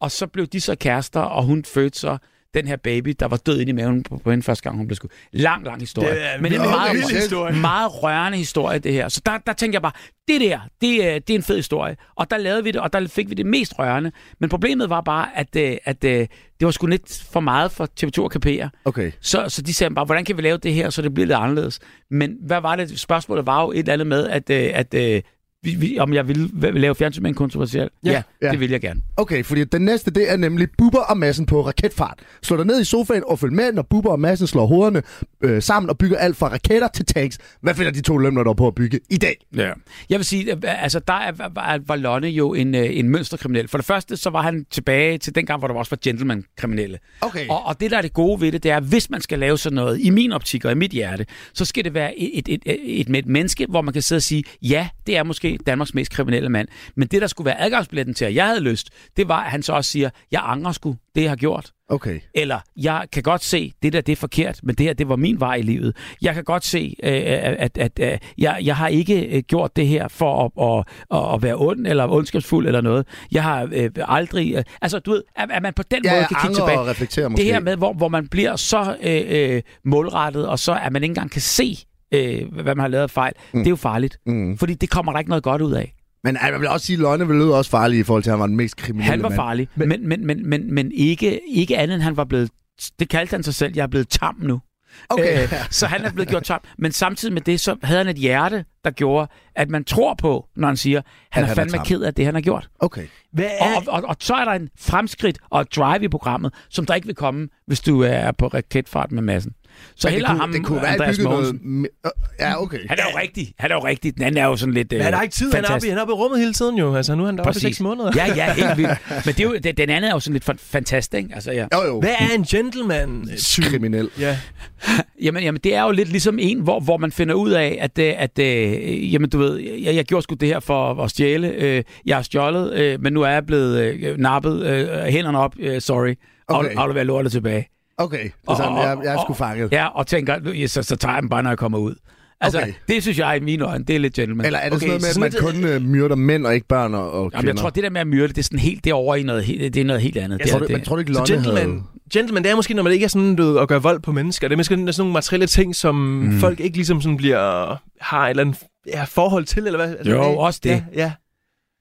og 0.00 0.10
så 0.10 0.26
blev 0.26 0.46
de 0.46 0.60
så 0.60 0.74
kærester, 0.74 1.20
og 1.20 1.44
hun 1.44 1.64
fødte 1.64 1.98
så 1.98 2.18
den 2.54 2.66
her 2.68 2.76
baby, 2.76 3.14
der 3.20 3.28
var 3.28 3.36
død 3.36 3.60
inde 3.60 3.70
i 3.70 3.72
maven 3.72 4.02
på, 4.02 4.16
på 4.24 4.30
hende 4.30 4.42
første 4.42 4.62
gang, 4.62 4.76
hun 4.76 4.86
blev 4.86 4.96
skudt. 4.96 5.12
Lang, 5.32 5.64
lang 5.64 5.80
historie. 5.80 6.10
Det 6.10 6.24
er 6.26 6.34
en 6.34 6.42
Men 6.42 6.52
en 6.52 6.58
meget, 6.58 7.10
historie. 7.10 7.56
meget 7.56 8.02
rørende 8.02 8.38
historie, 8.38 8.78
det 8.78 8.92
her. 8.92 9.08
Så 9.08 9.20
der, 9.26 9.38
der 9.46 9.52
tænkte 9.52 9.74
jeg 9.74 9.82
bare, 9.82 9.92
det 10.28 10.40
der, 10.40 10.58
det, 10.80 11.06
er- 11.06 11.18
det 11.18 11.30
er 11.30 11.34
en 11.38 11.42
fed 11.42 11.56
historie. 11.56 11.96
Og 12.16 12.30
der 12.30 12.36
lavede 12.38 12.64
vi 12.64 12.70
det, 12.70 12.80
og 12.80 12.92
der 12.92 13.06
fik 13.08 13.30
vi 13.30 13.34
det 13.34 13.46
mest 13.46 13.78
rørende. 13.78 14.12
Men 14.40 14.50
problemet 14.50 14.90
var 14.90 15.00
bare, 15.00 15.28
at, 15.38 15.56
øh, 15.56 15.76
at 15.84 16.04
øh, 16.04 16.10
det 16.20 16.28
var 16.60 16.70
sgu 16.70 16.86
lidt 16.86 17.24
for 17.32 17.40
meget 17.40 17.72
for 17.72 17.88
TV2 18.00 18.24
at 18.24 18.30
kapere. 18.30 18.70
Okay. 18.84 19.12
Så, 19.20 19.44
så 19.48 19.62
de 19.62 19.74
sagde 19.74 19.94
bare, 19.94 20.04
hvordan 20.04 20.24
kan 20.24 20.36
vi 20.36 20.42
lave 20.42 20.56
det 20.58 20.74
her, 20.74 20.90
så 20.90 21.02
det 21.02 21.14
bliver 21.14 21.26
lidt 21.26 21.36
anderledes? 21.38 21.80
Men 22.10 22.36
hvad 22.46 22.60
var 22.60 22.76
det? 22.76 23.00
Spørgsmålet 23.00 23.46
var 23.46 23.62
jo 23.62 23.70
et 23.70 23.78
eller 23.78 23.92
andet 23.92 24.06
med, 24.06 24.28
at, 24.28 24.50
øh, 24.50 24.70
at 24.74 24.94
øh, 24.94 25.22
vi, 25.62 25.74
vi, 25.74 25.98
om 25.98 26.12
jeg 26.14 26.28
ville 26.28 26.48
v- 26.52 26.70
lave 26.78 26.94
fjernsyn 26.94 27.22
med 27.22 27.30
en 27.30 27.34
kontroversiel. 27.34 27.88
Ja, 28.04 28.10
ja, 28.12 28.22
Ja. 28.42 28.50
det 28.50 28.60
vil 28.60 28.70
jeg 28.70 28.80
gerne. 28.80 29.00
Okay, 29.16 29.44
fordi 29.44 29.64
den 29.64 29.82
næste, 29.82 30.10
det 30.10 30.32
er 30.32 30.36
nemlig 30.36 30.68
Bubber 30.78 30.98
og 30.98 31.18
Massen 31.18 31.46
på 31.46 31.66
raketfart. 31.66 32.18
Slå 32.42 32.56
dig 32.56 32.66
ned 32.66 32.80
i 32.80 32.84
sofaen 32.84 33.22
og 33.26 33.38
følg 33.38 33.52
med, 33.52 33.72
når 33.72 33.82
Bubber 33.82 34.10
og 34.10 34.20
Massen 34.20 34.46
slår 34.46 34.66
hovederne 34.66 35.02
øh, 35.44 35.62
sammen 35.62 35.90
og 35.90 35.98
bygger 35.98 36.16
alt 36.18 36.36
fra 36.36 36.48
raketter 36.48 36.88
til 36.88 37.04
tanks. 37.06 37.38
Hvad 37.60 37.74
finder 37.74 37.92
de 37.92 38.00
to 38.00 38.18
lømler 38.18 38.44
der 38.44 38.54
på 38.54 38.66
at 38.66 38.74
bygge 38.74 39.00
i 39.10 39.16
dag? 39.16 39.36
Ja. 39.56 39.70
Jeg 40.10 40.18
vil 40.18 40.24
sige, 40.24 40.66
altså 40.66 40.98
der 40.98 41.12
er, 41.12 41.32
var, 41.54 41.80
var 41.86 41.96
Lonne 41.96 42.28
jo 42.28 42.54
en, 42.54 42.74
øh, 42.74 42.86
en 42.98 43.08
mønsterkriminel. 43.08 43.68
For 43.68 43.78
det 43.78 43.84
første, 43.86 44.16
så 44.16 44.30
var 44.30 44.42
han 44.42 44.66
tilbage 44.70 45.18
til 45.18 45.34
dengang, 45.34 45.58
hvor 45.58 45.68
der 45.68 45.74
også 45.74 45.90
var 45.90 45.98
gentleman-kriminelle. 46.04 46.98
Okay. 47.20 47.48
Og, 47.48 47.66
og 47.66 47.80
det, 47.80 47.90
der 47.90 47.98
er 47.98 48.02
det 48.02 48.12
gode 48.12 48.40
ved 48.40 48.52
det, 48.52 48.62
det 48.62 48.70
er, 48.70 48.80
hvis 48.80 49.10
man 49.10 49.20
skal 49.20 49.38
lave 49.38 49.58
sådan 49.58 49.74
noget, 49.74 50.00
i 50.00 50.10
min 50.10 50.32
optik 50.32 50.64
og 50.64 50.72
i 50.72 50.74
mit 50.74 50.90
hjerte, 50.90 51.26
så 51.54 51.64
skal 51.64 51.84
det 51.84 51.94
være 51.94 52.18
et, 52.18 52.30
et, 52.34 52.48
et, 52.48 52.62
et, 52.66 53.00
et, 53.00 53.08
et 53.16 53.26
menneske, 53.26 53.66
hvor 53.68 53.82
man 53.82 53.92
kan 53.92 54.02
sidde 54.02 54.18
og 54.18 54.22
sige, 54.22 54.44
ja, 54.62 54.88
det 55.06 55.16
er 55.16 55.22
måske 55.22 55.47
Danmarks 55.56 55.94
mest 55.94 56.12
kriminelle 56.12 56.48
mand. 56.48 56.68
Men 56.96 57.08
det, 57.08 57.20
der 57.20 57.26
skulle 57.26 57.46
være 57.46 57.60
adgangsbilletten 57.60 58.14
til, 58.14 58.24
at 58.24 58.34
jeg 58.34 58.46
havde 58.46 58.60
lyst, 58.60 58.90
det 59.16 59.28
var, 59.28 59.44
at 59.44 59.50
han 59.50 59.62
så 59.62 59.72
også 59.72 59.90
siger, 59.90 60.10
jeg 60.32 60.40
angrer 60.44 60.72
sgu 60.72 60.96
det, 61.14 61.22
jeg 61.22 61.30
har 61.30 61.36
gjort. 61.36 61.72
Okay. 61.90 62.20
Eller, 62.34 62.60
jeg 62.76 63.06
kan 63.12 63.22
godt 63.22 63.44
se, 63.44 63.72
det 63.82 63.92
der, 63.92 64.00
det 64.00 64.12
er 64.12 64.16
forkert, 64.16 64.60
men 64.62 64.74
det 64.74 64.86
her, 64.86 64.92
det 64.92 65.08
var 65.08 65.16
min 65.16 65.40
vej 65.40 65.54
i 65.54 65.62
livet. 65.62 65.96
Jeg 66.22 66.34
kan 66.34 66.44
godt 66.44 66.64
se, 66.64 66.96
øh, 67.02 67.12
at, 67.12 67.78
at, 67.78 67.98
at 67.98 68.22
jeg, 68.38 68.58
jeg 68.62 68.76
har 68.76 68.88
ikke 68.88 69.26
øh, 69.26 69.42
gjort 69.42 69.76
det 69.76 69.86
her 69.86 70.08
for 70.08 70.44
at, 70.56 70.84
at, 71.14 71.34
at 71.34 71.42
være 71.42 71.54
ond 71.54 71.86
eller 71.86 72.08
ondskabsfuld 72.08 72.66
eller 72.66 72.80
noget. 72.80 73.06
Jeg 73.32 73.42
har 73.42 73.68
øh, 73.72 73.90
aldrig... 73.96 74.54
Øh, 74.54 74.64
altså, 74.82 74.98
du 74.98 75.10
ved, 75.10 75.22
at, 75.36 75.50
at 75.52 75.62
man 75.62 75.72
på 75.74 75.82
den 75.82 76.04
Ja, 76.04 76.14
måde 76.14 76.24
kan 76.28 76.36
kigge 76.42 76.54
tilbage. 76.56 76.78
og 76.78 76.86
reflekterer 76.86 77.28
måske. 77.28 77.44
Det 77.44 77.52
her 77.52 77.60
med, 77.60 77.76
hvor, 77.76 77.92
hvor 77.92 78.08
man 78.08 78.28
bliver 78.28 78.56
så 78.56 78.96
øh, 79.02 79.22
øh, 79.28 79.62
målrettet, 79.84 80.48
og 80.48 80.58
så 80.58 80.78
at 80.82 80.92
man 80.92 81.02
ikke 81.02 81.10
engang 81.10 81.30
kan 81.30 81.40
se, 81.40 81.76
øh, 82.14 82.52
hvad 82.52 82.64
man 82.64 82.78
har 82.78 82.88
lavet 82.88 83.02
af 83.02 83.10
fejl, 83.10 83.32
mm. 83.52 83.58
det 83.60 83.66
er 83.66 83.70
jo 83.70 83.76
farligt. 83.76 84.18
Mm. 84.26 84.58
Fordi 84.58 84.74
det 84.74 84.90
kommer 84.90 85.12
der 85.12 85.18
ikke 85.18 85.28
noget 85.28 85.44
godt 85.44 85.62
ud 85.62 85.72
af. 85.72 85.94
Men 86.24 86.36
jeg 86.52 86.60
vil 86.60 86.68
også 86.68 86.86
sige, 86.86 86.94
at 86.96 87.00
Lonne 87.00 87.26
ville 87.26 87.42
lyde 87.44 87.56
også 87.58 87.70
farlig 87.70 87.98
i 87.98 88.02
forhold 88.02 88.22
til, 88.22 88.30
at 88.30 88.32
han 88.32 88.40
var 88.40 88.46
den 88.46 88.56
mest 88.56 88.76
kriminelle 88.76 89.10
Han 89.10 89.22
var 89.22 89.28
mand. 89.28 89.36
farlig, 89.36 89.68
men, 89.74 90.08
men, 90.08 90.26
men, 90.26 90.48
men, 90.48 90.74
men 90.74 90.92
ikke, 90.92 91.40
ikke 91.48 91.78
andet 91.78 91.94
end 91.94 92.02
han 92.02 92.16
var 92.16 92.24
blevet... 92.24 92.50
Det 92.98 93.08
kaldte 93.08 93.30
han 93.34 93.42
sig 93.42 93.54
selv, 93.54 93.72
jeg 93.76 93.82
er 93.82 93.86
blevet 93.86 94.08
tam 94.08 94.36
nu. 94.40 94.60
Okay. 95.08 95.42
Øh, 95.42 95.52
så 95.70 95.86
han 95.86 96.04
er 96.04 96.10
blevet 96.12 96.28
gjort 96.28 96.42
tam. 96.44 96.60
Men 96.78 96.92
samtidig 96.92 97.34
med 97.34 97.42
det, 97.42 97.60
så 97.60 97.76
havde 97.82 97.98
han 97.98 98.08
et 98.08 98.16
hjerte, 98.16 98.64
der 98.84 98.90
gjorde, 98.90 99.28
at 99.56 99.70
man 99.70 99.84
tror 99.84 100.14
på, 100.14 100.46
når 100.56 100.68
han 100.68 100.76
siger, 100.76 101.00
han, 101.30 101.44
At 101.44 101.44
er 101.44 101.46
han 101.48 101.50
er 101.50 101.54
fandme 101.54 101.76
tam. 101.76 101.84
ked 101.86 102.02
af 102.02 102.14
det, 102.14 102.24
han 102.24 102.34
har 102.34 102.40
gjort. 102.40 102.68
Okay. 102.78 103.06
Hvad 103.32 103.44
Og, 103.60 103.66
er... 103.66 103.76
og, 103.76 103.82
og, 104.02 104.08
og 104.08 104.16
så 104.20 104.34
er 104.34 104.44
der 104.44 104.52
en 104.52 104.68
fremskridt 104.78 105.38
og 105.50 105.60
et 105.60 105.76
drive 105.76 106.04
i 106.04 106.08
programmet, 106.08 106.54
som 106.70 106.86
der 106.86 106.94
ikke 106.94 107.06
vil 107.06 107.16
komme, 107.16 107.48
hvis 107.66 107.80
du 107.80 108.02
er 108.02 108.32
på 108.32 108.46
raketfart 108.46 109.12
med 109.12 109.22
massen. 109.22 109.52
Så 109.96 110.08
Men 110.08 110.12
heller 110.12 110.28
det 110.28 110.32
kunne, 110.34 110.40
ham, 110.40 110.52
det 110.52 110.64
kunne 110.64 110.82
være 110.82 110.92
Andreas 110.92 111.18
noget... 111.18 111.38
Mogensen. 111.62 111.84
øh, 112.04 112.10
Ja, 112.40 112.62
okay. 112.62 112.78
Han 112.88 112.98
er 112.98 113.02
jo 113.12 113.18
rigtig. 113.18 113.52
Han 113.58 113.70
er 113.70 113.74
jo 113.74 113.84
rigtig. 113.84 114.14
Den 114.14 114.22
anden 114.24 114.42
er 114.42 114.46
jo 114.46 114.56
sådan 114.56 114.74
lidt 114.74 114.92
øh, 114.92 114.96
Men 114.96 115.04
han 115.04 115.14
har 115.14 115.22
ikke 115.22 115.32
tid, 115.34 115.52
han 115.52 115.54
er, 115.54 115.58
oppe, 115.58 115.64
i- 115.64 115.68
fantastisk. 115.68 115.90
han 115.90 115.98
er 115.98 116.02
oppe 116.02 116.10
i 116.12 116.14
rummet 116.14 116.40
hele 116.40 116.52
tiden 116.52 116.78
jo. 116.78 116.94
Altså, 116.94 117.14
nu 117.14 117.22
er 117.22 117.26
han 117.26 117.36
deroppe 117.38 117.56
i 117.56 117.60
seks 117.60 117.80
måneder. 117.80 118.10
Ja, 118.16 118.34
ja, 118.34 118.52
helt 118.54 118.76
vildt. 118.76 118.90
Men 119.26 119.34
det 119.34 119.40
er 119.40 119.44
jo, 119.44 119.56
det, 119.62 119.76
den 119.78 119.90
anden 119.90 120.10
er 120.10 120.14
jo 120.14 120.20
sådan 120.20 120.32
lidt 120.32 120.48
fa- 120.50 120.56
fantastisk, 120.58 121.14
ikke? 121.18 121.30
Altså, 121.34 121.52
ja. 121.52 121.66
Jo, 121.74 121.82
jo. 121.86 122.00
Hvad 122.00 122.14
er 122.18 122.34
en 122.34 122.42
gentleman? 122.44 123.28
Kriminel. 123.62 124.10
Ja. 124.20 124.38
Jamen, 125.22 125.42
jamen, 125.42 125.60
det 125.64 125.74
er 125.74 125.82
jo 125.82 125.90
lidt 125.90 126.08
ligesom 126.08 126.38
en, 126.40 126.60
hvor, 126.60 126.80
hvor 126.80 126.96
man 126.96 127.12
finder 127.12 127.34
ud 127.34 127.50
af, 127.50 127.78
at, 127.80 127.98
øh, 127.98 128.14
at 128.18 128.38
øh, 128.38 129.12
jamen, 129.14 129.30
du 129.30 129.38
ved, 129.38 129.56
jeg, 129.58 129.94
jeg 129.94 130.04
gjorde 130.04 130.22
sgu 130.22 130.34
det 130.34 130.48
her 130.48 130.60
for 130.60 131.02
at 131.04 131.10
stjæle. 131.10 131.48
Øh, 131.48 131.82
jeg 132.06 132.16
har 132.16 132.22
stjålet, 132.22 132.72
øh, 132.74 133.00
men 133.02 133.12
nu 133.12 133.22
er 133.22 133.28
jeg 133.28 133.46
blevet 133.46 133.80
øh, 133.82 134.16
nappet. 134.18 134.66
Øh, 134.66 134.88
hænderne 135.04 135.38
op, 135.38 135.52
øh, 135.58 135.80
sorry. 135.80 136.14
Okay. 136.48 136.68
Okay. 136.68 136.76
Aflever 136.76 137.04
lortet 137.04 137.32
tilbage. 137.32 137.68
Okay, 137.98 138.22
det 138.24 138.32
er 138.48 138.54
sådan, 138.56 138.76
jeg, 138.76 138.98
jeg 139.04 139.14
er 139.14 139.18
sgu 139.24 139.32
fanget. 139.34 139.72
Ja, 139.72 139.86
og 139.86 140.06
tænker, 140.06 140.38
nu, 140.40 140.50
ja, 140.50 140.66
så, 140.66 140.82
så 140.82 140.96
tager 140.96 141.14
jeg 141.14 141.22
dem 141.22 141.28
bare, 141.28 141.42
når 141.42 141.50
jeg 141.50 141.58
kommer 141.58 141.78
ud. 141.78 141.94
Altså, 142.40 142.58
Okay. 142.60 142.72
det 142.88 143.02
synes 143.02 143.18
jeg 143.18 143.36
i 143.36 143.40
mine 143.40 143.64
øjne, 143.64 143.84
det 143.84 143.96
er 143.96 144.00
lidt 144.00 144.14
gentleman. 144.14 144.46
Eller 144.46 144.58
er 144.58 144.64
det 144.68 144.72
Okay, 144.76 144.86
sådan 144.86 145.00
noget 145.00 145.02
med, 145.20 145.26
at 145.26 145.42
man 145.42 145.52
lidt- 145.54 145.80
kun 145.80 145.84
øh, 145.84 145.90
myrder 145.90 146.16
mænd 146.16 146.46
og 146.46 146.54
ikke 146.54 146.66
børn 146.68 146.94
og, 146.94 147.10
og 147.12 147.18
Jamen, 147.18 147.30
kvinder? 147.30 147.48
jeg 147.52 147.56
tror, 147.56 147.70
det 147.70 147.82
der 147.82 147.90
med 147.90 148.00
at 148.00 148.06
myrde, 148.06 148.28
det 148.28 148.38
er 148.38 148.42
sådan 148.42 148.58
helt, 148.58 148.84
det 148.84 148.90
er 148.90 148.94
over 148.94 149.16
i 149.16 149.22
noget, 149.22 149.44
helt- 149.44 149.74
det 149.74 149.80
er 149.80 149.84
noget 149.84 150.02
helt 150.02 150.16
andet. 150.16 150.38
Jeg 150.38 150.44
det, 150.44 150.52
tror, 150.52 150.60
er- 150.60 150.66
du, 150.66 150.72
men 150.72 150.84
tror 150.84 150.98
ikke, 150.98 151.12
Så 151.14 151.18
Lonne 151.18 151.34
gentleman, 151.34 151.70
havde... 151.70 151.82
gentleman, 152.12 152.42
det 152.44 152.50
er 152.52 152.56
måske, 152.56 152.74
når 152.74 152.82
man 152.82 152.92
ikke 152.92 153.04
er 153.04 153.08
sådan, 153.08 153.36
du 153.36 153.58
at 153.58 153.68
gøre 153.68 153.82
vold 153.82 154.00
på 154.00 154.12
mennesker. 154.12 154.48
Det 154.48 154.52
er 154.52 154.56
måske 154.56 154.74
sådan 154.74 154.94
nogle 154.98 155.12
materielle 155.12 155.46
ting, 155.46 155.76
som 155.76 155.94
mm. 155.94 156.38
folk 156.38 156.60
ikke 156.60 156.76
ligesom 156.76 157.00
sådan 157.00 157.16
bliver, 157.16 157.76
har 158.00 158.24
et 158.26 158.30
eller 158.30 158.40
andet 158.44 158.58
ja, 158.86 159.04
forhold 159.04 159.44
til, 159.44 159.66
eller 159.66 159.78
hvad? 159.86 159.96
Altså, 159.96 160.12
Jo, 160.12 160.22
også 160.38 160.60
det. 160.62 160.70
Ja, 160.70 160.82
ja. 160.94 161.12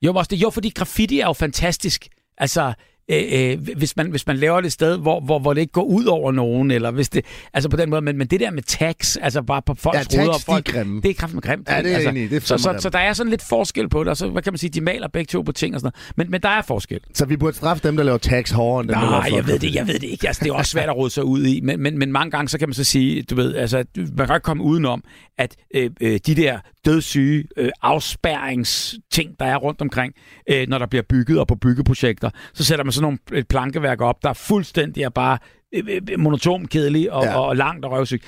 Jo, 0.01 0.13
også 0.13 0.27
det, 0.29 0.37
jo, 0.37 0.49
fordi 0.49 0.69
graffiti 0.75 1.19
er 1.19 1.25
jo 1.25 1.33
fantastisk. 1.33 2.07
Altså, 2.37 2.73
øh, 3.11 3.23
øh, 3.51 3.57
hvis, 3.77 3.97
man, 3.97 4.09
hvis 4.09 4.27
man 4.27 4.37
laver 4.37 4.61
det 4.61 4.65
et 4.65 4.71
sted, 4.73 4.97
hvor, 4.97 5.19
hvor, 5.19 5.39
hvor 5.39 5.53
det 5.53 5.61
ikke 5.61 5.73
går 5.73 5.83
ud 5.83 6.05
over 6.05 6.31
nogen, 6.31 6.71
eller 6.71 6.91
hvis 6.91 7.09
det, 7.09 7.25
altså 7.53 7.69
på 7.69 7.77
den 7.77 7.89
måde, 7.89 8.01
men, 8.01 8.17
men 8.17 8.27
det 8.27 8.39
der 8.39 8.51
med 8.51 8.63
tags, 8.63 9.17
altså 9.17 9.41
bare 9.41 9.61
på 9.61 9.73
folks 9.73 10.15
Ja, 10.15 10.21
ruder, 10.21 10.29
og 10.33 10.39
de 10.39 10.43
folk, 10.43 10.69
er 10.69 10.73
grimme. 10.73 11.01
det 11.01 11.09
er 11.09 11.13
kraftigt 11.13 11.43
grimt. 11.43 11.69
Ja, 11.69 11.77
det 11.77 11.85
er 11.85 11.89
jeg 11.89 12.07
altså, 12.07 12.21
i. 12.21 12.27
Det 12.27 12.35
er 12.35 12.39
så, 12.39 12.57
så, 12.57 12.69
grimt. 12.69 12.81
så, 12.81 12.89
der 12.89 12.99
er 12.99 13.13
sådan 13.13 13.29
lidt 13.29 13.41
forskel 13.41 13.89
på 13.89 13.99
det, 13.99 14.07
og 14.07 14.17
så 14.17 14.27
hvad 14.29 14.41
kan 14.41 14.53
man 14.53 14.57
sige, 14.57 14.69
de 14.69 14.81
maler 14.81 15.07
begge 15.07 15.29
to 15.29 15.41
på 15.41 15.51
ting 15.51 15.75
og 15.75 15.81
sådan 15.81 15.91
noget. 15.95 16.13
Men, 16.17 16.31
men 16.31 16.41
der 16.41 16.49
er 16.49 16.61
forskel. 16.61 16.99
Så 17.13 17.25
vi 17.25 17.37
burde 17.37 17.57
straffe 17.57 17.87
dem, 17.87 17.97
der 17.97 18.03
laver 18.03 18.17
tags 18.17 18.51
hårdere 18.51 18.81
end 18.81 18.89
dem, 18.89 18.95
der 18.99 19.09
Nej, 19.09 19.19
jeg 19.19 19.31
folk. 19.31 19.47
ved 19.47 19.59
det, 19.59 19.75
jeg 19.75 19.87
ved 19.87 19.99
det 19.99 20.07
ikke. 20.09 20.27
Altså, 20.27 20.43
det 20.43 20.49
er 20.49 20.53
også 20.53 20.71
svært 20.71 20.89
at 20.89 20.97
råde 20.97 21.09
sig 21.09 21.23
ud 21.23 21.45
i, 21.45 21.61
men, 21.61 21.79
men, 21.81 21.97
men 21.97 22.11
mange 22.11 22.31
gange, 22.31 22.49
så 22.49 22.57
kan 22.59 22.69
man 22.69 22.73
så 22.73 22.83
sige, 22.83 23.21
du 23.21 23.35
ved, 23.35 23.55
altså, 23.55 23.83
man 23.95 24.27
kan 24.27 24.35
ikke 24.35 24.43
komme 24.43 24.63
udenom, 24.63 25.03
at 25.37 25.55
øh, 25.75 25.89
øh, 26.01 26.19
de 26.25 26.35
der 26.35 26.59
dødssyge 26.87 27.43
øh, 27.57 27.69
afspærringsting, 27.81 29.39
der 29.39 29.45
er 29.45 29.55
rundt 29.55 29.81
omkring, 29.81 30.13
øh, 30.49 30.67
når 30.67 30.77
der 30.77 30.85
bliver 30.85 31.03
bygget 31.09 31.39
og 31.39 31.47
på 31.47 31.55
byggeprojekter. 31.55 32.29
Så 32.53 32.63
sætter 32.63 32.85
man 32.85 32.91
sådan 32.91 33.03
nogle 33.03 33.39
et 33.39 33.47
plankeværk 33.47 34.01
op, 34.01 34.23
der 34.23 34.29
er 34.29 34.33
fuldstændig 34.33 35.03
er 35.03 35.09
bare 35.09 35.37
øh, 35.73 35.83
øh, 36.11 36.19
monotom, 36.19 36.67
kedelig 36.67 37.11
og, 37.11 37.23
Ja. 37.23 37.29
ja. 37.29 37.37
og, 37.37 37.45
og 37.47 37.55
langt 37.55 37.85
og 37.85 37.91
røvsygt. 37.91 38.23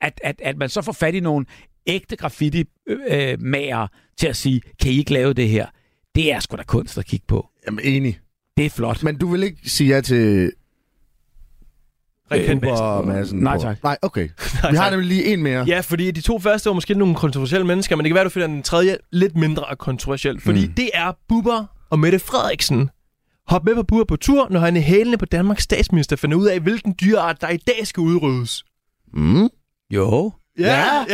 At, 0.00 0.20
at, 0.24 0.40
at 0.42 0.56
man 0.56 0.68
så 0.68 0.82
får 0.82 0.92
fat 0.92 1.14
i 1.14 1.20
nogle 1.20 1.46
ægte 1.86 2.16
graffiti-mager 2.16 3.86
til 4.18 4.26
at 4.26 4.36
sige, 4.36 4.60
kan 4.80 4.92
I 4.92 4.98
ikke 4.98 5.12
lave 5.12 5.32
det 5.32 5.48
her? 5.48 5.66
Det 6.14 6.32
er 6.32 6.40
sgu 6.40 6.56
da 6.56 6.62
kunst 6.62 6.98
at 6.98 7.06
kigge 7.06 7.24
på. 7.28 7.48
Jamen, 7.66 7.80
enig. 7.84 8.18
Det 8.56 8.66
er 8.66 8.70
flot. 8.70 9.02
Men 9.02 9.18
du 9.18 9.26
vil 9.26 9.42
ikke 9.42 9.70
sige 9.70 9.94
ja 9.94 10.00
til 10.00 10.52
Rigtig 12.30 12.56
Uber 12.56 13.02
Madsen? 13.02 13.38
Nej, 13.38 13.58
tak. 13.58 13.82
Nej, 13.82 13.96
okay. 14.02 14.28
Vi 14.70 14.76
har 14.76 14.90
nemlig 14.90 15.08
lige 15.08 15.24
en 15.24 15.42
mere. 15.42 15.64
Ja, 15.68 15.80
fordi 15.80 16.10
de 16.10 16.20
to 16.20 16.38
første 16.38 16.66
var 16.68 16.74
måske 16.74 16.94
nogle 16.94 17.14
kontroversielle 17.14 17.66
mennesker, 17.66 17.96
men 17.96 18.04
det 18.04 18.10
kan 18.10 18.14
være, 18.14 18.24
du 18.24 18.30
finder 18.30 18.46
den 18.48 18.62
tredje 18.62 18.96
lidt 19.12 19.36
mindre 19.36 19.64
kontroversiel. 19.78 20.40
Fordi 20.40 20.66
Mm. 20.66 20.72
det 20.74 20.90
er 20.94 21.12
Bubber 21.28 21.64
og 21.90 21.98
Mette 21.98 22.18
Frederiksen. 22.18 22.90
Hop 23.48 23.64
med 23.64 23.74
på 23.74 23.82
Bubber 23.82 24.04
på 24.04 24.16
tur, 24.16 24.48
når 24.50 24.60
han 24.60 24.76
i 24.76 24.80
hælene 24.80 25.18
på 25.18 25.24
Danmarks 25.24 25.62
statsminister 25.62 26.16
finder 26.16 26.36
ud 26.36 26.46
af, 26.46 26.60
hvilken 26.60 26.94
dyreart, 27.00 27.40
der 27.40 27.48
i 27.48 27.56
dag 27.56 27.86
skal 27.86 28.00
udryddes. 28.00 28.64
Mm. 29.12 29.48
Jo. 29.90 30.32
Ja. 30.58 30.64
ja. 30.66 31.04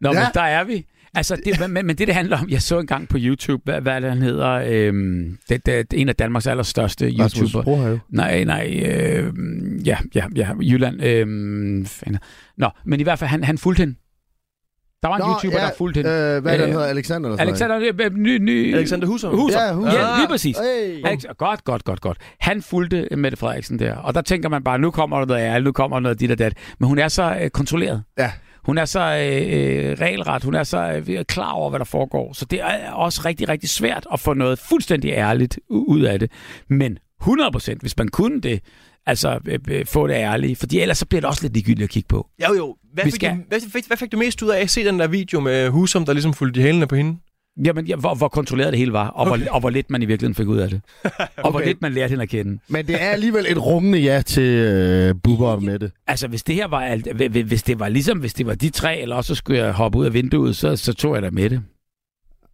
Nå, 0.00 0.12
Ja. 0.12 0.18
ja. 0.18 0.24
men 0.24 0.30
der 0.34 0.40
er 0.42 0.64
vi. 0.64 0.86
Altså, 1.16 1.36
det, 1.44 1.70
men, 1.70 1.86
men 1.86 1.96
det, 1.96 2.06
det 2.06 2.14
handler 2.14 2.38
om, 2.38 2.48
jeg 2.50 2.62
så 2.62 2.78
engang 2.78 3.08
på 3.08 3.16
YouTube, 3.20 3.62
hvad, 3.64 3.80
hvad 3.80 4.00
det, 4.00 4.10
han 4.10 4.22
hedder, 4.22 4.50
øhm, 4.66 5.38
det, 5.48 5.66
det, 5.66 5.90
det 5.90 6.00
en 6.00 6.08
af 6.08 6.16
Danmarks 6.16 6.46
allerstørste 6.46 7.06
YouTuber. 7.10 7.98
Nej, 8.08 8.44
nej, 8.44 8.82
øh, 8.86 9.32
ja, 9.86 9.98
ja, 10.14 10.24
ja, 10.36 10.48
Jylland. 10.62 11.02
Øh, 11.02 11.86
fanden. 11.86 12.18
Nå, 12.56 12.68
men 12.86 13.00
i 13.00 13.02
hvert 13.02 13.18
fald, 13.18 13.30
han, 13.30 13.44
han 13.44 13.58
fulgte 13.58 13.80
hende. 13.80 13.94
Der 15.02 15.08
var 15.08 15.16
en 15.16 15.22
Nå, 15.22 15.26
YouTuber, 15.32 15.58
ja, 15.58 15.66
der 15.66 15.72
fulgte 15.78 15.98
hende. 15.98 16.10
Øh, 16.10 16.42
hvad 16.42 16.52
er 16.52 16.56
det, 16.56 16.60
han 16.60 16.60
Øh, 16.60 16.72
hedder? 16.72 16.86
Alexander? 16.86 17.30
Eller 17.30 17.42
Alexander, 17.42 17.92
øh, 18.00 18.14
ny, 18.14 18.38
ny, 18.38 18.74
Alexander 18.74 19.06
Husum. 19.06 19.30
Husum. 19.34 19.60
Ja, 19.60 19.72
Husum. 19.72 19.92
Ja, 19.92 20.16
lige 20.18 20.28
præcis. 20.28 20.56
Hey. 20.58 21.06
Alex, 21.06 21.24
godt, 21.38 21.64
godt, 21.64 21.84
godt, 21.84 22.00
godt. 22.00 22.18
Han 22.40 22.62
fulgte 22.62 23.08
Mette 23.16 23.36
Frederiksen 23.36 23.78
der, 23.78 23.94
og 23.96 24.14
der 24.14 24.20
tænker 24.20 24.48
man 24.48 24.64
bare, 24.64 24.78
nu 24.78 24.90
kommer 24.90 25.18
der 25.18 25.26
noget 25.26 25.40
ærligt, 25.40 25.64
nu 25.64 25.72
kommer 25.72 25.96
der 25.96 26.02
noget 26.02 26.20
dit 26.20 26.30
og 26.30 26.38
dat. 26.38 26.52
Men 26.80 26.88
hun 26.88 26.98
er 26.98 27.08
så 27.08 27.38
øh, 27.42 27.50
kontrolleret. 27.50 28.02
Ja. 28.18 28.30
Hun 28.66 28.78
er 28.78 28.84
så 28.84 29.00
øh, 29.00 29.90
øh, 29.90 29.96
regelret, 30.00 30.44
hun 30.44 30.54
er 30.54 30.62
så 30.64 31.02
øh, 31.08 31.24
klar 31.24 31.50
over, 31.50 31.70
hvad 31.70 31.78
der 31.78 31.84
foregår. 31.84 32.32
Så 32.32 32.44
det 32.44 32.60
er 32.60 32.90
også 32.92 33.22
rigtig, 33.24 33.48
rigtig 33.48 33.68
svært 33.70 34.06
at 34.12 34.20
få 34.20 34.34
noget 34.34 34.58
fuldstændig 34.58 35.10
ærligt 35.10 35.58
ud 35.68 36.00
af 36.02 36.18
det. 36.18 36.30
Men 36.68 36.98
100%, 37.22 37.74
hvis 37.80 37.96
man 37.96 38.08
kunne 38.08 38.40
det, 38.40 38.60
altså 39.06 39.38
øh, 39.46 39.58
øh, 39.68 39.86
få 39.86 40.06
det 40.06 40.14
ærligt, 40.14 40.58
fordi 40.58 40.80
ellers 40.80 40.98
så 40.98 41.06
bliver 41.06 41.20
det 41.20 41.28
også 41.28 41.42
lidt 41.42 41.52
ligegyldigt 41.54 41.84
at 41.84 41.90
kigge 41.90 42.06
på. 42.08 42.26
Jo, 42.48 42.54
jo. 42.54 42.76
Hvad 42.94 43.04
Vi 43.04 43.10
fik, 43.10 43.20
skal- 43.20 43.30
du, 43.36 43.42
hvad, 43.48 43.60
fik, 43.72 43.86
hvad 43.86 43.96
fik 43.96 44.12
du 44.12 44.16
mest 44.18 44.42
ud 44.42 44.48
af 44.48 44.60
at 44.60 44.70
se 44.70 44.84
den 44.84 44.98
der 44.98 45.06
video 45.06 45.40
med 45.40 45.68
Husum, 45.68 46.04
der 46.04 46.12
ligesom 46.12 46.34
fulgte 46.34 46.60
de 46.60 46.64
hælene 46.66 46.86
på 46.86 46.94
hende? 46.96 47.18
Jamen, 47.64 47.86
ja, 47.86 47.96
hvor, 47.96 48.14
hvor 48.14 48.28
kontrolleret 48.28 48.72
det 48.72 48.78
hele 48.78 48.92
var, 48.92 49.08
og, 49.08 49.26
okay. 49.30 49.42
hvor, 49.42 49.52
og 49.54 49.60
hvor 49.60 49.70
lidt 49.70 49.90
man 49.90 50.02
i 50.02 50.04
virkeligheden 50.04 50.34
fik 50.34 50.46
ud 50.46 50.58
af 50.58 50.70
det. 50.70 50.80
Og 51.36 51.50
hvor 51.50 51.60
Okay. 51.60 51.66
lidt 51.66 51.82
man 51.82 51.92
lærte 51.92 52.10
hende 52.10 52.22
at 52.22 52.28
kende. 52.28 52.58
Men 52.68 52.86
det 52.86 53.02
er 53.02 53.06
alligevel 53.08 53.46
et 53.48 53.66
rungende 53.66 53.98
ja 53.98 54.22
til 54.26 54.42
øh, 54.42 55.14
Bubber 55.22 55.48
og 55.48 55.62
Mette. 55.62 55.90
Altså, 56.06 56.28
hvis 56.28 56.42
det 56.42 56.54
her 56.54 56.66
var, 56.68 56.80
alt, 56.80 57.06
hvi- 57.06 57.28
hvi- 57.28 57.42
hvis 57.42 57.62
det 57.62 57.80
var 57.80 57.88
ligesom, 57.88 58.18
hvis 58.18 58.34
det 58.34 58.46
var 58.46 58.54
de 58.54 58.70
tre, 58.70 59.00
eller 59.00 59.16
også 59.16 59.28
så 59.28 59.34
skulle 59.34 59.58
jeg 59.62 59.72
hoppe 59.72 59.98
ud 59.98 60.04
af 60.06 60.14
vinduet, 60.14 60.56
så, 60.56 60.76
så 60.76 60.92
tog 60.94 61.14
jeg 61.14 61.22
da 61.22 61.30
med 61.30 61.50
det. 61.50 61.60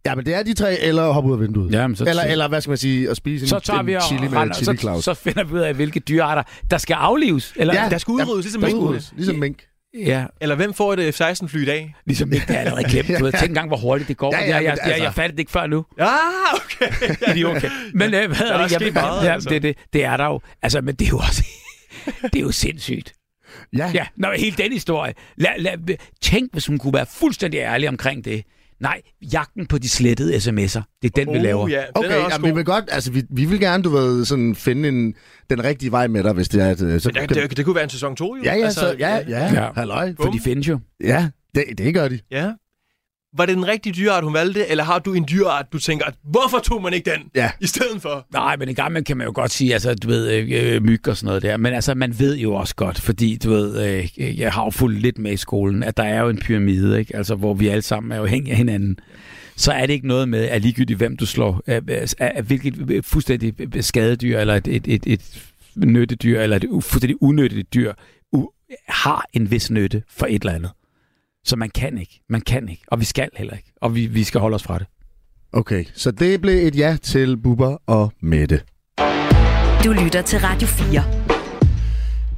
Ja, 0.05 0.15
men 0.15 0.25
det 0.25 0.35
er 0.35 0.43
de 0.43 0.53
tre, 0.53 0.79
eller 0.79 1.11
hoppe 1.11 1.29
ud 1.29 1.33
af 1.35 1.39
vinduet. 1.41 1.71
Jamen, 1.71 1.95
så, 1.95 2.05
Eller, 2.05 2.23
eller 2.23 2.47
hvad 2.47 2.61
skal 2.61 2.71
man 2.71 2.77
sige, 2.77 3.09
at 3.09 3.17
spise 3.17 3.47
så 3.47 3.55
en, 3.55 3.61
tager 3.61 3.79
en 3.79 3.87
vi 3.87 3.93
og, 3.95 4.01
chili 4.07 4.21
med 4.27 4.37
render- 4.37 4.55
chili 4.55 4.65
så, 4.65 4.73
Claus. 4.81 5.03
så 5.03 5.13
finder 5.13 5.43
vi 5.43 5.53
ud 5.53 5.59
af, 5.59 5.73
hvilke 5.73 5.99
dyrearter, 5.99 6.43
der 6.71 6.77
skal 6.77 6.93
aflives. 6.93 7.53
Eller, 7.55 7.73
Ja. 7.83 7.89
Der 7.89 7.97
skal 7.97 8.11
udryddes, 8.11 8.43
ligesom 8.45 8.61
Der 8.61 8.67
minkene. 8.67 8.85
udryddes, 8.87 9.13
ligesom 9.15 9.35
mink. 9.35 9.57
Ja, 9.93 10.25
Eller 10.41 10.55
hvem 10.55 10.73
får 10.73 10.93
et 10.93 11.15
F-16-fly 11.15 11.61
i 11.61 11.65
dag? 11.65 11.95
ligesom 12.05 12.33
ikke, 12.33 12.45
det 12.47 12.55
er 12.55 12.59
allerede 12.59 12.89
glemt. 12.89 13.19
Du 13.19 13.23
ved, 13.23 13.31
tænk 13.31 13.43
engang, 13.49 13.67
hvor 13.67 13.77
hurtigt 13.77 14.07
det 14.07 14.17
går. 14.17 14.35
Ja, 14.35 14.41
Ja, 14.41 14.55
jeg, 14.55 14.63
jeg, 14.63 14.71
altså- 14.71 14.89
jeg, 14.89 14.99
jeg 14.99 15.13
fattede 15.13 15.31
det 15.31 15.39
ikke 15.39 15.51
før 15.51 15.67
nu. 15.67 15.85
Ja, 15.99 16.07
okay. 16.53 17.15
Idiot. 17.31 17.55
Okay. 17.57 17.69
Men 17.93 18.13
øh, 18.13 18.27
hvad 18.27 18.47
er 18.47 18.67
det? 18.67 18.79
Ved- 18.81 18.91
meget, 18.91 19.25
ja, 19.25 19.33
altså. 19.33 19.49
det, 19.49 19.61
det, 19.63 19.77
det 19.93 20.03
er 20.03 20.17
der 20.17 20.25
jo. 20.25 20.41
Altså, 20.61 20.81
men 20.81 20.95
det 20.95 21.05
er 21.05 21.09
jo 21.09 21.17
også... 21.17 21.43
det 22.33 22.35
er 22.35 22.39
jo 22.41 22.51
sindssygt. 22.51 23.13
Ja, 23.77 23.91
Ja, 23.93 24.05
når 24.15 24.33
hele 24.37 24.55
den 24.57 24.71
historie. 24.73 25.13
Lad, 25.37 25.51
lad, 25.57 25.97
tænk, 26.21 26.49
hvis 26.53 26.65
hun 26.65 26.77
kunne 26.77 26.93
være 26.93 27.05
fuldstændig 27.05 27.57
ærlig 27.59 27.89
omkring 27.89 28.25
det. 28.25 28.43
Nej, 28.79 29.01
jagten 29.33 29.65
på 29.65 29.77
de 29.77 29.89
slettede 29.89 30.35
sms'er. 30.35 30.81
Det 31.01 31.17
er 31.17 31.25
den, 31.25 31.33
vi 31.33 31.39
laver. 31.39 31.63
Oh, 31.63 31.71
ja, 31.71 31.77
den 31.79 31.85
Okay, 31.95 32.11
er 32.11 32.15
også 32.17 32.37
ja, 32.43 32.47
vi 32.49 32.55
vil 32.55 32.65
godt, 32.65 32.85
altså 32.91 33.11
vi, 33.11 33.23
vi 33.29 33.45
vil 33.45 33.59
gerne, 33.59 33.83
du 33.83 33.89
ved, 33.89 34.25
sådan 34.25 34.55
finde 34.55 34.89
en, 34.89 35.13
den 35.49 35.63
rigtige 35.63 35.91
vej 35.91 36.07
med 36.07 36.23
dig, 36.23 36.33
hvis 36.33 36.49
det 36.49 36.61
er, 36.61 36.69
at, 36.69 36.81
øh, 36.81 37.01
så 37.01 37.11
Men 37.13 37.29
det, 37.29 37.35
det, 37.49 37.57
det 37.57 37.65
kunne 37.65 37.75
være 37.75 37.83
en 37.83 37.89
sæson 37.89 38.15
2, 38.15 38.35
jo. 38.35 38.43
Ja, 38.43 38.55
ja, 38.55 38.65
Altså, 38.65 38.79
så, 38.79 38.95
ja, 38.99 39.15
ja, 39.15 39.21
Ja. 39.27 39.63
ja. 39.63 39.69
halløj. 39.75 40.13
For 40.21 40.31
de 40.31 40.39
findes 40.39 40.67
jo. 40.67 40.79
Ja, 41.03 41.29
det, 41.55 41.63
det 41.77 41.93
gør 41.93 42.07
de. 42.07 42.19
ja. 42.31 42.51
Var 43.37 43.45
det 43.45 43.55
den 43.55 43.67
rigtige 43.67 43.93
dyreart, 43.93 44.23
hun 44.23 44.33
valgte, 44.33 44.67
eller 44.67 44.83
har 44.83 44.99
du 44.99 45.13
en 45.13 45.25
dyreart, 45.31 45.65
du 45.73 45.79
tænker, 45.79 46.05
at 46.05 46.13
hvorfor 46.23 46.59
tog 46.59 46.81
man 46.81 46.93
ikke 46.93 47.11
den 47.11 47.29
Ja. 47.35 47.51
i 47.61 47.67
stedet 47.67 48.01
for? 48.01 48.27
Nej, 48.33 48.55
men 48.57 48.69
i 48.69 48.73
gang 48.73 49.05
kan 49.05 49.17
man 49.17 49.27
jo 49.27 49.31
godt 49.35 49.51
sige, 49.51 49.73
altså, 49.73 49.95
du 49.95 50.07
ved, 50.07 50.31
øh, 50.31 50.75
øh, 50.75 50.83
myg 50.83 51.07
og 51.07 51.17
sådan 51.17 51.25
noget 51.27 51.41
der. 51.43 51.57
Men 51.57 51.73
altså, 51.73 51.93
man 51.95 52.19
ved 52.19 52.37
jo 52.37 52.53
også 52.53 52.75
godt, 52.75 53.01
fordi, 53.01 53.37
du 53.43 53.49
ved, 53.49 53.87
øh, 54.17 54.39
jeg 54.39 54.51
har 54.53 54.63
jo 54.63 54.69
fulgt 54.69 54.99
lidt 55.01 55.17
med 55.17 55.31
i 55.31 55.37
skolen, 55.37 55.83
at 55.83 55.97
der 55.97 56.03
er 56.03 56.21
jo 56.21 56.29
en 56.29 56.37
pyramide, 56.37 56.99
ikke? 56.99 57.15
Altså, 57.15 57.35
hvor 57.35 57.53
vi 57.53 57.67
alle 57.67 57.81
sammen 57.81 58.11
er 58.11 58.19
afhængige 58.21 58.51
af 58.51 58.57
hinanden. 58.57 58.99
Så 59.55 59.71
er 59.71 59.85
det 59.85 59.93
ikke 59.93 60.07
noget 60.07 60.29
med, 60.29 60.43
at 60.45 60.61
ligegyldigt 60.61 60.97
hvem 60.97 61.17
du 61.17 61.25
slår, 61.25 61.61
af, 61.67 61.81
af, 61.87 62.13
af 62.19 62.43
hvilket 62.43 63.05
fuldstændig 63.05 63.53
skadedyr, 63.83 64.39
eller 64.39 64.55
et, 64.55 64.67
et, 64.67 64.87
et, 64.87 65.07
et 65.07 65.21
nyttedyr, 65.75 66.41
eller 66.41 66.55
et 66.55 66.63
fuldstændig 66.83 67.23
unødigt 67.23 67.73
dyr, 67.73 67.93
u, 68.31 68.49
har 68.87 69.25
en 69.33 69.51
vis 69.51 69.71
nytte 69.71 70.03
for 70.09 70.25
et 70.29 70.41
eller 70.41 70.53
andet. 70.53 70.71
Så 71.45 71.55
man 71.55 71.69
kan 71.69 71.97
ikke. 71.97 72.21
Man 72.29 72.41
kan 72.41 72.69
ikke. 72.69 72.83
Og 72.87 72.99
vi 72.99 73.05
skal 73.05 73.29
heller 73.37 73.53
ikke. 73.53 73.73
Og 73.81 73.95
vi, 73.95 74.05
vi 74.05 74.23
skal 74.23 74.41
holde 74.41 74.55
os 74.55 74.63
fra 74.63 74.79
det. 74.79 74.87
Okay, 75.53 75.85
så 75.93 76.11
det 76.11 76.41
blev 76.41 76.67
et 76.67 76.75
ja 76.75 76.97
til 77.01 77.37
Bubber 77.37 77.77
og 77.87 78.11
Mette. 78.21 78.61
Du 79.83 79.91
lytter 80.03 80.21
til 80.25 80.39
Radio 80.39 80.67
4. 80.67 81.03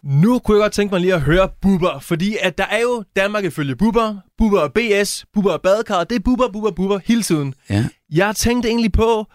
Nu 0.03 0.39
kunne 0.39 0.57
jeg 0.57 0.63
godt 0.63 0.73
tænke 0.73 0.93
mig 0.93 1.01
lige 1.01 1.13
at 1.13 1.21
høre 1.21 1.49
Bubber, 1.61 1.99
fordi 1.99 2.35
at 2.41 2.57
der 2.57 2.65
er 2.65 2.79
jo 2.81 3.03
Danmark 3.15 3.43
ifølge 3.43 3.75
Bubber, 3.75 4.15
Bubber 4.37 4.59
og 4.59 4.73
BS, 4.73 5.25
Bubber 5.33 5.51
og 5.51 5.61
Badekar, 5.61 6.03
det 6.03 6.15
er 6.15 6.19
Bubber, 6.19 6.49
Bubber, 6.53 6.71
Bubber 6.71 6.99
hele 7.05 7.23
tiden. 7.23 7.53
Ja. 7.69 7.85
Jeg 8.11 8.35
tænkte 8.35 8.69
egentlig 8.69 8.91
på, 8.91 9.25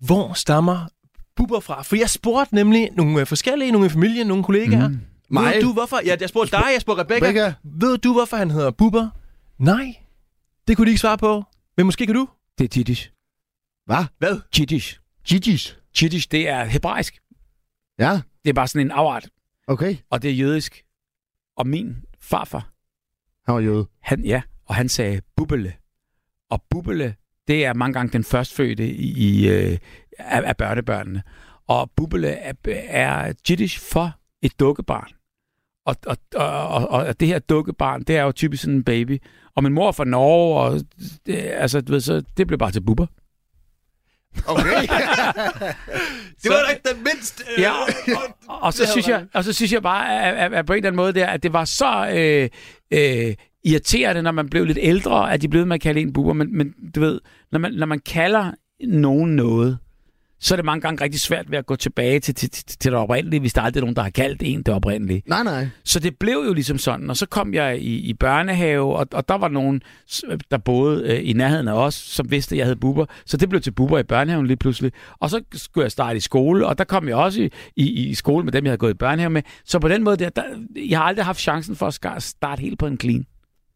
hvor 0.00 0.32
stammer 0.32 0.88
Bubber 1.36 1.60
fra? 1.60 1.82
For 1.82 1.96
jeg 1.96 2.10
spurgte 2.10 2.54
nemlig 2.54 2.88
nogle 2.96 3.20
øh, 3.20 3.26
forskellige, 3.26 3.72
nogle 3.72 3.86
i 3.86 3.90
familien, 3.90 4.26
nogle 4.26 4.44
kollegaer. 4.44 4.88
Mm. 4.88 5.00
Mig? 5.30 5.54
Ved 5.54 5.62
du 5.62 5.72
hvorfor? 5.72 6.00
Ja, 6.04 6.16
jeg 6.20 6.28
spurgte 6.28 6.56
dig, 6.56 6.64
jeg 6.72 6.80
spurgte 6.80 7.02
Rebecca. 7.02 7.26
Rebecca? 7.26 7.54
Ved 7.64 7.98
du 7.98 8.12
hvorfor 8.12 8.36
han 8.36 8.50
hedder 8.50 8.70
Bubber? 8.70 9.08
Nej, 9.58 9.94
det 10.68 10.76
kunne 10.76 10.84
de 10.86 10.90
ikke 10.90 11.00
svare 11.00 11.18
på. 11.18 11.44
Men 11.76 11.86
måske 11.86 12.06
kan 12.06 12.14
du? 12.14 12.28
Det 12.58 12.64
er 12.64 12.78
Jiddisch. 12.78 13.12
Hvad? 13.86 14.04
Hvad? 14.18 14.40
Jiddisch. 14.58 15.00
Gigi's? 15.30 15.74
Jiddisch, 16.02 16.28
det 16.30 16.48
er 16.48 16.64
hebraisk. 16.64 17.18
Ja, 17.98 18.20
Det 18.44 18.50
er 18.50 18.54
bare 18.54 18.68
sådan 18.68 18.86
en 18.86 18.90
afart, 18.90 19.28
okay. 19.66 19.96
og 20.10 20.22
det 20.22 20.30
er 20.30 20.34
jødisk. 20.34 20.84
Og 21.56 21.66
min 21.66 21.96
farfar, 22.20 22.72
Han 23.46 23.54
var 23.54 23.60
jøde. 23.60 23.86
han, 24.02 24.24
ja, 24.24 24.42
og 24.66 24.74
han 24.74 24.88
sagde 24.88 25.20
bubbele. 25.36 25.74
Og 26.50 26.62
bubbele, 26.70 27.14
det 27.48 27.64
er 27.64 27.74
mange 27.74 27.92
gange 27.94 28.12
den 28.12 28.24
førstfødte 28.24 28.88
i, 28.88 29.12
i, 29.18 29.48
øh, 29.48 29.78
af, 30.18 30.42
af 30.48 30.56
børnebørnene. 30.56 31.22
Og 31.66 31.90
bubbele 31.96 32.28
er, 32.28 32.52
er 32.88 33.32
jiddisch 33.50 33.80
for 33.92 34.12
et 34.42 34.60
dukkebarn. 34.60 35.08
Og, 35.88 35.96
og, 36.06 36.18
og, 36.68 36.88
og, 36.88 37.20
det 37.20 37.28
her 37.28 37.38
dukkebarn, 37.38 38.02
det 38.02 38.16
er 38.16 38.22
jo 38.22 38.32
typisk 38.32 38.62
sådan 38.62 38.74
en 38.74 38.84
baby. 38.84 39.22
Og 39.56 39.62
min 39.62 39.72
mor 39.72 39.88
er 39.88 39.92
fra 39.92 40.04
Norge, 40.04 40.60
og 40.60 40.80
det, 41.26 41.36
altså, 41.36 41.80
du 41.80 41.92
ved, 41.92 42.00
så 42.00 42.22
det 42.36 42.46
blev 42.46 42.58
bare 42.58 42.70
til 42.70 42.80
bubber. 42.80 43.06
Okay. 44.46 44.64
Det 46.42 46.50
var 46.50 46.62
da 46.66 46.70
ikke 46.70 46.88
den 46.94 47.04
mindste. 47.04 47.44
øh, 47.56 47.62
Ja, 47.62 47.72
og, 48.48 48.62
og, 48.62 48.72
så 48.74 48.86
synes 48.86 49.08
jeg, 49.08 49.26
og 49.34 49.44
så 49.44 49.52
synes 49.52 49.72
jeg 49.72 49.82
bare, 49.82 50.22
at, 50.22 50.34
at, 50.34 50.58
at 50.58 50.66
på 50.66 50.72
en 50.72 50.76
eller 50.76 50.88
anden 50.88 50.96
måde 50.96 51.12
der, 51.12 51.26
at 51.26 51.42
det 51.42 51.52
var 51.52 51.64
så 51.64 52.10
øh, 52.12 52.48
øh, 52.90 53.34
irriterende, 53.64 54.22
når 54.22 54.32
man 54.32 54.48
blev 54.48 54.64
lidt 54.64 54.78
ældre, 54.80 55.32
at 55.32 55.42
de 55.42 55.48
blev 55.48 55.66
med 55.66 55.74
at 55.74 55.80
kalde 55.80 56.00
en 56.00 56.12
buber. 56.12 56.32
Men, 56.32 56.56
men 56.56 56.74
du 56.94 57.00
ved, 57.00 57.20
når 57.52 57.58
man, 57.58 57.72
når 57.72 57.86
man 57.86 57.98
kalder 57.98 58.52
nogen 58.88 59.36
noget, 59.36 59.78
så 60.40 60.54
er 60.54 60.56
det 60.56 60.64
mange 60.64 60.80
gange 60.80 61.04
rigtig 61.04 61.20
svært 61.20 61.50
ved 61.50 61.58
at 61.58 61.66
gå 61.66 61.76
tilbage 61.76 62.20
til, 62.20 62.34
til, 62.34 62.50
til, 62.50 62.64
til 62.64 62.92
det 62.92 63.00
oprindelige, 63.00 63.40
hvis 63.40 63.52
der 63.52 63.62
aldrig 63.62 63.80
er 63.80 63.84
nogen, 63.84 63.96
der 63.96 64.02
har 64.02 64.10
kaldt 64.10 64.42
en 64.44 64.62
det 64.62 64.74
oprindelige. 64.74 65.22
nej, 65.26 65.42
nej. 65.42 65.68
Så 65.84 66.00
det 66.00 66.16
blev 66.18 66.44
jo 66.46 66.52
ligesom 66.52 66.78
sådan, 66.78 67.10
og 67.10 67.16
så 67.16 67.26
kom 67.26 67.54
jeg 67.54 67.78
i, 67.78 67.96
i 67.98 68.14
børnehave, 68.14 68.96
og, 68.96 69.06
og 69.12 69.28
der 69.28 69.34
var 69.34 69.48
nogen, 69.48 69.82
der 70.50 70.58
boede 70.58 71.02
øh, 71.12 71.28
i 71.28 71.32
nærheden 71.32 71.68
af 71.68 71.72
os, 71.72 71.94
som 71.94 72.30
vidste, 72.30 72.54
at 72.54 72.58
jeg 72.58 72.66
hed 72.66 72.76
buber. 72.76 73.06
Så 73.26 73.36
det 73.36 73.48
blev 73.48 73.60
til 73.60 73.70
buber 73.70 73.98
i 73.98 74.02
børnehaven 74.02 74.46
lige 74.46 74.56
pludselig. 74.56 74.92
Og 75.20 75.30
så 75.30 75.40
skulle 75.52 75.84
jeg 75.84 75.92
starte 75.92 76.16
i 76.16 76.20
skole, 76.20 76.66
og 76.66 76.78
der 76.78 76.84
kom 76.84 77.08
jeg 77.08 77.16
også 77.16 77.42
i, 77.42 77.50
i, 77.76 78.08
i 78.08 78.14
skole 78.14 78.44
med 78.44 78.52
dem, 78.52 78.64
jeg 78.64 78.70
havde 78.70 78.78
gået 78.78 78.90
i 78.90 78.94
børnehave 78.94 79.30
med. 79.30 79.42
Så 79.64 79.78
på 79.78 79.88
den 79.88 80.04
måde, 80.04 80.16
der, 80.16 80.28
der, 80.28 80.42
jeg 80.88 80.98
har 80.98 81.04
aldrig 81.04 81.24
haft 81.24 81.40
chancen 81.40 81.76
for 81.76 81.86
at 81.86 82.22
starte 82.22 82.60
helt 82.60 82.78
på 82.78 82.86
en 82.86 83.00
clean. 83.00 83.26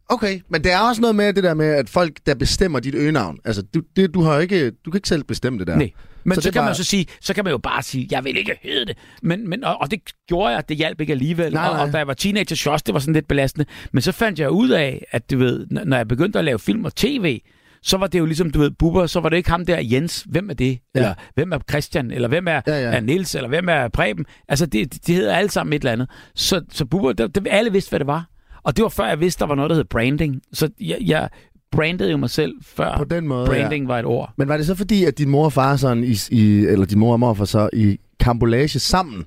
Okay, 0.09 0.41
men 0.49 0.65
det 0.65 0.73
er 0.73 0.79
også 0.79 1.01
noget 1.01 1.17
med 1.17 1.33
det 1.33 1.45
der 1.45 1.55
med, 1.55 1.67
at 1.67 1.91
folk, 1.91 2.19
der 2.27 2.35
bestemmer 2.35 2.81
dit 2.81 2.95
øgenavn. 2.95 3.39
Altså, 3.45 3.63
du, 3.63 3.83
det, 3.97 4.15
du 4.15 4.23
har 4.23 4.39
ikke, 4.39 4.71
du 4.71 4.91
kan 4.91 4.99
ikke 4.99 5.09
selv 5.09 5.25
bestemme 5.25 5.59
det 5.59 5.67
der. 5.67 5.77
Nej. 5.77 5.91
Men 6.25 6.35
Så 6.35 6.41
så, 6.41 6.49
det 6.49 6.53
kan 6.53 6.61
bare... 6.61 6.69
man 6.69 6.75
så 6.75 6.85
sige, 6.85 7.07
så 7.21 7.35
kan 7.35 7.45
man 7.45 7.51
jo 7.51 7.59
bare 7.59 7.83
sige, 7.83 8.09
jeg 8.11 8.25
vil 8.25 8.37
ikke 8.37 8.59
hedde 8.63 8.87
det. 8.87 8.99
Men, 9.23 9.49
men, 9.49 9.65
og, 9.65 9.81
og 9.81 9.91
det 9.91 10.01
gjorde 10.29 10.55
jeg, 10.55 10.69
det 10.69 10.77
hjalp 10.77 11.01
ikke 11.01 11.13
alligevel. 11.13 11.53
Nej, 11.53 11.67
og, 11.69 11.75
nej. 11.77 11.87
og, 11.87 11.93
da 11.93 11.99
jeg 11.99 12.07
var 12.07 12.15
teenager, 12.15 12.57
så 12.57 12.71
også, 12.71 12.83
det 12.87 12.95
var 12.95 13.01
sådan 13.01 13.15
lidt 13.15 13.29
belastende. 13.29 13.67
Men 13.93 14.03
så 14.03 14.13
fandt 14.13 14.39
jeg 14.41 14.51
ud 14.51 14.69
af, 14.69 15.05
at 15.11 15.31
du 15.31 15.39
ved, 15.39 15.67
når 15.71 15.97
jeg 15.97 16.09
begyndte 16.09 16.39
at 16.39 16.45
lave 16.45 16.59
film 16.59 16.85
og 16.85 16.95
tv, 16.95 17.41
så 17.83 17.97
var 17.97 18.07
det 18.07 18.19
jo 18.19 18.25
ligesom, 18.25 18.51
du 18.51 18.59
ved, 18.59 18.71
Bubber, 18.71 19.07
så 19.07 19.21
var 19.21 19.29
det 19.29 19.37
ikke 19.37 19.51
ham 19.51 19.67
der, 19.67 19.79
Jens, 19.81 20.25
hvem 20.29 20.51
er 20.51 20.55
det? 20.55 20.79
Ja. 20.95 20.99
Eller 21.01 21.15
hvem 21.35 21.53
er 21.53 21.59
Christian? 21.71 22.11
Eller 22.11 22.29
hvem 22.29 22.49
er, 22.49 22.61
Ja, 22.67 22.81
ja. 22.81 22.97
er 22.97 23.01
Nils? 23.01 23.35
Eller 23.35 23.49
hvem 23.49 23.69
er 23.69 23.89
Preben? 23.89 24.27
Altså, 24.49 24.67
det, 24.67 25.07
det 25.07 25.15
hedder 25.15 25.35
alle 25.37 25.51
sammen 25.51 25.73
et 25.73 25.81
eller 25.81 25.93
andet. 25.93 26.11
Så, 26.35 26.63
så 26.71 26.85
Bubber, 26.85 27.13
det, 27.13 27.35
det, 27.35 27.47
alle 27.51 27.73
vidste, 27.73 27.89
hvad 27.91 27.99
det 27.99 28.07
var. 28.07 28.27
Og 28.63 28.77
det 28.77 28.83
var 28.83 28.89
før 28.89 29.07
jeg 29.07 29.21
vidste, 29.21 29.41
der 29.41 29.47
var 29.47 29.55
noget, 29.55 29.71
der 29.71 29.77
hed 29.77 29.85
branding. 29.85 30.43
Så 30.53 30.69
jeg, 30.81 30.99
jeg 31.01 31.29
brandede 31.73 32.11
jo 32.11 32.17
mig 32.17 32.31
selv, 32.31 32.53
før 32.63 32.97
På 32.97 33.05
den 33.05 33.29
måde, 33.29 33.47
branding 33.47 33.85
ja. 33.85 33.89
var 33.93 33.99
et 33.99 34.05
ord. 34.05 34.33
Men 34.37 34.49
var 34.49 34.57
det 34.57 34.67
så 34.67 34.75
fordi, 34.75 35.05
at 35.05 35.19
din 35.19 35.29
mor 35.29 35.45
og 35.45 35.53
far 35.53 35.77
sådan 35.77 36.05
i, 36.05 36.17
i 36.31 36.67
eller 36.67 36.87
din 36.87 36.99
mor 36.99 37.13
og 37.13 37.21
morfar 37.21 37.45
så 37.45 37.71
i 37.73 37.99
kambolage 38.21 38.79
sammen 38.79 39.25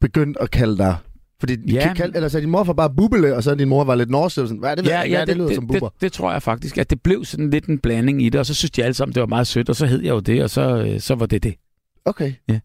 begyndte 0.00 0.42
at 0.42 0.50
kalde 0.50 0.78
dig 0.78 0.96
fordi, 1.40 1.72
Ja. 1.72 1.88
ja. 1.88 1.94
kald, 1.94 2.12
eller 2.14 2.28
så 2.28 2.40
din 2.40 2.50
mor 2.50 2.64
var 2.64 2.72
bare 2.72 2.90
bubbele, 2.90 3.36
og 3.36 3.42
så 3.42 3.54
din 3.54 3.68
mor 3.68 3.84
var 3.84 3.94
lidt 3.94 4.10
norsk, 4.10 4.34
sådan, 4.34 4.56
hvad 4.56 4.70
er 4.70 4.74
det, 4.74 4.86
ja, 4.86 5.02
ja, 5.08 5.20
det, 5.20 5.28
det, 5.28 5.36
lyder 5.36 5.46
det, 5.46 5.54
som 5.54 5.66
det, 5.66 5.72
bubber. 5.72 5.88
det, 5.88 6.00
det 6.00 6.12
tror 6.12 6.32
jeg 6.32 6.42
faktisk, 6.42 6.78
at 6.78 6.90
det 6.90 7.02
blev 7.02 7.24
sådan 7.24 7.50
lidt 7.50 7.66
en 7.66 7.78
blanding 7.78 8.22
i 8.22 8.28
det, 8.28 8.38
og 8.40 8.46
så 8.46 8.54
synes 8.54 8.70
de 8.70 8.84
alle 8.84 8.94
sammen, 8.94 9.14
det 9.14 9.20
var 9.20 9.26
meget 9.26 9.46
sødt, 9.46 9.68
og 9.68 9.76
så 9.76 9.86
hed 9.86 10.02
jeg 10.02 10.10
jo 10.10 10.20
det, 10.20 10.42
og 10.42 10.50
så, 10.50 10.76
øh, 10.76 11.00
så 11.00 11.14
var 11.14 11.26
det 11.26 11.42
det. 11.42 11.54
Okay. 12.04 12.32
Ja. 12.48 12.60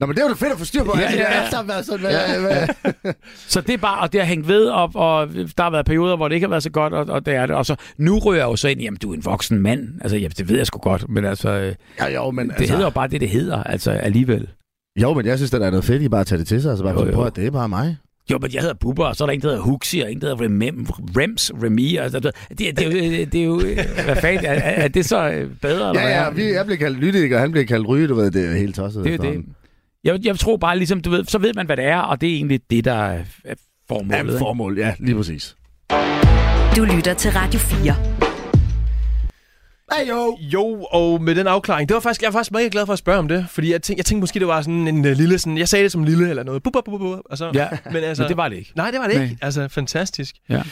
Nå, 0.00 0.06
men 0.06 0.16
det 0.16 0.22
var 0.22 0.28
da 0.28 0.34
fedt 0.34 0.52
at 0.52 0.58
få 0.58 0.64
styr 0.64 0.84
på. 0.84 0.92
Ja, 0.96 1.02
altså, 1.02 1.18
ja, 1.18 1.24
det 1.24 1.32
ja. 1.44 1.50
sammen 1.50 1.68
været 1.68 1.86
sådan, 1.86 2.00
hvad, 2.00 2.10
Ja. 2.10 2.40
hvad, 2.40 3.12
Så 3.48 3.60
det 3.60 3.74
er 3.74 3.78
bare, 3.78 4.00
og 4.00 4.12
det 4.12 4.20
har 4.20 4.26
hængt 4.28 4.48
ved 4.48 4.66
op, 4.68 4.90
og 4.96 5.28
der 5.34 5.62
har 5.62 5.70
været 5.70 5.86
perioder, 5.86 6.16
hvor 6.16 6.28
det 6.28 6.34
ikke 6.34 6.44
har 6.46 6.50
været 6.50 6.62
så 6.62 6.70
godt, 6.70 6.92
og, 6.92 7.06
og 7.08 7.26
det 7.26 7.34
er 7.34 7.46
det. 7.46 7.56
Og 7.56 7.66
så 7.66 7.76
nu 7.98 8.18
ryger 8.18 8.40
jeg 8.42 8.50
jo 8.50 8.56
så 8.56 8.68
ind, 8.68 8.80
jamen 8.80 8.98
du 9.02 9.10
er 9.10 9.14
en 9.14 9.24
voksen 9.24 9.58
mand. 9.60 9.88
Altså, 10.00 10.16
ja, 10.16 10.28
det 10.28 10.48
ved 10.48 10.56
jeg 10.56 10.66
sgu 10.66 10.78
godt, 10.78 11.08
men 11.08 11.24
altså, 11.24 11.48
øh, 11.48 11.74
ja, 12.00 12.14
jo, 12.14 12.30
men, 12.30 12.48
det 12.48 12.54
altså, 12.58 12.72
hedder 12.72 12.86
jo 12.86 12.90
bare 12.90 13.08
det, 13.08 13.20
det 13.20 13.28
hedder, 13.28 13.62
altså 13.62 13.90
alligevel. 13.90 14.48
jo, 15.00 15.14
men 15.14 15.26
jeg 15.26 15.38
synes, 15.38 15.54
at 15.54 15.60
der 15.60 15.66
er 15.66 15.70
noget 15.70 15.84
fedt 15.84 16.02
i 16.02 16.08
bare 16.08 16.20
at 16.20 16.26
tage 16.26 16.38
det 16.38 16.46
til 16.46 16.62
sig, 16.62 16.70
og 16.72 16.76
så 16.78 16.84
bare 16.84 17.06
Jo, 17.06 17.12
på, 17.14 17.24
at 17.24 17.36
det 17.36 17.46
er 17.46 17.50
bare 17.50 17.68
mig. 17.68 17.96
Jo, 18.30 18.38
men 18.42 18.50
jeg 18.54 18.60
hedder 18.60 18.74
Bubber, 18.74 19.04
og 19.06 19.16
så 19.16 19.24
er 19.24 19.26
der 19.26 19.32
en, 19.32 19.40
der 19.40 19.48
hedder 19.48 19.62
Huxi, 19.62 20.00
og 20.00 20.12
en, 20.12 20.20
der 20.20 20.36
hedder 20.36 20.44
Rem, 20.66 20.86
Rems, 21.16 21.50
Remi. 21.62 21.96
Altså, 21.96 22.20
det, 22.20 22.32
det, 22.58 22.78
er 22.78 22.84
jo, 22.84 22.90
det 23.32 23.34
er 23.34 23.44
jo, 23.44 23.60
øh, 23.60 23.76
hvad 24.04 24.16
fanden, 24.16 24.44
er, 24.46 24.52
er 24.52 24.88
det 24.88 25.06
så 25.06 25.28
øh, 25.30 25.50
bedre? 25.62 25.88
eller 25.90 26.02
Ja, 26.02 26.22
ja, 26.24 26.30
vi, 26.30 26.52
jeg 26.52 26.64
bliver 26.66 26.78
kaldt 26.78 26.98
lytiker, 26.98 27.38
han 27.38 27.50
bliver 27.50 27.66
kaldt 27.66 27.88
ryge, 27.88 28.08
du 28.08 28.14
ved, 28.14 28.30
det 28.30 28.50
er 28.52 28.56
helt 28.56 28.74
tosset. 28.74 29.04
Det 29.04 29.14
er 29.14 29.18
det. 29.18 29.44
Jeg, 30.06 30.18
jeg 30.26 30.38
tror 30.38 30.56
bare, 30.56 30.78
ligesom, 30.78 31.00
du 31.00 31.10
ved, 31.10 31.24
så 31.24 31.38
ved 31.38 31.54
man, 31.54 31.66
hvad 31.66 31.76
det 31.76 31.84
er, 31.84 31.98
og 31.98 32.20
det 32.20 32.30
er 32.30 32.34
egentlig 32.34 32.60
det, 32.70 32.84
der 32.84 32.92
er 32.94 33.24
formålet. 33.88 34.34
Ja, 34.34 34.38
formål, 34.40 34.78
ja, 34.78 34.94
lige 34.98 35.16
præcis. 35.16 35.56
Du 36.76 36.84
lytter 36.96 37.14
til 37.14 37.30
Radio 37.30 37.58
4. 37.60 37.94
Hey, 39.92 40.08
jo. 40.08 40.36
Jo, 40.40 40.86
og 40.90 41.22
med 41.22 41.34
den 41.34 41.46
afklaring, 41.46 41.88
det 41.88 41.94
var 41.94 42.00
faktisk, 42.00 42.22
jeg 42.22 42.28
var 42.28 42.32
faktisk 42.32 42.52
meget 42.52 42.72
glad 42.72 42.86
for 42.86 42.92
at 42.92 42.98
spørge 42.98 43.18
om 43.18 43.28
det, 43.28 43.46
fordi 43.50 43.72
jeg 43.72 43.82
tænkte, 43.82 43.98
jeg 44.00 44.04
tænkte 44.04 44.20
måske, 44.20 44.38
det 44.38 44.48
var 44.48 44.62
sådan 44.62 44.88
en 44.88 44.98
uh, 45.04 45.10
lille, 45.10 45.38
sådan, 45.38 45.58
jeg 45.58 45.68
sagde 45.68 45.82
det 45.82 45.92
som 45.92 46.04
lille 46.04 46.30
eller 46.30 46.42
noget, 46.42 46.62
bup, 46.62 46.72
bup, 46.72 46.84
bup, 46.84 47.00
bup, 47.00 47.18
og 47.30 47.38
så, 47.38 47.50
Ja, 47.54 47.68
men 47.92 47.96
altså, 48.04 48.22
men 48.22 48.28
det 48.28 48.36
var 48.36 48.48
det 48.48 48.56
ikke. 48.56 48.72
nej, 48.76 48.90
det 48.90 49.00
var 49.00 49.06
det 49.06 49.14
Nej. 49.16 49.24
ikke, 49.24 49.38
altså 49.42 49.68
fantastisk. 49.68 50.34
Ja. 50.48 50.62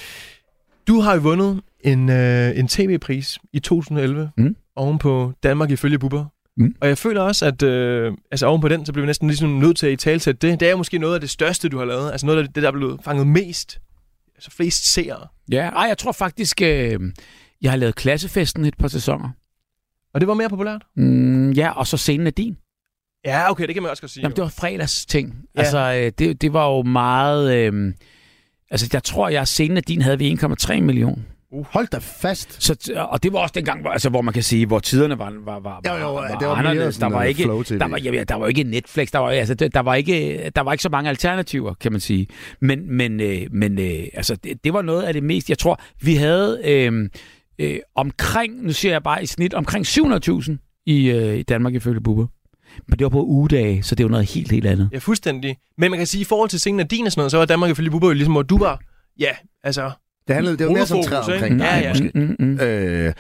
Du 0.89 1.01
har 1.01 1.15
jo 1.15 1.21
vundet 1.21 1.61
en, 1.85 2.11
øh, 2.11 2.59
en 2.59 2.69
tv-pris 2.69 3.39
i 3.53 3.59
2011 3.61 4.31
Mm. 4.37 4.57
oven 4.77 4.99
på 4.99 5.33
Danmark 5.43 5.71
ifølge 5.71 5.99
Bubber. 5.99 6.25
Mm. 6.57 6.75
Og 6.81 6.89
jeg 6.89 6.99
føler 6.99 7.21
også, 7.21 7.47
at 7.47 7.63
øh, 7.63 8.13
altså 8.31 8.47
oven 8.47 8.61
på 8.61 8.69
den, 8.69 8.87
så 8.87 8.93
bliver 8.93 9.05
vi 9.05 9.07
næsten 9.07 9.29
ligesom 9.29 9.49
nødt 9.49 9.77
til 9.77 9.87
at 9.87 9.93
i 9.93 9.97
talsætte 9.97 10.49
det. 10.49 10.61
Det 10.61 10.71
er 10.71 10.77
måske 10.77 10.99
noget 10.99 11.15
af 11.15 11.21
det 11.21 11.31
største, 11.31 11.69
du 11.69 11.79
har 11.79 11.85
lavet. 11.85 12.13
Altså 12.13 12.27
noget 12.27 12.39
af 12.39 12.45
det, 12.45 12.63
der 12.63 12.69
er 12.69 12.73
blevet 12.73 13.01
fanget 13.05 13.27
mest. 13.27 13.81
Altså 14.35 14.51
flest 14.51 14.93
seere. 14.93 15.27
Ja, 15.51 15.69
ej, 15.69 15.83
jeg 15.83 15.99
tror 15.99 16.13
faktisk, 16.13 16.63
øh, 16.63 17.01
jeg 17.63 17.71
har 17.71 17.77
lavet 17.77 17.95
klassefesten 17.95 18.65
et 18.65 18.77
par 18.79 18.89
sæsoner. 18.89 19.31
Og 20.15 20.21
det 20.21 20.29
var 20.29 20.35
mere 20.35 20.49
populært? 20.49 20.83
Mm, 20.97 21.53
ja, 21.53 21.71
og 21.71 21.87
så 21.87 21.97
scenen 21.97 22.27
af 22.27 22.35
din. 22.35 22.57
Ja, 23.25 23.51
okay, 23.51 23.67
det 23.67 23.75
kan 23.75 23.83
man 23.83 23.91
også 23.91 24.03
godt 24.03 24.11
sige. 24.11 24.23
Jamen, 24.23 24.37
det 24.37 24.43
var 24.43 24.49
fredags 24.49 25.07
ting. 25.07 25.35
Ja. 25.55 25.61
Altså, 25.61 25.79
øh, 25.79 26.13
det, 26.19 26.43
det 26.43 26.53
var 26.53 26.69
jo 26.69 26.83
meget... 26.83 27.55
Øh, 27.55 27.95
altså, 28.71 28.91
jeg 28.93 29.03
tror, 29.03 29.29
jeg 29.29 29.49
scenen 29.49 29.77
af 29.77 29.83
din 29.83 30.03
havde 30.03 30.19
vi 30.19 30.33
1,3 30.33 30.81
million. 31.55 31.67
Hold 31.71 31.87
da 31.87 31.99
fast. 31.99 32.63
Så, 32.63 32.93
og 33.11 33.23
det 33.23 33.33
var 33.33 33.39
også 33.39 33.53
dengang, 33.55 33.81
hvor, 33.81 33.91
altså, 33.91 34.09
hvor 34.11 34.23
man 34.23 34.35
kan 34.35 34.43
sige, 34.43 34.67
hvor 34.67 34.79
tiderne 34.79 35.19
var, 35.19 35.33
var, 35.45 35.61
var, 35.61 35.81
Jo, 35.87 35.95
jo, 35.95 36.15
var, 36.15 36.39
det 36.39 36.49
var 36.49 36.55
anderledes. 36.55 36.99
Der 36.99 37.07
var 37.07 37.23
ikke, 37.23 37.43
der 37.43 37.89
var, 37.89 37.99
ja, 37.99 38.25
der 38.25 38.35
var 38.35 38.47
ikke 38.47 38.63
Netflix, 38.63 39.11
der 39.11 39.19
var, 39.19 39.31
altså, 39.31 39.55
der, 39.55 39.69
der, 39.69 39.81
var 39.81 39.95
ikke, 39.95 40.51
der 40.57 40.63
var 40.63 40.73
ikke 40.73 40.83
så 40.83 40.89
mange 40.89 41.11
alternativer, 41.11 41.75
kan 41.75 41.93
man 41.93 42.01
sige. 42.01 42.27
Men, 42.61 42.97
men, 42.97 43.21
øh, 43.21 43.47
men 43.53 43.79
øh, 43.79 44.05
altså, 44.15 44.37
det, 44.37 44.65
det 44.65 44.73
var 44.73 44.83
noget 44.83 45.03
af 45.03 45.13
det 45.13 45.23
mest, 45.23 45.49
jeg 45.49 45.59
tror, 45.59 45.81
vi 46.03 46.15
havde 46.15 46.61
øh, 46.65 47.11
øh, 47.59 47.79
omkring, 47.95 48.67
nu 48.67 48.73
siger 48.73 48.93
jeg 48.93 49.03
bare 49.03 49.23
i 49.23 49.27
snit, 49.27 49.55
omkring 49.55 49.87
700.000 49.87 50.83
i, 50.87 51.11
øh, 51.11 51.39
i 51.39 51.43
Danmark 51.43 51.75
ifølge 51.75 52.01
Bubber. 52.01 52.27
Men 52.89 52.99
det 52.99 53.05
var 53.05 53.09
på 53.09 53.23
ugedage, 53.23 53.83
så 53.83 53.95
det 53.95 54.05
var 54.05 54.11
noget 54.11 54.31
helt, 54.31 54.51
helt 54.51 54.67
andet. 54.67 54.89
Ja, 54.93 54.99
fuldstændig. 54.99 55.57
Men 55.79 55.91
man 55.91 55.99
kan 55.99 56.07
sige, 56.07 56.21
at 56.21 56.27
i 56.27 56.29
forhold 56.29 56.49
til 56.49 56.61
scenen 56.61 56.81
af 56.81 56.89
din 56.89 57.07
og 57.07 57.13
sådan 57.13 57.21
noget, 57.21 57.31
så 57.31 57.39
var 57.39 57.45
Danmark 57.45 57.71
ifølge 57.71 57.91
Bubber 57.91 58.09
jo 58.09 58.15
ligesom, 58.15 58.33
hvor 58.33 58.43
du 58.43 58.59
var, 58.59 58.81
ja, 59.19 59.31
altså, 59.65 59.91
Det 60.27 60.35
handlede, 60.35 60.57
det 60.57 60.67
var 60.67 60.73
mere 60.73 60.87
som 60.87 61.03
træet 61.03 61.35
omkring 61.35 61.61
Ja, 61.61 61.65
dig, 61.77 61.83
ja. 61.83 61.89
måske. 61.89 62.11
Mm, 62.15 62.37
mm, 62.39 62.47
mm. 62.47 62.61
Øh, 62.61 63.13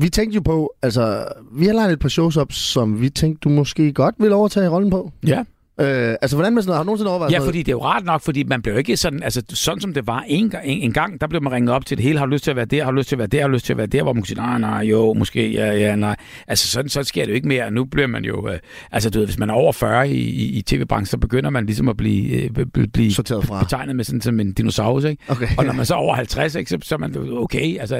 vi 0.00 0.08
tænkte 0.08 0.34
jo 0.34 0.40
på, 0.40 0.74
altså, 0.82 1.24
vi 1.52 1.66
har 1.66 1.72
lagt 1.72 1.92
et 1.92 1.98
par 1.98 2.08
shows 2.08 2.36
op, 2.36 2.52
som 2.52 3.00
vi 3.00 3.10
tænkte, 3.10 3.40
du 3.44 3.48
måske 3.48 3.92
godt 3.92 4.14
vil 4.18 4.32
overtage 4.32 4.68
rollen 4.68 4.90
på. 4.90 5.12
Ja. 5.26 5.44
Øh, 5.80 6.14
altså, 6.22 6.36
hvordan 6.36 6.54
med 6.54 6.62
sådan 6.62 6.68
noget? 6.70 6.76
Har 6.78 6.82
du 6.82 6.86
nogensinde 6.86 7.10
overvejet 7.10 7.32
Ja, 7.32 7.36
sådan 7.36 7.48
fordi 7.48 7.58
det 7.58 7.68
er 7.68 7.72
jo 7.72 7.82
rart 7.84 8.04
nok, 8.04 8.22
fordi 8.22 8.44
man 8.44 8.62
blev 8.62 8.78
ikke 8.78 8.96
sådan, 8.96 9.22
altså 9.22 9.42
sådan 9.48 9.80
som 9.80 9.94
det 9.94 10.06
var 10.06 10.24
en, 10.28 10.52
en, 10.64 10.80
en 10.82 10.92
gang, 10.92 11.20
der 11.20 11.26
blev 11.26 11.42
man 11.42 11.52
ringet 11.52 11.74
op 11.74 11.86
til 11.86 11.96
det 11.96 12.04
hele, 12.04 12.18
har 12.18 12.26
du 12.26 12.32
lyst 12.32 12.44
til 12.44 12.50
at 12.50 12.56
være 12.56 12.64
der, 12.66 12.84
har 12.84 12.90
du 12.90 12.96
lyst 12.96 13.08
til 13.08 13.14
at 13.14 13.18
være 13.18 13.26
der, 13.28 13.40
har 13.40 13.48
du 13.48 13.52
lyst 13.54 13.64
til 13.66 13.72
at 13.72 13.76
være 13.76 13.86
der, 13.86 14.02
hvor 14.02 14.12
man 14.12 14.22
kunne 14.22 14.26
sige, 14.26 14.38
nej, 14.38 14.58
nej, 14.58 14.78
jo, 14.80 15.12
måske, 15.12 15.52
ja, 15.52 15.72
ja, 15.72 15.96
nej. 15.96 16.16
Altså 16.48 16.68
sådan, 16.70 16.88
sådan 16.88 17.04
sker 17.04 17.22
det 17.24 17.30
jo 17.30 17.34
ikke 17.34 17.48
mere, 17.48 17.70
nu 17.70 17.84
bliver 17.84 18.06
man 18.06 18.24
jo, 18.24 18.48
øh, 18.48 18.58
altså 18.92 19.10
du 19.10 19.18
ved, 19.18 19.26
hvis 19.26 19.38
man 19.38 19.50
er 19.50 19.54
over 19.54 19.72
40 19.72 20.08
i, 20.10 20.12
i, 20.14 20.58
i 20.58 20.62
tv-branchen, 20.62 21.06
så 21.06 21.18
begynder 21.18 21.50
man 21.50 21.66
ligesom 21.66 21.88
at 21.88 21.96
blive, 21.96 22.42
øh, 22.42 22.66
blive, 22.92 23.12
Sorteret 23.12 23.44
fra. 23.44 23.62
betegnet 23.62 23.96
med 23.96 24.04
sådan 24.04 24.20
som 24.20 24.40
en 24.40 24.52
dinosaurus, 24.52 25.04
ikke? 25.04 25.22
Okay. 25.28 25.48
Og 25.58 25.64
når 25.64 25.72
man 25.72 25.86
så 25.86 25.94
er 25.94 25.98
over 25.98 26.14
50, 26.14 26.54
ikke, 26.54 26.70
så, 26.70 26.78
så 26.82 26.94
er 26.94 26.98
man 26.98 27.16
okay, 27.32 27.78
altså 27.80 27.96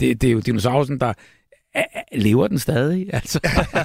det, 0.00 0.22
det 0.22 0.24
er 0.24 0.32
jo 0.32 0.40
dinosaurusen, 0.40 1.00
der 1.00 1.06
er- 1.06 1.10
er- 1.10 1.45
lever 2.14 2.48
den 2.48 2.58
stadig, 2.58 3.06
altså. 3.14 3.40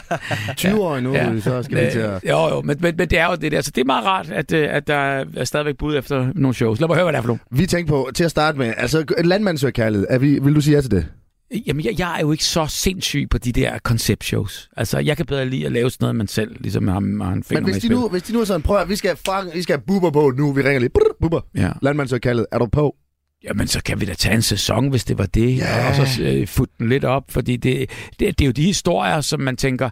20 0.57 0.81
år 0.81 0.99
nu, 0.99 1.13
Ja. 1.13 1.39
så 1.39 1.63
skal 1.63 1.85
vi 1.85 1.91
til 1.91 1.99
at... 1.99 2.23
Jo, 2.29 2.47
jo, 2.49 2.61
men, 2.61 2.77
men, 2.79 2.95
men 2.97 3.09
det 3.09 3.19
er 3.19 3.25
jo 3.29 3.35
det 3.35 3.51
der. 3.51 3.61
Så 3.61 3.71
det 3.75 3.81
er 3.81 3.85
meget 3.85 4.05
rart, 4.05 4.29
at, 4.29 4.53
øh, 4.53 4.67
at 4.71 4.87
der 4.87 5.25
er 5.35 5.43
stadigvæk 5.45 5.77
bud 5.77 5.95
efter 5.97 6.31
nogle 6.35 6.53
shows. 6.55 6.79
Lad 6.79 6.87
mig 6.87 6.95
høre, 6.95 7.05
hvad 7.05 7.13
det 7.13 7.17
er 7.17 7.21
for 7.21 7.27
nogle. 7.27 7.39
Vi 7.51 7.65
tænkte 7.67 7.89
på, 7.91 8.09
til 8.15 8.23
at 8.23 8.31
starte 8.31 8.57
med, 8.57 8.73
altså, 8.77 9.05
landmand 9.23 9.71
kærlighed. 9.71 10.07
Er 10.09 10.17
vi, 10.17 10.39
vil 10.39 10.55
du 10.55 10.61
sige 10.61 10.75
ja 10.75 10.81
til 10.81 10.91
det? 10.91 11.07
Jamen, 11.67 11.85
jeg, 11.85 11.99
jeg 11.99 12.15
er 12.17 12.19
jo 12.21 12.31
ikke 12.31 12.43
så 12.43 12.65
sindssyg 12.69 13.27
på 13.29 13.37
de 13.37 13.51
der 13.51 13.79
konceptshows. 13.83 14.69
Altså, 14.77 14.99
jeg 14.99 15.17
kan 15.17 15.25
bedre 15.25 15.45
lide 15.45 15.65
at 15.65 15.71
lave 15.71 15.89
sådan 15.89 16.03
noget, 16.03 16.15
man 16.15 16.27
selv 16.27 16.55
ligesom 16.59 16.87
har, 16.87 16.93
har 17.23 17.31
en 17.33 17.43
finger 17.43 17.61
Men 17.61 17.71
hvis 17.71 17.83
de, 17.83 17.89
nu, 17.89 18.07
hvis 18.07 18.23
de 18.23 18.33
nu 18.33 18.39
er 18.41 18.45
sådan, 18.45 18.61
prøv 18.61 18.77
at, 18.77 18.89
vi 18.89 18.95
skal, 18.95 19.15
fuck, 19.15 19.55
vi 19.55 19.61
skal 19.61 19.75
have 19.75 19.83
buber 19.87 20.11
på 20.11 20.33
nu, 20.37 20.51
vi 20.51 20.61
ringer 20.61 20.79
lige, 20.79 20.89
brrr, 20.89 21.15
buber, 21.21 21.41
Ja. 21.55 21.69
landmand 21.81 22.19
kærlighed. 22.19 22.45
Er 22.51 22.57
du 22.59 22.65
på? 22.65 22.95
Jamen, 23.43 23.67
så 23.67 23.83
kan 23.83 24.01
vi 24.01 24.05
da 24.05 24.13
tage 24.13 24.35
en 24.35 24.41
sæson, 24.41 24.89
hvis 24.89 25.05
det 25.05 25.17
var 25.17 25.25
det, 25.25 25.57
Ja. 25.57 25.89
og 26.01 26.07
så 26.07 26.23
øh, 26.23 26.47
futte 26.47 26.73
den 26.79 26.89
lidt 26.89 27.03
op, 27.03 27.23
fordi 27.29 27.55
det, 27.57 27.89
det, 28.19 28.39
det 28.39 28.41
er 28.41 28.45
jo 28.45 28.51
de 28.51 28.63
historier, 28.63 29.21
som 29.21 29.39
man 29.39 29.57
tænker, 29.57 29.89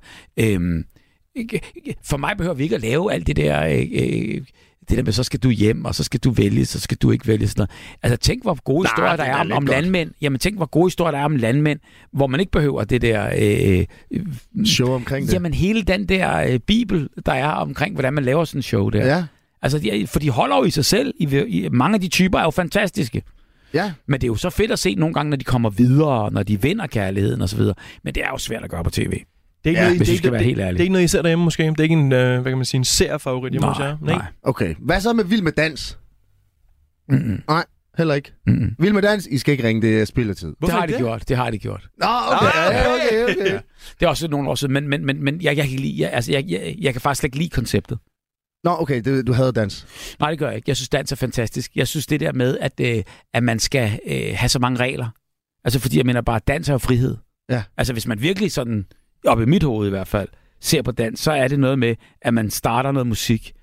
ikke- 1.36 1.62
for 2.06 2.18
mig 2.18 2.34
behøver 2.38 2.56
vi 2.56 2.64
ikke 2.64 2.76
at 2.76 2.82
lave 2.82 3.14
alt 3.14 3.28
det 3.28 3.36
der, 3.36 3.66
øh, 3.68 3.80
øh, 3.92 4.42
det 4.90 4.98
der 4.98 5.04
med, 5.04 5.12
så 5.14 5.24
skal 5.24 5.40
du 5.40 5.50
hjem, 5.50 5.86
og 5.86 5.96
så 5.96 6.04
skal 6.04 6.20
du 6.20 6.30
vælge, 6.32 6.66
så 6.66 6.80
skal 6.80 6.98
du 6.98 7.12
ikke 7.12 7.28
vælge 7.28 7.48
sådan 7.48 7.60
noget. 7.62 7.70
Altså, 8.04 8.18
tænk, 8.18 8.44
hvor 8.44 8.58
gode 8.64 8.84
Nej, 8.84 8.92
historier 8.92 9.16
der 9.16 9.24
er 9.24 9.36
er 9.38 9.40
om, 9.42 9.52
om 9.52 9.66
landmænd. 9.66 10.12
Jamen, 10.22 10.40
tænk, 10.40 10.56
hvor 10.58 10.66
gode 10.66 10.86
historier 10.86 11.12
der 11.12 11.18
er 11.20 11.26
om 11.26 11.36
landmænd, 11.36 11.80
hvor 12.14 12.28
man 12.28 12.40
ikke 12.40 12.52
behøver 12.52 12.84
det 12.84 13.02
der... 13.02 13.30
Øh, 13.40 13.86
øh, 14.12 14.66
Show 14.66 14.90
omkring 14.90 15.28
det. 15.28 15.34
Jamen, 15.34 15.54
hele 15.54 15.82
den 15.82 16.06
der 16.10 16.38
øh, 16.38 16.60
bibel, 16.60 17.10
der 17.26 17.34
er 17.34 17.48
omkring, 17.50 17.94
hvordan 17.94 18.14
man 18.14 18.24
laver 18.24 18.46
sådan 18.46 18.60
en 18.60 18.64
show 18.64 18.90
der. 18.90 19.06
Ja, 19.06 19.24
Altså, 19.62 19.80
de, 19.80 20.08
for 20.08 20.20
de 20.20 20.30
holder 20.30 20.58
jo 20.58 20.64
i 20.64 20.70
sig 20.70 20.86
selv. 20.86 21.14
I, 21.20 21.44
i, 21.48 21.70
mange 21.72 21.96
af 21.96 22.02
de 22.02 22.08
typer 22.08 22.40
er 22.40 22.44
jo 22.44 22.50
fantastiske. 22.52 23.22
Ja. 23.74 23.94
Men 24.08 24.22
det 24.22 24.26
er 24.26 24.28
jo 24.28 24.36
så 24.36 24.50
fedt 24.50 24.72
at 24.72 24.80
se 24.80 24.96
nogle 24.96 25.14
gange, 25.14 25.30
når 25.30 25.38
de 25.38 25.44
kommer 25.44 25.70
videre, 25.70 26.32
når 26.32 26.44
de 26.44 26.62
vinder 26.62 26.88
kærligheden 26.88 27.42
osv. 27.42 27.62
Men 28.04 28.16
det 28.16 28.18
er 28.24 28.28
jo 28.32 28.38
svært 28.38 28.64
at 28.64 28.70
gøre 28.70 28.84
på 28.84 28.90
tv. 28.90 29.12
Det 29.12 29.20
er 29.66 29.70
ikke 29.70 29.82
Ja, 29.82 29.86
noget, 29.88 29.98
hvis 29.98 30.22
det, 30.22 30.26
er 30.26 30.32
det, 30.32 30.42
helt 30.42 30.58
det, 30.58 30.64
ærlige. 30.64 30.74
det 30.74 30.80
er 30.80 30.84
ikke 30.84 30.92
noget, 30.94 31.06
I 31.06 31.08
ser 31.08 31.22
derhjemme 31.22 31.44
måske. 31.44 31.64
Det 31.64 31.80
er 31.80 31.84
ikke 31.84 31.94
en, 31.94 32.12
øh, 32.14 32.42
hvad 32.42 32.52
kan 32.52 32.58
man 32.58 32.66
sige, 32.66 32.80
en 32.80 32.86
serfavorit 32.86 33.52
hjemme 33.54 33.68
hos 33.68 33.80
jer. 33.80 33.98
nej. 34.02 34.22
Okay. 34.44 34.76
Hvad 34.80 35.02
så 35.02 35.14
med 35.14 35.24
Vild 35.24 35.42
med 35.42 35.52
Dans? 35.52 35.98
Mm-mm. 37.10 37.42
Heller 37.98 38.14
ikke. 38.14 38.34
Mm-mm. 38.48 38.76
Vild 38.80 38.94
med 38.94 39.02
Dans, 39.02 39.28
I 39.32 39.38
skal 39.38 39.52
ikke 39.52 39.68
ringe, 39.68 39.82
det 39.82 40.02
er 40.02 40.06
spilletid. 40.06 40.48
Det 40.50 40.56
Hvorfor 40.60 40.76
har 40.76 40.84
ikke 40.84 40.94
de 40.94 40.98
det? 40.98 41.06
gjort. 41.06 41.30
Det 41.30 41.38
har 41.38 41.50
de 41.52 41.58
gjort. 41.58 41.88
Nå, 41.98 42.06
okay, 42.32 42.48
Ah, 42.56 42.68
okay, 42.94 43.24
okay. 43.24 43.42
okay. 43.42 43.60
Det 44.00 44.06
er 44.06 44.08
også 44.10 44.28
nogle 44.28 44.50
år 44.50 44.56
siden, 44.56 44.74
men, 44.74 44.88
men, 44.88 45.06
men, 45.06 45.24
men 45.24 45.42
jeg, 45.42 45.58
jeg, 45.58 45.68
kan 45.70 45.80
lide, 45.80 46.02
jeg, 46.02 46.10
altså, 46.14 46.32
jeg, 46.32 46.46
jeg, 46.48 46.76
jeg 46.82 46.94
kan 46.94 47.02
faktisk 47.02 47.20
slet 47.20 47.28
ikke 47.28 47.38
lide 47.38 47.50
konceptet. 47.50 47.98
Nå, 48.64 48.76
okay, 48.80 49.02
det, 49.02 49.28
du 49.28 49.34
havde 49.34 49.52
dans. 49.52 49.88
Nej, 50.20 50.30
det 50.30 50.40
gør 50.40 50.48
jeg 50.48 50.56
ikke. 50.56 50.70
Jeg 50.70 50.76
synes, 50.76 50.90
dans 50.90 51.12
er 51.12 51.16
fantastisk. 51.16 51.72
Jeg 51.76 51.88
synes 51.88 52.08
det 52.08 52.20
der 52.20 52.34
med, 52.34 52.58
at, 52.58 52.80
øh, 52.82 53.04
at 53.34 53.44
man 53.44 53.60
skal 53.60 54.00
øh, 54.08 54.34
have 54.36 54.50
så 54.50 54.60
mange 54.60 54.80
regler. 54.80 55.10
Altså 55.64 55.80
fordi 55.80 55.98
jeg 55.98 56.06
mener 56.06 56.22
bare, 56.22 56.40
dans 56.48 56.70
er 56.70 56.74
jo 56.74 56.78
frihed. 56.78 57.18
Ja. 57.50 57.64
Altså 57.78 57.94
hvis 57.94 58.08
man 58.08 58.22
virkelig 58.22 58.52
sådan, 58.52 58.86
op 59.26 59.42
i 59.42 59.46
mit 59.46 59.64
hoved 59.64 59.88
i 59.88 59.90
hvert 59.90 60.08
fald, 60.08 60.30
ser 60.62 60.82
på 60.82 60.92
dans, 60.92 61.20
så 61.20 61.32
er 61.32 61.48
det 61.48 61.60
noget 61.60 61.80
med, 61.80 61.96
at 62.22 62.34
man 62.34 62.50
starter 62.50 62.92
noget 62.92 63.08
musik, 63.08 63.54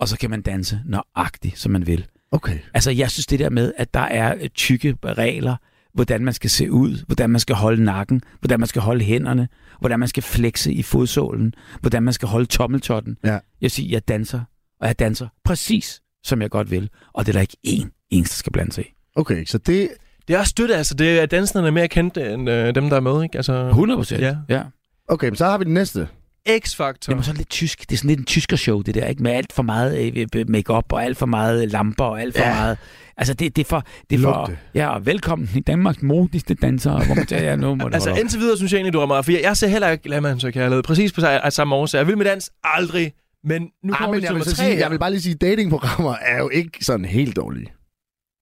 og 0.00 0.08
så 0.08 0.18
kan 0.18 0.30
man 0.30 0.42
danse 0.42 0.80
nøjagtigt, 0.84 1.58
som 1.58 1.72
man 1.72 1.86
vil. 1.86 2.06
Okay. 2.30 2.58
Altså, 2.74 2.90
jeg 2.90 3.10
synes 3.10 3.26
det 3.26 3.38
der 3.38 3.50
med, 3.50 3.72
at 3.76 3.94
der 3.94 4.00
er 4.00 4.48
tykke 4.48 4.96
regler, 5.04 5.56
hvordan 5.94 6.24
man 6.24 6.34
skal 6.34 6.50
se 6.50 6.70
ud, 6.70 7.04
hvordan 7.06 7.30
man 7.30 7.40
skal 7.40 7.54
holde 7.56 7.84
nakken, 7.84 8.20
hvordan 8.40 8.60
man 8.60 8.66
skal 8.66 8.82
holde 8.82 9.04
hænderne, 9.04 9.48
hvordan 9.80 9.98
man 9.98 10.08
skal 10.08 10.22
flexe 10.22 10.72
i 10.72 10.82
fodsålen, 10.82 11.54
hvordan 11.80 12.02
man 12.02 12.12
skal 12.12 12.28
holde 12.28 12.46
tommeltotten. 12.46 13.16
Ja. 13.24 13.38
Jeg 13.60 13.70
siger, 13.70 13.90
jeg 13.90 14.08
danser, 14.08 14.40
og 14.80 14.86
jeg 14.86 14.98
danser 14.98 15.28
præcis, 15.44 16.00
som 16.24 16.42
jeg 16.42 16.50
godt 16.50 16.70
vil. 16.70 16.90
Og 17.12 17.26
det 17.26 17.32
er 17.32 17.32
der 17.32 17.40
ikke 17.40 17.56
én 17.66 18.06
eneste, 18.10 18.34
der 18.34 18.38
skal 18.38 18.52
blande 18.52 18.72
sig 18.72 18.84
i. 18.84 18.88
Okay, 19.16 19.44
så 19.44 19.58
det... 19.58 19.88
Det 20.28 20.34
er 20.34 20.38
også 20.38 20.50
støtte, 20.50 20.76
altså. 20.76 20.94
Det 20.94 21.20
er 21.20 21.26
danserne 21.26 21.62
der 21.62 21.70
er 21.70 21.74
mere 21.74 21.88
kendte 21.88 22.32
end 22.32 22.50
øh, 22.50 22.74
dem, 22.74 22.88
der 22.88 22.96
er 22.96 23.00
med, 23.00 23.22
ikke? 23.22 23.36
Altså, 23.36 23.68
100 23.68 23.98
procent. 23.98 24.20
Ja. 24.20 24.36
ja. 24.48 24.62
Okay, 25.08 25.28
men 25.28 25.36
så 25.36 25.44
har 25.44 25.58
vi 25.58 25.64
den 25.64 25.74
næste. 25.74 26.08
X-Factor. 26.48 27.12
Det 27.12 27.18
er 27.18 27.22
sådan 27.22 27.36
lidt 27.36 27.50
tysk. 27.50 27.80
Det 27.80 27.92
er 27.92 27.96
sådan 27.96 28.08
lidt 28.08 28.18
en 28.20 28.24
tysker 28.26 28.56
show, 28.56 28.82
det 28.82 28.94
der, 28.94 29.06
ikke? 29.06 29.22
Med 29.22 29.32
alt 29.32 29.52
for 29.52 29.62
meget 29.62 30.12
øh, 30.34 30.48
make-up 30.48 30.92
og 30.92 31.04
alt 31.04 31.16
for 31.18 31.26
meget 31.26 31.70
lamper 31.72 32.04
og 32.04 32.20
alt 32.20 32.36
for 32.36 32.44
Ja. 32.44 32.54
meget... 32.54 32.78
Altså, 33.16 33.34
det, 33.34 33.56
det 33.56 33.64
er 33.64 33.68
for... 33.68 33.84
Det 34.10 34.16
er 34.18 34.22
for 34.22 34.50
ja, 34.74 34.88
og 34.88 35.06
velkommen 35.06 35.48
i 35.56 35.60
Danmarks 35.60 36.02
modigste 36.02 36.54
dansere, 36.54 37.04
hvor 37.04 37.14
man 37.14 37.26
tager 37.26 37.42
ja, 37.44 37.56
nu 37.56 37.74
må 37.74 37.88
Altså 37.92 38.10
indtil 38.14 38.40
videre 38.40 38.56
synes 38.56 38.72
jeg 38.72 38.78
egentlig, 38.78 38.92
du 38.92 39.00
er 39.00 39.06
meget. 39.06 39.24
For 39.24 39.32
jeg, 39.32 39.42
jeg 39.42 39.56
ser 39.56 39.68
heller 39.68 39.88
ikke 39.90 40.08
Lammerhans 40.08 40.44
og 40.44 40.52
Kærlighed. 40.52 40.82
Præcis 40.82 41.12
på 41.12 41.20
sig- 41.20 41.40
samme 41.52 41.74
årsag. 41.74 41.98
Jeg 41.98 42.06
vil 42.06 42.18
med 42.18 42.24
dans 42.26 42.50
aldrig. 42.64 43.12
Men 43.44 43.62
nu 43.84 43.92
Ah, 43.92 43.98
kommer 43.98 44.12
men 44.12 44.16
vi 44.16 44.20
til 44.20 44.24
jeg 44.24 44.34
vil, 44.34 44.38
nummer 44.38 44.44
tre. 44.44 44.64
sige, 44.64 44.78
jeg 44.78 44.90
vil 44.90 44.98
bare 44.98 45.10
lige 45.10 45.22
sige, 45.22 45.34
datingprogrammer 45.34 46.14
er 46.20 46.38
jo 46.38 46.48
ikke 46.48 46.70
sådan 46.84 47.04
helt 47.04 47.36
dårlige. 47.36 47.66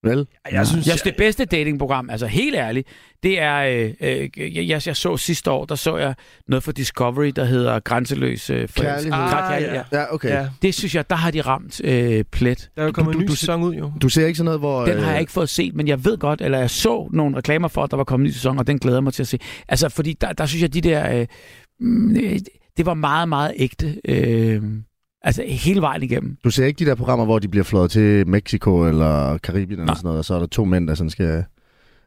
Vel? 0.05 0.27
jeg 0.53 0.67
synes, 0.67 0.87
jeg 0.87 0.93
synes, 0.93 1.03
det 1.03 1.15
bedste 1.19 1.45
datingprogram, 1.45 2.11
altså 2.11 2.27
helt 2.27 2.57
ærligt, 2.57 2.89
det 3.23 3.41
er, 3.41 3.57
øh, 3.59 3.95
øh, 4.01 4.29
jeg, 4.57 4.67
jeg, 4.69 4.87
jeg 4.87 4.97
så 4.97 5.17
sidste 5.17 5.51
år, 5.51 5.65
der 5.65 5.75
så 5.75 5.97
jeg 5.97 6.15
noget 6.49 6.63
for 6.63 6.73
Discovery, 6.73 7.27
der 7.37 7.45
hedder 7.45 7.81
Grænseløs 7.81 8.51
øh. 8.51 8.69
Kærlighed. 8.69 9.13
Ah, 9.13 9.63
ja. 9.63 9.75
ja. 9.75 9.83
Ja, 9.93 10.15
okay. 10.15 10.29
Ja, 10.29 10.49
Det 10.63 10.75
synes 10.75 10.95
jeg, 10.95 11.11
der 11.11 11.17
har 11.17 11.31
de 11.31 11.41
ramt 11.41 11.81
øh, 11.85 12.25
plet. 12.33 12.71
der 12.77 12.83
er 12.83 12.87
jo 12.87 12.93
kommet 12.93 13.15
Du- 13.15 13.19
en 13.19 13.25
ny 13.25 13.29
du- 13.29 13.35
sæson 13.37 13.63
ud, 13.63 13.75
jo. 13.75 13.93
Du 14.03 14.09
ser 14.09 14.27
ikke 14.27 14.37
sådan 14.37 14.45
noget, 14.45 14.61
hvor... 14.61 14.85
Den 14.85 14.99
har 14.99 15.07
øh, 15.09 15.13
jeg 15.13 15.21
ikke 15.21 15.33
fået 15.33 15.49
set, 15.49 15.75
men 15.75 15.89
jeg 15.89 16.05
ved 16.05 16.19
godt, 16.19 16.41
eller 16.41 16.59
jeg 16.59 16.71
så 16.71 17.09
nogle 17.13 17.37
reklamer 17.37 17.69
for, 17.69 17.83
at 17.85 17.91
der 17.91 17.97
var 17.97 18.05
kommet 18.05 18.25
en 18.25 18.29
ny 18.29 18.33
sæson, 18.33 18.59
og 18.59 18.67
den 18.67 18.79
glæder 18.79 19.01
mig 19.01 19.13
til 19.13 19.23
at 19.23 19.29
se. 19.29 19.39
Altså, 19.69 19.89
fordi 19.89 20.13
der, 20.21 20.33
der 20.33 20.47
synes 20.47 20.63
jeg, 20.63 20.75
de 20.75 20.81
der... 20.81 21.21
Øh, 21.21 21.27
mm, 21.81 22.17
øh, 22.17 22.39
det 22.77 22.87
var 22.87 22.95
meget, 22.95 23.29
meget 23.29 23.53
ægte. 23.57 24.01
Øh, 24.09 24.63
altså, 25.25 25.45
hele 25.47 25.81
vejen 25.81 26.03
igennem. 26.03 26.37
Du 26.45 26.51
ser 26.51 26.67
ikke 26.67 26.79
de 26.79 26.87
der 26.91 26.95
programmer, 26.95 27.25
hvor 27.25 27.39
de 27.39 27.49
bliver 27.49 27.65
flået 27.65 27.91
til 27.91 28.29
Mexico 28.29 28.89
eller 28.89 29.39
Karibien 29.39 29.81
eller 29.81 29.95
sådan 29.95 30.05
noget, 30.07 30.19
og 30.19 30.25
så 30.25 30.35
er 30.35 30.39
der 30.39 30.47
to 30.47 30.65
mænd, 30.65 30.89
der 30.89 30.95
sådan 30.95 31.11
skal... 31.11 31.45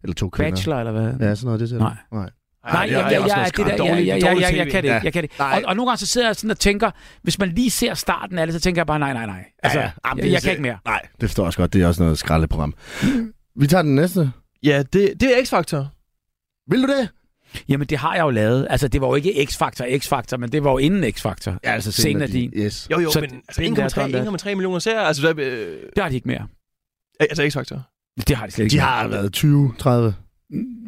Eller 0.03 0.13
to 0.13 0.29
kvinder. 0.29 0.51
Bachelor, 0.51 0.77
eller 0.79 0.91
hvad? 0.91 1.27
Ja, 1.27 1.35
sådan 1.35 1.45
noget, 1.45 1.59
det 1.59 1.69
ser. 1.69 1.77
Nej. 1.77 1.95
Nej. 2.11 2.29
Nej, 2.73 2.81
jeg, 2.81 2.91
jeg, 2.91 3.11
jeg, 3.11 3.21
jeg, 3.27 3.51
det 3.57 3.65
der, 3.77 3.85
jeg, 3.85 4.07
jeg, 4.07 4.21
jeg, 4.23 4.37
jeg, 4.41 4.57
jeg 4.57 4.67
kan 4.71 4.83
det 4.83 4.89
ikke. 4.89 5.01
Jeg 5.03 5.13
kan 5.13 5.23
det. 5.23 5.31
Og, 5.39 5.61
og 5.65 5.75
nogle 5.75 5.89
gange 5.89 5.97
så 5.97 6.05
sidder 6.05 6.27
jeg 6.27 6.35
sådan 6.35 6.51
og 6.51 6.59
tænker, 6.59 6.91
hvis 7.21 7.39
man 7.39 7.49
lige 7.49 7.69
ser 7.69 7.93
starten 7.93 8.37
af 8.37 8.47
det, 8.47 8.53
så 8.53 8.59
tænker 8.59 8.79
jeg 8.79 8.87
bare, 8.87 8.99
nej, 8.99 9.13
nej, 9.13 9.25
nej. 9.25 9.45
Altså, 9.63 9.79
ja, 9.79 9.85
ja. 9.85 9.91
Jamen, 10.07 10.17
jeg, 10.17 10.23
det 10.25 10.31
jeg 10.31 10.37
er- 10.37 10.41
kan 10.41 10.49
ikke 10.51 10.61
mere. 10.61 10.77
Nej, 10.85 11.01
det 11.21 11.29
forstår 11.29 11.43
jeg 11.43 11.47
også 11.47 11.59
godt. 11.59 11.73
Det 11.73 11.81
er 11.81 11.87
også 11.87 12.03
noget 12.03 12.17
skraldeprogram. 12.17 12.73
Vi 13.55 13.67
tager 13.67 13.81
den 13.81 13.95
næste. 13.95 14.31
Ja, 14.63 14.83
det, 14.93 15.13
det 15.19 15.23
er 15.23 15.41
X-Factor. 15.43 15.85
Vil 16.71 16.81
du 16.81 16.87
det? 16.87 17.09
Jamen, 17.69 17.87
det 17.87 17.97
har 17.97 18.15
jeg 18.15 18.21
jo 18.23 18.29
lavet. 18.29 18.67
Altså, 18.69 18.87
det 18.87 19.01
var 19.01 19.07
jo 19.07 19.15
ikke 19.15 19.47
X-Factor, 19.49 19.85
X-Factor, 19.97 20.37
men 20.37 20.51
det 20.51 20.63
var 20.63 20.71
jo 20.71 20.77
inden 20.77 21.03
X-Factor. 21.03 21.51
Ja, 21.63 21.71
altså 21.71 21.91
Sen 21.91 22.21
er 22.21 22.27
din. 22.27 22.53
Yes. 22.55 22.87
Jo, 22.91 22.99
jo, 22.99 23.11
Så 23.11 23.21
men 23.21 23.29
altså 23.47 23.61
been 23.61 23.75
there, 23.75 23.87
1,3 23.87 24.01
done 24.01 24.13
that. 24.31 24.41
1,3 24.45 24.49
millioner 24.55 24.79
serier. 24.79 24.99
Altså, 25.01 25.21
der, 25.27 25.33
øh, 25.37 25.77
Det 25.95 26.03
har 26.03 26.09
de 26.09 26.15
ikke 26.15 26.27
mere. 26.27 26.47
altså 27.19 27.43
X-Factor. 27.43 27.79
Det 28.27 28.35
har 28.37 28.45
de 28.45 28.51
slet 28.51 28.65
ikke 28.65 28.71
De 28.71 28.77
mere. 28.77 28.85
har 28.85 29.07
været 29.07 29.33
20, 29.33 29.73
30. 29.79 30.15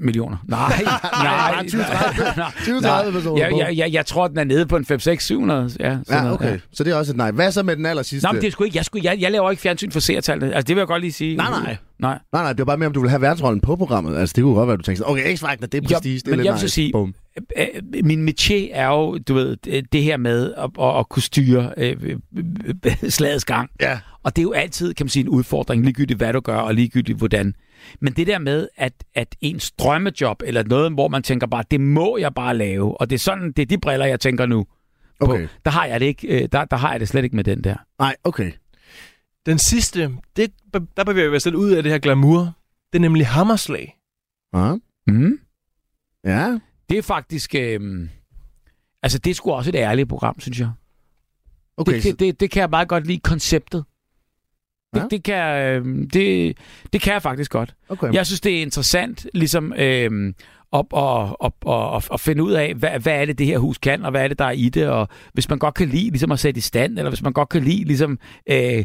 millioner. 0.02 0.38
Nej, 0.48 0.70
nej. 1.24 1.54
bare 1.54 1.68
20, 1.68 1.82
30. 1.84 2.26
nej. 2.38 2.52
20, 2.64 2.82
30 2.82 3.12
personer 3.22 3.48
Jeg, 3.48 3.58
jeg, 3.58 3.78
jeg, 3.78 3.94
jeg 3.94 4.06
tror, 4.06 4.28
den 4.28 4.38
er 4.38 4.44
nede 4.44 4.66
på 4.66 4.76
en 4.78 4.86
5, 4.86 5.00
6, 5.00 5.26
700. 5.26 5.72
Ja, 5.80 5.98
Ja, 6.10 6.34
okay. 6.34 6.60
Så 6.74 6.84
det 6.84 6.92
er 6.94 6.96
også 6.96 7.12
et 7.12 7.18
nej. 7.18 7.32
Hvad 7.32 7.52
så 7.52 7.64
med 7.64 7.76
den 7.76 7.86
aller 7.86 8.04
sidste? 8.04 8.28
Nå, 8.28 8.32
men 8.34 8.42
det 8.42 8.48
er 8.48 8.52
sgu 8.52 8.64
ikke, 8.64 8.78
jeg, 8.78 8.86
sgu, 8.86 9.00
jeg, 9.04 9.18
jeg 9.20 9.32
laver 9.32 9.52
ikke 9.52 9.62
fjernsyn 9.62 9.92
for 9.92 10.00
seertallene. 10.00 10.54
Altså, 10.56 10.68
det 10.68 10.76
vil 10.76 10.82
jeg 10.82 10.88
godt 10.88 11.02
lige 11.02 11.12
sige. 11.12 11.38
Nej, 11.38 11.50
nej. 11.50 11.78
Nej. 12.00 12.20
Nej, 12.34 12.42
nej, 12.44 12.52
det 12.54 12.60
var 12.60 12.66
bare 12.66 12.78
mere, 12.78 12.88
om 12.88 12.94
du 12.94 13.02
vil 13.02 13.10
have 13.10 13.22
værtsrollen 13.22 13.62
på 13.62 13.76
programmet. 13.76 14.18
Altså, 14.18 14.34
det 14.36 14.44
kunne 14.44 14.56
godt 14.56 14.68
være, 14.68 14.78
du 14.78 14.82
tænkte 14.84 15.08
okay, 15.08 15.36
X-Factor, 15.36 15.56
det 15.66 15.74
er 15.74 15.78
Jo, 15.84 15.88
prestige, 15.94 16.16
det 16.20 16.26
er 16.28 16.30
men 16.30 16.38
lidt 16.38 16.46
jeg 16.46 16.54
vil 16.54 16.60
så 16.60 16.66
nice. 16.66 16.74
sige- 16.74 16.92
Bum. 16.92 17.14
Øh, 17.58 17.66
Min 18.04 18.30
métier 18.30 18.68
er 18.72 18.88
jo, 18.88 19.18
du 19.18 19.34
ved, 19.34 19.56
det- 19.66 19.94
det 19.94 20.04
her 20.04 20.18
med 20.18 20.54
at, 20.58 20.70
at, 20.82 21.00
at 21.00 21.10
kunne 21.10 21.24
styre 21.24 21.72
øh, 21.78 21.96
øh, 22.04 22.16
øh, 22.86 23.10
slagets 23.10 23.46
gang. 23.46 23.70
Ja. 23.82 24.00
Og 24.24 24.36
det 24.36 24.42
er 24.42 24.44
jo 24.44 24.52
altid, 24.52 24.94
kan 24.94 25.06
man 25.06 25.10
sige, 25.10 25.24
en 25.24 25.30
udfordring, 25.30 25.84
ligegyldigt 25.84 26.18
hvad 26.20 26.34
du 26.34 26.40
gør, 26.40 26.56
og 26.58 26.74
ligegyldigt 26.76 27.18
hvordan. 27.18 27.54
Men 28.02 28.14
det 28.14 28.28
der 28.28 28.40
med, 28.40 28.68
at, 28.76 29.04
at 29.14 29.36
ens 29.42 29.72
drømmejob, 29.72 30.42
eller 30.46 30.64
noget, 30.64 30.94
hvor 30.94 31.08
man 31.08 31.24
tænker 31.24 31.48
bare, 31.48 31.64
det 31.72 31.82
må 31.82 32.18
jeg 32.18 32.34
bare 32.34 32.58
lave, 32.58 33.02
og 33.02 33.10
det 33.10 33.16
er 33.16 33.20
sådan, 33.20 33.52
det 33.52 33.62
er 33.62 33.66
de 33.66 33.78
briller, 33.78 34.06
jeg 34.06 34.20
tænker 34.20 34.46
nu. 34.46 34.66
På. 35.20 35.26
Okay. 35.26 35.48
Der 35.66 35.72
har 35.72 35.86
jeg 35.86 36.00
det 36.00 36.06
ikke, 36.06 36.28
øh, 36.44 36.50
der, 36.52 36.66
der 36.66 36.78
har 36.78 36.92
jeg 36.92 37.00
det 37.00 37.08
slet 37.08 37.24
ikke 37.24 37.36
med 37.36 37.44
den 37.44 37.64
der. 37.64 37.76
Nej, 38.00 38.16
okay. 38.24 38.52
Den 39.46 39.58
sidste, 39.60 40.12
det, 40.36 40.52
der 40.98 41.04
bevæger 41.04 41.30
vi 41.30 41.36
os 41.36 41.46
lidt 41.46 41.56
ud 41.56 41.72
af 41.72 41.84
det 41.84 41.92
her 41.92 42.00
glamour. 42.00 42.54
Det 42.94 43.00
er 43.00 43.02
nemlig 43.02 43.28
Hammerslag. 43.28 43.98
Ja. 44.56 44.76
Mm. 45.08 45.40
Ja. 46.26 46.60
Det 46.90 46.98
er 46.98 47.02
faktisk, 47.02 47.56
øh, 47.56 48.10
altså 49.04 49.20
det 49.20 49.30
er 49.30 49.34
sgu 49.34 49.52
også 49.52 49.70
et 49.72 49.76
ærligt 49.76 50.10
program, 50.10 50.40
synes 50.40 50.60
jeg. 50.60 50.72
Okay, 51.78 51.94
det, 51.94 52.04
det, 52.04 52.20
det, 52.20 52.40
det 52.40 52.52
kan 52.52 52.62
jeg 52.62 52.70
meget 52.70 52.88
godt 52.88 53.08
lide, 53.08 53.20
konceptet. 53.20 53.86
Det, 54.94 55.00
Ja. 55.02 55.06
det, 55.12 55.24
kan, 55.24 55.62
øh, 55.62 56.08
det, 56.14 56.58
det 56.94 57.02
kan 57.02 57.14
jeg 57.14 57.22
faktisk 57.22 57.52
godt. 57.52 57.76
okay. 57.90 58.14
Jeg 58.14 58.26
synes, 58.26 58.42
det 58.42 58.58
er 58.58 58.62
interessant 58.62 59.28
ligesom 59.34 59.74
øh, 59.78 60.34
at, 60.74 60.86
at, 60.98 61.36
at, 61.44 61.52
at, 61.68 62.08
at 62.14 62.20
finde 62.20 62.44
ud 62.44 62.52
af, 62.52 62.74
hvad, 62.76 62.90
hvad 63.00 63.22
er 63.22 63.26
det, 63.26 63.38
det 63.38 63.46
her 63.46 63.58
hus 63.58 63.78
kan, 63.78 64.06
og 64.06 64.12
hvad 64.12 64.24
er 64.24 64.28
det, 64.28 64.40
der 64.40 64.46
er 64.46 64.52
i 64.52 64.70
det, 64.70 64.88
og 64.88 65.08
hvis 65.34 65.50
man 65.50 65.60
godt 65.60 65.76
kan 65.76 65.88
lide 65.88 66.10
ligesom 66.10 66.32
at 66.32 66.40
sætte 66.40 66.58
i 66.58 66.62
stand, 66.62 66.98
eller 66.98 67.10
hvis 67.10 67.22
man 67.22 67.34
godt 67.34 67.50
kan 67.50 67.64
lide 67.64 67.84
ligesom 67.84 68.20
øh, 68.50 68.84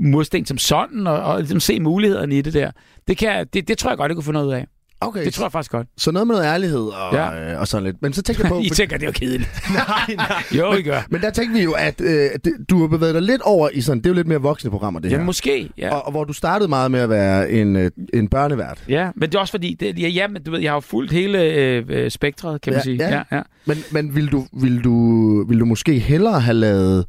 mursten 0.00 0.46
som 0.46 0.58
sådan, 0.58 1.06
og, 1.06 1.22
og 1.22 1.38
ligesom 1.38 1.60
se 1.60 1.80
mulighederne 1.80 2.38
i 2.38 2.42
det 2.42 2.54
der. 2.54 2.70
Det, 3.08 3.16
kan, 3.18 3.46
det, 3.52 3.68
det 3.68 3.78
tror 3.78 3.90
jeg 3.90 3.98
godt, 3.98 4.08
jeg 4.08 4.16
kunne 4.16 4.24
få 4.24 4.32
noget 4.32 4.46
ud 4.46 4.52
af. 4.52 4.66
Okay. 5.00 5.24
Det 5.24 5.34
tror 5.34 5.44
jeg 5.44 5.52
faktisk 5.52 5.70
godt. 5.72 5.86
Så 5.96 6.10
noget 6.12 6.26
med 6.26 6.34
noget 6.36 6.46
ærlighed 6.48 6.78
og, 6.80 7.14
Ja. 7.14 7.52
øh, 7.52 7.60
og 7.60 7.68
sådan 7.68 7.84
lidt. 7.84 8.02
Men 8.02 8.12
så 8.12 8.22
tænker 8.22 8.42
jeg 8.44 8.50
på... 8.52 8.60
I 8.60 8.68
tænker, 8.68 8.96
det 8.96 9.02
er 9.04 9.08
jo 9.08 9.12
kedeligt. 9.12 9.50
nej, 9.74 10.14
nej. 10.16 10.42
jo, 10.52 10.72
I 10.72 10.82
gør. 10.82 11.00
men 11.10 11.20
der 11.20 11.30
tænkte 11.30 11.58
vi 11.58 11.64
jo, 11.64 11.72
at 11.72 12.00
øh, 12.00 12.30
det, 12.44 12.52
du 12.70 12.80
har 12.80 12.86
bevæget 12.88 13.14
dig 13.14 13.22
lidt 13.22 13.42
over 13.42 13.68
i 13.72 13.80
sådan... 13.80 13.98
Det 13.98 14.06
er 14.06 14.10
jo 14.10 14.14
lidt 14.14 14.26
mere 14.26 14.40
voksne 14.40 14.70
programmer, 14.70 15.00
det 15.00 15.10
Ja, 15.10 15.16
her. 15.16 15.24
måske. 15.24 15.70
Ja. 15.78 15.94
Og, 15.94 16.04
og 16.06 16.10
hvor 16.10 16.24
du 16.24 16.32
startede 16.32 16.68
meget 16.68 16.90
med 16.90 17.00
at 17.00 17.10
være 17.10 17.50
en, 17.50 17.76
øh, 17.76 17.90
en 18.14 18.28
børnevært. 18.28 18.84
Ja, 18.88 19.10
men 19.16 19.28
det 19.28 19.34
er 19.34 19.40
også 19.40 19.50
fordi, 19.50 19.74
det, 19.80 19.98
ja, 19.98 20.08
ja, 20.08 20.28
men 20.28 20.42
du 20.42 20.50
ved, 20.50 20.60
jeg 20.60 20.70
har 20.70 20.76
jo 20.76 20.80
fulgt 20.80 21.12
hele 21.12 21.42
øh, 21.42 21.84
øh, 21.88 22.10
spektret, 22.10 22.60
kan 22.60 22.72
man 22.72 22.78
Ja, 22.78 22.82
sige. 22.82 22.96
ja. 23.08 23.14
Ja, 23.16 23.36
ja. 23.36 23.42
Men, 23.66 23.76
men 23.92 24.14
vil, 24.14 24.32
du, 24.32 24.46
vil, 24.60 24.84
du, 24.84 25.44
vil 25.48 25.60
du 25.60 25.64
måske 25.64 25.98
hellere 25.98 26.40
have 26.40 26.54
lavet 26.54 27.06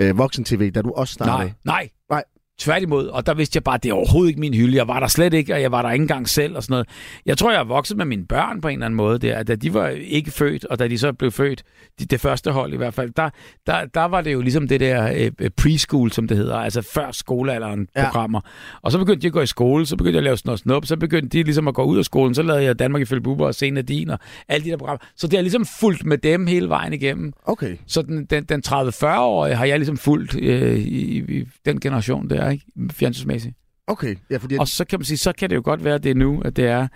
øh, 0.00 0.18
voksen-tv, 0.18 0.70
da 0.70 0.82
du 0.82 0.90
også 0.92 1.14
startede? 1.14 1.36
Nej, 1.38 1.52
nej. 1.64 1.88
Nej. 2.10 2.24
Tværtimod, 2.58 3.06
og 3.06 3.26
der 3.26 3.34
vidste 3.34 3.56
jeg 3.56 3.64
bare, 3.64 3.74
at 3.74 3.82
det 3.82 3.88
er 3.90 3.94
overhovedet 3.94 4.28
ikke 4.28 4.40
min 4.40 4.54
hylde. 4.54 4.76
Jeg 4.76 4.88
var 4.88 5.00
der 5.00 5.06
slet 5.06 5.34
ikke, 5.34 5.54
og 5.54 5.62
jeg 5.62 5.72
var 5.72 5.82
der 5.82 5.90
ikke 5.90 6.02
engang 6.02 6.28
selv 6.28 6.56
og 6.56 6.62
sådan 6.62 6.72
noget. 6.72 6.88
Jeg 7.26 7.38
tror, 7.38 7.50
jeg 7.52 7.60
er 7.60 7.64
vokset 7.64 7.96
med 7.96 8.04
mine 8.04 8.26
børn 8.26 8.60
på 8.60 8.68
en 8.68 8.74
eller 8.74 8.86
anden 8.86 8.96
måde 8.96 9.18
der. 9.18 9.42
Da 9.42 9.54
de 9.54 9.74
var 9.74 9.88
ikke 9.88 10.30
født, 10.30 10.64
og 10.64 10.78
da 10.78 10.88
de 10.88 10.98
så 10.98 11.12
blev 11.12 11.30
født, 11.30 11.62
de, 11.98 12.04
det 12.04 12.20
første 12.20 12.50
hold 12.52 12.72
i 12.72 12.76
hvert 12.76 12.94
fald, 12.94 13.10
der, 13.16 13.30
der, 13.66 13.84
der 13.94 14.04
var 14.04 14.20
det 14.20 14.32
jo 14.32 14.40
ligesom 14.40 14.68
det 14.68 14.80
der 14.80 15.12
øh, 15.16 15.30
øh, 15.38 15.50
preschool, 15.56 16.12
som 16.12 16.28
det 16.28 16.36
hedder, 16.36 16.56
altså 16.56 16.82
før 16.82 17.10
skolealderen 17.12 17.88
Ja. 17.96 18.04
programmer. 18.04 18.40
Og 18.82 18.92
så 18.92 18.98
begyndte 18.98 19.22
de 19.22 19.26
at 19.26 19.32
gå 19.32 19.40
i 19.40 19.46
skole, 19.46 19.86
så 19.86 19.96
begyndte 19.96 20.14
jeg 20.14 20.20
at 20.20 20.24
lave 20.24 20.36
sådan 20.36 20.48
noget 20.48 20.60
snup, 20.60 20.86
så 20.86 20.96
begyndte 20.96 21.38
de 21.38 21.42
ligesom 21.42 21.68
at 21.68 21.74
gå 21.74 21.82
ud 21.84 21.98
af 21.98 22.04
skolen, 22.04 22.34
så 22.34 22.42
lavede 22.42 22.64
jeg 22.64 22.78
Danmark 22.78 23.02
ifølge 23.02 23.22
Bubber 23.22 23.46
og 23.46 23.54
Scene 23.54 23.82
Din 23.82 24.10
og 24.10 24.18
alle 24.48 24.64
de 24.64 24.70
der 24.70 24.76
programmer. 24.76 25.04
Så 25.16 25.26
det 25.26 25.36
har 25.36 25.42
ligesom 25.42 25.66
fulgt 25.80 26.04
med 26.04 26.18
dem 26.18 26.46
hele 26.46 26.68
vejen 26.68 26.92
igennem. 26.92 27.32
Okay. 27.44 27.76
Så 27.86 28.02
den, 28.02 28.24
den, 28.24 28.44
den 28.44 28.62
30-40-årige 28.68 29.54
har 29.54 29.64
jeg 29.64 29.78
ligesom 29.78 29.96
fulgt 29.96 30.36
øh, 30.42 30.78
i, 30.78 31.38
i 31.38 31.44
den 31.66 31.80
generation 31.80 32.30
der, 32.30 32.45
ikke? 32.50 32.64
Fjernsynsmæssigt. 32.92 33.54
Okay. 33.86 34.16
Ja, 34.30 34.36
fordi... 34.36 34.56
Og 34.58 34.68
så 34.68 34.84
kan 34.84 34.98
man 34.98 35.04
sige, 35.04 35.18
så 35.18 35.32
kan 35.32 35.50
det 35.50 35.56
jo 35.56 35.62
godt 35.64 35.84
være, 35.84 35.94
at 35.94 36.02
det 36.02 36.10
er 36.10 36.14
nu, 36.14 36.42
at 36.44 36.56
det 36.56 36.66
er, 36.66 36.88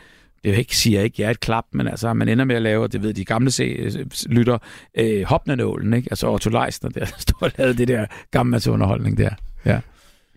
det 0.45 0.49
er 0.49 0.53
jo 0.53 0.59
ikke, 0.59 0.77
siger 0.77 1.03
ikke, 1.03 1.23
jeg 1.23 1.27
er 1.27 1.31
et 1.31 1.41
klap, 1.41 1.65
men 1.73 1.89
altså, 1.89 2.15
man 2.15 2.29
ender 2.29 2.45
med 2.45 2.57
at 2.57 2.63
lave, 2.63 2.83
og 2.83 2.93
det 2.93 3.03
ved 3.03 3.15
de 3.15 3.25
gamle 3.25 3.51
se, 3.51 3.65
øh, 3.65 4.07
lytter, 4.27 4.59
øh, 4.99 5.23
hoppende 5.23 5.57
nålen, 5.57 5.95
ikke? 5.95 6.09
Altså 6.11 6.31
Otto 6.31 6.51
Leisner, 6.51 6.91
der 6.91 7.07
står 7.19 7.39
og 7.41 7.51
lavede 7.59 7.79
det 7.79 7.89
der 7.89 8.07
gamle 8.31 8.61
underholdning 8.71 9.19
der. 9.19 9.31
Ja. 9.65 9.81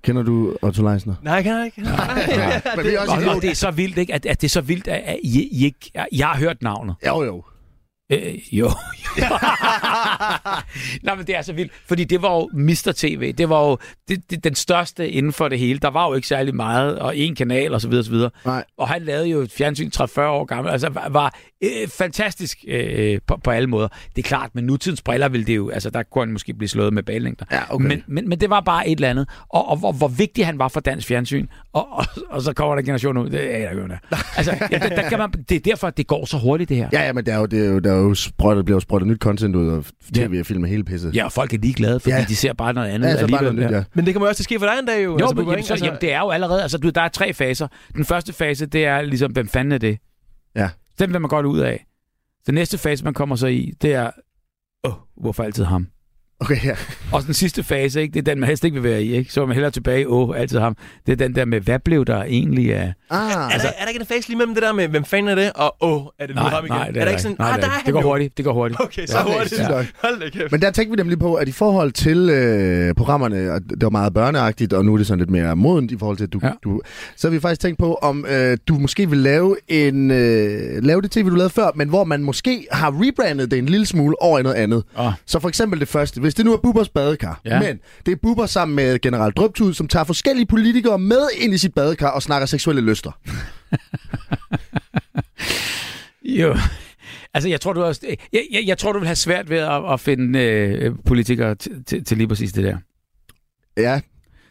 Kender 0.04 0.24
du 0.24 0.58
Otto 0.62 0.88
Leisner? 0.88 1.16
Nej, 1.22 1.34
jeg 1.34 1.44
kan 1.44 1.66
ikke. 1.66 1.82
Nej. 1.82 2.62
Men 2.76 2.86
vi 2.86 2.94
er 2.94 3.00
også 3.00 3.30
Og, 3.30 3.36
og, 3.36 3.42
det 3.42 3.50
er 3.52 3.56
så 3.56 3.72
vildt, 3.72 3.98
ikke? 3.98 4.14
At, 4.14 4.26
at 4.26 4.42
det 4.42 4.48
er 4.48 4.50
så 4.50 4.62
vildt, 4.62 4.88
at, 4.88 5.02
at 5.06 5.20
I, 5.24 5.48
I 5.52 5.66
ikke, 5.66 5.92
jeg 6.12 6.28
har 6.28 6.38
hørt 6.38 6.62
navnet. 6.62 6.96
Jo, 7.08 7.24
jo. 7.24 7.44
Øh, 8.14 8.58
jo. 8.58 8.72
Nej, 11.04 11.16
men 11.16 11.28
det 11.28 11.36
er 11.36 11.42
så 11.42 11.54
vildt, 11.54 11.72
fordi 11.88 12.04
det 12.04 12.22
var 12.22 12.36
jo 12.36 12.50
Mr. 12.54 12.94
TV. 12.96 13.34
Det 13.34 13.50
var 13.50 13.70
jo 13.70 13.78
det, 14.08 14.30
det, 14.30 14.44
den 14.44 14.56
største 14.56 15.10
inden 15.10 15.34
for 15.34 15.48
det 15.50 15.60
hele. 15.60 15.80
Der 15.80 15.88
var 15.88 16.08
jo 16.08 16.14
ikke 16.14 16.28
særlig 16.28 16.56
meget, 16.56 17.00
og 17.00 17.18
en 17.18 17.36
kanal 17.36 17.74
og 17.74 17.82
så 17.82 17.88
videre, 17.88 18.04
så 18.04 18.12
videre. 18.12 18.30
Nej. 18.46 18.64
Og 18.78 18.88
han 18.88 19.02
lavede 19.02 19.28
jo 19.28 19.40
et 19.40 19.52
fjernsyn 19.52 19.92
30-40 19.98 20.22
år 20.22 20.46
gammel. 20.46 20.72
Altså 20.72 20.90
var, 20.90 21.10
var 21.10 21.36
øh, 21.64 21.88
fantastisk 21.88 22.58
øh, 22.68 23.20
på, 23.28 23.38
på 23.44 23.52
alle 23.52 23.68
måder. 23.68 23.88
Det 24.16 24.24
er 24.24 24.28
klart, 24.28 24.50
med 24.54 24.64
nutidens 24.64 25.02
briller 25.02 25.30
ville 25.30 25.46
det 25.46 25.56
jo, 25.56 25.70
altså 25.70 25.90
der 25.90 26.04
kunne 26.04 26.22
han 26.22 26.32
måske 26.32 26.54
blive 26.54 26.70
slået 26.70 26.94
med 26.94 27.04
ballængder. 27.04 27.46
Ja, 27.52 27.62
okay. 27.70 27.86
Men, 27.86 28.04
men, 28.08 28.30
men 28.30 28.40
det 28.40 28.50
var 28.50 28.62
bare 28.62 28.88
et 28.88 28.96
eller 28.96 29.10
andet. 29.10 29.30
Og, 29.50 29.70
og 29.70 29.78
hvor, 29.78 29.92
hvor 29.92 30.08
vigtig 30.08 30.46
han 30.46 30.60
var 30.60 30.68
for 30.68 30.80
dansk 30.80 31.08
fjernsyn. 31.08 31.48
Og, 31.74 31.88
og, 31.92 32.06
og 32.30 32.42
så 32.42 32.54
kommer 32.54 32.76
der 32.76 32.80
en 32.80 32.86
generation 32.86 33.18
ud. 33.18 33.30
Det 33.30 33.56
er 33.56 33.58
jeg 33.58 33.72
ikke, 33.72 34.00
Altså, 34.38 34.58
ja, 34.72 34.78
der, 34.78 34.90
der 34.90 35.10
kan 35.10 35.20
man, 35.20 35.32
det 35.50 35.56
er 35.56 35.60
derfor, 35.60 35.88
at 35.88 35.98
det 35.98 36.08
går 36.08 36.26
så 36.26 36.38
hurtigt, 36.38 36.70
det 36.70 36.78
her. 36.78 36.90
Ja, 36.94 37.06
ja, 37.06 37.14
men 37.14 37.26
der 37.26 37.34
er 37.34 37.40
jo, 37.40 37.46
det 37.46 37.66
er 37.66 37.70
jo, 37.70 37.80
der 37.80 37.92
er 37.92 37.98
jo 37.98 38.03
sprøjtet, 38.14 38.66
bliver 38.66 38.76
jo 38.76 38.80
sprøjtet 38.80 39.08
nyt 39.08 39.18
content 39.22 39.56
ud, 39.56 39.68
og 39.70 39.86
tv 40.14 40.38
og 40.40 40.46
film 40.46 40.64
er 40.64 40.68
hele 40.68 40.84
pisset. 40.84 41.16
Ja, 41.16 41.26
og 41.26 41.32
folk 41.32 41.54
er 41.54 41.58
ligeglade, 41.58 42.00
fordi 42.00 42.16
Ja. 42.16 42.26
de 42.30 42.36
ser 42.36 42.54
bare 42.54 42.74
noget 42.74 42.90
andet 42.90 43.08
ja 43.08 43.14
så 43.20 43.28
bare 43.28 43.40
alligevel. 43.40 43.56
noget 43.56 43.72
nyt, 43.72 43.78
ja. 43.78 43.84
Men 43.94 44.06
det 44.06 44.14
kommer 44.14 44.28
jo 44.28 44.30
også 44.30 44.38
til 44.38 44.42
at 44.44 44.46
ske 44.46 44.60
for 44.60 44.66
dig 44.66 44.80
en 44.80 44.86
dag 44.86 45.04
jo. 45.04 45.10
Jo, 45.12 45.18
altså, 45.18 45.36
men, 45.36 45.46
jamen, 45.50 45.64
så, 45.64 45.74
Altså, 45.74 45.86
jamen, 45.86 46.02
det 46.02 46.14
er 46.14 46.20
jo 46.20 46.30
allerede... 46.30 46.62
Altså, 46.62 46.78
du, 46.78 46.90
der 46.90 47.02
er 47.02 47.08
tre 47.08 47.34
faser. 47.34 47.68
Den 47.96 48.06
første 48.06 48.34
fase, 48.34 48.66
det 48.66 48.86
er 48.86 49.02
ligesom, 49.02 49.32
hvem 49.32 49.48
fanden 49.48 49.72
er 49.72 49.78
det? 49.78 49.98
Ja. 50.56 50.70
Den 51.00 51.14
vil 51.14 51.22
man 51.22 51.30
godt 51.30 51.46
ud 51.46 51.60
af. 51.60 51.86
Den 52.48 52.56
næste 52.56 52.78
fase, 52.78 53.04
man 53.04 53.14
kommer 53.14 53.36
så 53.36 53.48
i, 53.48 53.72
det 53.82 53.94
er... 53.94 54.12
Åh, 54.84 54.92
oh, 54.94 54.98
hvorfor 55.22 55.44
altid 55.44 55.64
ham? 55.64 55.88
Okay, 56.40 56.66
ja. 56.66 56.76
Og 57.12 57.26
den 57.26 57.34
sidste 57.34 57.64
fase, 57.64 58.02
ikke? 58.02 58.14
det 58.14 58.20
er 58.20 58.32
den, 58.32 58.40
man 58.40 58.48
helst 58.50 58.64
ikke 58.64 58.82
vil 58.82 58.92
være 58.92 59.04
i. 59.04 59.16
Ikke? 59.16 59.34
Så 59.34 59.42
er 59.42 59.46
man 59.46 59.54
hellere 59.56 59.72
tilbage 59.72 60.08
åh, 60.10 60.40
altid 60.40 60.60
ham. 60.60 60.76
Det 61.06 61.12
er 61.12 61.16
den 61.16 61.36
der 61.36 61.46
med, 61.46 61.60
hvad 61.62 61.80
blev 61.80 62.06
der 62.06 62.24
egentlig 62.24 62.76
af... 62.76 62.94
Ah, 63.10 63.32
er, 63.32 63.34
der, 63.34 63.68
er 63.78 63.82
der 63.82 63.88
ikke 63.88 64.00
en 64.00 64.06
fase 64.08 64.28
lige 64.28 64.38
mellem 64.38 64.54
det 64.54 64.64
der 64.64 64.74
med, 64.74 64.88
hvem 64.88 65.06
fanden 65.06 65.32
er 65.32 65.36
det, 65.36 65.52
og 65.56 65.76
åh, 65.82 66.06
er 66.20 66.28
det 66.28 66.36
nu 66.36 66.42
ham 66.42 66.66
igen? 66.66 66.76
nej, 66.78 66.88
det 66.88 66.98
er 66.98 67.02
er, 67.02 67.06
der 67.06 67.12
ikke 67.12 67.22
sådan, 67.22 67.36
nej, 67.40 67.50
ah, 67.50 67.56
det, 67.56 67.64
der 67.64 67.70
er 67.70 67.74
er 67.74 67.84
det 67.86 67.94
går 67.94 68.02
hurtigt. 68.02 68.38
Det 68.38 68.46
går 68.46 68.54
hurtigt. 68.54 68.82
Okay, 68.82 69.06
så 69.06 69.18
Ja, 69.18 69.24
hurtigt. 69.24 69.62
nok. 69.70 69.86
Hold 70.02 70.20
da 70.20 70.30
kæft. 70.30 70.52
Men 70.52 70.62
der 70.62 70.72
tænkte 70.72 70.92
vi 70.92 70.96
nemlig 71.04 71.20
på, 71.20 71.34
at 71.36 71.48
i 71.48 71.52
forhold 71.52 71.92
til 71.92 72.30
øh, 72.30 72.96
programmerne, 72.96 73.52
og 73.52 73.62
det 73.70 73.82
var 73.84 73.90
meget 73.90 74.14
børneagtigt, 74.14 74.74
og 74.74 74.86
nu 74.86 74.94
er 74.94 74.98
det 74.98 75.08
sådan 75.08 75.20
lidt 75.20 75.30
mere 75.30 75.56
modent 75.56 75.92
i 75.92 75.98
forhold 75.98 76.18
til, 76.18 76.24
at 76.24 76.34
du, 76.34 76.40
ja. 76.44 76.48
Ja. 76.48 76.54
du 76.64 76.82
så 77.16 77.28
har 77.28 77.32
vi 77.32 77.40
faktisk 77.40 77.62
tænkt 77.62 77.80
på, 77.80 77.94
om 77.94 78.26
øh, 78.30 78.58
du 78.68 78.74
måske 78.74 79.10
vil 79.10 79.20
lave 79.20 79.56
en 79.68 80.12
øh, 80.12 80.84
lave 80.84 81.02
det 81.02 81.12
tv, 81.12 81.30
du 81.30 81.36
lavede 81.36 81.50
før, 81.50 81.70
men 81.76 81.90
hvor 81.90 82.04
man 82.04 82.24
måske 82.24 82.68
har 82.72 82.94
rebrandet 83.02 83.52
det 83.52 83.60
en 83.60 83.66
lille 83.66 83.86
smule 83.86 84.22
over 84.22 84.40
i 84.40 84.44
noget 84.44 84.56
andet. 84.56 84.84
Åh. 85.00 85.12
Så 85.26 85.40
for 85.40 85.50
eksempel 85.50 85.80
det 85.80 85.88
første, 85.88 86.22
hvis 86.34 86.38
det 86.38 86.46
nu 86.46 86.54
er 86.54 86.58
Bubbers 86.58 86.90
badekar, 86.90 87.42
Ja. 87.46 87.60
men 87.60 87.80
det 88.06 88.12
er 88.12 88.16
Bubber 88.16 88.46
sammen 88.46 88.76
med 88.76 89.00
general 89.00 89.32
Drøbtud, 89.32 89.74
som 89.74 89.88
tager 89.88 90.04
forskellige 90.04 90.46
politikere 90.46 91.00
med 91.00 91.28
ind 91.38 91.54
i 91.54 91.58
sit 91.58 91.74
badekar 91.74 92.10
og 92.10 92.22
snakker 92.24 92.46
seksuelle 92.46 92.82
lyster. 92.82 93.12
Jo. 96.24 96.56
Altså, 97.34 97.50
jeg 97.50 97.62
tror, 97.62 97.74
du 97.74 97.84
også, 97.84 98.02
jeg, 98.34 98.48
jeg, 98.52 98.64
jeg 98.66 98.78
tror, 98.78 98.92
du 98.92 99.00
vil 99.00 99.08
have 99.08 99.16
svært 99.16 99.50
ved 99.50 99.58
at, 99.58 99.94
at 99.94 100.00
finde 100.00 100.40
øh, 100.40 100.96
politikere 101.06 101.56
til, 102.06 102.18
lige 102.18 102.28
præcis 102.28 102.54
det 102.54 102.64
der. 102.64 102.78
Ja, 103.78 104.02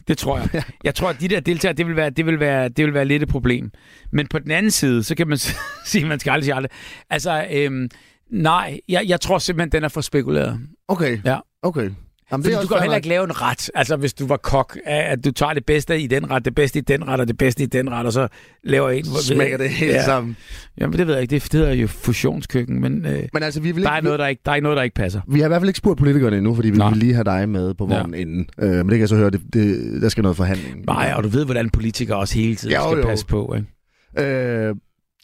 Det 0.08 0.18
tror 0.18 0.38
jeg. 0.38 0.62
Jeg 0.84 0.94
tror, 0.94 1.08
at 1.08 1.20
de 1.20 1.28
der 1.28 1.40
deltagere, 1.40 1.76
det 1.76 1.86
vil 1.86 1.96
være, 1.96 2.10
det 2.10 2.26
vil 2.26 2.40
være, 2.40 2.68
det 2.68 2.84
vil 2.84 2.94
være 2.94 3.04
lidt 3.04 3.22
et 3.22 3.28
problem. 3.28 3.70
Men 4.12 4.26
på 4.28 4.38
den 4.38 4.50
anden 4.50 4.70
side, 4.70 5.02
så 5.04 5.14
kan 5.14 5.28
man 5.28 5.38
sige, 5.86 6.02
at 6.02 6.08
man 6.08 6.20
skal 6.20 6.30
aldrig 6.30 6.44
sige 6.44 6.54
aldrig. 6.54 6.70
Altså, 7.10 7.46
øhm, 7.52 7.88
nej, 8.30 8.80
jeg, 8.88 9.04
jeg 9.08 9.20
tror 9.20 9.38
simpelthen, 9.38 9.72
den 9.72 9.84
er 9.84 9.88
for 9.88 10.00
spekuleret. 10.00 10.60
okay. 10.88 11.18
Ja. 11.24 11.38
Okay. 11.62 11.90
Jamen, 12.32 12.44
Fordi 12.44 12.54
er 12.56 12.60
du 12.60 12.66
kan 12.66 12.80
heller 12.80 12.96
ikke 12.96 13.08
lave 13.08 13.24
en 13.24 13.40
ret. 13.42 13.70
Altså, 13.74 13.96
hvis 13.96 14.14
du 14.14 14.26
var 14.26 14.36
kok, 14.36 14.78
at 14.84 15.24
du 15.24 15.30
tager 15.32 15.52
det 15.54 15.64
bedste 15.66 16.00
i 16.00 16.06
den 16.06 16.30
ret, 16.30 16.44
det 16.44 16.54
bedste 16.54 16.78
i 16.78 16.82
den 16.82 17.08
ret, 17.08 17.20
og 17.20 17.28
det 17.28 17.38
bedste 17.38 17.62
i 17.62 17.66
den 17.66 17.90
ret, 17.90 18.06
og 18.06 18.12
så 18.12 18.28
laver 18.64 18.90
en... 18.90 19.04
Smækker 19.04 19.56
det 19.58 19.70
helt 19.70 19.92
ja. 19.92 20.04
sammen. 20.04 20.36
Jamen, 20.78 20.98
det 20.98 21.06
ved 21.06 21.14
jeg 21.14 21.22
ikke. 21.22 21.32
Det 21.32 21.52
hedder 21.52 21.72
jo 21.72 21.86
fusionskøkken, 21.86 22.80
men 22.80 23.06
øh, 23.06 23.22
Men 23.32 23.42
altså, 23.42 23.60
vi 23.60 23.72
vil 23.72 23.82
der, 23.84 23.90
ikke, 23.90 23.96
er 23.96 24.02
noget, 24.02 24.18
der, 24.18 24.26
ikke, 24.26 24.42
der 24.44 24.50
er 24.50 24.54
ikke 24.54 24.62
noget, 24.62 24.76
der 24.76 24.82
ikke 24.82 24.94
passer. 24.94 25.20
Vi 25.28 25.38
har 25.40 25.46
i 25.46 25.48
hvert 25.48 25.60
fald 25.60 25.68
ikke 25.68 25.78
spurgt 25.78 25.98
politikerne 25.98 26.36
endnu, 26.36 26.54
fordi 26.54 26.70
vi 26.70 26.76
Nej. 26.78 26.88
vil 26.90 26.98
lige 26.98 27.14
have 27.14 27.24
dig 27.24 27.48
med 27.48 27.74
på 27.74 27.88
Ja. 27.90 27.98
vognen 27.98 28.20
inden. 28.20 28.46
Øh, 28.60 28.70
men 28.70 28.78
det 28.78 28.90
kan 28.90 29.00
jeg 29.00 29.08
så 29.08 29.16
høre, 29.16 29.30
det, 29.30 29.40
det, 29.52 30.02
der 30.02 30.08
skal 30.08 30.22
noget 30.22 30.36
forhandling. 30.36 30.84
Nej, 30.86 31.12
og 31.16 31.22
du 31.24 31.28
ved, 31.28 31.44
hvordan 31.44 31.70
politikere 31.70 32.18
også 32.18 32.34
hele 32.34 32.56
tiden 32.56 32.74
Jo, 32.74 32.90
skal 32.90 33.00
jo. 33.02 33.08
passe 33.08 33.26
på. 33.26 33.54
Ikke? 33.56 34.30
Øh, 34.68 34.74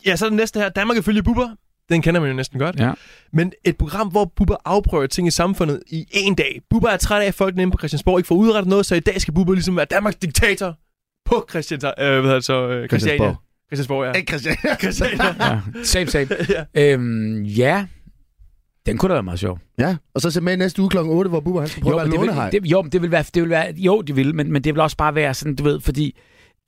Ja, 0.07 0.17
så 0.17 0.25
er 0.25 0.29
det 0.29 0.37
næste 0.37 0.61
her. 0.61 0.69
Danmark 0.69 0.99
ifølge 0.99 1.23
Bubber. 1.23 1.49
Den 1.89 2.03
kender 2.03 2.21
man 2.21 2.31
jo 2.31 2.37
næsten 2.37 2.59
godt. 2.59 2.77
Ja. 2.81 2.93
Men 3.33 3.53
et 3.65 3.77
program, 3.77 4.09
hvor 4.09 4.33
Bubber 4.37 4.57
afprøver 4.65 5.07
ting 5.07 5.29
i 5.29 5.31
samfundet 5.31 5.83
i 5.87 6.07
en 6.13 6.35
dag. 6.35 6.61
Bubber 6.71 6.89
er 6.89 6.97
træt 6.97 7.23
af, 7.23 7.27
at 7.27 7.35
folk 7.35 7.59
inde 7.59 7.71
på 7.71 7.79
Christiansborg 7.79 8.19
ikke 8.19 8.27
får 8.27 8.35
udrettet 8.35 8.69
noget, 8.69 8.87
så 8.87 8.95
i 8.95 9.01
dag 9.01 9.21
skal 9.21 9.35
Bubber 9.35 9.53
ligesom 9.55 9.77
være 9.77 9.87
Danmarks 9.91 10.17
diktator 10.17 10.77
på 11.25 11.47
Christiansborg. 11.51 11.95
Øh, 11.99 12.11
hvad 12.11 12.23
hedder 12.23 12.35
det 12.35 12.45
så? 12.45 12.69
Øh, 12.69 12.89
Christiania. 12.89 13.17
Christiansborg. 13.17 13.37
Christiansborg, 13.69 14.05
ja. 14.07 14.13
Ikke 14.13 14.39
Christian. 14.39 14.57
Ja. 15.41 15.61
Same, 15.85 16.07
same. 16.07 16.29
ja. 16.75 16.93
Øhm, 16.93 17.43
ja, 17.43 17.87
den 18.87 18.99
kunne 18.99 19.09
da 19.09 19.15
være 19.15 19.23
meget 19.23 19.41
sjov. 19.41 19.59
ja, 19.79 19.97
og 20.15 20.21
så 20.21 20.31
se 20.31 20.41
med 20.41 20.57
næste 20.57 20.83
uge 20.83 20.91
kl. 20.91 20.99
8, 20.99 21.29
hvor 21.29 21.41
Bubber 21.41 21.61
han 21.61 21.69
skal 21.69 21.83
prøve 21.83 21.95
Jo, 21.95 21.99
at 21.99 22.11
være 22.11 22.21
det 22.21 22.53
vil, 22.53 22.63
det, 22.63 22.71
jo, 22.71 22.83
det 22.83 23.03
vil 23.03 23.11
være, 23.11 23.25
det 23.35 23.43
vil 23.43 23.51
være, 23.51 23.75
jo, 23.77 24.03
det 24.03 24.17
vil, 24.17 24.35
men, 24.35 24.53
men 24.53 24.65
det 24.65 24.75
vil 24.75 24.81
også 24.81 24.97
bare 24.97 25.15
være 25.15 25.35
sådan, 25.35 25.55
du 25.57 25.65
ved, 25.65 25.81
fordi 25.81 26.19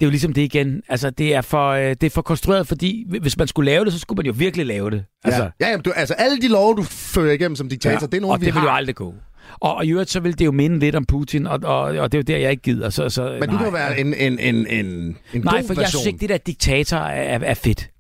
det 0.01 0.07
er 0.07 0.09
jo 0.09 0.11
ligesom 0.11 0.33
det 0.33 0.43
igen. 0.43 0.83
Altså, 0.89 1.11
det 1.11 1.35
er 1.35 1.41
for, 1.41 1.69
øh, 1.71 1.83
det 1.89 2.03
er 2.03 2.11
for 2.11 2.23
konstrueret, 2.23 2.67
fordi 2.67 3.07
hvis 3.21 3.39
man 3.39 3.49
skulle 3.49 3.71
lave 3.71 3.85
det, 3.85 3.93
så 3.93 3.99
skulle 3.99 4.17
man 4.17 4.27
jo 4.27 4.33
virkelig 4.37 4.67
lave 4.67 4.91
det. 4.91 5.05
Altså, 5.25 5.43
ja, 5.43 5.51
ja 5.61 5.71
jamen, 5.71 5.83
du, 5.85 5.93
altså 5.97 6.15
alle 6.15 6.41
de 6.41 6.49
love, 6.49 6.75
du 6.77 6.83
fører 6.83 7.33
igennem 7.33 7.57
som 7.57 7.69
diktator, 7.69 8.07
det 8.07 8.17
er 8.17 8.21
nogle, 8.21 8.35
og 8.35 8.41
vi 8.41 8.47
det 8.47 8.55
vil 8.55 8.61
har. 8.61 8.69
jo 8.69 8.75
aldrig 8.75 8.95
gå. 8.95 9.15
Og, 9.61 9.75
og 9.75 9.87
i 9.87 9.91
øvrigt, 9.91 10.11
så 10.11 10.21
vil 10.21 10.39
det 10.39 10.45
jo 10.45 10.53
minde 10.53 10.79
lidt 10.79 10.97
om 10.97 11.05
Putin, 11.05 11.47
og, 11.47 11.61
og, 11.65 11.81
og 11.83 12.13
det 12.13 12.19
er 12.19 12.19
jo 12.19 12.23
der, 12.23 12.37
jeg 12.39 12.51
ikke 12.51 12.63
gider. 12.63 12.91
Så, 12.91 13.09
så, 13.09 13.37
Men 13.41 13.49
du 13.49 13.57
kan 13.57 13.67
jo 13.67 13.73
være 13.73 14.01
en, 14.01 14.15
en, 14.15 14.39
en, 14.39 14.67
en, 14.67 14.87
en 14.87 15.17
Nej, 15.35 15.63
for 15.67 15.73
jeg 15.73 15.77
version. 15.77 15.87
synes 15.87 16.07
ikke, 16.07 16.19
det 16.21 16.29
der 16.29 16.37
diktator 16.39 16.97
er, 16.97 17.39
er 17.43 17.55
fedt. 17.55 17.91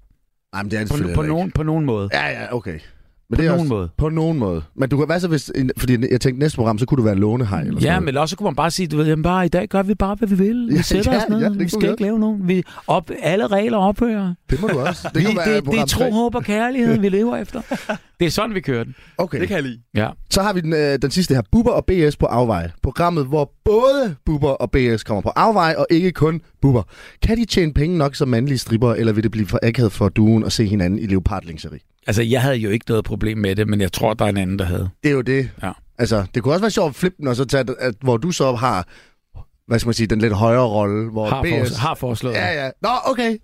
Nej, 0.53 0.63
men 0.63 0.71
det 0.71 0.81
er 0.81 0.85
det 0.85 1.07
På, 1.07 1.15
på, 1.15 1.23
nogen, 1.23 1.51
på 1.51 1.63
nogen 1.63 1.85
måde. 1.85 2.09
Ja, 2.13 2.27
ja, 2.29 2.55
okay. 2.55 2.79
Men 3.31 3.37
På 3.37 3.43
det 3.43 3.47
er 3.49 3.51
nogen 3.51 3.61
også, 3.61 3.75
måde. 3.75 3.89
På 3.97 4.09
nogen 4.09 4.39
måde. 4.39 4.63
Men 4.77 4.89
du 4.89 4.97
kan 4.99 5.09
være 5.09 5.21
så 5.21 5.29
hvis... 5.29 5.53
Fordi 5.77 5.93
jeg 5.93 6.21
tænkte, 6.21 6.39
næste 6.39 6.57
program, 6.57 6.79
så 6.79 6.87
kunne 6.87 6.97
du 6.99 7.03
være 7.03 7.15
lånehej 7.15 7.61
eller 7.61 7.73
sådan 7.81 7.93
Ja, 7.95 8.01
men 8.01 8.17
også 8.17 8.37
kunne 8.37 8.45
man 8.45 8.55
bare 8.55 8.71
sige, 8.71 8.87
du 8.87 8.97
ved, 8.97 9.07
jamen 9.07 9.23
bare 9.23 9.47
i 9.47 9.49
dag 9.49 9.69
gør 9.69 9.83
vi 9.83 9.95
bare, 9.95 10.15
hvad 10.15 10.29
vi 10.29 10.35
vil. 10.35 10.67
Vi 10.69 10.75
Ja, 10.75 10.83
sætter 10.83 11.13
ja, 11.13 11.19
os 11.19 11.29
ned, 11.29 11.41
ja, 11.41 11.49
det 11.49 11.59
vi 11.59 11.69
skal 11.69 11.91
ikke 11.91 12.03
lave 12.03 12.19
nogen. 12.19 12.49
Vi 12.49 12.63
op, 12.87 13.11
alle 13.23 13.47
regler 13.47 13.79
ophører. 13.79 14.35
Det 14.51 14.61
må 14.61 14.69
du 14.69 14.79
også. 14.81 15.09
Det 15.09 15.15
Det, 15.15 15.23
kan 15.23 15.31
vi, 15.33 15.37
være 15.37 15.49
det, 15.49 15.55
det 15.57 15.65
program 15.65 15.83
er 15.83 15.87
tro, 15.87 16.11
håb 16.11 16.35
og 16.35 16.45
kærlighed, 16.45 16.99
vi 16.99 17.09
lever 17.09 17.37
efter. 17.37 17.61
Det 18.21 18.27
er 18.27 18.31
sådan, 18.31 18.55
vi 18.55 18.61
kører 18.61 18.85
den. 18.85 18.95
Okay. 19.19 19.41
Det 19.41 19.49
kan 19.49 19.55
jeg 19.55 19.63
lide. 19.65 19.81
Ja. 19.95 20.09
Så 20.31 20.43
har 20.43 20.53
vi 20.53 20.61
den, 20.61 20.73
øh, 20.73 20.99
den 21.03 21.11
sidste 21.11 21.35
her. 21.35 21.43
Bubber 21.53 21.71
og 21.73 21.85
BS 21.87 22.17
på 22.17 22.27
afvej. 22.27 22.71
Programmet, 22.83 23.27
hvor 23.27 23.53
både 23.65 24.17
Bubber 24.27 24.49
og 24.51 24.71
BS 24.71 25.03
kommer 25.05 25.21
på 25.23 25.29
afvej, 25.37 25.75
og 25.79 25.87
ikke 25.91 26.13
kun 26.13 26.41
Bubber. 26.63 26.83
Kan 27.23 27.37
de 27.37 27.45
tjene 27.45 27.73
penge 27.75 27.99
nok 27.99 28.15
som 28.15 28.29
mandlige 28.29 28.59
stripper, 28.59 28.95
eller 28.95 29.13
vil 29.13 29.23
det 29.23 29.31
blive 29.31 29.47
for 29.47 29.59
akavet 29.63 29.93
for 29.93 30.09
duen 30.09 30.45
at 30.45 30.53
se 30.53 30.67
hinanden 30.67 30.99
i 30.99 31.07
leopardlingseri? 31.07 31.79
Altså, 32.07 32.23
jeg 32.23 32.43
havde 32.43 32.57
jo 32.57 32.71
ikke 32.71 32.85
noget 32.89 33.05
problem 33.05 33.39
med 33.39 33.57
det, 33.57 33.69
men 33.69 33.81
jeg 33.81 33.93
tror, 33.93 34.15
der 34.15 34.25
er 34.25 34.29
en 34.29 34.37
anden, 34.37 34.59
der 34.59 34.65
havde. 34.65 34.89
Det 35.03 35.09
er 35.09 35.15
jo 35.15 35.21
det. 35.21 35.51
Ja. 35.63 35.73
Altså, 35.99 36.25
det 36.35 36.43
kunne 36.43 36.55
også 36.55 36.61
være 36.63 36.71
sjovt 36.71 36.89
at 36.89 36.95
flippe 36.95 37.17
den, 37.19 37.27
og 37.29 37.37
så 37.37 37.45
tage, 37.45 37.65
at, 37.79 37.95
hvor 38.03 38.17
du 38.17 38.31
så 38.31 38.53
har, 38.55 38.89
hvad 39.67 39.79
skal 39.79 39.87
man 39.89 39.95
sige, 39.95 40.07
den 40.07 40.19
lidt 40.19 40.33
højere 40.33 40.67
rolle, 40.67 41.11
hvor 41.11 41.29
Har, 41.29 41.43
BS... 41.43 41.49
fors- 41.49 41.79
har 41.81 41.95
foreslået. 41.95 42.35
Ja, 42.35 42.65
ja. 42.65 42.71
Nå, 42.83 42.89
okay. 43.05 43.37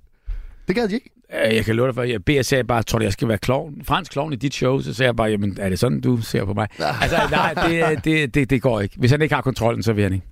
Det 0.69 0.75
gad 0.77 0.89
de 0.89 0.95
ikke. 0.95 1.11
Øh, 1.35 1.55
Jeg 1.55 1.65
kan 1.65 1.77
love 1.77 1.87
dig 1.87 1.95
for, 1.95 2.03
at 2.03 2.25
BS 2.25 2.47
sagde 2.47 2.65
bare, 2.65 2.83
tror 2.83 2.99
du, 2.99 3.03
jeg 3.05 3.13
skal 3.13 3.29
være 3.29 3.39
klovn? 3.39 3.83
fransk 3.85 4.13
klovn 4.13 4.33
i 4.33 4.37
dit 4.37 4.55
show? 4.55 4.81
Så 4.81 4.95
sagde 4.95 5.07
jeg 5.09 5.17
bare, 5.17 5.29
jamen, 5.29 5.57
er 5.61 5.69
det 5.69 5.79
sådan, 5.79 6.01
du 6.01 6.23
ser 6.23 6.45
på 6.45 6.55
mig? 6.55 6.69
altså, 6.79 7.17
nej, 7.31 7.55
det, 7.55 8.05
det, 8.05 8.35
det, 8.35 8.51
det 8.51 8.63
går 8.63 8.81
ikke. 8.81 8.97
Hvis 8.99 9.11
han 9.11 9.23
ikke 9.23 9.35
har 9.35 9.43
kontrollen, 9.43 9.83
så 9.83 9.93
vil 9.93 10.03
han 10.03 10.13
ikke. 10.13 10.27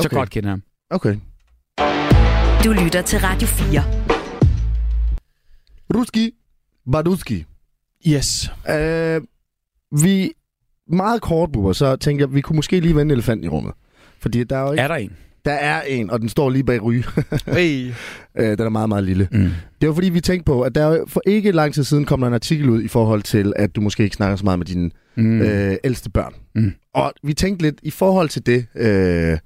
Så 0.00 0.06
Okay. 0.06 0.16
godt 0.16 0.30
kender 0.30 0.50
ham. 0.50 0.62
Okay. 0.90 1.16
Du 2.64 2.72
lytter 2.84 3.02
til 3.02 3.18
Radio 3.20 3.46
4. 3.46 3.82
Ruski. 5.94 6.30
Baduski. 6.92 7.44
Yes. 8.08 8.50
Øh, 8.70 9.20
vi... 10.02 10.32
Meget 10.88 11.22
kort, 11.22 11.52
Bubber, 11.52 11.72
så 11.72 11.96
tænker 11.96 12.26
jeg, 12.26 12.34
vi 12.34 12.40
kunne 12.40 12.56
måske 12.56 12.80
lige 12.80 12.96
vende 12.96 13.12
elefanten 13.12 13.44
i 13.44 13.48
rummet. 13.48 13.72
Fordi 14.18 14.44
der 14.44 14.56
er 14.56 14.62
jo 14.62 14.70
ikke... 14.72 14.82
Er 14.82 14.88
der 14.88 14.94
en? 14.94 15.16
Der 15.46 15.52
er 15.52 15.82
en, 15.82 16.10
og 16.10 16.20
den 16.20 16.28
står 16.28 16.50
lige 16.50 16.64
bag 16.64 16.82
ryge. 16.82 17.04
Hey. 17.46 17.90
Øh, 18.38 18.58
den 18.58 18.60
er 18.60 18.68
meget, 18.68 18.88
meget 18.88 19.04
lille. 19.04 19.28
Mm. 19.32 19.48
Det 19.80 19.88
var 19.88 19.94
fordi, 19.94 20.08
vi 20.08 20.20
tænkte 20.20 20.44
på, 20.44 20.62
at 20.62 20.74
der 20.74 20.84
er 20.86 21.04
for 21.06 21.22
ikke 21.26 21.52
lang 21.52 21.74
tid 21.74 21.84
siden 21.84 22.04
kom 22.04 22.20
der 22.20 22.26
en 22.28 22.34
artikel 22.34 22.68
ud 22.70 22.82
i 22.82 22.88
forhold 22.88 23.22
til, 23.22 23.52
at 23.56 23.76
du 23.76 23.80
måske 23.80 24.02
ikke 24.04 24.16
snakker 24.16 24.36
så 24.36 24.44
meget 24.44 24.58
med 24.58 24.66
dine 24.66 24.90
Mm. 25.18 25.40
øh, 25.40 25.76
ældste 25.84 26.10
børn. 26.10 26.32
Mm. 26.54 26.72
Og 26.94 27.12
vi 27.22 27.34
tænkte 27.34 27.62
lidt 27.62 27.80
i 27.82 27.90
forhold 27.90 28.28
til 28.28 28.46
det, 28.46 28.66
øh, 28.74 29.38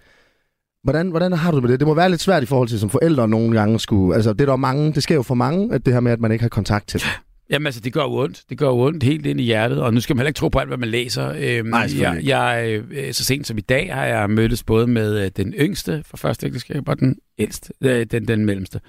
hvordan, 0.85 1.11
hvordan 1.11 1.33
har 1.33 1.51
du 1.51 1.57
det 1.57 1.63
med 1.63 1.71
det? 1.73 1.81
Det 1.81 1.89
må 1.89 1.95
være 1.95 2.11
lidt 2.11 2.21
svært 2.21 2.43
i 2.43 2.47
forhold 2.47 2.69
til, 2.69 2.79
som 2.81 2.91
forældre 2.91 3.29
nogle 3.29 3.59
gange 3.59 3.81
skulle... 3.81 4.15
Altså, 4.15 4.33
det 4.33 4.41
er 4.41 4.45
der 4.47 4.53
er 4.53 4.57
mange, 4.57 4.93
det 4.93 5.03
sker 5.03 5.15
jo 5.15 5.23
for 5.23 5.35
mange, 5.35 5.75
at 5.75 5.87
det 5.87 5.93
her 5.95 6.01
med, 6.01 6.13
at 6.13 6.21
man 6.21 6.33
ikke 6.33 6.43
har 6.43 6.49
kontakt 6.49 6.89
til 6.89 7.01
dem. 7.01 7.09
Jamen 7.51 7.67
altså, 7.67 7.81
det 7.81 7.93
gør 7.93 8.03
jo 8.03 8.15
ondt. 8.15 8.43
Det 8.51 8.59
gør 8.59 8.67
jo 8.67 8.81
ondt 8.81 9.03
helt 9.03 9.27
ind 9.27 9.41
i 9.41 9.43
hjertet, 9.43 9.83
og 9.83 9.95
nu 9.95 10.01
skal 10.01 10.17
man 10.17 10.21
heller 10.21 10.29
ikke 10.29 10.39
tro 10.39 10.49
på 10.49 10.59
alt, 10.59 10.69
hvad 10.69 10.79
man 10.79 10.89
læser. 10.89 11.35
Øhm, 11.39 11.69
Nej, 11.69 11.89
jeg, 11.99 12.21
jeg, 12.25 12.83
øh, 12.91 13.13
så 13.13 13.25
sent 13.25 13.47
som 13.47 13.59
i 13.59 13.61
dag 13.61 13.95
har 13.95 14.05
jeg 14.05 14.31
mødtes 14.31 14.65
både 14.65 14.87
med 14.87 15.25
øh, 15.25 15.31
den 15.37 15.53
yngste 15.53 16.03
fra 16.07 16.17
første 16.17 16.47
ægteskab 16.47 16.89
og 16.89 17.01
den 17.01 17.17
ældste, 17.39 17.73
øh, 17.81 18.07
den, 18.07 18.29
den 18.29 18.45
mellemste. 18.45 18.81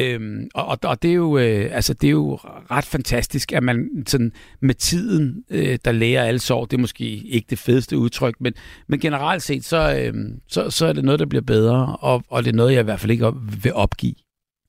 Øhm, 0.00 0.48
og, 0.54 0.66
og, 0.66 0.78
og 0.84 1.02
det, 1.02 1.10
er 1.10 1.14
jo, 1.14 1.38
øh, 1.38 1.68
altså, 1.72 1.94
det 1.94 2.06
er 2.06 2.10
jo 2.10 2.34
ret 2.70 2.84
fantastisk, 2.84 3.52
at 3.52 3.62
man 3.62 3.88
sådan 4.06 4.32
med 4.60 4.74
tiden, 4.74 5.44
øh, 5.50 5.78
der 5.84 5.92
lærer 5.92 6.24
alle 6.24 6.38
sår, 6.40 6.64
det 6.64 6.76
er 6.76 6.80
måske 6.80 7.04
ikke 7.04 7.46
det 7.50 7.58
fedeste 7.58 7.98
udtryk, 7.98 8.34
men, 8.40 8.52
men 8.88 9.00
generelt 9.00 9.42
set, 9.42 9.64
så, 9.64 9.96
øh, 9.96 10.14
så, 10.48 10.70
så 10.70 10.86
er 10.86 10.92
det 10.92 11.04
noget, 11.04 11.20
der 11.20 11.26
bliver 11.26 11.42
bedre, 11.42 11.96
og, 11.96 12.22
og 12.28 12.44
det 12.44 12.50
er 12.50 12.56
noget, 12.56 12.72
jeg 12.72 12.80
i 12.80 12.84
hvert 12.84 13.00
fald 13.00 13.12
ikke 13.12 13.26
op, 13.26 13.36
vil 13.62 13.74
opgive. 13.74 14.14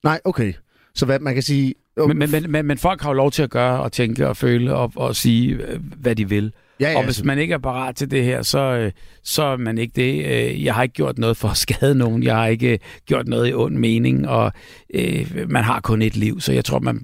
Nej, 0.03 0.19
okay. 0.23 0.53
Så 0.95 1.05
hvad 1.05 1.19
man 1.19 1.33
kan 1.33 1.43
sige... 1.43 1.73
Men, 1.97 2.17
men, 2.17 2.29
men, 2.51 2.65
men, 2.65 2.77
folk 2.77 3.01
har 3.01 3.09
jo 3.09 3.13
lov 3.13 3.31
til 3.31 3.43
at 3.43 3.49
gøre 3.49 3.79
og 3.81 3.91
tænke 3.91 4.27
og 4.27 4.37
føle 4.37 4.75
og, 4.75 4.91
og 4.95 5.15
sige, 5.15 5.53
øh, 5.53 5.79
hvad 5.97 6.15
de 6.15 6.29
vil. 6.29 6.51
ja, 6.79 6.91
Ja, 6.91 6.97
og 6.97 7.05
hvis 7.05 7.23
man 7.23 7.39
ikke 7.39 7.53
er 7.53 7.57
parat 7.57 7.95
til 7.95 8.11
det 8.11 8.23
her, 8.23 8.41
så, 8.41 8.59
øh, 8.59 8.91
så 9.23 9.43
er 9.43 9.57
man 9.57 9.77
ikke 9.77 9.93
det. 9.95 10.25
Øh, 10.25 10.63
Jeg 10.65 10.73
har 10.73 10.83
ikke 10.83 10.93
gjort 10.93 11.17
noget 11.17 11.37
for 11.37 11.47
at 11.47 11.57
skade 11.57 11.95
nogen. 11.95 12.23
Jeg 12.23 12.35
har 12.35 12.47
ikke 12.47 12.79
gjort 13.05 13.27
noget 13.27 13.49
i 13.49 13.53
ond 13.53 13.75
mening, 13.77 14.27
og 14.29 14.51
øh, 14.93 15.45
man 15.49 15.63
har 15.63 15.79
kun 15.81 16.01
et 16.01 16.17
liv, 16.17 16.39
så 16.39 16.53
jeg 16.53 16.65
tror, 16.65 16.79
man, 16.79 17.01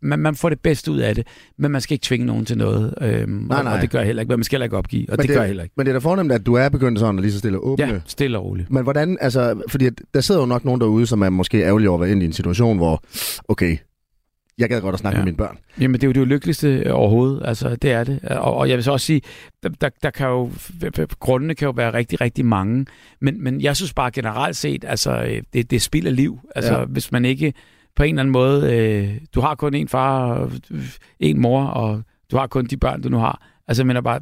man, 0.00 0.18
man 0.18 0.34
får 0.34 0.48
det 0.48 0.60
bedste 0.60 0.92
ud 0.92 0.98
af 0.98 1.14
det, 1.14 1.26
men 1.58 1.70
man 1.70 1.80
skal 1.80 1.94
ikke 1.94 2.04
tvinge 2.04 2.26
nogen 2.26 2.44
til 2.44 2.58
noget, 2.58 2.94
øh, 3.00 3.28
nej, 3.28 3.58
og, 3.58 3.64
nej. 3.64 3.74
og 3.74 3.80
det 3.82 3.90
gør 3.90 3.98
jeg 3.98 4.06
heller 4.06 4.22
ikke, 4.22 4.30
men 4.30 4.38
man 4.38 4.44
skal 4.44 4.56
heller 4.56 4.64
ikke 4.64 4.76
opgive, 4.76 5.06
og 5.08 5.12
Men 5.12 5.18
det, 5.18 5.28
det 5.28 5.34
gør 5.34 5.40
jeg 5.40 5.48
heller 5.48 5.62
ikke. 5.62 5.74
Men 5.76 5.86
det 5.86 5.90
er 5.90 5.98
da 5.98 6.02
fornemt, 6.02 6.32
at 6.32 6.46
du 6.46 6.54
er 6.54 6.68
begyndt 6.68 6.98
sådan 6.98 7.18
at 7.18 7.22
lige 7.22 7.32
så 7.32 7.38
stille 7.38 7.58
og 7.58 7.66
åbne. 7.68 7.86
Ja, 7.86 8.00
stille 8.06 8.38
og 8.38 8.44
roligt. 8.44 8.70
Men 8.70 8.82
hvordan, 8.82 9.18
altså, 9.20 9.62
fordi 9.68 9.88
der 10.14 10.20
sidder 10.20 10.40
jo 10.40 10.46
nok 10.46 10.64
nogen 10.64 10.80
derude, 10.80 11.06
som 11.06 11.22
er 11.22 11.30
måske 11.30 11.62
ærgerlige 11.64 11.90
over 11.90 12.02
at 12.02 12.08
være 12.08 12.18
i 12.18 12.24
en 12.24 12.32
situation, 12.32 12.76
hvor, 12.76 13.02
okay, 13.48 13.76
jeg 14.60 14.68
gad 14.68 14.80
godt 14.80 14.92
at 14.92 14.98
snakke 15.00 15.18
Ja. 15.18 15.24
med 15.24 15.32
mine 15.32 15.36
børn. 15.36 15.58
Jamen, 15.80 15.94
det 16.00 16.02
er 16.04 16.08
jo 16.08 16.12
det 16.12 16.28
lykkeligste 16.28 16.68
øh, 16.68 16.94
overhovedet. 16.94 17.42
Altså, 17.44 17.76
det 17.76 17.92
er 17.92 18.04
det. 18.04 18.24
Og, 18.24 18.54
og 18.56 18.68
jeg 18.68 18.76
vil 18.76 18.84
så 18.84 18.92
også 18.92 19.06
sige, 19.06 19.20
der, 19.62 19.88
der, 20.02 20.10
kan 20.10 20.26
jo, 20.28 20.50
grundene 21.20 21.54
kan 21.54 21.66
jo 21.66 21.72
være 21.76 21.94
rigtig, 21.94 22.20
rigtig 22.20 22.44
mange. 22.46 22.86
Men, 23.20 23.42
men 23.44 23.60
jeg 23.60 23.76
synes 23.76 23.94
bare 23.94 24.10
generelt 24.10 24.56
set, 24.56 24.84
altså, 24.88 25.22
øh, 25.22 25.42
det, 25.52 25.70
det 25.70 25.76
er 25.76 25.80
spild 25.80 26.06
af 26.06 26.16
liv. 26.16 26.40
Altså, 26.56 26.72
Ja. 26.72 26.78
ja. 26.78 26.84
hvis 26.84 27.12
man 27.12 27.24
ikke 27.24 27.52
på 27.96 28.02
en 28.02 28.14
eller 28.14 28.22
anden 28.22 28.32
måde, 28.32 28.76
øh, 28.76 29.20
du 29.34 29.40
har 29.40 29.54
kun 29.54 29.74
en 29.74 29.88
far 29.88 30.32
og 30.32 30.52
en 31.20 31.40
mor, 31.40 31.64
og 31.64 32.02
du 32.30 32.36
har 32.36 32.46
kun 32.46 32.64
de 32.66 32.76
børn, 32.76 33.02
du 33.02 33.08
nu 33.08 33.18
har. 33.18 33.46
Altså, 33.68 33.84
men 33.84 34.04
bare, 34.04 34.20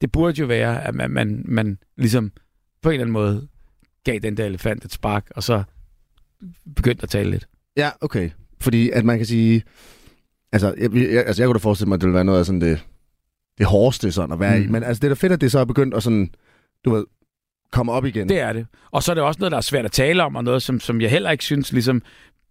det 0.00 0.12
burde 0.12 0.40
jo 0.40 0.46
være, 0.46 0.84
at 0.86 0.94
man, 0.94 1.10
man, 1.10 1.42
man 1.48 1.78
ligesom 1.98 2.32
på 2.82 2.88
en 2.88 2.92
eller 2.92 3.02
anden 3.04 3.12
måde 3.12 3.48
gav 4.04 4.18
den 4.18 4.36
der 4.36 4.44
elefant 4.44 4.84
et 4.84 4.92
spark, 4.92 5.26
og 5.36 5.42
så 5.42 5.62
begyndte 6.76 7.02
at 7.02 7.08
tale 7.08 7.30
lidt. 7.30 7.46
Ja, 7.76 7.90
okay. 8.00 8.30
Fordi 8.60 8.90
at 8.90 9.04
man 9.04 9.16
kan 9.16 9.26
sige... 9.26 9.62
Altså, 10.52 10.74
jeg, 10.78 10.94
jeg, 10.94 11.26
altså, 11.26 11.42
jeg 11.42 11.48
kunne 11.48 11.58
da 11.58 11.62
forestille 11.62 11.88
mig, 11.88 11.94
at 11.94 12.00
det 12.00 12.06
ville 12.06 12.14
være 12.14 12.24
noget 12.24 12.38
af 12.38 12.46
sådan 12.46 12.60
det, 12.60 12.84
det 13.58 13.66
hårdeste 13.66 14.12
sådan 14.12 14.32
at 14.32 14.40
være 14.40 14.58
mm. 14.58 14.64
i. 14.64 14.66
Men 14.66 14.82
altså, 14.82 15.00
det 15.00 15.04
er 15.04 15.14
da 15.14 15.18
fedt, 15.18 15.32
at 15.32 15.40
det 15.40 15.52
så 15.52 15.58
er 15.58 15.64
begyndt 15.64 15.94
at 15.94 16.02
sådan, 16.02 16.30
du 16.84 16.90
ved, 16.90 17.04
komme 17.72 17.92
op 17.92 18.04
igen. 18.04 18.28
Det 18.28 18.40
er 18.40 18.52
det. 18.52 18.66
Og 18.90 19.02
så 19.02 19.12
er 19.12 19.14
det 19.14 19.24
også 19.24 19.40
noget, 19.40 19.52
der 19.52 19.58
er 19.58 19.62
svært 19.62 19.84
at 19.84 19.92
tale 19.92 20.22
om, 20.22 20.36
og 20.36 20.44
noget, 20.44 20.62
som, 20.62 20.80
som 20.80 21.00
jeg 21.00 21.10
heller 21.10 21.30
ikke 21.30 21.44
synes 21.44 21.72
ligesom 21.72 22.02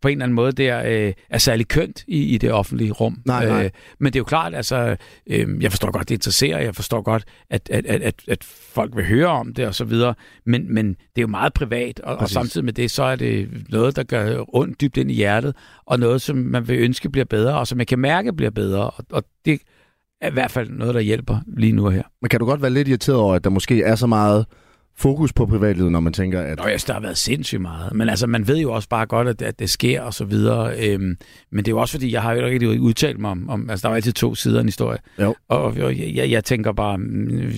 på 0.02 0.08
en 0.08 0.12
eller 0.12 0.24
anden 0.24 0.36
måde, 0.36 0.52
det 0.52 0.70
er, 0.70 1.08
øh, 1.08 1.14
er 1.30 1.38
særlig 1.38 1.68
kønt 1.68 2.04
i, 2.08 2.24
i 2.24 2.38
det 2.38 2.52
offentlige 2.52 2.92
rum. 2.92 3.22
Nej, 3.26 3.46
nej. 3.46 3.64
Øh, 3.64 3.70
men 4.00 4.14
det 4.14 4.16
er 4.16 4.20
jo 4.20 4.24
klart, 4.24 4.56
altså, 4.56 4.96
øh, 5.28 5.64
jeg 5.64 5.72
forstår 5.72 5.92
godt, 5.92 6.10
det 6.10 6.16
interesserer, 6.16 6.60
jeg 6.60 6.76
forstår 6.76 7.02
godt, 7.02 7.24
at, 7.50 7.70
at, 7.72 7.86
at, 7.86 8.02
at, 8.02 8.16
at 8.28 8.44
folk 8.44 8.96
vil 8.96 9.06
høre 9.06 9.28
om 9.28 9.54
det 9.54 9.68
og 9.68 9.76
så 9.76 9.84
videre, 9.86 10.14
men, 10.46 10.74
men 10.74 10.88
det 10.88 11.18
er 11.18 11.22
jo 11.22 11.28
meget 11.28 11.54
privat, 11.54 12.00
og, 12.00 12.16
og 12.16 12.30
samtidig 12.30 12.66
med 12.66 12.74
det, 12.74 12.92
så 12.92 13.04
er 13.04 13.16
det 13.16 13.50
noget, 13.70 13.96
der 13.96 14.04
gør 14.04 14.46
ondt 14.48 14.82
dybt 14.82 14.98
ind 14.98 15.12
i 15.12 15.14
hjertet, 15.14 15.56
og 15.86 16.00
noget, 16.00 16.22
som 16.22 16.38
man 16.38 16.68
vil 16.68 16.80
ønske 16.80 17.10
bliver 17.10 17.26
bedre, 17.26 17.58
og 17.60 17.68
som 17.68 17.78
man 17.78 17.86
kan 17.86 18.00
mærke 18.00 18.34
bliver 18.34 18.52
bedre, 18.52 18.90
og, 18.90 19.06
og 19.12 19.24
det 19.46 19.62
er 20.22 20.30
i 20.30 20.34
hvert 20.34 20.52
fald 20.52 20.70
noget, 20.70 20.96
der 20.96 21.02
hjælper 21.02 21.38
lige 21.58 21.72
nu 21.72 21.86
og 21.86 21.92
her. 21.92 22.04
Men 22.22 22.30
kan 22.30 22.40
du 22.40 22.46
godt 22.46 22.62
være 22.62 22.72
lidt 22.72 22.88
irriteret 22.88 23.20
over, 23.20 23.36
at 23.36 23.44
der 23.44 23.50
måske 23.50 23.84
er 23.84 23.96
så 23.96 24.08
meget 24.08 24.46
fokus 25.00 25.34
på 25.34 25.46
privatlivet, 25.46 25.92
når 25.92 26.00
man 26.00 26.14
tænker, 26.14 26.42
at... 26.42 26.58
Nå, 26.58 26.64
synes, 26.64 26.84
der 26.84 26.94
har 26.94 27.00
været 27.00 27.18
sindssygt 27.18 27.62
meget. 27.62 27.94
Men 27.94 28.10
altså, 28.10 28.28
man 28.28 28.48
ved 28.48 28.58
jo 28.58 28.72
også 28.72 28.90
bare 28.90 29.06
godt, 29.06 29.28
at, 29.28 29.42
at 29.42 29.60
det 29.60 29.70
sker 29.70 30.02
og 30.02 30.14
så 30.14 30.26
videre. 30.26 30.90
Øhm, 30.90 31.18
men 31.52 31.66
det 31.66 31.68
er 31.68 31.72
jo 31.72 31.80
også, 31.80 31.92
fordi 31.92 32.12
jeg 32.12 32.22
har 32.22 32.34
jo 32.34 32.46
ikke 32.46 32.68
rigtig 32.68 32.82
udtalt 32.82 33.20
mig 33.20 33.32
om, 33.32 33.50
om... 33.50 33.70
Altså, 33.70 33.82
der 33.82 33.90
er 33.90 33.94
jo 33.94 33.96
altid 33.96 34.14
to 34.14 34.36
sider 34.36 34.58
af 34.58 34.62
en 34.62 34.68
historie. 34.68 34.98
Jo. 35.20 35.36
Og, 35.48 35.64
og 35.64 35.78
jeg, 35.78 36.12
jeg, 36.16 36.32
jeg 36.32 36.44
tænker 36.44 36.72
bare, 36.72 36.98
mm, 36.98 37.52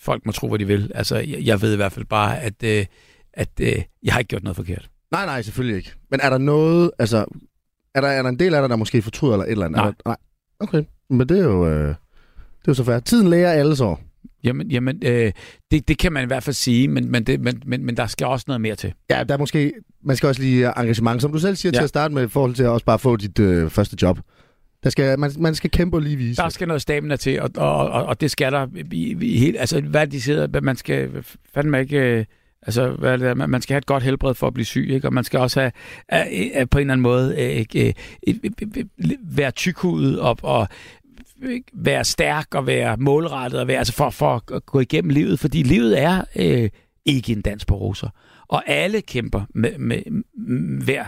folk 0.00 0.26
må 0.26 0.32
tro, 0.32 0.48
hvad 0.48 0.58
de 0.58 0.66
vil. 0.66 0.90
Altså, 0.94 1.16
jeg, 1.16 1.38
jeg 1.42 1.62
ved 1.62 1.72
i 1.72 1.76
hvert 1.76 1.92
fald 1.92 2.04
bare, 2.04 2.40
at, 2.40 2.62
øh, 2.64 2.86
at 3.34 3.50
øh, 3.60 3.82
jeg 4.02 4.12
har 4.12 4.18
ikke 4.18 4.28
gjort 4.28 4.42
noget 4.42 4.56
forkert. 4.56 4.88
Nej, 5.12 5.26
nej, 5.26 5.42
selvfølgelig 5.42 5.76
ikke. 5.76 5.92
Men 6.10 6.20
er 6.22 6.30
der 6.30 6.38
noget, 6.38 6.90
altså... 6.98 7.24
Er 7.94 8.00
der, 8.00 8.08
er 8.08 8.22
der 8.22 8.28
en 8.28 8.38
del 8.38 8.54
af 8.54 8.62
dig, 8.62 8.70
der 8.70 8.76
måske 8.76 9.02
fortryder 9.02 9.32
eller 9.32 9.44
et 9.44 9.50
eller 9.50 9.64
andet? 9.64 9.76
Nej. 9.76 9.86
Er 9.86 9.92
der, 9.92 10.02
nej. 10.06 10.16
Okay, 10.60 10.82
men 11.10 11.28
det 11.28 11.38
er 11.38 11.44
jo... 11.44 11.68
Øh, 11.68 11.88
det 11.88 12.68
er 12.68 12.68
jo 12.68 12.74
så 12.74 12.84
fair. 12.84 12.98
Tiden 12.98 13.28
lærer 13.30 13.52
alle 13.52 13.76
så. 13.76 13.96
Jamen, 14.44 14.70
jamen 14.70 15.02
øh, 15.04 15.32
det, 15.70 15.88
det 15.88 15.98
kan 15.98 16.12
man 16.12 16.24
i 16.24 16.26
hvert 16.26 16.42
fald 16.42 16.54
sige, 16.54 16.88
men, 16.88 17.10
men, 17.10 17.24
det, 17.24 17.40
men, 17.40 17.62
men, 17.66 17.86
men 17.86 17.96
der 17.96 18.06
skal 18.06 18.26
også 18.26 18.44
noget 18.48 18.60
mere 18.60 18.74
til. 18.74 18.92
Ja, 19.10 19.24
der 19.24 19.34
er 19.34 19.38
måske... 19.38 19.72
Man 20.04 20.16
skal 20.16 20.26
også 20.26 20.42
lige 20.42 20.62
have 20.62 20.74
engagement, 20.76 21.22
som 21.22 21.32
du 21.32 21.38
selv 21.38 21.56
siger 21.56 21.72
ja. 21.74 21.78
Til 21.78 21.82
at 21.82 21.88
starte 21.88 22.14
med, 22.14 22.24
i 22.24 22.28
forhold 22.28 22.54
til 22.54 22.62
at 22.62 22.68
også 22.68 22.86
bare 22.86 22.98
få 22.98 23.16
dit 23.16 23.38
øh, 23.38 23.70
første 23.70 23.96
job. 24.02 24.18
Der 24.84 24.90
skal, 24.90 25.18
man, 25.18 25.32
man 25.38 25.54
skal 25.54 25.70
kæmpe 25.70 25.96
og 25.96 26.02
lige 26.02 26.16
vise. 26.16 26.42
Der 26.42 26.48
skal 26.48 26.68
noget 26.68 26.82
stamina 26.82 27.16
til, 27.16 27.40
og, 27.40 27.50
og, 27.56 27.90
og, 27.90 28.06
og 28.06 28.20
det 28.20 28.30
skal 28.30 28.52
der 28.52 28.66
i, 28.92 29.16
i 29.20 29.38
helt... 29.38 29.56
Altså, 29.60 29.80
hvad 29.80 30.06
de 30.06 30.20
sidder... 30.20 30.60
Man 30.60 30.76
skal 30.76 31.24
fandme 31.54 31.80
ikke... 31.80 31.98
øh, 31.98 32.24
Altså, 32.62 32.90
hvad 32.90 33.12
er 33.12 33.16
det, 33.16 33.36
der? 33.36 33.46
man 33.46 33.62
skal 33.62 33.74
have 33.74 33.78
et 33.78 33.86
godt 33.86 34.02
helbred 34.02 34.34
for 34.34 34.46
at 34.46 34.54
blive 34.54 34.64
syg, 34.66 34.88
ikke? 34.90 35.08
Og 35.08 35.14
man 35.14 35.24
skal 35.24 35.40
også 35.40 35.60
have, 35.60 35.72
øh, 36.32 36.60
øh, 36.60 36.66
på 36.70 36.78
en 36.78 36.80
eller 36.80 36.92
anden 36.92 37.02
måde 37.02 37.34
øh, 37.38 37.64
øh, 37.74 37.92
øh, 38.28 38.34
øh, 38.62 38.68
øh, 38.76 39.16
være 39.22 39.50
tykhudet 39.50 40.20
og, 40.20 40.38
og 40.42 40.60
øh, 40.60 40.68
være 41.72 42.04
stærk 42.04 42.54
og 42.54 42.66
være 42.66 42.96
målrettet 42.96 43.60
og 43.60 43.68
være, 43.68 43.78
altså 43.78 43.92
for, 43.92 44.10
for 44.10 44.54
at 44.54 44.66
gå 44.66 44.80
igennem 44.80 45.10
livet, 45.10 45.38
fordi 45.38 45.62
livet 45.62 46.02
er 46.02 46.24
øh, 46.36 46.70
ikke 47.04 47.32
en 47.32 47.40
dans 47.40 47.64
på 47.64 47.74
roser. 47.74 48.08
Og 48.48 48.62
alle 48.66 49.00
kæmper 49.00 49.42
med, 49.54 49.78
med, 49.78 50.02
med 50.38 50.84
hver 50.84 51.04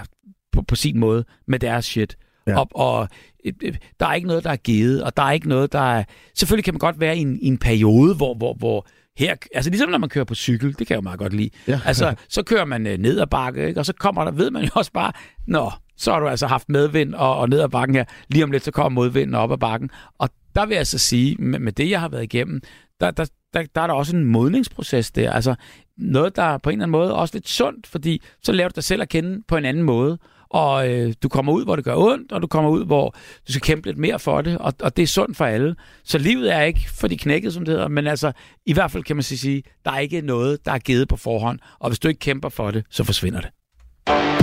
på, 0.53 0.63
på 0.63 0.77
sin 0.77 0.99
måde 0.99 1.25
med 1.47 1.59
deres 1.59 1.85
shit. 1.85 2.17
Ja. 2.47 2.59
Og, 2.59 2.69
og 2.75 3.09
øh, 3.45 3.53
øh, 3.63 3.77
der 4.01 4.07
er 4.07 4.15
ikke 4.15 4.29
noget, 4.29 4.45
der 4.45 4.51
er 4.51 4.57
givet, 4.57 5.03
og 5.03 5.17
der 5.17 5.23
er 5.23 5.33
ikke 5.33 5.49
noget, 5.49 5.73
der 5.73 5.97
er... 5.97 6.05
Selvfølgelig 6.35 6.65
kan 6.65 6.75
man 6.75 6.79
godt 6.79 7.01
være 7.01 7.17
i 7.17 7.21
en, 7.21 7.39
i 7.43 7.47
en 7.47 7.59
periode, 7.59 8.15
hvor, 8.15 8.35
hvor, 8.35 8.55
hvor 8.55 8.87
her, 9.19 9.37
altså 9.55 9.71
ligesom 9.71 9.91
når 9.91 9.99
man 9.99 10.09
kører 10.09 10.25
på 10.25 10.35
cykel, 10.35 10.69
det 10.69 10.87
kan 10.87 10.95
jeg 10.95 10.97
jo 10.97 11.01
meget 11.01 11.19
godt 11.19 11.33
lide. 11.33 11.51
Ja. 11.69 11.81
Altså, 11.85 12.15
så 12.29 12.43
kører 12.43 12.65
man 12.65 12.87
øh, 12.87 12.99
ned 12.99 13.21
ad 13.21 13.27
bakke, 13.27 13.67
ikke? 13.69 13.81
og 13.81 13.87
så 13.87 13.93
kommer 13.93 14.25
der, 14.25 14.31
ved 14.31 14.51
man 14.51 14.65
jo 14.65 14.71
også 14.75 14.93
bare, 14.93 15.13
nå, 15.47 15.71
så 16.03 16.13
har 16.13 16.21
du 16.21 16.29
altså 16.29 16.47
haft 16.47 16.69
medvind 16.69 17.15
og, 17.15 17.37
og 17.37 17.49
ned 17.49 17.61
ad 17.61 17.69
bakken 17.69 17.97
her. 17.97 18.05
Lige 18.29 18.45
om 18.45 18.51
lidt, 18.51 18.65
så 18.65 18.71
kommer 18.71 18.89
modvinden 18.89 19.35
op 19.35 19.53
ad 19.53 19.59
bakken. 19.59 19.91
Og 20.19 20.29
der 20.55 20.67
vil 20.67 20.75
jeg 20.75 20.87
så 20.87 20.99
sige, 20.99 21.37
med, 21.39 21.59
med 21.59 21.73
det, 21.73 21.91
jeg 21.91 22.01
har 22.01 22.09
været 22.09 22.23
igennem, 22.23 22.61
der, 23.01 23.11
der, 23.11 23.31
der, 23.55 23.63
der 23.75 23.81
er 23.81 23.87
der 23.87 23.95
også 23.95 24.17
en 24.17 24.25
modningsproces 24.25 25.11
der. 25.11 25.33
Altså 25.33 25.55
noget, 25.99 26.37
der 26.37 26.59
på 26.59 26.71
en 26.71 26.75
eller 26.75 26.85
anden 26.85 26.93
måde 26.93 27.15
også 27.15 27.35
lidt 27.35 27.49
sundt, 27.49 27.87
fordi 27.87 28.23
så 28.43 28.53
lærer 28.53 28.69
du 28.69 28.73
dig 28.75 28.85
selv 28.85 29.03
at 29.03 29.09
kende 29.09 29.43
på 29.49 29.57
en 29.57 29.65
anden 29.65 29.83
måde. 29.83 30.19
Og 30.51 30.91
øh, 30.91 31.15
du 31.23 31.29
kommer 31.29 31.53
ud, 31.53 31.65
hvor 31.65 31.77
det 31.77 31.85
gør 31.85 31.95
ondt, 31.97 32.33
og 32.33 32.43
du 32.43 32.47
kommer 32.47 32.71
ud, 32.71 32.85
hvor 32.85 33.15
du 33.47 33.53
skal 33.53 33.63
kæmpe 33.63 33.89
lidt 33.89 33.99
mere 33.99 34.19
for 34.19 34.43
det, 34.43 34.59
og, 34.59 34.75
og 34.81 34.97
det 34.97 35.03
er 35.03 35.07
sundt 35.07 35.37
for 35.37 35.45
alle. 35.45 35.75
Så 36.05 36.19
livet 36.19 36.55
er 36.55 36.63
ikke 36.63 36.91
for 36.91 37.09
de 37.09 37.19
knækkede, 37.19 37.53
som 37.53 37.65
det 37.65 37.73
hedder, 37.73 37.89
men 37.89 38.07
altså, 38.07 38.33
i 38.67 38.73
hvert 38.73 38.91
fald 38.91 39.03
kan 39.03 39.17
man 39.17 39.23
sige, 39.23 39.63
der 39.85 39.91
er 39.91 39.99
ikke 39.99 40.21
noget, 40.21 40.65
der 40.65 40.73
er 40.73 40.79
givet 40.79 41.09
på 41.09 41.17
forhånd, 41.17 41.59
og 41.79 41.91
hvis 41.91 41.99
du 41.99 42.09
ikke 42.09 42.19
kæmper 42.19 42.49
for 42.49 42.71
det, 42.71 42.85
så 42.91 43.05
forsvinder 43.05 43.41
det. 43.41 44.42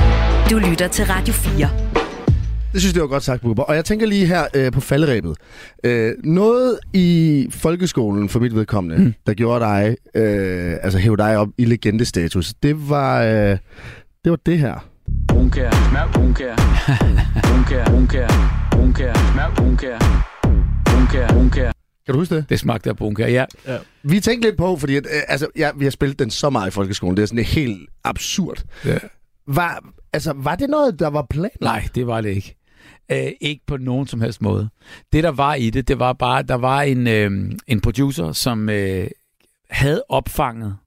Du 0.49 0.57
lytter 0.57 0.87
til 0.87 1.05
Radio 1.05 1.33
4. 1.33 1.69
Det 2.73 2.81
synes 2.81 2.95
jeg 2.95 3.01
var 3.01 3.07
godt 3.07 3.23
sagt, 3.23 3.41
Bubber. 3.41 3.63
Og 3.63 3.75
jeg 3.75 3.85
tænker 3.85 4.05
lige 4.07 4.25
her 4.25 4.45
øh, 4.55 4.71
på 4.71 4.81
falderæbet. 4.81 5.37
Øh, 5.83 6.13
noget 6.23 6.79
i 6.93 7.47
folkeskolen, 7.51 8.29
for 8.29 8.39
mit 8.39 8.55
vedkommende, 8.55 9.03
mm. 9.03 9.13
der 9.27 9.33
gjorde 9.33 9.65
dig, 9.65 9.95
øh, 10.15 10.77
altså 10.81 10.99
hæve 10.99 11.17
dig 11.17 11.37
op 11.37 11.47
i 11.57 11.65
legendestatus, 11.65 12.53
det 12.63 12.89
var, 12.89 13.21
øh, 13.23 13.57
det 14.23 14.29
var 14.31 14.35
det 14.45 14.59
her. 14.59 14.85
Brunkær, 15.27 15.71
smør 15.71 16.11
brunkær. 16.13 16.55
Brunkær, 17.43 17.85
brunkær, 17.85 18.27
brunkær, 18.71 19.13
smør 19.13 19.53
brunkær. 19.55 19.97
Brunkær, 20.85 21.27
brunkær. 21.27 21.71
Kan 22.05 22.13
du 22.13 22.19
huske 22.19 22.35
det? 22.35 22.45
Det 22.49 22.59
smagte 22.59 22.89
af 22.89 22.97
bunker, 22.97 23.27
ja. 23.27 23.45
Vi 24.03 24.19
tænkte 24.19 24.47
lidt 24.47 24.57
på, 24.57 24.77
fordi 24.77 24.95
at, 24.95 25.05
øh, 25.05 25.21
altså, 25.27 25.47
ja, 25.57 25.69
vi 25.77 25.85
har 25.85 25.91
spillet 25.91 26.19
den 26.19 26.29
så 26.29 26.49
meget 26.49 26.67
i 26.67 26.71
folkeskolen. 26.71 27.17
Det 27.17 27.23
er 27.23 27.27
sådan 27.27 27.43
helt 27.43 27.89
absurd. 28.03 28.63
ja. 28.85 28.97
Var, 29.47 29.83
altså, 30.13 30.33
var 30.35 30.55
det 30.55 30.69
noget, 30.69 30.99
der 30.99 31.07
var 31.07 31.25
plan? 31.29 31.51
Nej, 31.61 31.87
det 31.95 32.07
var 32.07 32.21
det 32.21 32.29
ikke. 32.29 32.55
Øh, 33.11 33.31
ikke 33.41 33.65
på 33.67 33.77
nogen 33.77 34.07
som 34.07 34.21
helst 34.21 34.41
måde. 34.41 34.69
Det, 35.13 35.23
der 35.23 35.31
var 35.31 35.53
i 35.55 35.69
det, 35.69 35.87
det 35.87 35.99
var 35.99 36.13
bare, 36.13 36.43
der 36.43 36.55
var 36.55 36.81
en, 36.81 37.07
øh, 37.07 37.51
en 37.67 37.81
producer, 37.81 38.31
som 38.31 38.69
øh, 38.69 39.07
havde 39.69 40.03
opfanget, 40.09 40.77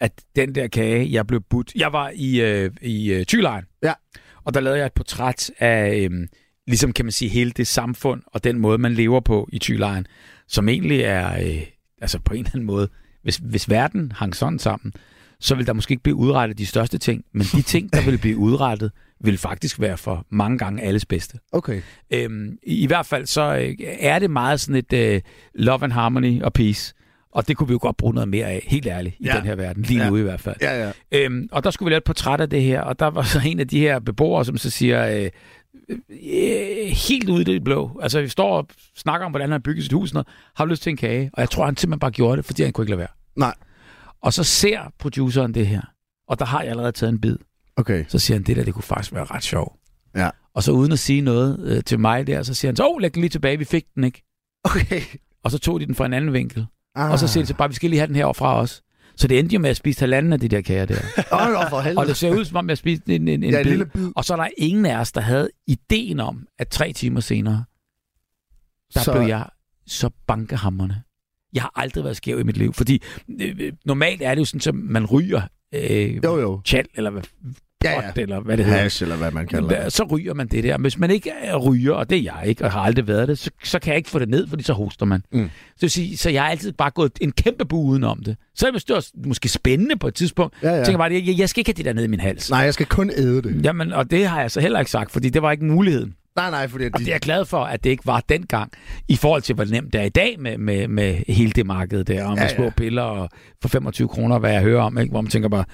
at 0.00 0.12
den 0.36 0.54
der 0.54 0.66
kage, 0.68 1.12
jeg 1.12 1.26
blev 1.26 1.40
budt. 1.50 1.72
Jeg 1.74 1.92
var 1.92 2.12
i, 2.14 2.40
øh, 2.40 2.70
i 2.82 3.12
øh, 3.12 3.26
Thylejren, 3.26 3.64
Ja. 3.82 3.92
og 4.44 4.54
der 4.54 4.60
lavede 4.60 4.78
jeg 4.78 4.86
et 4.86 4.92
portræt 4.92 5.50
af, 5.58 5.96
øh, 6.10 6.28
ligesom 6.66 6.92
kan 6.92 7.04
man 7.04 7.12
sige, 7.12 7.28
hele 7.28 7.50
det 7.50 7.66
samfund 7.66 8.22
og 8.26 8.44
den 8.44 8.58
måde, 8.58 8.78
man 8.78 8.92
lever 8.94 9.20
på 9.20 9.48
i 9.52 9.58
Thylejren, 9.58 10.06
som 10.48 10.68
egentlig 10.68 11.00
er, 11.00 11.40
øh, 11.46 11.62
altså 12.00 12.18
på 12.18 12.34
en 12.34 12.38
eller 12.40 12.50
anden 12.54 12.66
måde, 12.66 12.88
hvis, 13.22 13.36
hvis 13.36 13.70
verden 13.70 14.12
hang 14.12 14.36
sådan 14.36 14.58
sammen, 14.58 14.92
så 15.42 15.54
vil 15.54 15.66
der 15.66 15.72
måske 15.72 15.92
ikke 15.92 16.02
blive 16.02 16.16
udrettet 16.16 16.58
de 16.58 16.66
største 16.66 16.98
ting, 16.98 17.24
men 17.34 17.42
de 17.52 17.62
ting, 17.62 17.92
der 17.92 18.04
vil 18.04 18.18
blive 18.18 18.36
udrettet, 18.36 18.92
vil 19.20 19.38
faktisk 19.38 19.80
være 19.80 19.96
for 19.96 20.26
mange 20.30 20.58
gange 20.58 20.82
alles 20.82 21.06
bedste. 21.06 21.38
Okay. 21.52 21.80
Øhm, 22.10 22.58
i, 22.62 22.82
I 22.82 22.86
hvert 22.86 23.06
fald 23.06 23.26
så 23.26 23.42
øh, 23.56 23.74
er 24.00 24.18
det 24.18 24.30
meget 24.30 24.60
sådan 24.60 24.74
et 24.76 24.92
øh, 24.92 25.20
love 25.54 25.82
and 25.84 25.92
harmony 25.92 26.42
og 26.42 26.52
peace, 26.52 26.94
og 27.32 27.48
det 27.48 27.56
kunne 27.56 27.66
vi 27.68 27.72
jo 27.72 27.78
godt 27.82 27.96
bruge 27.96 28.14
noget 28.14 28.28
mere 28.28 28.46
af, 28.46 28.64
helt 28.68 28.86
ærligt, 28.86 29.16
i 29.20 29.24
Ja. 29.24 29.36
den 29.36 29.42
her 29.44 29.54
verden, 29.54 29.82
lige 29.82 30.02
Ja. 30.02 30.10
nu 30.10 30.16
i 30.16 30.22
hvert 30.22 30.40
fald. 30.40 30.56
Ja, 30.60 30.84
ja. 30.86 30.92
Øhm, 31.12 31.48
og 31.52 31.64
der 31.64 31.70
skulle 31.70 31.86
vi 31.86 31.90
lave 31.90 31.98
et 31.98 32.04
portræt 32.04 32.40
af 32.40 32.50
det 32.50 32.62
her, 32.62 32.80
og 32.80 32.98
der 32.98 33.06
var 33.06 33.22
så 33.22 33.40
en 33.46 33.60
af 33.60 33.68
de 33.68 33.78
her 33.80 33.98
beboere, 33.98 34.44
som 34.44 34.56
så 34.56 34.70
siger, 34.70 35.08
øh, 35.22 35.30
øh, 35.90 35.96
helt 37.08 37.28
ude 37.28 37.40
i 37.40 37.44
det 37.44 37.64
blå, 37.64 38.00
altså 38.02 38.20
vi 38.20 38.28
står 38.28 38.56
og 38.56 38.68
snakker 38.96 39.26
om, 39.26 39.32
hvordan 39.32 39.48
han 39.48 39.52
har 39.52 39.58
bygget 39.58 39.84
sit 39.84 39.92
hus, 39.92 40.10
og 40.10 40.14
noget, 40.14 40.26
har 40.56 40.64
lyst 40.66 40.82
til 40.82 40.90
en 40.90 40.96
kage, 40.96 41.30
og 41.32 41.40
jeg 41.40 41.50
tror, 41.50 41.64
han 41.64 41.76
simpelthen 41.76 42.00
bare 42.00 42.10
gjorde 42.10 42.36
det, 42.36 42.44
fordi 42.44 42.62
han 42.62 42.72
kunne 42.72 42.82
ikke 42.82 42.90
lade 42.90 42.98
være. 42.98 43.08
Nej. 43.36 43.54
Og 44.22 44.32
så 44.32 44.44
ser 44.44 44.92
produceren 44.98 45.54
det 45.54 45.66
her, 45.66 45.82
og 46.28 46.38
der 46.38 46.44
har 46.44 46.60
jeg 46.60 46.70
allerede 46.70 46.92
taget 46.92 47.12
en 47.12 47.20
bid. 47.20 47.36
Okay. 47.76 48.04
Så 48.08 48.18
siger 48.18 48.36
han, 48.36 48.42
det 48.42 48.56
der, 48.56 48.64
det 48.64 48.74
kunne 48.74 48.82
faktisk 48.82 49.12
være 49.12 49.24
ret 49.24 49.42
sjovt. 49.42 49.76
Ja. 50.16 50.30
Og 50.54 50.62
så 50.62 50.72
uden 50.72 50.92
at 50.92 50.98
sige 50.98 51.20
noget 51.20 51.60
øh, 51.60 51.84
til 51.84 52.00
mig 52.00 52.26
der, 52.26 52.42
så 52.42 52.54
siger 52.54 52.68
han, 52.70 52.76
så 52.76 52.88
oh, 52.88 53.00
læg 53.00 53.14
den 53.14 53.20
lige 53.20 53.30
tilbage, 53.30 53.58
vi 53.58 53.64
fik 53.64 53.84
den 53.94 54.04
ikke. 54.04 54.24
Okay. 54.64 55.00
Og 55.44 55.50
så 55.50 55.58
tog 55.58 55.80
de 55.80 55.86
den 55.86 55.94
fra 55.94 56.06
en 56.06 56.12
anden 56.12 56.32
vinkel. 56.32 56.66
Ah. 56.94 57.10
Og 57.10 57.18
så 57.18 57.28
siger 57.28 57.44
de 57.44 57.48
så 57.48 57.54
bare, 57.54 57.68
vi 57.68 57.74
skal 57.74 57.90
lige 57.90 58.00
have 58.00 58.06
den 58.06 58.16
her 58.16 58.32
fra 58.32 58.60
os. 58.60 58.82
Så 59.16 59.28
det 59.28 59.38
endte 59.38 59.54
jo 59.54 59.60
med 59.60 59.70
at 59.70 59.76
spise 59.76 60.00
halvanden 60.00 60.32
af 60.32 60.40
de 60.40 60.48
der 60.48 60.60
kager 60.60 60.84
der. 60.84 60.94
Åh, 61.32 61.60
oh, 61.60 61.70
for 61.70 61.80
helvede. 61.80 62.00
og 62.00 62.06
det 62.06 62.16
ser 62.16 62.30
ud 62.30 62.44
som 62.44 62.56
om, 62.56 62.68
jeg 62.68 62.78
spiste 62.78 63.14
en, 63.14 63.28
en, 63.28 63.44
en, 63.44 63.50
ja, 63.50 63.58
en 63.58 63.64
bid. 63.64 63.70
lille 63.70 63.86
bid. 63.86 64.12
Og 64.16 64.24
så 64.24 64.32
er 64.34 64.36
der 64.36 64.48
ingen 64.58 64.86
af 64.86 64.96
os, 64.96 65.12
der 65.12 65.20
havde 65.20 65.48
ideen 65.66 66.20
om, 66.20 66.46
at 66.58 66.68
tre 66.68 66.92
timer 66.92 67.20
senere, 67.20 67.64
der 68.94 69.00
så... 69.00 69.12
blev 69.12 69.22
jeg 69.22 69.46
så 69.86 70.10
bankehammerne. 70.26 71.02
Jeg 71.54 71.62
har 71.62 71.72
aldrig 71.74 72.04
været 72.04 72.16
skæv 72.16 72.40
i 72.40 72.42
mit 72.42 72.56
liv, 72.56 72.72
fordi 72.72 73.02
øh, 73.40 73.54
øh, 73.60 73.72
normalt 73.84 74.22
er 74.22 74.34
det 74.34 74.40
jo 74.40 74.44
sådan, 74.44 74.78
at 74.78 74.84
man 74.90 75.06
ryger 75.06 75.42
øh, 75.74 76.16
Jo, 76.24 76.40
jo. 76.40 76.60
tjal, 76.64 76.86
eller 76.94 77.10
hvad 77.10 77.22
Ja, 77.84 77.92
ja. 77.92 78.22
eller 78.22 78.40
hvad 78.40 78.56
det 78.56 78.64
hedder. 78.64 78.80
Hash, 78.80 79.02
eller 79.02 79.16
hvad 79.16 79.30
man 79.30 79.46
kalder 79.46 79.82
det. 79.84 79.92
Så 79.92 80.04
ryger 80.04 80.34
man 80.34 80.46
det 80.48 80.64
der. 80.64 80.78
Hvis 80.78 80.98
man 80.98 81.10
ikke 81.10 81.30
er 81.30 81.56
ryger, 81.56 81.92
og 81.92 82.10
det 82.10 82.18
er 82.18 82.22
jeg 82.22 82.48
ikke, 82.48 82.64
og 82.64 82.72
har 82.72 82.80
aldrig 82.80 83.08
været 83.08 83.28
det, 83.28 83.38
så, 83.38 83.50
så 83.64 83.78
kan 83.78 83.90
jeg 83.90 83.96
ikke 83.96 84.10
få 84.10 84.18
det 84.18 84.28
ned, 84.28 84.46
fordi 84.48 84.62
så 84.62 84.72
hoster 84.72 85.06
man. 85.06 85.22
Mm. 85.32 85.50
Så, 85.76 85.88
sige, 85.88 86.16
så 86.16 86.30
jeg 86.30 86.42
har 86.42 86.50
altid 86.50 86.72
bare 86.72 86.90
gået 86.90 87.12
en 87.20 87.32
kæmpe 87.32 87.64
bu 87.64 87.82
udenom 87.82 88.22
det. 88.22 88.36
Så 88.54 88.66
er 88.66 88.70
det 88.70 88.90
også 88.90 89.10
måske 89.26 89.48
spændende 89.48 89.96
på 89.96 90.08
et 90.08 90.14
tidspunkt. 90.14 90.54
Ja, 90.62 90.68
ja. 90.68 90.74
Jeg 90.74 90.86
tænker 90.86 90.98
bare, 90.98 91.12
jeg, 91.12 91.38
jeg 91.38 91.48
skal 91.48 91.60
ikke 91.60 91.68
have 91.68 91.76
det 91.76 91.84
der 91.84 91.92
ned 91.92 92.04
i 92.04 92.06
min 92.06 92.20
hals. 92.20 92.50
Nej, 92.50 92.60
jeg 92.60 92.74
skal 92.74 92.86
kun 92.86 93.10
æde 93.16 93.42
det. 93.42 93.64
Jamen, 93.64 93.92
og 93.92 94.10
det 94.10 94.26
har 94.26 94.40
jeg 94.40 94.50
så 94.50 94.60
heller 94.60 94.78
ikke 94.78 94.90
sagt, 94.90 95.10
fordi 95.12 95.28
det 95.28 95.42
var 95.42 95.52
ikke 95.52 95.64
muligheden. 95.64 96.14
Nej, 96.36 96.50
nej, 96.50 96.68
fordi 96.68 96.84
Og 96.84 96.92
de... 96.92 96.98
det 96.98 97.08
er 97.08 97.12
jeg 97.12 97.20
glad 97.20 97.44
for, 97.44 97.64
at 97.64 97.84
det 97.84 97.90
ikke 97.90 98.06
var 98.06 98.22
dengang, 98.28 98.72
i 99.08 99.16
forhold 99.16 99.42
til, 99.42 99.54
hvor 99.54 99.64
nemt 99.64 99.92
det 99.92 100.00
er 100.00 100.04
i 100.04 100.08
dag 100.08 100.36
med, 100.38 100.58
med, 100.58 100.88
med 100.88 101.14
hele 101.28 101.52
det 101.52 101.66
marked 101.66 102.04
der, 102.04 102.24
og 102.24 102.30
med 102.30 102.38
ja, 102.38 102.42
ja. 102.42 102.54
små 102.54 102.70
piller 102.70 103.02
og 103.02 103.28
for 103.62 103.68
25 103.68 104.08
kroner, 104.08 104.38
hvad 104.38 104.52
jeg 104.52 104.62
hører 104.62 104.82
om, 104.82 104.98
ikke? 104.98 105.10
hvor 105.10 105.20
man 105.20 105.30
tænker 105.30 105.48
bare, 105.48 105.64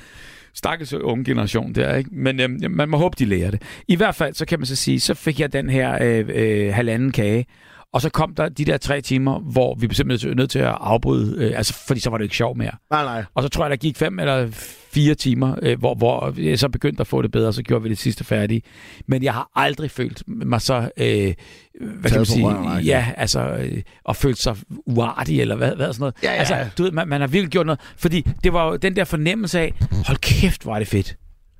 stakkels 0.55 0.93
unge 0.93 1.25
generation 1.25 1.73
der, 1.73 1.95
ikke? 1.95 2.11
Men 2.13 2.41
øhm, 2.41 2.61
man 2.71 2.89
må 2.89 2.97
håbe, 2.97 3.17
de 3.19 3.25
lærer 3.25 3.51
det. 3.51 3.63
I 3.89 3.97
hvert 3.97 4.15
fald, 4.15 4.35
så 4.35 4.47
kan 4.47 4.59
man 4.59 4.67
så 4.67 4.77
sige, 4.77 5.01
så 5.01 5.15
fik 5.15 5.41
jeg 5.41 5.53
den 5.53 5.71
her 5.71 5.99
øh, 6.03 6.29
øh, 6.35 6.75
halvanden 6.75 7.13
kage, 7.13 7.47
og 7.93 8.01
så 8.01 8.11
kom 8.11 8.35
der 8.35 8.49
de 8.49 8.65
der 8.65 8.77
tre 8.77 9.01
timer, 9.01 9.39
hvor 9.39 9.75
vi 9.75 9.87
blev 9.87 9.95
simpelthen 9.95 10.37
nødt 10.37 10.51
til 10.51 10.59
at 10.59 10.77
afbryde, 10.81 11.45
øh, 11.45 11.57
altså, 11.57 11.75
fordi 11.87 12.01
så 12.01 12.11
var 12.11 12.19
det 12.19 12.25
ikke 12.25 12.37
sjov 12.37 12.57
mere. 12.57 12.73
Nej, 12.91 13.05
nej. 13.05 13.25
Og 13.35 13.43
så 13.43 13.49
tror 13.49 13.65
jeg, 13.65 13.71
der 13.71 13.77
gik 13.77 13.97
fem 13.97 14.19
eller 14.19 14.49
fire 14.91 15.15
timer, 15.15 15.55
øh, 15.63 15.79
hvor, 15.79 15.95
hvor 15.95 16.35
jeg 16.41 16.59
så 16.59 16.69
begyndte 16.69 17.01
at 17.01 17.07
få 17.07 17.23
det 17.23 17.31
bedre, 17.31 17.49
og 17.49 17.55
så 17.55 17.63
gjorde 17.63 17.83
vi 17.83 17.89
det 17.89 17.99
sidste 17.99 18.25
færdige. 18.25 18.63
Men 19.07 19.23
jeg 19.23 19.33
har 19.35 19.51
aldrig 19.55 19.91
følt 19.91 20.23
mig 20.27 20.61
så, 20.61 20.91
øh, 20.97 21.35
hvad 21.81 22.11
kan 22.11 22.19
man 22.19 22.27
sige, 22.27 22.45
røven, 22.45 22.85
ja, 22.85 23.13
altså, 23.17 23.41
øh, 23.41 23.83
og 24.05 24.17
følt 24.17 24.39
sig 24.39 24.57
uartig, 24.87 25.41
eller 25.41 25.57
hvad, 25.57 25.77
hvad 25.77 25.93
sådan 25.93 26.01
noget. 26.01 26.15
Ja, 26.23 26.33
ja. 26.33 26.39
Altså, 26.39 26.67
du 26.79 26.83
ved, 26.83 26.91
man, 26.91 27.09
man 27.09 27.21
har 27.21 27.29
virkelig 27.29 27.51
gjort 27.51 27.67
noget, 27.67 27.81
fordi 27.97 28.27
det 28.45 28.53
var 28.53 28.69
jo 28.69 28.77
den 28.77 28.97
der 28.97 29.05
fornemmelse 29.05 29.61
af, 29.61 29.75
hold 30.07 30.19
kæft, 30.19 30.63
hvor 30.63 30.75
er 30.75 30.79
det 30.79 30.89
fedt. 30.89 31.17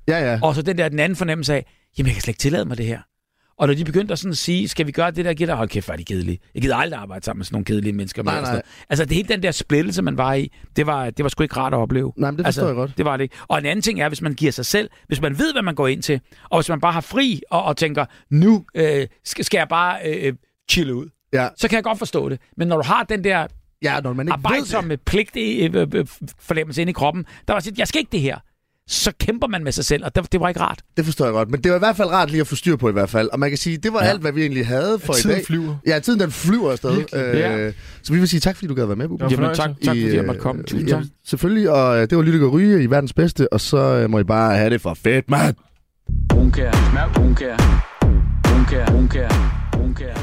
Ja, 0.07 0.31
ja. 0.31 0.39
Og 0.43 0.55
så 0.55 0.61
den 0.61 0.77
der 0.77 0.89
den 0.89 0.99
anden 0.99 1.15
fornemmelse 1.15 1.53
af, 1.53 1.65
jamen 1.97 2.07
jeg 2.07 2.13
kan 2.13 2.21
slet 2.21 2.29
ikke 2.29 2.39
tillade 2.39 2.65
mig 2.65 2.77
det 2.77 2.85
her. 2.85 2.99
Og 3.59 3.67
når 3.67 3.73
de 3.73 3.85
begyndte 3.85 4.11
at 4.11 4.19
sådan 4.19 4.35
sige, 4.35 4.67
skal 4.67 4.87
vi 4.87 4.91
gøre 4.91 5.11
det 5.11 5.25
der, 5.25 5.33
giver 5.33 5.47
dig, 5.47 5.55
hold 5.55 5.69
kæft, 5.69 5.87
hvor 5.87 5.93
er 5.93 5.97
de 5.97 6.03
kedelige. 6.03 6.39
Jeg 6.53 6.61
gider 6.61 6.75
aldrig 6.75 6.99
arbejde 6.99 7.25
sammen 7.25 7.39
med 7.39 7.45
sådan 7.45 7.55
nogle 7.55 7.65
kedelige 7.65 7.93
mennesker. 7.93 8.23
Nej, 8.23 8.41
nej. 8.41 8.61
Altså 8.89 9.05
det 9.05 9.15
hele 9.15 9.27
den 9.27 9.43
der 9.43 9.51
splittelse, 9.51 10.01
man 10.01 10.17
var 10.17 10.33
i, 10.33 10.51
det 10.75 10.85
var, 10.85 11.09
det 11.09 11.23
var 11.23 11.29
sgu 11.29 11.43
ikke 11.43 11.57
rart 11.57 11.73
at 11.73 11.77
opleve. 11.77 12.13
Nej, 12.17 12.31
men 12.31 12.37
det 12.37 12.45
forstår 12.45 12.65
jeg 12.65 12.75
godt. 12.75 12.97
Det 12.97 13.05
var 13.05 13.17
det 13.17 13.23
ikke. 13.23 13.35
Og 13.47 13.57
en 13.57 13.65
anden 13.65 13.81
ting 13.81 14.01
er, 14.01 14.07
hvis 14.07 14.21
man 14.21 14.33
giver 14.33 14.51
sig 14.51 14.65
selv, 14.65 14.89
hvis 15.07 15.21
man 15.21 15.39
ved, 15.39 15.53
hvad 15.53 15.61
man 15.61 15.75
går 15.75 15.87
ind 15.87 16.01
til, 16.01 16.21
og 16.49 16.59
hvis 16.59 16.69
man 16.69 16.79
bare 16.79 16.93
har 16.93 17.01
fri 17.01 17.41
og, 17.51 17.63
og 17.63 17.77
tænker, 17.77 18.05
nu 18.29 18.65
øh, 18.75 19.07
skal, 19.25 19.45
skal 19.45 19.57
jeg 19.57 19.67
bare 19.67 19.99
øh, 20.05 20.33
chille 20.71 20.95
ud, 20.95 21.09
Ja, 21.33 21.47
så 21.57 21.67
kan 21.67 21.75
jeg 21.75 21.83
godt 21.83 21.97
forstå 21.97 22.29
det. 22.29 22.39
Men 22.57 22.67
når 22.67 22.77
du 22.77 22.83
har 22.83 23.03
den 23.03 23.23
der 23.23 23.47
ja 23.81 23.99
når 24.01 24.13
man 24.13 24.27
ikke 24.27 24.33
arbejdsomme 24.33 24.97
pligt 24.97 25.35
i 25.35 25.65
øh, 25.65 25.87
øh, 25.93 26.07
fornemmelse 26.39 26.81
inde 26.81 26.89
i 26.89 26.93
kroppen, 26.93 27.25
der 27.47 27.53
var 27.53 27.59
sådan, 27.59 27.77
jeg 27.77 27.87
skal 27.87 27.99
ikke 27.99 28.11
det 28.11 28.21
her. 28.21 28.37
Så 28.91 29.11
kæmper 29.19 29.47
man 29.47 29.63
med 29.63 29.71
sig 29.71 29.85
selv, 29.85 30.05
og 30.05 30.15
det, 30.15 30.31
det 30.31 30.39
var 30.39 30.47
ikke 30.49 30.59
rart. 30.61 30.81
Det 30.97 31.05
forstår 31.05 31.25
jeg 31.25 31.31
godt. 31.33 31.51
Men 31.51 31.61
det 31.63 31.71
var 31.71 31.77
i 31.77 31.79
hvert 31.79 31.95
fald 31.97 32.09
rart 32.09 32.31
lige 32.31 32.41
at 32.41 32.47
få 32.47 32.55
styr 32.55 32.75
på 32.75 32.89
i 32.89 32.91
hvert 32.91 33.09
fald. 33.09 33.29
Og 33.33 33.39
man 33.39 33.49
kan 33.49 33.57
sige, 33.57 33.77
det 33.77 33.93
var 33.93 33.99
ja. 33.99 34.05
Ja. 34.05 34.11
alt, 34.11 34.21
hvad 34.21 34.31
vi 34.31 34.41
egentlig 34.41 34.67
havde 34.67 34.99
for 34.99 35.13
i 35.13 35.15
Tiden 35.21 35.35
dag. 35.35 35.45
flyver. 35.45 35.75
Ja, 35.87 35.99
tiden 35.99 36.19
den 36.19 36.31
flyver 36.31 36.71
afsted. 36.71 37.03
Ja. 37.13 37.57
Øh, 37.57 37.73
så 38.03 38.13
vi 38.13 38.19
vil 38.19 38.27
sige 38.27 38.39
tak, 38.39 38.55
fordi 38.55 38.67
du 38.67 38.73
gad 38.73 38.85
være 38.85 38.95
med, 38.95 39.07
Bubber. 39.07 39.25
Ja, 39.25 39.31
Jamen 39.35 39.55
tak, 39.55 39.69
tak 39.69 39.75
fordi 39.87 40.11
I, 40.11 40.15
jeg 40.15 40.25
måtte 40.25 40.41
komme. 40.41 40.59
øh, 40.61 40.65
Tusind 40.67 40.89
ja, 40.89 40.95
tak. 40.95 41.03
Selvfølgelig, 41.25 41.69
og 41.71 41.95
øh, 42.01 42.09
det 42.09 42.17
var 42.17 42.23
Lytte 42.23 42.43
og 42.43 42.53
Ryge 42.53 42.83
i 42.83 42.89
verdens 42.89 43.13
bedste, 43.13 43.53
og 43.53 43.61
så 43.61 43.77
øh, 43.77 44.09
må 44.09 44.19
I 44.19 44.23
bare 44.23 44.55
have 44.57 44.69
det 44.69 44.81
for 44.81 44.93
fedt, 44.93 45.29
mand. 45.29 45.55
Brunkær, 46.29 46.71
smør 46.71 47.11
brunkær. 47.15 47.57
Brunkær, 48.43 48.85
brunkær, 48.85 49.29
brunkær. 49.71 50.13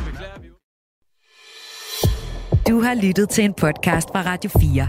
Du 2.68 2.80
har 2.80 2.94
lyttet 3.02 3.28
til 3.30 3.44
en 3.44 3.54
podcast 3.54 4.08
fra 4.14 4.22
Radio 4.26 4.50
4. 4.60 4.88